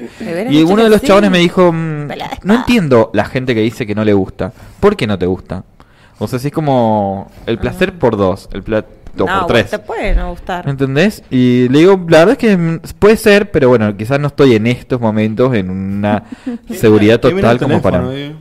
Y 0.49 0.63
uno 0.63 0.83
de 0.83 0.89
los 0.89 1.01
chabones 1.01 1.31
me 1.31 1.37
dijo, 1.39 1.71
mm, 1.71 2.07
no 2.43 2.53
entiendo 2.55 3.09
la 3.13 3.23
gente 3.25 3.55
que 3.55 3.61
dice 3.61 3.85
que 3.87 3.95
no 3.95 4.03
le 4.03 4.13
gusta. 4.13 4.51
¿Por 4.81 4.97
qué 4.97 5.07
no 5.07 5.17
te 5.17 5.27
gusta? 5.27 5.63
O 6.19 6.27
sea, 6.27 6.39
si 6.39 6.47
es 6.47 6.53
como 6.53 7.31
el 7.45 7.59
placer 7.59 7.93
por 7.97 8.17
dos, 8.17 8.49
el 8.51 8.63
plato 9.15 9.31
no, 9.31 9.39
por 9.41 9.47
tres. 9.47 9.69
te 9.69 9.79
puede 9.79 10.15
no 10.15 10.31
gustar. 10.31 10.67
¿Entendés? 10.67 11.23
Y 11.29 11.69
le 11.69 11.79
digo, 11.79 11.93
la 12.09 12.25
verdad 12.25 12.31
es 12.31 12.37
que 12.37 12.79
puede 12.99 13.17
ser, 13.17 13.51
pero 13.51 13.69
bueno, 13.69 13.95
quizás 13.95 14.19
no 14.19 14.27
estoy 14.27 14.55
en 14.55 14.67
estos 14.67 14.99
momentos 14.99 15.53
en 15.55 15.69
una 15.69 16.23
seguridad 16.73 17.19
¿Qué 17.19 17.33
mira 17.33 17.51
total 17.53 17.59
como 17.67 17.81
para... 17.81 18.03
eh? 18.13 18.35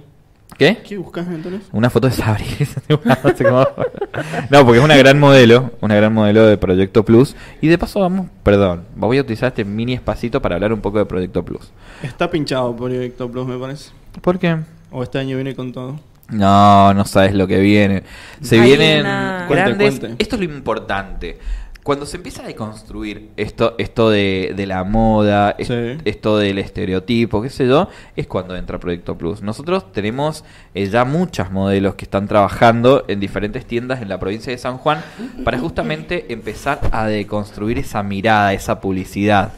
¿Qué? 0.58 0.78
¿Qué 0.86 0.98
buscas 0.98 1.26
en 1.26 1.34
el 1.34 1.42
teléfono? 1.42 1.70
Una 1.72 1.90
foto 1.90 2.08
de 2.08 2.14
Sabri. 2.14 2.44
No, 4.50 4.64
porque 4.64 4.78
es 4.78 4.84
una 4.84 4.96
gran 4.96 5.18
modelo, 5.18 5.70
una 5.80 5.96
gran 5.96 6.12
modelo 6.12 6.46
de 6.46 6.56
Proyecto 6.58 7.04
Plus. 7.04 7.34
Y 7.60 7.68
de 7.68 7.78
paso 7.78 8.00
vamos, 8.00 8.26
perdón, 8.42 8.84
voy 8.94 9.18
a 9.18 9.22
utilizar 9.22 9.48
este 9.48 9.64
mini 9.64 9.94
espacito 9.94 10.42
para 10.42 10.56
hablar 10.56 10.72
un 10.72 10.80
poco 10.80 10.98
de 10.98 11.06
Proyecto 11.06 11.42
Plus. 11.44 11.72
Está 12.02 12.30
pinchado 12.30 12.76
Proyecto 12.76 13.30
Plus, 13.30 13.46
me 13.46 13.58
parece. 13.58 13.90
¿Por 14.20 14.38
qué? 14.38 14.58
O 14.90 15.02
este 15.02 15.18
año 15.18 15.36
viene 15.36 15.54
con 15.54 15.72
todo. 15.72 15.98
No, 16.30 16.94
no 16.94 17.04
sabes 17.04 17.34
lo 17.34 17.46
que 17.46 17.58
viene. 17.60 18.04
Se 18.40 18.58
Hay 18.60 18.66
vienen 18.68 19.00
una- 19.00 19.44
Cuente, 19.48 19.64
grandes. 19.64 19.98
cuente. 20.00 20.22
Esto 20.22 20.36
es 20.36 20.40
lo 20.40 20.54
importante. 20.54 21.38
Cuando 21.82 22.06
se 22.06 22.16
empieza 22.16 22.44
a 22.44 22.46
deconstruir 22.46 23.30
esto, 23.36 23.74
esto 23.76 24.08
de, 24.08 24.52
de 24.56 24.66
la 24.66 24.84
moda, 24.84 25.56
es- 25.58 25.66
Sí. 25.66 25.98
esto 26.04 26.38
del 26.38 26.58
estereotipo, 26.58 27.42
qué 27.42 27.50
sé 27.50 27.66
yo, 27.66 27.88
es 28.14 28.28
cuando 28.28 28.54
entra 28.56 28.78
Proyecto 28.78 29.18
Plus. 29.18 29.42
Nosotros 29.42 29.90
tenemos 29.92 30.44
eh, 30.74 30.86
ya 30.86 31.04
muchas 31.04 31.50
modelos 31.50 31.96
que 31.96 32.04
están 32.04 32.28
trabajando 32.28 33.04
en 33.08 33.18
diferentes 33.18 33.66
tiendas 33.66 34.00
en 34.00 34.08
la 34.08 34.20
provincia 34.20 34.52
de 34.52 34.58
San 34.58 34.78
Juan 34.78 35.02
para 35.44 35.58
justamente 35.58 36.32
empezar 36.32 36.78
a 36.92 37.06
deconstruir 37.06 37.78
esa 37.78 38.04
mirada, 38.04 38.52
esa 38.52 38.80
publicidad. 38.80 39.52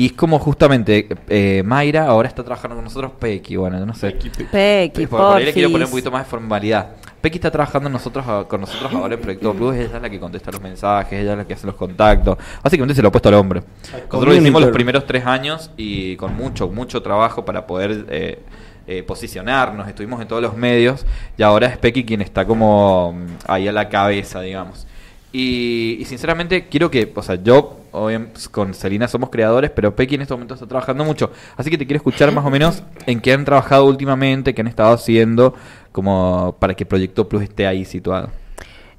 Y 0.00 0.06
es 0.06 0.12
como 0.12 0.38
justamente 0.38 1.08
eh, 1.28 1.62
Mayra 1.62 2.06
ahora 2.06 2.26
está 2.26 2.42
trabajando 2.42 2.74
con 2.74 2.84
nosotros, 2.84 3.12
Pequi, 3.18 3.56
bueno, 3.56 3.78
yo 3.78 3.84
no 3.84 3.92
sé. 3.94 4.12
Pequi, 4.12 5.06
Por, 5.06 5.20
por 5.20 5.36
ahí 5.36 5.44
le 5.44 5.52
quiero 5.52 5.68
poner 5.70 5.84
un 5.86 5.90
poquito 5.90 6.10
más 6.10 6.24
de 6.24 6.30
formalidad. 6.30 6.86
Pequi 7.20 7.36
está 7.36 7.50
trabajando 7.50 7.90
nosotros 7.90 8.26
a- 8.26 8.44
con 8.48 8.62
nosotros 8.62 8.90
ahora 8.94 9.14
en 9.16 9.20
Proyecto 9.20 9.52
Plus, 9.52 9.74
ella 9.76 9.96
es 9.96 10.02
la 10.02 10.08
que 10.08 10.18
contesta 10.18 10.50
los 10.52 10.62
mensajes, 10.62 11.20
ella 11.20 11.32
es 11.32 11.36
la 11.38 11.46
que 11.46 11.52
hace 11.52 11.66
los 11.66 11.74
contactos. 11.74 12.38
Básicamente 12.64 12.94
se 12.94 13.02
lo 13.02 13.08
ha 13.08 13.12
puesto 13.12 13.28
al 13.28 13.34
hombre. 13.34 13.62
Nosotros 13.92 14.24
lo 14.24 14.34
hicimos 14.40 14.62
los 14.62 14.70
primeros 14.72 15.06
tres 15.06 15.26
años 15.26 15.70
y 15.76 16.16
con 16.16 16.34
mucho, 16.34 16.68
mucho 16.68 17.02
trabajo 17.02 17.44
para 17.44 17.66
poder 17.66 18.06
eh, 18.08 18.38
eh, 18.86 19.02
posicionarnos, 19.02 19.86
estuvimos 19.86 20.22
en 20.22 20.28
todos 20.28 20.40
los 20.40 20.56
medios 20.56 21.04
y 21.36 21.42
ahora 21.42 21.66
es 21.66 21.76
Pequi 21.76 22.04
quien 22.04 22.22
está 22.22 22.46
como 22.46 23.12
mm, 23.12 23.26
ahí 23.48 23.68
a 23.68 23.72
la 23.72 23.90
cabeza, 23.90 24.40
digamos. 24.40 24.86
Y, 25.30 25.98
y 26.00 26.04
sinceramente 26.06 26.68
quiero 26.68 26.90
que, 26.90 27.12
o 27.14 27.22
sea, 27.22 27.34
yo 27.34 27.79
obviamente, 27.92 28.40
con 28.50 28.74
Selina 28.74 29.08
somos 29.08 29.30
creadores, 29.30 29.70
pero 29.70 29.94
Pequi 29.94 30.14
en 30.14 30.22
este 30.22 30.34
momento 30.34 30.54
está 30.54 30.66
trabajando 30.66 31.04
mucho. 31.04 31.30
Así 31.56 31.70
que 31.70 31.78
te 31.78 31.86
quiero 31.86 31.98
escuchar 31.98 32.32
más 32.32 32.44
o 32.44 32.50
menos 32.50 32.82
en 33.06 33.20
qué 33.20 33.32
han 33.32 33.44
trabajado 33.44 33.84
últimamente, 33.86 34.54
qué 34.54 34.60
han 34.60 34.66
estado 34.66 34.92
haciendo, 34.92 35.54
como 35.92 36.56
para 36.58 36.74
que 36.74 36.86
Proyecto 36.86 37.28
Plus 37.28 37.42
esté 37.42 37.66
ahí 37.66 37.84
situado. 37.84 38.30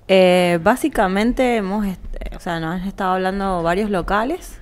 Eh, 0.08 0.60
básicamente 0.62 1.58
hemos, 1.58 1.86
o 2.36 2.40
sea, 2.40 2.60
nos 2.60 2.82
han 2.82 2.88
estado 2.88 3.14
hablando 3.14 3.64
varios 3.64 3.90
locales. 3.90 4.60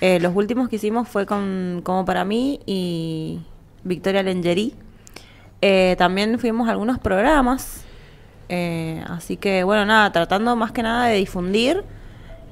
Eh, 0.00 0.20
los 0.20 0.34
últimos 0.36 0.68
que 0.68 0.76
hicimos 0.76 1.08
fue 1.08 1.26
con 1.26 1.80
Como 1.82 2.04
para 2.04 2.24
mí 2.24 2.60
y 2.66 3.40
Victoria 3.84 4.22
Lengerie. 4.22 4.72
Eh, 5.62 5.96
también 5.98 6.38
fuimos 6.38 6.68
a 6.68 6.72
algunos 6.72 6.98
programas. 6.98 7.84
Eh, 8.48 9.02
así 9.08 9.36
que, 9.36 9.64
bueno, 9.64 9.84
nada, 9.86 10.12
tratando 10.12 10.54
más 10.56 10.72
que 10.72 10.82
nada 10.82 11.06
de 11.06 11.16
difundir, 11.16 11.82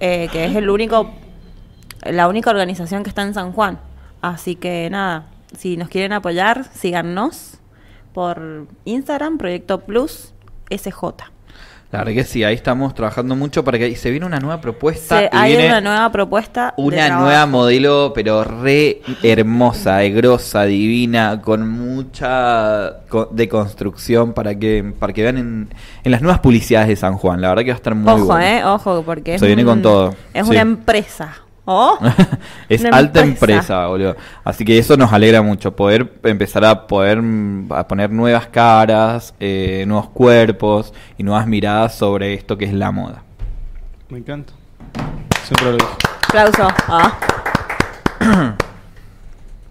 eh, 0.07 0.29
que 0.31 0.45
es 0.45 0.55
el 0.55 0.69
único, 0.69 1.11
la 2.03 2.29
única 2.29 2.51
organización 2.51 3.03
que 3.05 3.09
está 3.09 3.23
en 3.23 3.33
San 3.33 3.53
Juan. 3.53 3.79
Así 4.21 4.55
que, 4.55 4.91
nada, 4.91 5.29
si 5.57 5.79
nos 5.79 5.89
quieren 5.89 6.13
apoyar, 6.13 6.65
síganos 6.75 7.57
por 8.13 8.67
Instagram, 8.85 9.39
Proyecto 9.39 9.81
Plus 9.81 10.35
SJ. 10.69 11.34
La 11.95 11.99
verdad 12.05 12.13
que 12.15 12.25
sí, 12.25 12.43
ahí 12.45 12.55
estamos 12.55 12.95
trabajando 12.95 13.37
mucho 13.37 13.63
para 13.65 13.79
que 13.79 13.89
y 13.89 13.95
se 13.97 14.11
viene 14.11 14.27
una 14.27 14.41
nueva 14.41 14.61
propuesta. 14.61 15.19
Se- 15.19 15.25
y 15.27 15.29
hay 15.33 15.53
viene 15.53 15.69
una 15.69 15.81
nueva 15.81 16.11
propuesta. 16.11 16.75
una 16.77 17.09
nueva 17.21 17.47
modelo, 17.47 18.13
pero 18.15 18.43
re 18.45 19.01
hermosa, 19.23 20.03
eh, 20.03 20.11
grosa, 20.11 20.65
divina, 20.65 21.41
con 21.41 21.69
mucha 21.69 23.01
co- 23.09 23.29
deconstrucción 23.33 24.33
para 24.33 24.59
que 24.59 24.93
para 24.99 25.13
que 25.13 25.23
vean 25.23 25.39
en, 25.39 25.69
en 26.03 26.11
las 26.13 26.21
nuevas 26.23 26.41
publicidades 26.41 26.89
de 26.89 26.97
San 26.97 27.15
Juan. 27.17 27.41
La 27.41 27.49
verdad 27.51 27.63
que 27.65 27.71
va 27.71 27.75
a 27.75 27.77
estar 27.77 27.95
muy 27.95 28.13
Ojo, 28.13 28.25
bueno. 28.27 28.45
eh, 28.45 28.65
ojo, 28.65 29.03
porque 29.05 29.35
es, 29.35 29.41
Se 29.41 29.47
viene 29.47 29.63
un- 29.63 29.69
con 29.69 29.83
todo, 29.83 30.15
es 30.33 30.45
sí. 30.45 30.51
una 30.51 30.61
empresa. 30.61 31.37
Oh, 31.67 31.99
es 32.69 32.83
una 32.83 32.97
alta 32.97 33.21
empresa. 33.23 33.87
boludo. 33.87 34.17
Así 34.45 34.65
que 34.65 34.79
eso 34.79 34.97
nos 34.97 35.13
alegra 35.13 35.41
mucho, 35.41 35.75
poder 35.75 36.13
empezar 36.23 36.65
a 36.65 36.87
poder 36.87 37.23
a 37.71 37.89
poner 37.89 38.11
nuevas 38.11 38.47
caras, 38.49 39.35
eh, 39.41 39.85
nuevos 39.87 40.11
cuerpos 40.11 40.93
y 41.17 41.23
nuevas 41.23 41.47
miradas 41.47 41.95
sobre 41.95 42.35
esto 42.35 42.59
que 42.59 42.67
es 42.67 42.73
la 42.75 42.91
moda. 42.91 43.23
Me 44.11 44.19
encanta. 44.19 44.53
Siempre 45.45 45.67
lo 45.67 45.73
digo. 45.73 45.97
Aplauso. 46.29 46.69
Ah. 46.89 48.57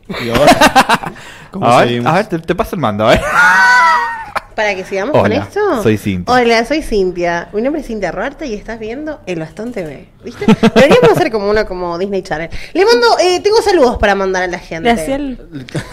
Y 0.08 0.30
ahora, 0.30 1.14
¿cómo 1.52 1.66
A 1.68 1.78
ver, 1.80 1.88
seguimos? 1.88 2.12
a 2.12 2.16
ver, 2.16 2.26
te, 2.28 2.40
te 2.40 2.56
paso 2.56 2.76
el 2.76 2.82
mando, 2.82 3.06
a 3.06 3.10
ver. 3.12 3.22
Para 4.56 4.76
que 4.76 4.84
sigamos 4.84 5.16
Hola, 5.16 5.24
con 5.24 5.48
esto. 5.48 5.82
soy 5.82 5.98
Cintia. 5.98 6.32
Hola, 6.32 6.64
soy 6.66 6.84
Cintia. 6.84 7.48
Mi 7.54 7.62
nombre 7.64 7.82
es 7.82 7.88
Cintia 7.88 8.12
Ruarte 8.12 8.46
y 8.46 8.54
estás 8.54 8.78
viendo 8.80 9.20
El 9.26 9.40
Bastón 9.40 9.72
TV. 9.74 10.10
¿Viste? 10.24 10.46
Deberíamos 10.76 11.10
hacer 11.18 11.32
como 11.32 11.50
uno 11.50 11.66
como 11.66 11.98
Disney 11.98 12.22
Channel. 12.22 12.52
Le 12.74 12.86
mando, 12.86 13.18
eh, 13.20 13.40
tengo 13.40 13.60
saludos 13.64 13.98
para 13.98 14.14
mandar 14.14 14.44
a 14.44 14.48
la 14.48 14.60
gente. 14.60 14.92
El- 14.92 15.40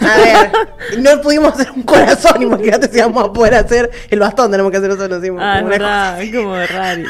A 0.01 0.17
ver, 0.17 0.51
no 0.99 1.21
pudimos 1.21 1.53
hacer 1.53 1.71
un 1.71 1.81
corazón, 1.81 2.39
imagínate 2.43 2.87
si 2.91 2.99
vamos 3.01 3.23
a 3.29 3.33
poder 3.33 3.55
hacer 3.55 3.89
el 4.11 4.19
bastón, 4.19 4.51
tenemos 4.51 4.69
que 4.71 4.77
hacer 4.77 4.89
nosotros. 4.89 5.19
Ah, 5.23 5.25
es 5.25 5.29
como 5.31 5.39
una 5.39 5.63
verdad, 5.63 6.11
cosa 6.11 6.21
es 6.23 6.35
como 6.35 6.53
así. 6.55 7.03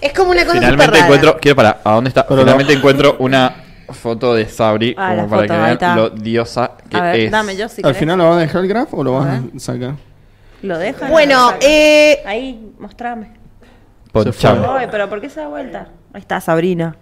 Es 0.00 0.12
como 0.14 0.30
una 0.32 0.44
cosa 0.44 0.54
Finalmente 0.54 0.86
rara. 0.86 1.04
encuentro, 1.04 1.38
quiero 1.40 1.54
para, 1.54 1.80
¿a 1.84 1.92
dónde 1.92 2.08
está? 2.08 2.26
Pero 2.26 2.40
Finalmente 2.40 2.72
encuentro 2.72 3.14
una 3.20 3.54
foto 3.92 4.34
de 4.34 4.46
Sabri 4.48 4.94
Ah, 4.98 5.14
como 5.16 5.28
para 5.28 5.42
foto, 5.42 5.54
que 5.54 5.60
vean 5.86 5.96
lo 5.96 6.10
diosa 6.10 6.72
que 6.90 6.96
A 6.96 7.02
ver, 7.02 7.20
es. 7.20 7.30
dame 7.30 7.56
yo 7.56 7.68
si 7.68 7.82
¿Al 7.84 7.94
final 7.94 8.18
lo 8.18 8.24
vas 8.28 8.36
a 8.36 8.40
dejar 8.40 8.62
el 8.62 8.68
graph 8.68 8.92
o 8.94 9.02
lo 9.04 9.12
vas 9.14 9.26
A 9.26 9.32
a 9.36 9.42
sacar? 9.58 9.94
¿Lo 10.62 10.78
dejan? 10.78 11.10
Bueno, 11.10 11.52
eh, 11.60 12.22
Ahí, 12.26 12.72
mostrame. 12.78 13.32
Ponchame. 14.12 14.66
Ay, 14.68 14.88
pero 14.90 15.08
¿por 15.08 15.20
qué 15.20 15.28
se 15.28 15.40
da 15.40 15.48
vuelta? 15.48 15.88
Ahí 16.12 16.20
está, 16.20 16.40
Sabrina. 16.40 16.96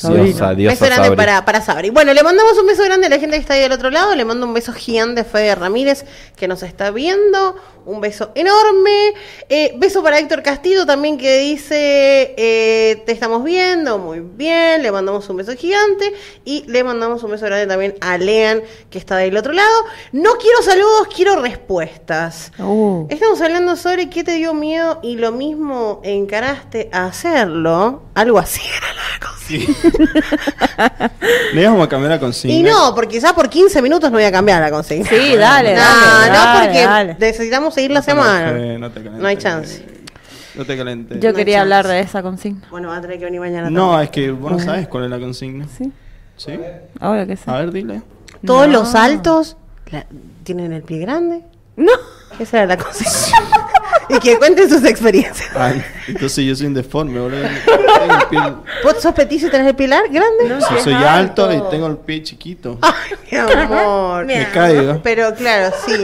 Diosa, 0.00 0.54
diosa 0.54 0.74
beso 0.74 0.84
grande 0.84 1.04
Sabri. 1.04 1.16
para, 1.16 1.44
para 1.44 1.60
Sabri. 1.60 1.90
Bueno, 1.90 2.14
le 2.14 2.22
mandamos 2.22 2.56
un 2.58 2.66
beso 2.66 2.84
grande 2.84 3.08
a 3.08 3.10
la 3.10 3.18
gente 3.18 3.36
que 3.36 3.40
está 3.40 3.54
ahí 3.54 3.60
del 3.60 3.72
otro 3.72 3.90
lado. 3.90 4.14
Le 4.14 4.24
mando 4.24 4.46
un 4.46 4.54
beso 4.54 4.72
gigante 4.72 5.22
a 5.22 5.24
Fede 5.24 5.54
Ramírez 5.54 6.04
que 6.36 6.46
nos 6.46 6.62
está 6.62 6.90
viendo. 6.90 7.56
Un 7.84 8.00
beso 8.00 8.30
enorme. 8.34 9.14
Eh, 9.48 9.72
beso 9.76 10.02
para 10.02 10.18
Héctor 10.18 10.42
Castillo 10.42 10.86
también 10.86 11.18
que 11.18 11.38
dice, 11.38 12.34
eh, 12.36 13.02
te 13.06 13.12
estamos 13.12 13.42
viendo, 13.42 13.98
muy 13.98 14.20
bien. 14.20 14.82
Le 14.82 14.92
mandamos 14.92 15.28
un 15.30 15.38
beso 15.38 15.54
gigante. 15.56 16.12
Y 16.44 16.64
le 16.68 16.84
mandamos 16.84 17.22
un 17.24 17.32
beso 17.32 17.46
grande 17.46 17.66
también 17.66 17.96
a 18.00 18.18
Lean 18.18 18.62
que 18.90 18.98
está 18.98 19.16
del 19.16 19.36
otro 19.36 19.52
lado. 19.52 19.84
No 20.12 20.34
quiero 20.34 20.62
saludos, 20.62 21.08
quiero 21.14 21.40
respuestas. 21.40 22.52
Uh. 22.58 23.06
Estamos 23.10 23.40
hablando 23.40 23.74
sobre 23.74 24.10
qué 24.10 24.22
te 24.22 24.34
dio 24.34 24.54
miedo 24.54 25.00
y 25.02 25.16
lo 25.16 25.32
mismo 25.32 26.00
encaraste 26.04 26.88
a 26.92 27.06
hacerlo. 27.06 28.02
Algo 28.14 28.38
así 28.38 28.60
era 28.76 28.92
la 28.94 29.26
consigna. 29.26 29.74
Le 31.54 31.62
íbamos 31.62 31.84
a 31.86 31.88
cambiar 31.88 32.12
la 32.12 32.20
consigna. 32.20 32.54
Y 32.54 32.62
no, 32.62 32.94
porque 32.94 33.18
ya 33.20 33.34
por 33.34 33.48
15 33.48 33.80
minutos 33.82 34.10
no 34.10 34.16
voy 34.16 34.24
a 34.24 34.32
cambiar 34.32 34.60
la 34.60 34.70
consigna. 34.70 35.08
Sí, 35.08 35.36
dale, 35.36 35.74
No, 35.74 35.80
dale, 35.80 36.28
no, 36.28 36.34
dale, 36.34 36.66
porque 36.66 36.84
dale. 36.84 37.16
necesitamos 37.18 37.74
seguir 37.74 37.90
la 37.90 38.00
No 38.00 38.04
semana. 38.04 38.52
no 38.78 38.88
te 38.90 38.94
calentes. 39.00 39.22
No 39.22 39.28
hay 39.28 39.36
chance. 39.36 39.84
No 40.54 40.64
te 40.64 40.76
calentes. 40.76 41.20
Yo 41.20 41.30
No 41.30 41.36
quería 41.36 41.60
hablar 41.62 41.86
de 41.86 42.00
esa 42.00 42.22
consigna. 42.22 42.66
Bueno, 42.70 42.88
va 42.88 42.96
a 42.96 43.00
tener 43.00 43.18
que 43.18 43.24
venir 43.26 43.40
mañana. 43.40 43.70
No, 43.70 43.88
también. 43.90 44.04
es 44.04 44.10
que 44.10 44.30
vos 44.32 44.52
no 44.52 44.58
sabes 44.58 44.88
cuál 44.88 45.04
es 45.04 45.10
la 45.10 45.18
consigna. 45.20 45.66
Sí. 45.76 45.92
¿Sí? 46.36 46.52
Ahora 47.00 47.26
que 47.26 47.36
sé. 47.36 47.50
A 47.50 47.58
ver, 47.58 47.72
dile. 47.72 48.02
Todos 48.44 48.66
No. 48.68 48.72
los 48.80 48.94
altos 48.94 49.56
la- 49.90 50.06
tienen 50.44 50.72
el 50.72 50.82
pie 50.82 50.98
grande. 50.98 51.42
No. 51.76 51.92
Esa 52.38 52.58
era 52.58 52.66
la 52.66 52.76
consigna. 52.76 53.12
y 54.08 54.18
que 54.18 54.38
cuenten 54.38 54.68
sus 54.68 54.84
experiencias. 54.84 55.48
Ay, 55.56 55.82
entonces 56.06 56.44
yo 56.44 56.54
soy 56.56 56.66
un 56.66 56.74
deforme, 56.74 57.18
boludo. 57.20 57.42
¿Vos 58.84 58.96
sos 59.00 59.12
petizo 59.14 59.46
y 59.46 59.50
tenés 59.50 59.66
el 59.68 59.74
pilar 59.76 60.04
grande? 60.10 60.64
si 60.68 60.74
es 60.76 60.82
soy 60.84 60.94
alto, 60.94 61.46
alto. 61.46 61.66
y 61.66 61.70
tengo 61.70 61.86
el 61.86 61.96
pie 61.98 62.22
chiquito. 62.22 62.78
Ay, 62.82 62.92
mi 63.30 63.38
amor. 63.38 64.24
Me 64.24 64.48
caigo. 64.50 65.00
Pero 65.02 65.34
claro, 65.34 65.74
sí. 65.86 65.92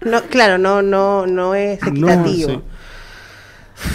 No, 0.00 0.22
claro, 0.22 0.58
no, 0.58 0.80
no, 0.80 1.26
no 1.26 1.56
es 1.56 1.80
No, 1.82 2.08
equitativo. 2.08 2.50
sí. 2.50 2.60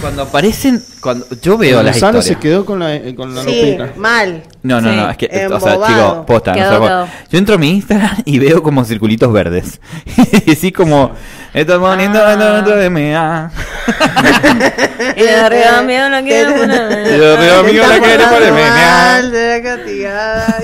Cuando 0.01 0.23
aparecen, 0.23 0.81
cuando 1.01 1.25
yo 1.41 1.57
veo 1.57 1.81
las 1.81 1.95
Gonzalo 1.95 2.19
historias. 2.19 2.25
se 2.25 2.35
quedó 2.47 2.65
con 2.65 2.79
la, 2.79 2.93
eh, 2.95 3.15
con 3.15 3.33
la 3.33 3.41
Sí, 3.43 3.61
lupita. 3.75 3.93
mal. 3.97 4.43
No, 4.63 4.81
no, 4.81 4.89
Sí, 4.89 4.95
no, 4.97 5.09
es 5.09 5.17
que, 5.17 5.25
o 5.47 5.59
sea, 5.59 5.73
chico, 5.87 6.25
posta, 6.25 6.51
no 6.55 6.57
sé, 6.57 6.69
quedó. 6.69 7.07
Yo 7.31 7.37
entro 7.37 7.55
a 7.55 7.57
mi 7.57 7.69
Instagram 7.69 8.17
y 8.25 8.37
veo 8.39 8.61
como 8.61 8.83
circulitos 8.83 9.31
verdes. 9.31 9.79
y 10.45 10.51
así 10.51 10.71
como, 10.73 11.11
estamos 11.53 11.89
poniendo 11.89 12.19
Ah. 12.25 12.35
dentro 12.35 12.75
de 12.77 12.89
MA. 12.89 13.51
Y 15.15 15.21
de 15.21 15.35
arriba 15.35 15.81
mío 15.83 16.09
no 16.09 16.21
quiero 16.23 16.49
Y 16.51 16.53
poner. 16.59 16.87
de 17.19 17.33
arriba 17.33 17.63
mío 17.63 17.83
la 17.87 17.99
quiere 17.99 18.23
ponerme, 18.25 18.61
mal 18.69 19.31
de 19.31 19.47
la 19.59 19.63
castigada. 19.63 20.57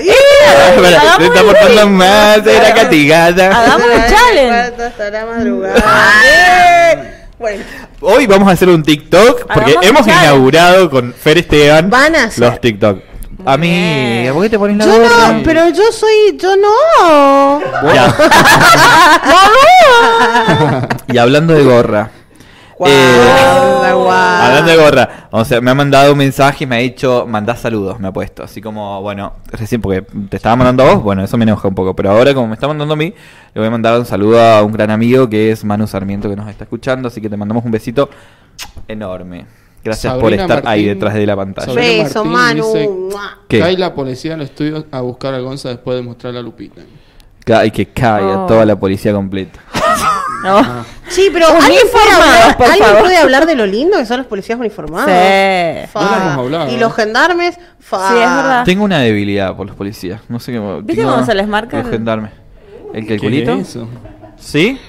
Se 1.18 1.24
está 1.26 1.42
portando 1.42 1.88
mal, 1.88 2.44
será 2.44 2.74
castigada. 2.74 3.46
Hagamos 3.60 3.86
un 3.86 4.02
challenge. 4.08 4.82
Hasta 4.84 5.10
la 5.10 5.26
madrugada. 5.26 5.76
Eh, 6.26 7.16
Bueno, 7.40 7.64
Hoy 8.02 8.26
vamos 8.26 8.50
a 8.50 8.52
hacer 8.52 8.68
un 8.68 8.82
TikTok 8.82 9.46
porque 9.52 9.74
hemos 9.80 10.06
inaugurado 10.06 10.90
con 10.90 11.14
Fer 11.14 11.38
Esteban 11.38 11.88
Van 11.88 12.14
a 12.14 12.24
hacer. 12.24 12.44
los 12.44 12.60
TikTok. 12.60 12.98
A 13.44 13.56
mí. 13.56 14.26
¿por 14.32 14.42
qué 14.42 14.50
te 14.50 14.58
pones 14.58 14.76
la 14.76 14.84
yo 14.84 14.92
gorra? 14.92 15.32
no, 15.32 15.42
pero 15.42 15.68
yo 15.70 15.84
soy, 15.92 16.36
yo 16.38 16.56
no. 16.56 17.60
Ya. 17.92 18.14
y 21.12 21.18
hablando 21.18 21.54
de 21.54 21.64
gorra. 21.64 22.10
Guau, 22.80 22.90
eh, 22.90 23.92
guau. 23.92 24.10
Hablando 24.10 24.70
de 24.70 24.76
gorra, 24.78 25.28
o 25.30 25.44
sea, 25.44 25.60
me 25.60 25.70
ha 25.70 25.74
mandado 25.74 26.12
un 26.12 26.18
mensaje 26.18 26.64
y 26.64 26.66
me 26.66 26.76
ha 26.76 26.78
dicho, 26.78 27.26
mandá 27.28 27.54
saludos, 27.54 28.00
me 28.00 28.08
ha 28.08 28.12
puesto. 28.12 28.42
Así 28.42 28.62
como, 28.62 29.02
bueno, 29.02 29.34
recién 29.52 29.82
porque 29.82 30.00
te 30.30 30.36
estaba 30.36 30.56
mandando 30.56 30.84
a 30.84 30.94
vos, 30.94 31.02
bueno, 31.02 31.22
eso 31.22 31.36
me 31.36 31.44
enoja 31.44 31.68
un 31.68 31.74
poco. 31.74 31.94
Pero 31.94 32.10
ahora, 32.10 32.32
como 32.32 32.48
me 32.48 32.54
está 32.54 32.66
mandando 32.66 32.94
a 32.94 32.96
mí, 32.96 33.12
le 33.54 33.60
voy 33.60 33.66
a 33.66 33.70
mandar 33.70 33.98
un 33.98 34.06
saludo 34.06 34.40
a 34.40 34.62
un 34.62 34.72
gran 34.72 34.90
amigo 34.90 35.28
que 35.28 35.50
es 35.50 35.62
Manu 35.62 35.86
Sarmiento 35.86 36.30
que 36.30 36.36
nos 36.36 36.48
está 36.48 36.64
escuchando. 36.64 37.08
Así 37.08 37.20
que 37.20 37.28
te 37.28 37.36
mandamos 37.36 37.66
un 37.66 37.70
besito 37.70 38.08
enorme. 38.88 39.44
Gracias 39.82 40.12
por 40.14 40.22
Sabrina 40.22 40.42
estar 40.42 40.58
ahí 40.58 40.80
Martín. 40.82 40.86
detrás 40.88 41.14
de 41.14 41.26
la 41.26 41.36
pantalla. 41.36 41.66
Sabrina 41.68 42.04
Beso, 42.04 42.24
Manu. 42.24 43.08
¿Qué? 43.48 43.60
Cae 43.60 43.78
la 43.78 43.94
policía 43.94 44.34
en 44.34 44.40
el 44.40 44.46
estudio 44.46 44.84
a 44.90 45.00
buscar 45.00 45.34
a 45.34 45.38
Gonza 45.40 45.68
después 45.70 45.96
de 45.96 46.02
mostrar 46.02 46.34
la 46.34 46.42
lupita. 46.42 46.82
Y 47.64 47.70
que 47.70 47.86
caiga 47.86 48.44
Oh. 48.44 48.46
toda 48.46 48.64
la 48.66 48.76
policía 48.78 49.12
completa. 49.12 49.58
No. 50.42 50.62
Sí, 51.06 51.28
pero 51.30 51.48
¿alguien 51.48 51.82
puede, 51.92 52.06
Uniformados, 52.06 52.24
hablar, 52.40 52.56
por 52.56 52.66
¿alguien 52.70 52.88
puede 53.00 53.16
hablar 53.18 53.44
de 53.46 53.54
lo 53.56 53.66
lindo 53.66 53.98
que 53.98 54.06
son 54.06 54.16
los 54.18 54.26
policías 54.26 54.58
uniformados? 54.58 55.10
Sí. 55.10 55.86
Fa. 55.92 56.00
No 56.34 56.40
hablado, 56.40 56.70
Y 56.70 56.76
¿eh? 56.76 56.78
los 56.78 56.94
gendarmes, 56.94 57.58
fa. 57.78 58.08
Sí, 58.08 58.14
es 58.14 58.20
verdad. 58.20 58.64
Tengo 58.64 58.84
una 58.84 59.00
debilidad 59.00 59.54
por 59.54 59.66
los 59.66 59.76
policías. 59.76 60.22
No 60.30 60.40
sé 60.40 60.52
qué. 60.52 60.80
¿Viste 60.82 61.02
cómo 61.02 61.26
se 61.26 61.34
les 61.34 61.46
marca 61.46 61.76
Los 61.76 61.86
el- 61.88 61.92
gendarmes. 61.92 62.30
¿El 62.94 63.02
¿Qué 63.02 63.08
calculito? 63.18 63.52
es 63.52 63.68
eso? 63.68 63.88
¿Sí? 64.38 64.80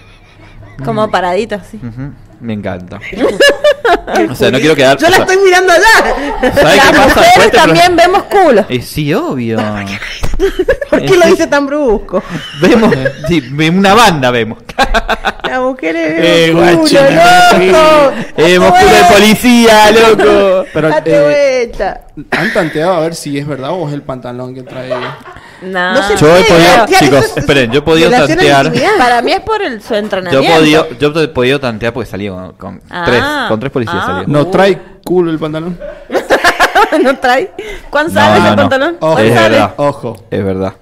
Como 0.86 1.12
paradito 1.12 1.56
así. 1.56 1.76
Ujú, 1.78 2.14
Me 2.40 2.54
encanta. 2.54 3.00
o 4.32 4.36
sea, 4.36 4.52
no 4.52 4.60
quiero 4.60 4.76
quedar. 4.76 4.98
Yo 4.98 5.10
la 5.10 5.18
estoy 5.18 5.38
mirando 5.38 5.74
allá. 5.74 6.54
¿Sabes 6.54 6.82
qué 6.82 6.98
pasa? 6.98 7.50
también 7.52 7.96
vemos 7.96 8.24
culo. 8.24 8.66
Eh, 8.70 8.82
sí, 8.82 9.14
obvio. 9.14 9.58
¿Por 10.90 11.06
qué 11.06 11.18
lo 11.18 11.26
dice 11.28 11.48
tan 11.48 11.68
brusco? 11.68 12.24
Vemos, 12.62 12.94
sí, 13.28 13.44
una 13.58 13.94
banda 13.94 14.32
vemos. 14.32 14.60
La 15.44 15.60
mujer 15.60 15.96
es 15.96 16.14
Eh, 16.18 16.52
guachina, 16.54 17.52
loco. 17.60 18.14
Hemos 18.38 18.72
culo 18.72 18.92
de 18.92 19.14
policía, 19.14 19.92
loco. 19.92 20.66
Pero, 20.74 20.90
eh. 21.06 21.72
¿Han 22.32 22.54
tanteado 22.54 22.94
a 22.94 23.00
ver 23.02 23.16
si 23.16 23.38
es 23.38 23.48
verdad 23.48 23.72
o 23.72 23.88
es 23.88 23.94
el 23.94 24.02
pantalón 24.04 24.54
que 24.54 24.64
trae 24.64 24.88
ella? 24.88 25.18
No. 25.62 25.94
No 25.94 26.04
se 26.08 26.16
Yo 26.18 26.36
he 26.38 26.44
podido, 26.44 26.86
chicos, 27.00 27.34
esperen, 27.38 27.72
yo 27.72 27.80
he 27.80 27.82
podido 27.84 28.10
la 28.10 28.26
tantear. 28.26 28.72
Para 28.98 29.22
mí 29.22 29.32
es 29.32 29.40
por 29.42 29.62
el, 29.62 29.82
su 29.82 29.90
Yo 29.94 29.96
entrenamiento. 30.00 30.52
he 30.52 30.58
podido, 30.58 30.90
yo 31.00 31.22
he 31.22 31.28
podido 31.28 31.60
tantear 31.60 31.94
porque 31.94 32.10
salí 32.10 32.28
con, 32.30 32.54
con 32.54 32.82
Ah. 32.90 33.04
tres, 33.06 33.24
con 33.48 33.60
tres 33.60 33.72
policías 33.72 34.04
Ah. 34.06 34.24
¿No 34.26 34.48
trae 34.48 34.80
culo 35.04 35.30
el 35.32 35.38
pantalón? 35.40 35.78
no 37.04 37.16
trae. 37.18 37.52
¿Cuánto 37.90 38.14
No, 38.14 38.20
sale 38.20 38.40
no, 38.40 38.46
ese 38.46 38.50
no. 38.50 38.56
pantalón? 38.56 38.98
Ojo, 39.00 39.20
Es 39.20 39.34
verdad. 39.36 39.74
Ojo. 39.78 40.26
Es 40.32 40.44
verdad. 40.44 40.74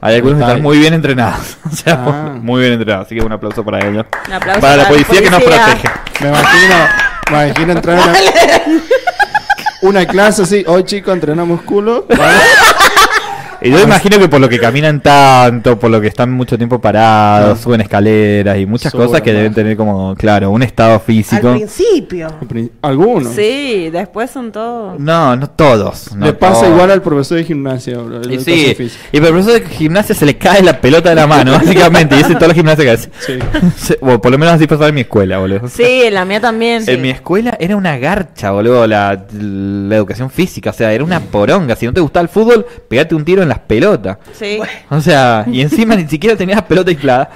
Hay 0.00 0.16
algunos 0.16 0.36
que 0.36 0.42
Está 0.42 0.52
están 0.52 0.62
muy 0.62 0.78
bien 0.78 0.94
entrenados. 0.94 1.56
O 1.72 1.74
sea, 1.74 1.94
Ah. 2.06 2.32
muy 2.40 2.60
bien 2.60 2.74
entrenados. 2.74 3.06
Así 3.06 3.16
que 3.16 3.22
un 3.24 3.32
aplauso 3.32 3.64
para 3.64 3.78
ellos. 3.86 4.04
Un 4.28 4.32
aplauso 4.34 4.60
para 4.60 4.76
la 4.76 4.82
para 4.82 4.82
la 4.82 4.88
policía 4.88 5.22
que 5.22 5.30
nos 5.30 5.42
policía. 5.42 5.64
protege. 5.66 5.88
Me 6.20 6.28
imagino, 6.28 6.74
me 7.32 7.44
imagino 7.46 7.72
entrar 7.72 7.98
en 7.98 8.02
una, 8.04 8.82
una 9.84 10.06
clase 10.06 10.42
así. 10.42 10.64
Hoy 10.66 10.84
chicos 10.84 11.14
entrenamos 11.14 11.62
culo. 11.62 12.06
yo 13.70 13.80
imagino 13.80 14.18
que 14.18 14.28
por 14.28 14.40
lo 14.40 14.48
que 14.48 14.58
caminan 14.58 15.00
tanto, 15.00 15.78
por 15.78 15.90
lo 15.90 16.00
que 16.00 16.08
están 16.08 16.30
mucho 16.32 16.56
tiempo 16.56 16.80
parados, 16.80 17.58
Ah. 17.58 17.62
suben 17.62 17.80
escaleras 17.80 18.58
y 18.58 18.66
muchas 18.66 18.92
Suben 18.92 19.06
cosas 19.06 19.22
que 19.22 19.30
más. 19.30 19.36
deben 19.38 19.54
tener 19.54 19.76
como, 19.76 20.14
claro, 20.16 20.50
un 20.50 20.62
estado 20.62 20.94
Al 20.94 21.00
físico. 21.00 21.52
principio. 21.52 22.28
Algunos. 22.82 23.32
Sí, 23.34 23.90
después 23.90 24.30
son 24.30 24.52
todos. 24.52 24.98
No, 25.00 25.36
no 25.36 25.48
todos. 25.48 26.14
no 26.14 26.26
Le 26.26 26.32
pasa 26.34 26.60
todos. 26.62 26.68
igual 26.74 26.90
al 26.90 27.02
profesor 27.02 27.38
de 27.38 27.44
gimnasia. 27.44 27.98
bro, 27.98 28.20
de 28.20 28.32
Y 28.32 28.36
educación 28.36 28.56
sí, 28.58 28.74
física. 28.74 29.04
y 29.12 29.18
por 29.18 29.26
el 29.28 29.32
profesor 29.34 29.60
de 29.62 29.68
gimnasia 29.68 30.14
se 30.14 30.26
le 30.26 30.36
cae 30.36 30.62
la 30.62 30.80
pelota 30.80 31.08
de 31.10 31.14
la 31.16 31.26
mano, 31.26 31.52
básicamente, 31.58 32.16
y 32.16 32.20
ese 32.20 32.32
es 32.32 32.38
toda 32.38 32.48
la 32.48 32.54
gimnasia 32.54 32.84
que 32.84 32.90
hace. 32.90 33.10
Sí. 33.20 33.38
Se- 33.76 33.98
bueno, 34.00 34.20
por 34.20 34.30
lo 34.32 34.38
menos 34.38 34.54
así 34.54 34.66
pasaba 34.66 34.88
en 34.88 34.94
mi 34.94 35.00
escuela, 35.02 35.38
boludo. 35.38 35.68
Sí, 35.68 36.02
la 36.10 36.24
mía 36.24 36.40
también. 36.40 36.82
En 36.86 37.00
mi 37.02 37.10
escuela 37.10 37.56
era 37.58 37.76
una 37.76 37.96
garcha, 37.98 38.50
boludo, 38.50 38.86
la, 38.86 39.24
la 39.32 39.96
educación 39.96 40.30
física. 40.30 40.70
O 40.70 40.72
sea, 40.72 40.92
era 40.92 41.04
una 41.04 41.20
poronga. 41.20 41.76
Si 41.76 41.86
no 41.86 41.92
te 41.92 42.00
gustaba 42.00 42.22
el 42.22 42.28
fútbol, 42.28 42.66
pegate 42.88 43.14
un 43.14 43.24
tiro 43.24 43.42
en 43.42 43.48
las 43.56 43.60
pelotas. 43.66 44.18
Sí. 44.32 44.58
O 44.90 45.00
sea, 45.00 45.44
y 45.50 45.60
encima 45.60 45.96
ni 45.96 46.06
siquiera 46.08 46.36
tenía 46.36 46.56
la 46.56 46.66
pelota 46.66 46.90
inflada. 46.90 47.30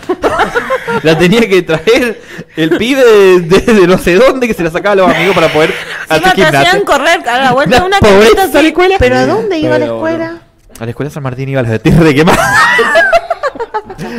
la 1.02 1.18
tenía 1.18 1.48
que 1.48 1.62
traer 1.62 2.20
el 2.56 2.70
pibe 2.76 3.04
de, 3.04 3.40
de- 3.40 3.72
de 3.74 3.86
no 3.86 3.98
sé 3.98 4.14
dónde 4.14 4.46
que 4.48 4.54
se 4.54 4.62
la 4.64 4.70
sacaba 4.70 4.92
a 4.92 4.96
los 4.96 5.10
amigos 5.14 5.34
para 5.34 5.48
poder 5.52 5.72
hacer 6.08 6.32
te 6.34 6.44
hacían 6.44 6.80
correr 6.82 7.28
a 7.28 7.38
la 7.44 7.52
vuelta 7.52 7.80
de 7.80 7.86
una 7.86 7.98
pobreza 8.00 8.44
a 8.44 8.62
la 8.62 8.68
escuela. 8.68 8.94
¿Pero 8.98 9.16
a 9.16 9.26
dónde 9.26 9.58
iba 9.58 9.76
a 9.76 9.78
la 9.78 9.84
Pero, 9.86 9.96
escuela? 9.96 10.38
A 10.80 10.84
la 10.84 10.90
escuela 10.90 11.10
San 11.10 11.22
Martín 11.22 11.48
iba 11.48 11.60
a 11.60 11.62
los 11.62 11.72
de 11.72 11.78
tierra 11.78 12.04
de 12.04 12.14
quemar. 12.14 12.38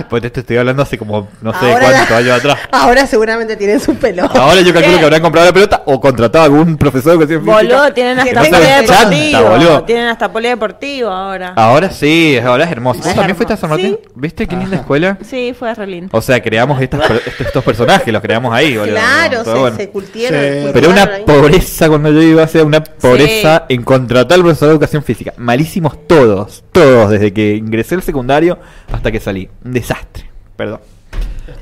pues 0.09 0.31
te 0.31 0.39
estoy 0.39 0.57
hablando 0.57 0.83
hace 0.83 0.97
como 0.97 1.27
no 1.41 1.51
sé 1.53 1.59
Ahora 1.71 1.79
cuántos 1.79 2.09
la- 2.09 2.17
años 2.17 2.37
atrás. 2.39 2.57
Ahora 2.71 3.07
seguramente 3.07 3.55
tienen 3.55 3.79
su 3.79 3.95
pelota. 3.95 4.39
Ahora 4.41 4.61
yo 4.61 4.73
calculo 4.73 4.97
que 4.99 5.03
habrán 5.05 5.21
comprado 5.21 5.47
la 5.47 5.53
pelota 5.53 5.83
o 5.85 5.99
contratado 5.99 6.43
a 6.43 6.45
algún 6.45 6.77
profesor 6.77 7.11
de 7.17 7.25
educación 7.25 7.41
física. 7.41 7.57
Boludo, 7.57 7.93
tienen 7.93 8.17
Que 8.23 8.29
hasta 8.31 8.41
polideportivo. 8.49 9.49
boludo. 9.49 9.83
Tienen 9.83 10.05
hasta 10.07 10.31
polideportivo 10.31 11.09
ahora. 11.09 11.53
Ahora 11.55 11.91
sí, 11.91 12.37
ahora 12.43 12.65
es 12.65 12.71
hermoso. 12.71 12.99
¿Vos 12.99 13.07
Es 13.07 13.15
también 13.15 13.35
fuiste 13.35 13.53
a 13.53 13.57
San. 13.57 13.69
Martín? 13.69 13.97
¿Viste 14.15 14.47
qué 14.47 14.55
linda 14.55 14.77
escuela? 14.77 15.17
Sí, 15.23 15.53
fue 15.57 15.73
re 15.73 15.87
lindo. 15.87 16.09
O 16.17 16.21
sea, 16.21 16.41
creamos 16.41 16.81
estas, 16.81 17.01
estos, 17.39 17.63
personajes, 17.63 18.11
los 18.11 18.21
creamos 18.21 18.53
ahí, 18.53 18.75
boludo. 18.77 18.95
Claro, 18.95 19.41
Pero 19.43 19.43
se, 19.53 19.59
bueno. 19.59 19.77
se 19.77 19.89
cultieron. 19.89 20.39
Sí. 20.39 20.45
cultivaron 20.63 20.73
Pero 20.73 20.89
una 20.89 21.03
ahí. 21.03 21.23
pobreza 21.25 21.87
cuando 21.89 22.11
yo 22.11 22.21
iba 22.21 22.43
a 22.43 22.47
ser 22.47 22.65
una 22.65 22.83
pobreza 22.83 23.65
en 23.69 23.83
contratar 23.83 24.35
al 24.37 24.41
profesor 24.41 24.67
de 24.69 24.73
educación 24.73 25.03
física. 25.03 25.33
Malísimos 25.37 26.07
todos, 26.07 26.63
todos, 26.71 27.11
desde 27.11 27.31
que 27.31 27.55
ingresé 27.55 27.95
al 27.95 28.01
secundario 28.03 28.57
hasta 28.91 29.11
que 29.11 29.19
salí. 29.19 29.38
Un 29.63 29.73
desastre, 29.73 30.29
perdón. 30.55 30.79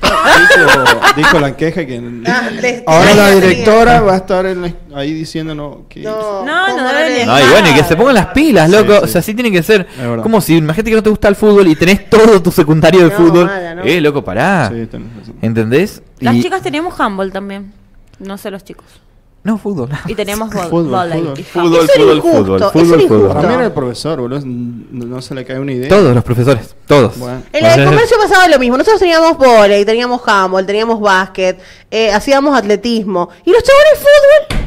Dijo, 0.02 1.00
dijo 1.16 1.40
la 1.40 1.56
queja 1.56 1.86
que 1.86 2.00
Ah, 2.26 2.50
les- 2.60 2.82
ahora 2.86 3.14
la 3.14 3.30
directora 3.30 4.00
va 4.02 4.12
a 4.14 4.16
estar 4.18 4.44
en 4.46 4.60
la- 4.62 4.72
ahí 4.94 5.12
diciéndonos 5.14 5.78
que 5.88 6.02
No, 6.02 6.44
No, 6.44 6.66
¿cómo 6.66 6.76
no 6.82 6.88
deben 6.88 7.06
le- 7.12 7.18
dejar. 7.20 7.26
No, 7.42 7.46
y 7.46 7.50
bueno, 7.50 7.68
y 7.70 7.74
que 7.74 7.84
se 7.84 7.96
pongan 7.96 8.14
las 8.14 8.26
pilas, 8.26 8.68
loco. 8.70 8.92
sí. 8.92 9.00
O 9.04 9.06
sea, 9.06 9.20
así 9.20 9.34
tiene 9.34 9.50
que 9.50 9.62
ser. 9.62 9.86
Es 9.90 9.98
verdad. 9.98 10.22
Como 10.22 10.40
si, 10.42 10.56
imagínate 10.58 10.90
que 10.90 10.96
no 10.96 11.02
te 11.02 11.10
gusta 11.10 11.28
el 11.28 11.36
fútbol 11.36 11.66
y 11.68 11.74
tenés 11.74 12.08
todo 12.10 12.42
tu 12.42 12.50
secundario 12.50 13.00
de 13.04 13.10
No, 13.10 13.16
fútbol. 13.16 13.46
mala, 13.46 13.74
no. 13.76 13.82
Eh, 13.84 14.00
loco, 14.00 14.22
pará. 14.22 14.68
Sí, 14.68 14.86
tenés 14.86 15.08
razón. 15.16 15.34
¿Entendés? 15.40 16.02
Las 16.20 16.34
Y- 16.34 16.42
chicas 16.42 16.62
teníamos 16.62 16.98
handball 17.00 17.32
también. 17.32 17.72
No 18.18 18.36
sé 18.36 18.50
los 18.50 18.62
chicos. 18.64 18.84
No, 19.48 19.56
fútbol. 19.56 19.88
Y 20.06 20.14
teníamos 20.14 20.50
Fútbol, 20.52 20.68
fútbol. 20.68 21.34
y 21.38 21.42
Fútbol, 21.42 21.88
fútbol, 21.88 22.20
fútbol, 22.70 23.08
fútbol. 23.08 23.32
También 23.32 23.62
el 23.62 23.72
profesor, 23.72 24.20
boludo, 24.20 24.42
no, 24.44 25.22
se 25.22 25.34
le 25.34 25.42
cae 25.46 25.58
una 25.58 25.72
idea. 25.72 25.88
Todos 25.88 26.14
los 26.14 26.22
profesores, 26.22 26.74
todos. 26.86 27.18
Bueno. 27.18 27.42
En 27.54 27.64
de 27.64 27.84
comercio 27.86 28.18
pasaba 28.18 28.46
lo 28.48 28.58
mismo. 28.58 28.76
Nosotros 28.76 29.00
teníamos 29.00 29.38
volei, 29.38 29.86
teníamos 29.86 30.20
handball, 30.26 30.66
teníamos 30.66 31.00
básquet, 31.00 31.58
eh, 31.90 32.12
hacíamos 32.12 32.54
atletismo. 32.54 33.30
Y 33.46 33.50
los 33.50 33.62
chabones 33.62 33.94
fútbol. 33.94 34.58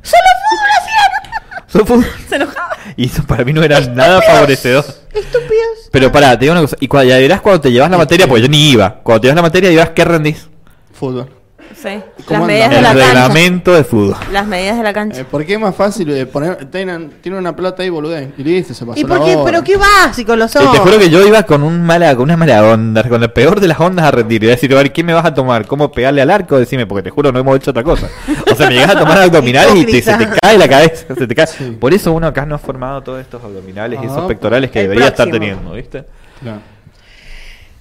Solo 0.00 0.22
fútbol 0.46 0.70
hacían. 0.78 1.66
Son 1.66 1.86
fútbol. 1.86 2.06
Se 2.28 2.36
enojaba. 2.36 2.76
Y 2.96 3.06
eso 3.06 3.24
para 3.24 3.44
mí 3.44 3.52
no 3.52 3.64
era 3.64 3.80
nada 3.80 4.22
favorecedor. 4.22 4.84
Estúpidos. 5.12 5.88
Pero 5.90 6.12
pará, 6.12 6.38
te 6.38 6.44
digo 6.44 6.52
una 6.52 6.60
cosa. 6.60 6.76
Y 6.78 6.86
cuando, 6.86 7.08
ya 7.10 7.18
verás 7.18 7.40
cuando 7.40 7.62
te 7.62 7.72
llevas 7.72 7.90
la 7.90 7.98
materia, 7.98 8.28
porque 8.28 8.42
yo 8.42 8.48
ni 8.48 8.70
iba. 8.70 9.00
Cuando 9.02 9.22
te 9.22 9.26
llevas 9.26 9.36
la 9.36 9.42
materia, 9.42 9.70
dirás 9.70 9.90
qué 9.90 10.04
rendís. 10.04 10.48
Fútbol. 10.92 11.39
Sí. 11.74 11.88
Las 11.88 12.26
¿Cómo 12.26 12.46
medidas 12.46 12.70
de 12.70 12.76
El 12.76 12.82
la 12.82 12.88
cancha. 12.90 13.06
reglamento 13.06 13.72
de 13.74 13.84
fútbol. 13.84 14.16
Las 14.32 14.46
medidas 14.46 14.76
de 14.76 14.82
la 14.82 14.92
cancha. 14.92 15.20
Eh, 15.20 15.24
¿Por 15.24 15.46
qué 15.46 15.54
es 15.54 15.60
más 15.60 15.74
fácil 15.74 16.10
eh, 16.10 16.26
poner, 16.26 16.66
tienen, 16.70 17.10
tienen 17.22 17.38
una 17.40 17.56
pelota 17.56 17.82
ahí, 17.82 17.88
boludez, 17.88 18.28
y 18.36 18.42
listo, 18.44 18.74
se 18.74 18.84
pasó 18.84 18.98
¿Y 18.98 19.02
la 19.02 19.08
por 19.08 19.24
qué? 19.24 19.36
hora. 19.36 19.44
Pero 19.44 19.64
qué 19.64 19.76
básicos 19.76 20.36
los 20.36 20.50
Y 20.54 20.58
son. 20.58 20.72
te 20.72 20.78
juro 20.78 20.98
que 20.98 21.08
yo 21.08 21.26
iba 21.26 21.42
con 21.44 21.62
un 21.62 21.82
mala, 21.82 22.14
con 22.16 22.24
una 22.24 22.36
mala 22.36 22.62
onda, 22.64 23.02
con 23.08 23.22
el 23.22 23.30
peor 23.32 23.60
de 23.60 23.68
las 23.68 23.80
ondas 23.80 24.04
a 24.04 24.10
rendir. 24.10 24.42
Y 24.42 24.46
iba 24.46 24.52
a 24.52 24.56
decir, 24.56 24.72
a 24.72 24.76
ver, 24.76 24.92
¿qué 24.92 25.02
me 25.02 25.14
vas 25.14 25.24
a 25.24 25.32
tomar? 25.32 25.66
¿Cómo 25.66 25.90
pegarle 25.90 26.20
al 26.20 26.30
arco? 26.30 26.58
Decime, 26.58 26.86
porque 26.86 27.04
te 27.04 27.10
juro, 27.10 27.32
no 27.32 27.38
hemos 27.38 27.56
hecho 27.56 27.70
otra 27.70 27.82
cosa. 27.84 28.08
O 28.50 28.54
sea, 28.54 28.66
me 28.68 28.74
llegas 28.74 28.90
a 28.96 28.98
tomar 28.98 29.18
abdominales 29.22 29.74
y 29.76 29.84
te- 29.86 30.02
se 30.02 30.10
te 30.12 30.22
Hipócrita. 30.24 30.36
cae 30.42 30.58
la 30.58 30.68
cabeza. 30.68 31.14
Se 31.16 31.26
te 31.26 31.34
cae. 31.34 31.46
Sí. 31.46 31.76
Por 31.80 31.94
eso 31.94 32.12
uno 32.12 32.26
acá 32.26 32.44
no 32.44 32.56
ha 32.56 32.58
formado 32.58 33.00
todos 33.02 33.20
estos 33.20 33.42
abdominales 33.42 33.98
y 34.02 34.06
esos 34.06 34.18
Ah, 34.18 34.28
pectorales 34.28 34.70
que 34.70 34.80
el 34.80 34.84
debería 34.88 35.08
estar 35.08 35.28
próximo. 35.28 35.46
teniendo, 35.46 35.72
¿viste? 35.72 36.04
Claro. 36.42 36.58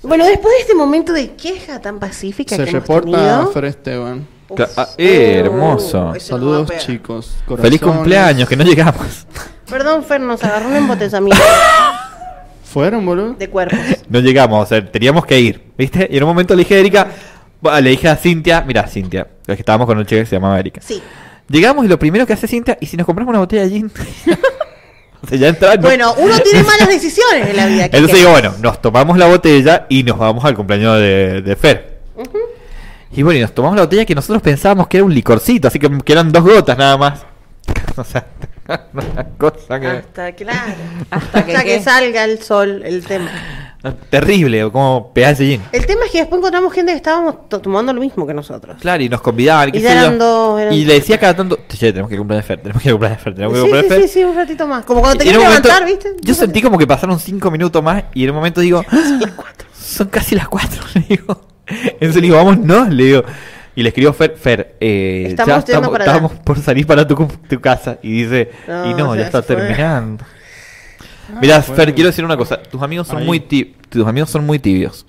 Bueno, 0.02 0.26
después 0.26 0.54
de 0.56 0.62
este 0.62 0.76
momento 0.76 1.12
de 1.12 1.32
queja 1.34 1.80
tan 1.82 2.00
pacífica 2.00 2.56
Se 2.56 2.64
que 2.64 2.70
hemos 2.70 2.82
reporta 2.84 3.12
tenido... 3.12 3.52
Fer 3.52 3.66
Esteban. 3.66 4.28
Ah, 4.78 4.88
eh, 4.98 5.42
hermoso. 5.44 6.16
Ese 6.16 6.32
nos 6.32 6.40
va 6.40 6.40
Saludos, 6.40 6.68
pegar. 6.68 6.84
chicos. 6.84 7.26
Feliz 7.28 7.46
corazones. 7.48 7.82
cumpleaños, 7.82 8.50
que 8.50 8.56
no 8.56 8.64
llegamos. 8.64 9.28
Perdón, 9.70 10.04
Fer, 10.04 10.22
nos 10.22 10.44
agarró 10.44 10.70
un 10.70 10.76
embotellamiento 10.78 11.44
¿Fueron, 12.64 13.06
boludo? 13.06 13.34
de 13.34 13.48
cuerpos. 13.50 13.80
No 14.10 14.20
llegamos, 14.20 14.64
o 14.64 14.66
sea, 14.68 14.92
teníamos 14.92 15.26
que 15.26 15.40
ir, 15.40 15.62
¿viste? 15.78 16.08
Y 16.10 16.18
en 16.18 16.24
un 16.24 16.30
momento 16.30 16.56
le 16.56 16.64
dije 16.64 16.76
a 16.76 16.80
Erika, 16.80 17.08
le 17.82 17.90
dije 17.92 18.08
a 18.10 18.16
Cintia, 18.16 18.62
mira, 18.66 18.88
Cintia, 18.88 19.28
es 19.46 19.56
que 19.56 19.62
estábamos 19.62 19.86
con 19.86 19.98
un 19.98 20.06
chico 20.06 20.22
que 20.22 20.26
se 20.26 20.36
llamaba 20.36 20.60
Erika. 20.60 20.82
Sí. 20.82 21.02
Llegamos 21.48 21.86
y 21.86 21.88
lo 21.88 22.00
primero 22.00 22.26
que 22.26 22.34
hace 22.34 22.48
Cintia, 22.48 22.78
¿y 22.82 22.86
si 22.88 22.96
nos 22.98 23.06
compramos 23.06 23.32
una 23.32 23.40
botella 23.40 23.64
de 23.64 23.70
gin? 23.70 23.92
o 25.24 25.28
sea, 25.30 25.38
ya 25.38 25.48
entraba. 25.50 25.76
no- 25.76 25.82
Bueno, 25.82 26.14
uno 26.18 26.40
tiene 26.40 26.64
malas 26.64 26.88
decisiones 26.88 27.50
en 27.50 27.56
la 27.58 27.66
vida. 27.68 27.90
¿qué 27.90 27.98
Entonces 27.98 28.20
digo, 28.20 28.32
bueno, 28.32 28.54
nos 28.62 28.82
tomamos 28.82 29.18
la 29.18 29.28
botella 29.28 29.86
y 29.90 30.04
nos 30.04 30.18
vamos 30.18 30.44
al 30.46 30.56
cumpleaños 30.56 30.98
de, 31.00 31.42
de 31.42 31.56
Fer. 31.56 32.00
Y 33.12 33.24
bueno, 33.24 33.40
y 33.40 33.42
nos 33.42 33.54
tomamos 33.56 33.76
la 33.76 33.84
botella 33.84 34.06
que 34.06 34.14
nosotros 34.14 34.42
pensábamos 34.42 34.88
que 34.88 34.98
era 34.98 35.04
un 35.04 35.14
licorcito, 35.14 35.68
así 35.68 35.80
que, 35.80 35.90
que 36.06 36.12
eran 36.14 36.32
dos 36.32 36.44
gotas 36.44 36.78
nada 36.78 36.96
más. 36.96 37.22
o 37.96 38.04
sea, 38.04 38.26
una 38.94 39.26
cosa 39.38 39.80
que... 39.80 39.88
Hasta, 39.88 40.32
claro. 40.34 40.74
Hasta 41.10 41.46
que 41.46 41.52
Hasta 41.54 41.64
que 41.64 41.82
salga 41.82 42.24
el 42.24 42.42
sol, 42.44 42.82
el 42.86 43.04
tema. 43.06 43.30
Terrible, 44.10 44.64
o 44.66 44.72
como 44.74 45.14
pedazo 45.14 45.42
de 45.44 45.50
gin. 45.52 45.62
El 45.72 45.86
tema 45.86 46.02
es 46.06 46.12
que 46.12 46.18
después 46.20 46.40
encontramos 46.40 46.74
gente 46.74 46.92
que 46.92 46.98
estábamos 46.98 47.48
to- 47.48 47.62
tomando 47.62 47.94
lo 47.94 48.02
mismo 48.02 48.28
que 48.28 48.34
nosotros. 48.34 48.76
Claro, 48.82 49.02
y 49.02 49.08
nos 49.08 49.22
convidaban, 49.22 49.72
Y 49.74 49.86
eran 49.86 50.18
dos, 50.20 50.60
eran- 50.60 50.74
Y 50.74 50.84
le 50.84 50.96
decía 50.96 51.18
cada 51.18 51.34
tanto, 51.36 51.58
che, 51.70 51.92
tenemos 51.94 52.10
que 52.10 52.18
comprar 52.18 52.38
de 52.38 52.44
Fer, 52.44 52.60
tenemos 52.62 52.84
que 52.84 52.92
comprar 52.92 53.12
de 53.12 53.18
Fer, 53.18 53.34
tenemos 53.36 53.54
que 53.54 53.60
Sí, 53.60 53.64
comprar 53.64 53.84
de 53.84 53.90
sí, 53.90 53.96
Fer. 53.96 54.08
sí, 54.10 54.14
sí, 54.20 54.24
un 54.26 54.36
ratito 54.36 54.68
más. 54.68 54.84
Como 54.84 55.00
cuando 55.00 55.18
te 55.20 55.24
quieres 55.24 55.42
levantar, 55.42 55.86
¿viste? 55.86 56.14
Yo 56.22 56.34
sentí 56.34 56.62
como 56.62 56.78
que 56.78 56.86
pasaron 56.86 57.18
cinco 57.20 57.50
minutos 57.52 57.82
más 57.82 58.04
y 58.14 58.24
en 58.26 58.32
un 58.32 58.36
momento 58.36 58.60
digo, 58.60 58.84
"Ah, 58.92 59.20
son 59.74 60.08
casi 60.10 60.36
las 60.36 60.50
cuatro, 60.50 60.82
le 60.96 61.02
digo. 61.08 61.42
Entonces 61.68 62.16
le 62.16 62.22
digo, 62.22 62.36
vámonos, 62.36 62.90
le 62.90 63.04
digo. 63.06 63.24
Y 63.76 63.84
le 63.84 63.90
escribo 63.90 64.12
Fer, 64.12 64.36
Fer, 64.36 64.76
eh, 64.82 65.28
Estamos 65.30 65.48
ya 65.54 65.58
estamos, 65.60 65.90
para 65.92 66.04
allá. 66.04 66.14
estábamos 66.16 66.40
por 66.44 66.60
salir 66.60 66.86
para 66.86 67.08
tu, 67.08 67.16
tu 67.48 67.62
casa. 67.62 67.98
Y 68.02 68.24
dice, 68.24 68.52
No, 68.68 68.90
y 68.90 68.94
no, 68.94 69.16
ya 69.16 69.22
está 69.22 69.42
se 69.42 69.54
fue. 69.56 69.68
Mirá, 71.42 71.62
fue. 71.62 71.76
Fer, 71.76 71.94
quiero 71.96 72.10
decir 72.10 72.24
una 72.26 72.38
cosa. 72.38 72.62
Tus 72.62 72.82
amigos 72.82 73.08
son 73.08 73.18
Ahí. 73.20 73.26
muy 73.26 73.40
tus 73.40 74.08
amigos 74.08 74.30
son 74.30 74.46
muy 74.46 74.60
tibios. 74.60 75.06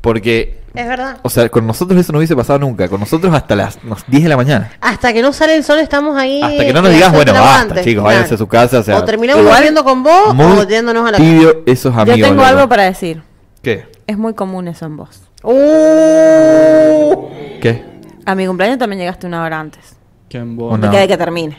Porque, 0.00 0.60
Es 0.74 0.86
verdad. 0.88 1.18
o 1.22 1.30
sea, 1.30 1.48
con 1.48 1.64
nosotros 1.66 1.98
eso 2.00 2.10
no 2.12 2.18
hubiese 2.18 2.34
pasado 2.34 2.58
nunca. 2.58 2.88
Con 2.88 2.98
nosotros 3.00 3.32
hasta 3.34 3.54
las 3.54 3.82
nos 3.84 4.04
10 4.08 4.24
de 4.24 4.28
la 4.28 4.36
mañana. 4.36 4.72
Hasta 4.80 5.12
que 5.12 5.22
no 5.22 5.32
sale 5.32 5.54
el 5.54 5.62
sol 5.62 5.78
estamos 5.78 6.16
ahí. 6.18 6.42
Hasta 6.42 6.64
que 6.64 6.72
no 6.72 6.82
nos 6.82 6.90
eh, 6.90 6.94
digas, 6.94 7.12
bueno, 7.12 7.32
basta, 7.34 7.74
chicos, 7.76 7.84
Claro. 7.84 8.02
váyanse 8.02 8.34
a 8.34 8.38
su 8.38 8.48
casa. 8.48 8.78
O, 8.80 8.82
sea, 8.82 8.98
O 8.98 9.04
terminamos 9.04 9.42
Igual, 9.42 9.56
volviendo 9.56 9.84
con 9.84 10.02
vos 10.02 10.34
muy 10.34 10.58
o 10.58 10.66
yéndonos 10.68 11.02
a 11.06 11.12
la 11.12 11.18
casa. 11.18 11.22
tibio 11.30 11.62
esos 11.66 11.94
amigos. 11.96 12.18
Yo 12.18 12.24
tengo 12.26 12.36
loco. 12.42 12.46
algo 12.48 12.68
para 12.68 12.82
decir. 12.84 13.22
¿Qué? 13.62 13.86
Es 14.08 14.18
muy 14.18 14.34
común 14.34 14.66
eso 14.66 14.86
en 14.86 14.96
vos. 14.96 15.22
Uh, 15.44 17.28
¿Qué? 17.60 17.84
A 18.26 18.34
mi 18.34 18.46
cumpleaños 18.46 18.78
también 18.78 18.98
llegaste 19.00 19.26
una 19.26 19.42
hora 19.44 19.60
antes. 19.60 19.96
O 20.34 20.38
vos. 20.46 20.78
no. 20.78 20.86
De 20.86 20.90
que, 20.92 20.98
de 21.00 21.08
que 21.08 21.16
termine. 21.16 21.58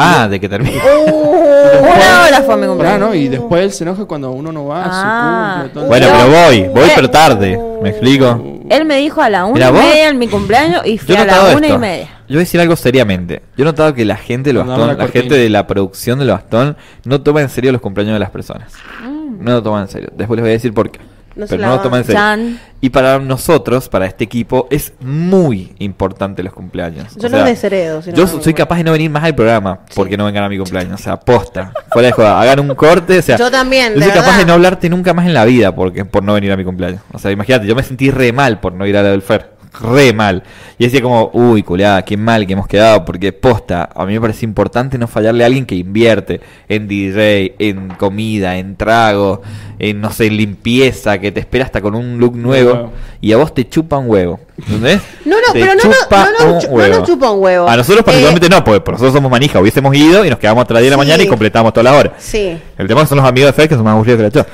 Ah, 0.00 0.28
de 0.28 0.38
que 0.38 0.48
termine. 0.48 0.80
Una 0.80 2.22
hora 2.26 2.42
fue 2.46 2.56
mi 2.56 2.66
cumpleaños. 2.66 3.00
¿no? 3.00 3.14
Y 3.14 3.28
después 3.28 3.62
él 3.64 3.72
se 3.72 3.82
enoja 3.84 4.04
cuando 4.04 4.30
uno 4.30 4.52
no 4.52 4.66
va 4.66 4.84
a 4.84 4.86
Ah. 4.86 5.54
su 5.54 5.58
cumple. 5.62 5.74
todo 5.74 5.82
el- 5.84 5.88
Bueno, 5.88 6.06
pero 6.12 6.28
voy, 6.46 6.68
voy 6.68 6.88
Eh. 6.88 6.92
pero 6.94 7.10
tarde. 7.10 7.60
¿Me 7.82 7.90
explico? 7.90 8.42
Él 8.70 8.84
me 8.84 8.96
dijo 8.98 9.20
a 9.20 9.28
la 9.30 9.44
una 9.44 9.54
Mira, 9.54 9.68
y 9.68 9.72
vos- 9.72 9.80
media 9.82 10.08
en 10.08 10.18
mi 10.18 10.28
cumpleaños 10.28 10.82
y 10.86 10.98
fui 10.98 11.08
Yo 11.08 11.14
he 11.14 11.18
a 11.22 11.24
la 11.24 11.32
notado 11.36 11.56
una 11.56 11.66
esto. 11.66 11.76
y 11.78 11.80
media. 11.80 12.04
Yo 12.28 12.34
voy 12.34 12.36
a 12.36 12.38
decir 12.40 12.60
algo 12.60 12.76
seriamente. 12.76 13.42
Yo 13.56 13.62
he 13.62 13.64
notado 13.64 13.94
que 13.94 14.04
la 14.04 14.16
gente 14.16 14.50
del 14.50 14.56
Dame 14.58 14.68
bastón, 14.70 14.86
la 14.88 14.92
la, 14.94 14.98
cortina. 15.00 15.22
gente 15.22 15.34
de 15.36 15.48
la 15.48 15.66
producción 15.66 16.18
del 16.18 16.28
bastón, 16.28 16.76
no 17.04 17.20
toma 17.22 17.40
en 17.40 17.48
serio 17.48 17.72
los 17.72 17.80
cumpleaños 17.80 18.14
de 18.14 18.18
las 18.20 18.30
personas. 18.30 18.72
Mm. 19.04 19.42
No 19.44 19.52
lo 19.52 19.62
toman 19.62 19.82
en 19.82 19.88
serio. 19.88 20.10
Después 20.14 20.36
les 20.36 20.42
voy 20.44 20.50
a 20.50 20.52
decir 20.52 20.72
por 20.74 20.90
qué. 20.90 21.00
No 21.38 21.46
pero 21.46 21.62
no 21.62 21.76
lo 21.76 21.80
toman 21.80 22.00
en 22.00 22.04
serio. 22.06 22.20
Chan. 22.20 22.60
Y 22.80 22.90
para 22.90 23.18
nosotros, 23.20 23.88
para 23.88 24.06
este 24.06 24.24
equipo, 24.24 24.66
es 24.70 24.92
muy 25.00 25.72
importante 25.78 26.42
los 26.42 26.52
cumpleaños. 26.52 27.14
Yo 27.16 27.28
los 27.28 27.44
desheredo, 27.44 28.02
si 28.02 28.10
no 28.10 28.16
yo 28.16 28.26
soy 28.26 28.54
capaz 28.54 28.76
de 28.78 28.84
no 28.84 28.92
venir 28.92 29.08
más 29.10 29.22
al 29.24 29.34
programa 29.34 29.80
porque 29.94 30.16
no 30.16 30.24
vengan 30.24 30.44
a 30.44 30.48
mi 30.48 30.58
cumpleaños. 30.58 31.00
O 31.00 31.02
sea, 31.02 31.18
posta. 31.18 31.72
Fuera 31.92 32.08
de 32.08 32.12
joda. 32.12 32.40
Hagan 32.40 32.60
un 32.60 32.74
corte. 32.74 33.18
O 33.18 33.22
sea, 33.22 33.36
Yo 33.38 33.50
también, 33.50 33.94
Yo 33.94 34.00
de 34.00 34.04
soy 34.06 34.12
capaz 34.14 34.26
verdad. 34.26 34.38
de 34.40 34.44
no 34.46 34.52
hablarte 34.54 34.88
nunca 34.90 35.14
más 35.14 35.26
en 35.26 35.34
la 35.34 35.44
vida 35.44 35.74
porque 35.74 36.04
por 36.04 36.22
no 36.24 36.34
venir 36.34 36.50
a 36.52 36.56
mi 36.56 36.64
cumpleaños. 36.64 37.00
O 37.12 37.18
sea, 37.18 37.30
imagínate, 37.30 37.66
yo 37.66 37.74
me 37.76 37.82
sentí 37.84 38.10
re 38.10 38.32
mal 38.32 38.60
por 38.60 38.72
no 38.72 38.86
ir 38.86 38.96
a 38.96 39.02
la 39.02 39.10
del 39.10 39.22
Fer. 39.22 39.57
Re 39.80 40.12
mal. 40.12 40.42
Y 40.78 40.84
decía 40.84 41.02
como, 41.02 41.30
uy, 41.34 41.62
culiada, 41.62 42.02
qué 42.02 42.16
mal 42.16 42.46
que 42.46 42.52
hemos 42.54 42.66
quedado. 42.66 43.04
Porque 43.04 43.32
posta, 43.32 43.88
a 43.94 44.04
mí 44.06 44.14
me 44.14 44.20
parece 44.20 44.44
importante 44.44 44.96
no 44.98 45.06
fallarle 45.08 45.44
a 45.44 45.46
alguien 45.46 45.66
que 45.66 45.74
invierte 45.74 46.40
en 46.68 46.88
DJ, 46.88 47.54
en 47.58 47.88
comida, 47.90 48.56
en 48.56 48.76
trago, 48.76 49.42
en, 49.78 50.00
no 50.00 50.10
sé, 50.10 50.30
limpieza, 50.30 51.18
que 51.18 51.32
te 51.32 51.40
espera 51.40 51.64
hasta 51.64 51.80
con 51.80 51.94
un 51.94 52.18
look 52.18 52.36
nuevo. 52.36 52.92
Y 53.20 53.32
a 53.32 53.36
vos 53.36 53.52
te 53.52 53.68
chupa 53.68 53.98
un 53.98 54.08
huevo. 54.08 54.40
¿Entendés? 54.58 55.00
No, 55.24 55.36
no, 55.36 55.52
Te 55.52 55.60
pero 55.60 55.74
no, 55.74 55.82
no, 55.84 55.90
chupa 55.92 56.24
no, 56.38 56.46
no, 56.46 56.52
un 56.56 56.62
no 56.64 56.68
huevo. 56.70 56.98
nos 56.98 57.06
chupa 57.08 57.30
un 57.30 57.42
huevo. 57.42 57.68
A 57.68 57.76
nosotros 57.76 58.00
Eh, 58.00 58.04
particularmente 58.04 58.48
no, 58.48 58.64
porque 58.64 58.80
por 58.80 58.94
nosotros 58.94 59.14
somos 59.14 59.30
manija. 59.30 59.60
Hubiésemos 59.60 59.94
ido 59.94 60.24
y 60.24 60.30
nos 60.30 60.38
quedamos 60.38 60.62
hasta 60.62 60.74
las 60.74 60.82
10 60.82 60.90
de 60.90 60.96
la 60.96 61.02
Sí. 61.02 61.06
mañana 61.08 61.22
y 61.22 61.26
completamos 61.28 61.72
todas 61.72 61.84
las 61.92 61.94
horas. 62.00 62.12
Sí. 62.18 62.58
El 62.76 62.86
tema 62.88 63.00
es 63.00 63.04
que 63.04 63.08
son 63.10 63.18
los 63.18 63.26
amigos 63.28 63.48
de 63.48 63.52
Fer 63.52 63.68
que 63.68 63.74
son 63.76 63.84
más 63.84 63.92
aburridos 63.92 64.16
que 64.18 64.22
la 64.24 64.30
chota. 64.30 64.50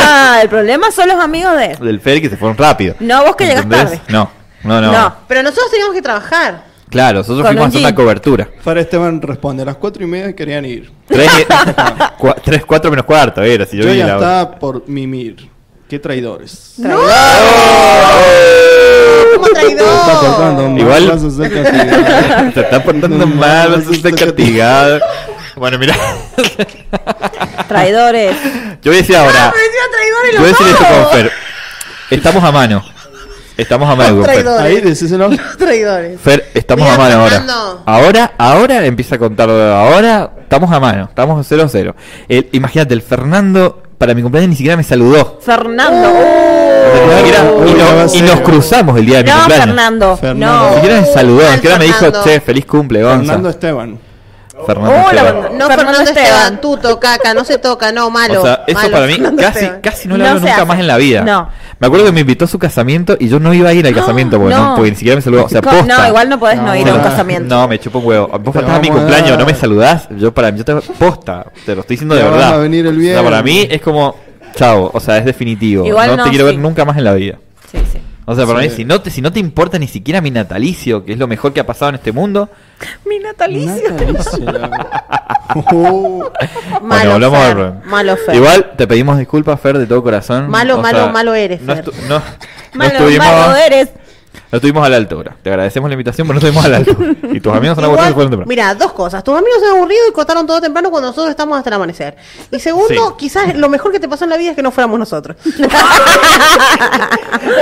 Ah, 0.00 0.38
el 0.42 0.48
problema 0.48 0.90
son 0.90 1.08
los 1.08 1.18
amigos 1.22 1.56
de 1.56 1.66
él. 1.72 1.78
Del 1.80 2.00
Fer 2.00 2.20
que 2.20 2.28
se 2.30 2.36
fueron 2.36 2.56
rápido. 2.56 2.94
No, 3.00 3.24
vos 3.24 3.36
que 3.36 3.44
llegas 3.46 3.64
¿Entendés? 3.64 3.90
tarde. 4.00 4.00
No, 4.08 4.30
no, 4.64 4.80
no. 4.80 4.92
No. 4.92 5.14
Pero 5.28 5.42
nosotros 5.42 5.70
teníamos 5.70 5.94
que 5.94 6.02
trabajar. 6.02 6.64
Claro, 6.90 7.18
nosotros 7.18 7.42
Con 7.42 7.48
fuimos 7.48 7.64
a 7.64 7.68
hacer 7.68 7.80
una 7.80 7.88
jean. 7.90 7.96
cobertura. 7.96 8.48
Fer 8.64 8.78
Esteban 8.78 9.20
responde, 9.20 9.62
a 9.62 9.66
las 9.66 9.76
cuatro 9.76 10.02
y 10.02 10.06
media 10.06 10.34
querían 10.34 10.64
ir. 10.64 10.90
Tres, 11.06 11.30
cua- 12.18 12.36
tres, 12.42 12.64
cuatro 12.64 12.90
menos 12.90 13.04
cuarto, 13.04 13.42
era. 13.42 13.66
Si 13.66 13.76
yo, 13.76 13.82
Yo 13.84 13.90
vi 13.92 13.98
ya 13.98 14.06
la 14.06 14.14
estaba 14.14 14.58
por 14.58 14.88
mimir. 14.88 15.48
Qué 15.88 15.98
traidores. 15.98 16.74
Como 19.34 19.46
traidor. 19.48 19.88
Está 19.88 20.20
portando 20.20 20.68
mal, 20.68 20.78
Igual- 20.80 21.08
vas 21.08 21.24
a 21.24 21.30
ser 21.30 21.52
castigado. 21.62 22.52
Se 22.54 22.60
está 22.60 22.82
portando 22.82 23.26
mal, 23.26 23.70
vas 23.70 23.86
a 23.86 23.94
ser 23.94 24.14
castigado. 24.14 25.00
Bueno, 25.56 25.78
mira. 25.78 25.94
Traidores. 27.68 28.36
Yo 28.82 28.90
voy 28.90 28.94
a 28.94 29.00
decir 29.00 29.16
ahora. 29.16 29.52
Pero 29.52 29.64
encima 29.66 29.84
traidores 29.92 30.32
Yo 30.32 30.38
voy 30.40 30.48
a 30.48 30.50
los 30.50 30.58
decir 30.58 30.66
esto 30.68 30.84
dos. 30.94 31.08
con 31.08 31.16
Fer. 31.18 31.32
Estamos 32.10 32.44
a 32.44 32.52
mano. 32.52 32.84
Estamos 33.58 33.90
a 33.90 33.96
mano. 33.96 34.24
Ahí 34.60 34.80
decíselo. 34.80 35.28
Los 35.28 35.56
traidores. 35.58 36.20
Fer, 36.20 36.46
estamos 36.54 36.84
Mira, 36.84 36.94
a 36.94 36.98
mano 36.98 37.14
ahora. 37.22 37.30
Fernando. 37.38 37.82
Ahora, 37.84 38.32
ahora 38.38 38.86
empieza 38.86 39.16
a 39.16 39.18
contar. 39.18 39.50
Ahora 39.50 40.30
estamos 40.40 40.72
a 40.72 40.78
mano. 40.80 41.04
Estamos 41.08 41.44
0 41.46 41.64
a 41.64 41.68
0. 41.68 41.96
El- 42.28 42.48
imagínate, 42.52 42.94
el 42.94 43.02
Fernando 43.02 43.82
para 43.98 44.14
mi 44.14 44.22
cumpleaños 44.22 44.50
ni 44.50 44.56
siquiera 44.56 44.76
me 44.76 44.84
saludó. 44.84 45.40
Fernando. 45.44 46.08
Ni 46.08 47.16
siquiera- 47.18 47.52
Uy, 47.52 47.70
y, 47.72 47.76
ya 47.76 47.84
va 47.86 48.04
no- 48.04 48.10
a 48.12 48.14
y 48.16 48.22
nos 48.22 48.40
cruzamos 48.42 48.96
el 48.96 49.06
día 49.06 49.18
de 49.18 49.24
mi 49.24 49.30
No, 49.30 49.36
cumpleaños. 49.36 49.66
Fernando. 49.66 50.16
Fernando. 50.16 50.60
Ni 50.62 50.68
No. 50.68 50.74
siquiera 50.74 51.00
me 51.00 51.06
saludó, 51.08 51.42
ni 51.48 51.54
siquiera 51.54 51.78
me 51.78 51.84
dijo, 51.84 52.12
che, 52.24 52.40
feliz 52.40 52.64
cumple, 52.64 53.02
Gonza. 53.02 53.18
Fernando 53.24 53.48
Esteban. 53.50 53.98
Fernando 54.66 54.92
Oh, 54.92 55.10
Esteban. 55.10 55.34
No, 55.34 55.40
Fernando 55.40 55.68
Fernando 55.68 56.00
Esteban, 56.00 56.26
Esteban. 56.26 56.60
tuto, 56.60 57.00
caca, 57.00 57.34
no 57.34 57.44
se 57.44 57.58
toca, 57.58 57.92
no, 57.92 58.10
malo. 58.10 58.40
O 58.40 58.44
sea, 58.44 58.64
eso 58.66 58.78
malo, 58.78 58.90
para 58.92 59.06
mí 59.06 59.12
Fernando 59.14 59.42
casi, 59.42 59.58
Esteban. 59.58 59.80
casi 59.80 60.08
no 60.08 60.16
le 60.16 60.22
No 60.24 60.28
hablo 60.30 60.40
nunca 60.40 60.54
hace. 60.56 60.64
más 60.66 60.78
en 60.80 60.86
la 60.86 60.96
vida. 60.96 61.22
No. 61.22 61.48
Me 61.80 61.86
acuerdo 61.86 62.06
que 62.06 62.12
me 62.12 62.20
invitó 62.20 62.44
a 62.44 62.48
su 62.48 62.58
casamiento 62.58 63.16
y 63.20 63.28
yo 63.28 63.38
no 63.38 63.54
iba 63.54 63.68
a 63.70 63.72
ir 63.72 63.86
al 63.86 63.94
casamiento 63.94 64.38
porque, 64.38 64.54
no, 64.54 64.70
no. 64.70 64.74
porque 64.76 64.90
ni 64.90 64.96
siquiera 64.96 65.16
me 65.16 65.22
saludó. 65.22 65.44
O 65.44 65.48
sea, 65.48 65.62
posta. 65.62 65.82
no, 65.82 66.08
igual 66.08 66.28
no 66.28 66.38
podés 66.40 66.56
no, 66.58 66.66
No, 66.66 66.76
ir 66.76 66.88
a 66.88 66.94
un 66.94 67.00
casamiento. 67.00 67.54
No, 67.54 67.68
me 67.68 67.78
chupo 67.78 67.98
un 68.00 68.06
huevo. 68.06 68.26
Vos 68.38 68.54
faltás 68.54 68.76
a 68.76 68.80
mi 68.80 68.88
cumpleaños, 68.88 69.38
no 69.38 69.46
me 69.46 69.54
saludás. 69.54 70.08
Yo 70.16 70.32
para 70.34 70.50
mí, 70.50 70.58
yo 70.58 70.64
te 70.64 70.74
posta, 70.74 71.46
te 71.64 71.74
lo 71.74 71.82
estoy 71.82 71.94
diciendo 71.94 72.14
de 72.16 72.22
verdad. 72.24 72.54
a 72.54 72.56
venir 72.58 72.80
el 72.86 72.88
O 72.88 72.92
sea, 72.94 73.00
viernes. 73.00 73.24
para 73.24 73.42
mí 73.42 73.68
es 73.70 73.80
como, 73.80 74.16
chao, 74.56 74.90
o 74.92 75.00
sea, 75.00 75.18
es 75.18 75.24
definitivo. 75.24 75.86
Igual 75.86 76.10
no, 76.10 76.16
no, 76.16 76.24
te 76.24 76.30
quiero 76.30 76.46
sí. 76.46 76.52
ver 76.52 76.60
nunca 76.62 76.84
más 76.84 76.96
en 76.96 77.04
la 77.04 77.14
vida. 77.14 77.36
Sí, 77.70 77.78
sí. 77.92 77.97
O 78.30 78.34
sea, 78.36 78.46
para 78.46 78.60
Sí. 78.62 78.68
mí, 78.68 78.74
si 78.76 78.84
no, 78.84 79.00
te, 79.00 79.10
si 79.10 79.22
no 79.22 79.32
te 79.32 79.40
importa 79.40 79.78
ni 79.78 79.88
siquiera 79.88 80.20
mi 80.20 80.30
natalicio, 80.30 81.02
que 81.04 81.12
es 81.14 81.18
lo 81.18 81.26
mejor 81.26 81.54
que 81.54 81.60
ha 81.60 81.66
pasado 81.66 81.88
en 81.90 81.94
este 81.94 82.12
mundo, 82.12 82.50
Mi 83.06 83.18
natalicio. 83.18 83.90
Natalicio, 83.90 84.38
Oh, 85.54 86.30
Malo, 86.82 87.10
bueno, 87.10 87.12
hablamos 87.14 87.38
Fer, 87.38 87.72
malo, 87.86 88.16
Fer. 88.18 88.34
Igual 88.34 88.72
te 88.76 88.86
pedimos 88.86 89.18
disculpas, 89.18 89.58
Fer, 89.60 89.78
de 89.78 89.86
todo 89.86 90.02
corazón. 90.02 90.50
Malo, 90.50 90.78
O 90.78 90.82
malo, 90.82 90.98
sea, 91.04 91.08
malo 91.12 91.34
eres, 91.34 91.62
No, 91.62 91.74
Fer. 91.74 91.84
estu- 91.86 91.94
no- 92.08 92.18
no 92.18 92.22
Malo, 92.74 92.90
estuvimos, 92.92 93.26
malo 93.26 93.56
eres. 93.56 93.88
No 94.50 94.56
estuvimos 94.56 94.86
a 94.86 94.88
la 94.88 94.96
altura. 94.96 95.36
Te 95.42 95.50
agradecemos 95.50 95.88
la 95.90 95.94
invitación, 95.94 96.26
pero 96.26 96.40
no 96.40 96.46
estuvimos 96.46 96.64
a 96.64 96.68
la 96.68 96.76
altura. 96.78 97.10
Y 97.32 97.40
tus 97.40 97.52
amigos 97.52 97.76
son 97.76 97.84
aburridos 97.84 98.10
y 98.10 98.14
fueron 98.14 98.30
temprano. 98.30 98.48
Mira, 98.48 98.74
dos 98.74 98.92
cosas. 98.92 99.22
Tus 99.22 99.36
amigos 99.36 99.58
se 99.60 99.66
han 99.66 99.76
aburrido 99.76 100.00
y 100.08 100.12
cortaron 100.12 100.46
todo 100.46 100.60
temprano 100.60 100.90
cuando 100.90 101.08
nosotros 101.08 101.30
estamos 101.30 101.58
hasta 101.58 101.68
el 101.70 101.74
amanecer. 101.74 102.16
Y 102.50 102.58
segundo, 102.58 103.08
Sí. 103.10 103.14
quizás 103.18 103.54
lo 103.56 103.68
mejor 103.68 103.92
que 103.92 104.00
te 104.00 104.08
pasó 104.08 104.24
en 104.24 104.30
la 104.30 104.36
vida 104.38 104.50
es 104.50 104.56
que 104.56 104.62
no 104.62 104.70
fuéramos 104.70 104.98
nosotros. 104.98 105.36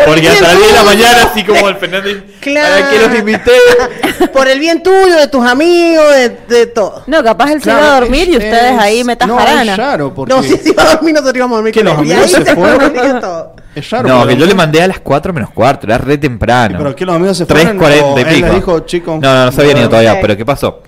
Porque 0.07 0.29
hasta 0.29 0.47
las 0.49 0.57
10 0.57 0.69
de 0.69 0.73
la 0.79 0.83
mañana, 0.85 1.23
así 1.31 1.45
como 1.45 1.69
el 1.69 1.77
Fernández. 1.77 2.23
Claro. 2.41 2.75
¿Para 2.85 2.91
qué 2.91 2.99
los 3.09 3.19
invité? 3.19 3.53
Por 4.33 4.49
el 4.49 4.59
bien 4.61 4.83
tuyo, 4.83 5.17
de 5.17 5.27
tus 5.29 5.45
amigos, 5.45 6.05
de, 6.15 6.29
de 6.49 6.67
todo. 6.67 7.03
No, 7.07 7.23
capaz 7.23 7.51
él 7.53 7.59
se 7.59 7.65
claro, 7.65 7.81
iba 7.81 7.97
a 7.97 8.01
dormir 8.01 8.29
y 8.29 8.33
es- 8.33 8.37
ustedes 8.45 8.79
ahí 8.79 9.05
metas 9.05 9.29
No, 9.29 9.37
jarana. 9.39 9.77
raro 9.77 10.15
porque... 10.15 10.33
No, 10.35 10.43
si 10.43 10.57
se 10.57 10.71
iba 10.71 10.83
a 10.83 10.95
dormir, 10.95 11.15
nosotros 11.15 11.37
íbamos 11.37 11.55
a 11.55 11.57
dormir 11.59 11.75
Que 11.75 11.83
los 11.85 11.99
amigos 11.99 12.31
se 12.31 12.45
se 12.45 12.55
fueron. 12.55 13.21
todo. 13.21 13.56
Es 13.77 13.91
raro. 13.91 14.09
No, 14.09 14.27
que 14.27 14.37
yo 14.37 14.47
le 14.47 14.55
mandé 14.55 14.81
a 14.81 14.89
las 14.89 15.01
4 15.01 15.35
menos 15.35 15.51
cuarto, 15.51 15.87
era 15.87 15.99
re 15.99 16.17
temprano. 16.17 16.79
Pero 16.79 16.97
que 16.97 17.05
los 17.05 17.15
amigos 17.15 17.37
se 17.37 17.47
3.40 17.47 17.79
fueron, 17.79 18.19
y 18.19 18.23
o 18.23 18.25
pico. 18.25 18.55
dijo, 18.55 18.81
chicos, 18.81 19.21
No, 19.21 19.35
no, 19.35 19.45
no 19.45 19.53
se 19.53 19.61
habían 19.61 19.77
ido 19.77 19.91
todavía, 19.91 20.19
pero 20.19 20.35
¿qué 20.35 20.47
pasó? 20.47 20.81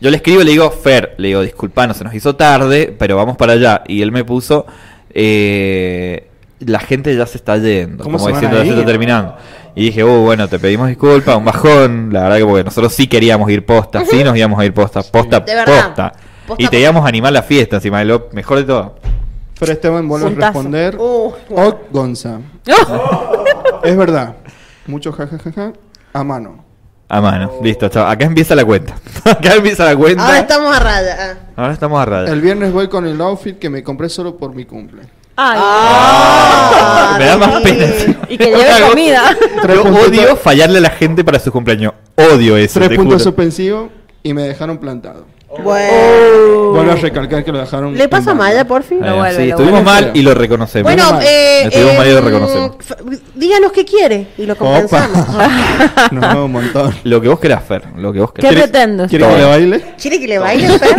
Yo 0.00 0.10
le 0.10 0.18
escribo 0.18 0.42
y 0.42 0.44
le 0.44 0.52
digo, 0.52 0.70
Fer, 0.70 1.16
le 1.18 1.28
digo, 1.28 1.42
disculpa, 1.42 1.88
no 1.88 1.94
se 1.94 2.04
nos 2.04 2.14
hizo 2.14 2.36
tarde, 2.36 2.94
pero 2.96 3.16
vamos 3.16 3.36
para 3.36 3.54
allá. 3.54 3.82
Y 3.88 4.00
él 4.00 4.12
me 4.12 4.24
puso, 4.24 4.64
eh, 5.12 6.28
la 6.60 6.78
gente 6.78 7.16
ya 7.16 7.26
se 7.26 7.38
está 7.38 7.56
yendo, 7.56 8.04
¿Cómo 8.04 8.18
como 8.18 8.28
se 8.28 8.34
diciendo, 8.34 8.58
ya 8.58 8.62
se 8.62 8.70
está 8.70 8.86
terminando. 8.86 9.34
Y 9.74 9.86
dije, 9.86 10.04
oh, 10.04 10.20
bueno, 10.20 10.46
te 10.46 10.60
pedimos 10.60 10.86
disculpas, 10.86 11.36
un 11.36 11.44
bajón, 11.44 12.10
la 12.12 12.22
verdad 12.22 12.36
que 12.36 12.44
porque 12.44 12.64
nosotros 12.64 12.92
sí 12.94 13.08
queríamos 13.08 13.50
ir 13.50 13.66
posta, 13.66 14.04
sí 14.04 14.22
nos 14.22 14.36
íbamos 14.36 14.60
a 14.60 14.64
ir 14.64 14.72
posta, 14.72 15.02
posta, 15.02 15.44
posta. 15.44 16.12
Posta, 16.46 16.62
Y 16.62 16.68
te 16.68 16.78
íbamos 16.78 17.04
a 17.04 17.08
animar 17.08 17.32
la 17.32 17.42
fiesta 17.42 17.76
encima, 17.76 17.98
de 17.98 18.04
lo 18.04 18.28
mejor 18.32 18.58
de 18.58 18.64
todo. 18.64 18.94
Pero 19.58 19.72
Esteban 19.72 20.06
vuelve 20.08 20.26
a 20.26 20.30
responder. 20.30 20.96
Uh, 20.98 21.32
O 21.54 21.78
Gonza. 21.90 22.40
Es 23.82 23.96
verdad. 23.96 24.36
Mucho 24.86 25.12
jajajaja. 25.12 25.72
A 26.12 26.24
mano. 26.24 26.64
A 27.08 27.20
mano, 27.20 27.52
listo, 27.62 27.88
chao. 27.88 28.06
Acá 28.06 28.24
empieza 28.26 28.54
la 28.56 28.64
cuenta. 28.64 28.96
Acá 29.24 29.54
empieza 29.54 29.84
la 29.84 29.96
cuenta. 29.96 30.24
ahora 30.24 30.38
estamos 30.40 30.76
a 30.76 30.80
raya. 30.80 31.16
ah. 31.20 31.34
Ahora 31.56 31.72
estamos 31.72 32.00
a 32.00 32.04
raya. 32.04 32.32
El 32.32 32.40
viernes 32.40 32.72
voy 32.72 32.88
con 32.88 33.06
el 33.06 33.20
outfit 33.20 33.58
que 33.58 33.70
me 33.70 33.82
compré 33.82 34.08
solo 34.08 34.36
por 34.36 34.54
mi 34.54 34.64
cumple. 34.64 35.02
Ay. 35.36 35.58
Ah, 35.62 37.16
me 37.18 37.24
da 37.26 37.36
más 37.38 37.62
pena. 37.62 37.86
Y 38.28 38.36
que 38.38 38.46
lleve 38.46 38.88
comida. 38.88 39.36
Yo 39.68 39.82
odio 39.82 40.36
fallarle 40.36 40.78
a 40.78 40.80
la 40.80 40.90
gente 40.90 41.22
para 41.22 41.38
su 41.38 41.52
cumpleaños. 41.52 41.92
Odio 42.16 42.56
eso. 42.56 42.80
Tres 42.80 42.96
puntos 42.98 43.22
suspensivos 43.22 43.90
y 44.22 44.32
me 44.34 44.42
dejaron 44.42 44.78
plantado. 44.78 45.26
Bueno. 45.62 46.70
Vuelvo 46.72 46.92
a 46.92 46.96
recalcar 46.96 47.44
que 47.44 47.52
lo 47.52 47.58
dejaron. 47.58 47.94
¿Le 47.94 48.08
pasa 48.08 48.30
a 48.30 48.32
en 48.32 48.38
banda. 48.38 48.52
Maya, 48.54 48.66
por 48.66 48.82
fin? 48.82 49.02
Eh, 49.02 49.08
Lo 49.08 49.16
vuelve, 49.16 49.36
sí, 49.36 49.44
lo 49.48 49.50
estuvimos 49.56 49.84
vuelve. 49.84 50.02
mal 50.06 50.10
y 50.14 50.22
lo 50.22 50.34
reconocemos. 50.34 50.92
Bueno, 50.92 51.12
mal. 51.12 51.22
eh, 51.26 51.62
Estuvimos 51.64 51.96
mal 51.96 52.06
y 52.06 52.10
lo 52.12 52.18
em, 52.18 52.24
reconocemos. 52.24 52.70
díganos 53.34 53.72
qué 53.72 53.84
quiere 53.84 54.28
y 54.36 54.46
lo 54.46 54.56
compensamos. 54.56 55.26
No, 56.12 56.44
un 56.44 56.52
montón. 56.52 56.94
Lo 57.04 57.20
que 57.20 57.28
vos 57.28 57.38
querás, 57.40 57.62
Fer. 57.64 57.82
Lo 57.96 58.12
que 58.12 58.20
vos 58.20 58.32
¿Qué 58.32 58.42
querás. 58.42 58.54
pretendes? 58.64 59.08
¿Quiere 59.08 59.26
que 59.26 59.36
le 59.36 59.44
baile? 59.44 59.84
¿Quiere 60.00 60.20
que 60.20 60.28
le 60.28 60.38
baile, 60.38 60.78
Fer? 60.78 60.96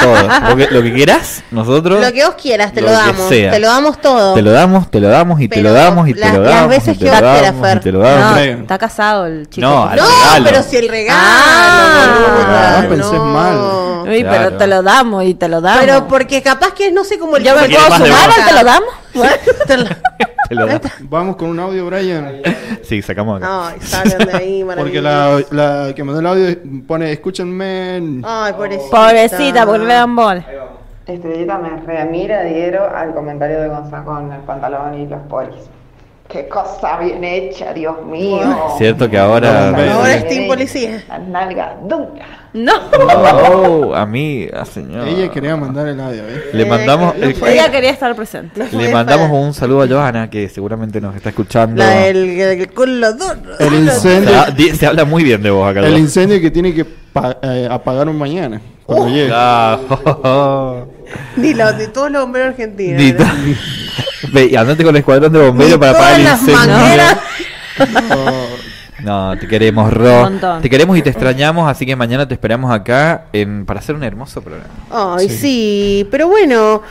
Todo. 0.00 0.28
Lo 0.50 0.56
que, 0.56 0.68
lo 0.70 0.82
que 0.82 0.92
quieras, 0.94 1.42
nosotros. 1.50 2.00
Lo 2.04 2.12
que 2.12 2.24
vos 2.24 2.34
quieras, 2.40 2.72
te 2.72 2.80
lo, 2.80 2.90
damos. 2.90 3.28
sea. 3.28 3.50
Te 3.50 3.58
lo 3.60 3.66
damos 3.68 4.00
todo. 4.00 4.34
Te 4.34 4.42
lo 4.42 4.50
damos, 4.50 4.90
te 4.90 5.00
lo 5.00 5.08
damos 5.08 5.40
y 5.40 5.48
te 5.48 5.60
lo 5.62 5.72
damos 5.72 6.08
y 6.08 6.14
te 6.14 6.20
las- 6.20 6.34
lo 6.34 6.42
las 6.42 6.54
damos. 6.54 6.68
veces 6.70 6.96
y 6.96 6.98
te 6.98 7.04
que 7.04 7.10
vos 7.10 7.20
quieras, 7.20 7.54
Fer. 7.60 7.80
te 7.80 7.92
lo 7.92 7.98
No, 8.00 8.04
damos. 8.08 8.32
Traigan. 8.34 8.60
está 8.62 8.78
casado 8.78 9.26
el 9.26 9.48
chico. 9.50 9.66
No, 9.66 9.86
No, 9.94 10.02
pero 10.44 10.62
si 10.62 10.76
el 10.76 10.88
regalo. 10.88 11.20
Ah, 11.22 12.06
boluda, 12.34 12.82
no 12.82 12.88
pensés 12.88 13.20
mal. 13.56 14.08
Uy, 14.08 14.20
Claro. 14.22 14.44
pero 14.44 14.56
te 14.58 14.66
lo 14.66 14.82
damos 14.82 15.24
y 15.24 15.34
te 15.34 15.48
lo 15.48 15.60
damos. 15.60 15.80
Pero 15.80 16.06
porque 16.08 16.42
capaz 16.42 16.72
que 16.74 16.90
no 16.92 17.04
sé 17.04 17.18
cómo 17.18 17.36
el 17.36 17.44
yo 17.44 17.54
me 17.54 17.68
puedo 17.68 17.80
sumar 17.96 18.30
te 18.48 18.54
lo 18.54 18.64
damos. 18.64 18.88
Te 19.66 19.76
lo- 19.76 19.84
Te 20.48 20.54
lo 20.54 20.66
damos. 20.66 20.82
Vamos 21.00 21.36
con 21.36 21.48
un 21.50 21.60
audio, 21.60 21.86
Brian. 21.86 22.42
Sí, 22.82 23.02
sacamos 23.02 23.36
acá. 23.42 23.68
Ay, 23.68 23.78
de 24.26 24.36
ahí, 24.36 24.64
Porque 24.76 25.00
maravilloso. 25.00 25.54
la, 25.54 25.84
la 25.86 25.94
que 25.94 26.02
mandó 26.04 26.20
el 26.20 26.26
audio 26.26 26.56
pone, 26.86 27.12
escúchenme. 27.12 28.20
Ay, 28.24 28.52
pobrecita. 28.54 28.90
Pobrecita, 28.90 29.64
porque 29.66 29.78
no 29.80 29.84
le 29.86 29.94
dan 29.94 30.16
bola. 30.16 30.44
Estrellita 31.06 31.58
me 31.58 31.70
remira, 31.80 32.42
Diero, 32.42 32.88
al 32.94 33.12
comentario 33.14 33.60
de 33.60 33.68
Gonzalo 33.68 34.04
con 34.04 34.32
el 34.32 34.40
pantalón 34.42 34.94
y 35.00 35.06
los 35.06 35.20
polis. 35.22 35.56
Qué 36.30 36.46
cosa 36.46 36.98
bien 36.98 37.24
hecha, 37.24 37.72
Dios 37.72 38.04
mío. 38.06 38.40
Cierto 38.78 39.10
que 39.10 39.18
ahora. 39.18 39.68
Ahora 39.70 39.94
Ahora 39.94 40.14
es 40.14 40.28
Team 40.28 40.46
Policía. 40.46 41.02
La 41.08 41.18
nalga 41.18 41.76
dura. 41.82 42.38
No. 42.52 42.72
Oh, 43.52 43.94
amiga, 43.94 44.64
señor. 44.64 45.08
Ella 45.08 45.28
quería 45.30 45.56
mandar 45.56 45.88
el 45.88 46.00
audio, 46.00 46.22
¿eh? 46.28 46.50
Le 46.52 46.64
mandamos. 46.66 47.16
no 47.16 47.26
eh, 47.26 47.34
fue. 47.34 47.52
Ella 47.54 47.70
quería 47.70 47.90
estar 47.90 48.14
presente. 48.14 48.64
No 48.72 48.80
Le 48.80 48.92
mandamos 48.92 49.28
para- 49.28 49.40
un 49.40 49.54
saludo 49.54 49.82
a 49.82 49.88
Johanna, 49.88 50.30
que 50.30 50.48
seguramente 50.48 51.00
nos 51.00 51.14
está 51.16 51.30
escuchando. 51.30 51.76
La 51.82 51.90
del 51.90 52.40
el 52.40 52.70
culo 52.72 53.12
duro. 53.12 53.56
El 53.58 53.68
Se, 53.70 53.76
incendio, 53.76 54.44
di- 54.56 54.70
se 54.70 54.86
habla 54.86 55.04
muy 55.04 55.24
bien 55.24 55.42
de 55.42 55.50
vos 55.50 55.68
acá. 55.68 55.80
el 55.86 55.98
incendio 55.98 56.40
que 56.40 56.50
tiene 56.50 56.72
que 56.74 56.84
pa- 56.84 57.38
eh, 57.42 57.68
apagar 57.70 58.08
un 58.08 58.18
mañana. 58.18 58.60
Cuando 58.86 59.08
llegue. 59.08 59.30
Ah, 59.32 59.78
oh, 59.88 60.20
oh. 60.24 60.86
Ni 61.36 61.54
los 61.54 61.76
de 61.76 61.88
todos 61.88 62.10
los 62.10 62.22
bomberos 62.22 62.48
argentinos. 62.50 63.02
Ve, 64.32 64.46
y 64.46 64.56
andate 64.56 64.82
con 64.84 64.94
el 64.94 65.00
escuadrón 65.00 65.32
de 65.32 65.38
bomberos 65.38 65.78
para 65.78 65.92
apagar 65.92 66.20
el 66.20 66.26
incendio. 66.26 66.76
No, 69.02 69.34
te 69.38 69.48
queremos, 69.48 69.90
Ro. 69.92 70.30
Te 70.60 70.68
queremos 70.68 70.96
y 70.98 71.00
te 71.02 71.08
extrañamos, 71.08 71.70
así 71.70 71.86
que 71.86 71.96
mañana 71.96 72.28
te 72.28 72.34
esperamos 72.34 72.70
acá 72.70 73.24
en, 73.32 73.64
para 73.64 73.80
hacer 73.80 73.94
un 73.94 74.04
hermoso 74.04 74.42
programa. 74.42 74.68
Ay, 74.90 75.30
sí. 75.30 76.06
pero 76.10 76.28
bueno, 76.28 76.82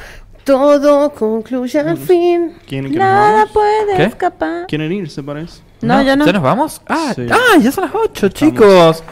todo 0.43 1.11
concluye 1.11 1.79
al 1.79 1.97
fin. 1.97 2.53
¿Quieren 2.67 2.91
que 2.91 2.97
nos 2.97 3.07
Nada 3.07 3.45
puede 3.53 3.95
¿Qué? 3.95 4.03
escapar. 4.05 4.65
¿Quieren 4.67 4.91
irse, 4.91 5.21
parece? 5.21 5.61
No, 5.81 6.01
yo 6.01 6.15
no. 6.15 6.25
¿Ya 6.25 6.33
nos 6.33 6.41
vamos? 6.41 6.81
Ah, 6.87 7.13
Sí. 7.15 7.27
ah, 7.31 7.57
ya 7.59 7.71
son 7.71 7.83
las 7.85 7.93
8, 7.93 8.29
chicos. 8.29 9.03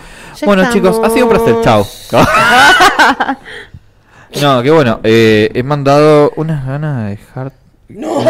Ya 0.42 0.46
bueno, 0.48 0.64
estamos. 0.64 0.92
chicos, 0.92 1.00
ha 1.06 1.10
sido 1.12 1.28
un 1.28 1.34
placer. 1.34 1.56
Chao. 1.64 1.86
no, 4.42 4.64
qué 4.64 4.72
bueno. 4.72 5.00
Eh, 5.04 5.52
he 5.54 5.62
mandado 5.64 6.32
unas 6.36 6.66
ganas 6.66 7.04
de 7.04 7.10
dejar. 7.12 7.52
No, 7.90 8.22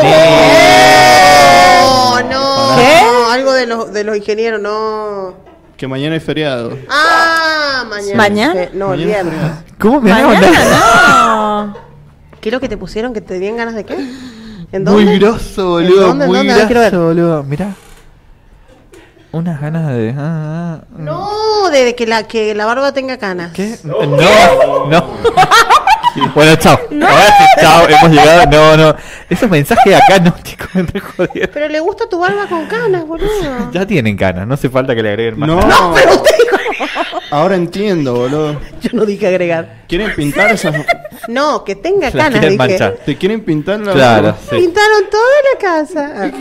no. 2.21 2.75
¿Qué? 2.75 3.01
No, 3.03 3.31
algo 3.31 3.53
de 3.53 3.65
los, 3.67 3.91
de 3.93 4.03
los 4.03 4.15
ingenieros, 4.17 4.61
no. 4.61 5.33
Que 5.77 5.87
mañana 5.87 6.15
es 6.15 6.23
feriado. 6.23 6.77
Ah, 6.89 7.83
mañana. 7.89 8.15
¿Mañana? 8.17 8.61
Eh, 8.63 8.69
No, 8.73 8.93
el 8.93 8.99
Mañana 9.05 9.19
es 9.19 9.25
viernes. 9.25 9.51
¿Cómo 9.79 10.01
me 10.01 10.11
van 10.11 10.43
a 10.43 11.67
no. 11.67 11.77
¿Qué 12.41 12.49
es 12.49 12.53
lo 12.53 12.59
que 12.59 12.69
te 12.69 12.77
pusieron? 12.77 13.13
¿Que 13.13 13.21
te 13.21 13.33
tenían 13.35 13.57
ganas 13.57 13.75
de 13.75 13.83
qué? 13.83 13.93
¿En 14.71 14.83
Muy 14.83 15.03
dónde? 15.05 15.19
grosso, 15.19 15.79
¿En 15.79 15.87
boludo. 15.87 16.07
dónde? 16.07 16.25
¿En 16.25 16.29
Muy 16.31 16.37
dónde? 16.39 16.53
Quiero 16.65 16.79
ver. 16.81 16.91
grosso, 16.91 17.05
boludo. 17.05 17.43
Mirá. 17.43 17.73
Unas 19.31 19.59
ganas 19.61 19.87
de. 19.89 20.15
ah, 20.17 20.79
ah, 20.81 20.85
No, 20.97 21.69
de 21.69 21.95
que 21.95 22.07
la, 22.07 22.23
que 22.23 22.55
la 22.55 22.65
barba 22.65 22.91
tenga 22.93 23.17
canas. 23.17 23.51
¿Qué? 23.53 23.77
No, 23.83 24.03
no. 24.05 25.03
Bueno, 26.35 26.55
chao. 26.55 26.79
Ahora 26.91 27.27
sí, 27.37 27.61
chao, 27.61 27.87
hemos 27.87 28.09
llegado. 28.11 28.45
No, 28.51 28.77
no. 28.77 28.95
Esos 29.29 29.49
mensajes 29.49 29.95
acá 29.95 30.19
no, 30.19 30.33
chicos, 30.43 30.69
me 30.73 30.99
jodiendo. 30.99 31.51
Pero 31.53 31.67
le 31.69 31.79
gusta 31.79 32.07
tu 32.09 32.19
barba 32.19 32.47
con 32.47 32.65
canas, 32.67 33.05
boludo. 33.05 33.69
Ya 33.71 33.85
tienen 33.85 34.15
canas, 34.17 34.47
no 34.47 34.53
hace 34.53 34.69
falta 34.69 34.95
que 34.95 35.03
le 35.03 35.09
agreguen 35.09 35.39
más. 35.39 35.47
No, 35.49 35.61
No, 35.61 35.93
pero 35.93 36.15
usted 36.15 36.35
dijo. 36.37 36.57
ahora 37.31 37.55
entiendo, 37.55 38.13
boludo. 38.15 38.59
Yo 38.81 38.89
no 38.93 39.05
dije 39.05 39.27
agregar. 39.27 39.83
¿Quieren 39.87 40.13
pintar 40.15 40.51
esas? 40.51 40.75
No, 41.27 41.63
que 41.63 41.75
tenga 41.75 42.11
canas, 42.11 42.31
quieren 42.39 42.49
dije. 42.51 42.57
manchar. 42.57 42.93
¿Te 43.05 43.17
quieren 43.17 43.43
pintar 43.43 43.79
la 43.79 43.93
Claro, 43.93 44.35
sí. 44.49 44.55
Pintaron 44.57 45.09
toda 45.09 45.23
la 45.53 45.59
casa. 45.59 46.13
Ah. 46.15 46.31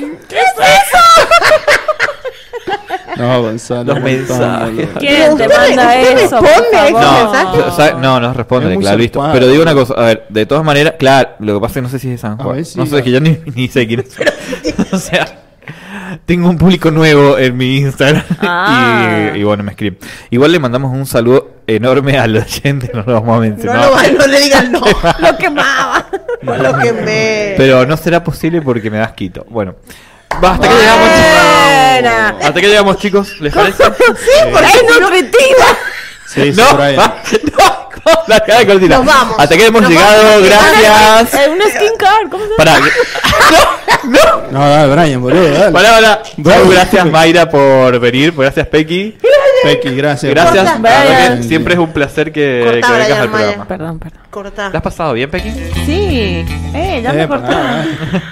No, 3.19 3.43
Gonzalo. 3.43 3.95
Los 3.95 4.03
mensajes. 4.03 4.89
¿Quién 4.99 5.37
te 5.37 5.45
¿Usted- 5.47 5.49
manda 5.57 5.87
usted 5.87 6.19
eso? 6.19 6.41
responde 6.41 6.67
por 6.71 6.77
a 6.79 6.89
esos 6.89 7.01
favor? 7.03 7.33
mensajes? 7.33 7.65
O 7.73 7.77
sea, 7.77 7.93
no, 7.95 8.21
no 8.21 8.33
responde, 8.33 8.77
claro, 8.79 8.99
listo. 8.99 9.29
Pero 9.33 9.49
digo 9.49 9.63
una 9.63 9.75
cosa, 9.75 9.95
a 9.95 10.03
ver, 10.07 10.27
de 10.29 10.47
todas 10.47 10.65
maneras, 10.65 10.95
claro, 10.99 11.31
lo 11.41 11.55
que 11.55 11.61
pasa 11.61 11.71
es 11.71 11.75
que 11.75 11.83
no 11.83 11.89
sé 11.89 11.99
si 11.99 12.09
es 12.09 12.13
de 12.15 12.19
San 12.19 12.37
Juan. 12.39 12.63
no 12.77 12.87
sé, 12.87 13.03
que 13.03 13.11
yo 13.11 13.21
ni, 13.21 13.39
ni 13.55 13.69
sé 13.69 13.87
quién 13.87 14.01
es. 14.01 14.17
o 14.93 14.99
sea, 14.99 15.43
Tengo 16.25 16.49
un 16.49 16.57
público 16.57 16.91
nuevo 16.93 17.37
en 17.39 17.57
mi 17.57 17.79
Instagram. 17.79 18.23
Ah. 18.41 19.33
y, 19.35 19.39
y 19.41 19.45
bueno, 19.45 19.63
me 19.65 19.73
escriben. 19.73 19.99
Igual 20.31 20.53
le 20.53 20.59
mandamos 20.61 20.93
un 20.93 21.05
saludo 21.07 21.57
enorme 21.67 22.19
al 22.19 22.37
oyente, 22.37 22.91
no 22.95 23.03
lo 23.03 23.15
vamos 23.15 23.31
a 23.31 23.35
No, 23.35 23.41
mencionar. 23.41 23.91
lo, 24.13 24.19
no 24.19 24.27
le 24.27 24.41
digan 24.41 24.73
no. 24.73 24.81
Lo 24.81 25.37
quemaba. 25.39 26.07
Lo 26.43 26.79
quemé. 26.79 27.55
Pero 27.57 27.85
no 27.87 27.97
será 27.97 28.23
posible 28.23 28.63
porque 28.63 28.91
me 28.91 28.99
das 28.99 29.13
quito. 29.13 29.45
Bueno. 29.49 29.75
Va, 30.45 30.53
hasta 30.53 30.69
que 30.69 30.75
llegamos. 30.75 31.09
Buena. 31.09 32.29
Hasta 32.43 32.61
que 32.61 32.69
llegamos, 32.69 32.97
chicos. 32.99 33.41
¿Les 33.41 33.53
parece? 33.55 33.85
Sí, 33.85 34.51
porque 34.53 34.67
es 34.67 35.01
nutritiva. 35.01 35.67
Sí, 36.27 36.53
sí, 36.53 36.61
no, 36.61 36.77
Brian. 36.77 36.99
va, 36.99 37.15
no, 37.57 38.13
la 38.27 38.41
cara 38.41 38.59
de 38.61 38.67
cortina. 38.67 38.97
Nos 38.99 39.07
vamos. 39.07 39.37
Hasta 39.39 39.57
que 39.57 39.67
hemos 39.67 39.83
Nos 39.83 39.91
llegado, 39.91 40.23
vamos. 40.25 40.43
gracias. 40.49 41.35
Eh, 41.35 41.49
una 41.51 41.65
skin 41.67 41.97
card, 41.99 42.29
¿cómo 42.31 42.45
se 42.45 42.51
llama? 42.51 42.57
Para. 42.57 42.81
No, 44.05 44.11
no. 44.21 44.51
No, 44.53 44.69
dale, 44.69 44.95
Brian, 44.95 45.21
boludo, 45.23 45.49
dale. 45.51 45.73
Pará, 45.73 45.91
pará. 45.95 46.23
Bravo. 46.37 46.69
Gracias, 46.71 47.07
Mayra, 47.07 47.49
por 47.51 47.99
venir. 47.99 48.33
Gracias, 48.37 48.67
Pequi. 48.69 49.17
Becky, 49.65 49.97
gracias. 49.97 50.33
Gracias. 50.33 50.65
Corta. 50.65 50.79
La 50.79 50.79
verdad 51.01 51.07
que 51.17 51.25
Brian. 51.29 51.43
siempre 51.45 51.75
es 51.75 51.81
un 51.81 51.93
placer 51.93 52.31
que, 52.33 52.63
Corta, 52.65 52.87
que 52.87 52.93
vengas 52.93 53.07
Brian, 53.07 53.21
al 53.23 53.29
Maya. 53.31 53.45
programa. 53.47 53.65
Perdón, 53.69 53.99
perdón. 53.99 54.21
Corta. 54.31 54.69
¿La 54.71 54.79
has 54.79 54.83
pasado 54.83 55.13
bien, 55.15 55.31
Pequi? 55.31 55.51
Sí. 55.87 56.45
Eh, 56.75 57.01
ya 57.03 57.13
me 57.13 57.23
Epa, 57.25 57.37
cortó. 57.39 57.53
ah, 57.57 57.85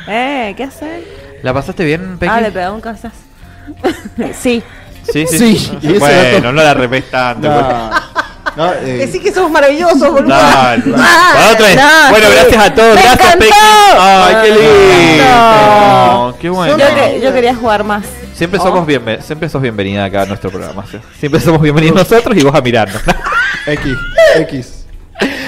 Eh, 0.09 0.55
¿qué 0.57 0.65
haces? 0.65 0.89
¿La 1.45 1.53
pasaste 1.53 1.85
bien, 1.85 2.17
Pequi? 2.19 2.33
Ah, 2.35 2.41
le 2.41 2.51
pegó 2.51 2.73
un 2.73 2.81
sí. 4.35 4.63
Sí, 5.13 5.27
sí. 5.27 5.59
Sí, 5.59 5.79
y 5.83 5.99
Bueno, 5.99 6.53
no 6.55 6.63
la 6.63 6.73
repes 6.73 7.11
tanto. 7.11 7.47
No, 7.47 7.91
no, 8.57 8.73
eh, 8.73 8.97
Decí 8.97 9.21
que 9.21 9.31
sos 9.31 9.51
maravilloso, 9.51 10.11
boludo. 10.11 10.35
Ah, 10.35 10.75
Para 11.35 11.53
otra 11.53 11.67
vez. 11.67 11.77
no, 11.77 12.11
bueno, 12.11 12.27
gracias 12.31 12.65
a 12.65 12.75
todos. 12.75 12.95
Me 12.95 13.03
gracias, 13.03 13.21
encantó. 13.21 13.45
Pequi. 13.45 13.53
Ay, 14.01 14.37
qué 14.43 14.51
lindo. 15.19 16.37
Qué 16.41 16.49
bueno. 16.49 16.79
Yo, 16.79 16.95
que- 16.95 17.21
yo 17.21 17.33
quería 17.35 17.55
jugar 17.55 17.85
más. 17.85 18.07
Siempre 18.35 18.59
somos 18.59 18.87
bienven 18.87 19.23
siempre 19.23 19.51
sos 19.51 19.61
bienvenida 19.61 20.07
acá 20.07 20.23
a 20.23 20.27
nuestro 20.27 20.51
programa. 20.51 20.83
¿sí? 20.91 20.99
Siempre 21.21 21.43
somos 21.43 21.61
bienvenidos 21.61 21.97
nosotros 21.99 22.35
y 22.39 22.43
vos 22.43 22.55
a 22.55 22.63
mirarnos. 22.63 23.03
X, 23.67 23.93
X. 24.37 24.84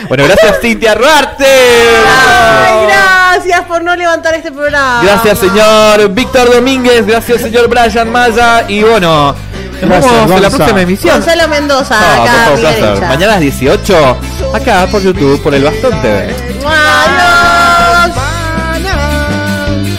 bueno, 0.09 0.24
gracias 0.24 0.57
Cintia 0.61 0.95
Ruarte. 0.95 1.45
Ay, 1.47 2.87
gracias 2.87 3.61
por 3.66 3.83
no 3.83 3.95
levantar 3.97 4.35
este 4.35 4.53
programa. 4.53 5.01
Gracias 5.03 5.39
señor 5.39 6.09
Víctor 6.11 6.53
Domínguez, 6.53 7.07
gracias 7.07 7.41
señor 7.43 7.69
Brian 7.69 8.11
Maya 8.11 8.65
y 8.69 8.83
bueno, 8.83 9.35
nos 9.81 9.81
Gracias, 9.91 10.12
vemos 10.12 10.31
en 10.37 10.43
la 10.43 10.51
próxima 10.51 10.81
emisión. 10.81 11.15
Gonzalo 11.16 11.49
Mendoza, 11.49 11.97
Ah, 11.99 12.23
acá 12.23 12.33
a 12.33 12.45
favor, 12.45 12.57
mi 12.57 12.61
placer. 12.62 12.83
derecha. 12.85 13.07
Mañana 13.09 13.33
a 13.33 13.35
las 13.37 13.41
18, 13.41 14.16
acá 14.55 14.87
por 14.91 15.03
YouTube, 15.03 15.43
por 15.43 15.55
el 15.55 15.65
Bastón 15.65 16.01
TV. 16.03 16.35
Adiós. 16.66 18.16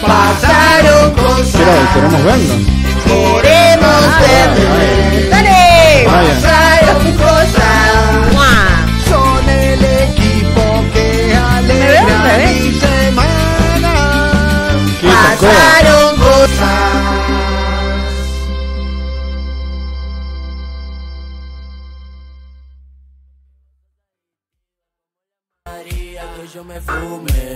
Pasaron 0.00 1.10
cosas. 1.12 1.52
Queremos 1.94 2.24
vernos. 2.24 3.42
Queremos 3.42 4.20
ver. 4.20 5.30
Dale. 5.30 6.06
¿Qué 15.48 15.54
tocó? 15.54 15.54
Pasaron 15.54 16.16
cosas. 16.16 16.88
que 26.36 26.46
yo 26.46 26.64
me 26.64 26.80
fume. 26.80 27.47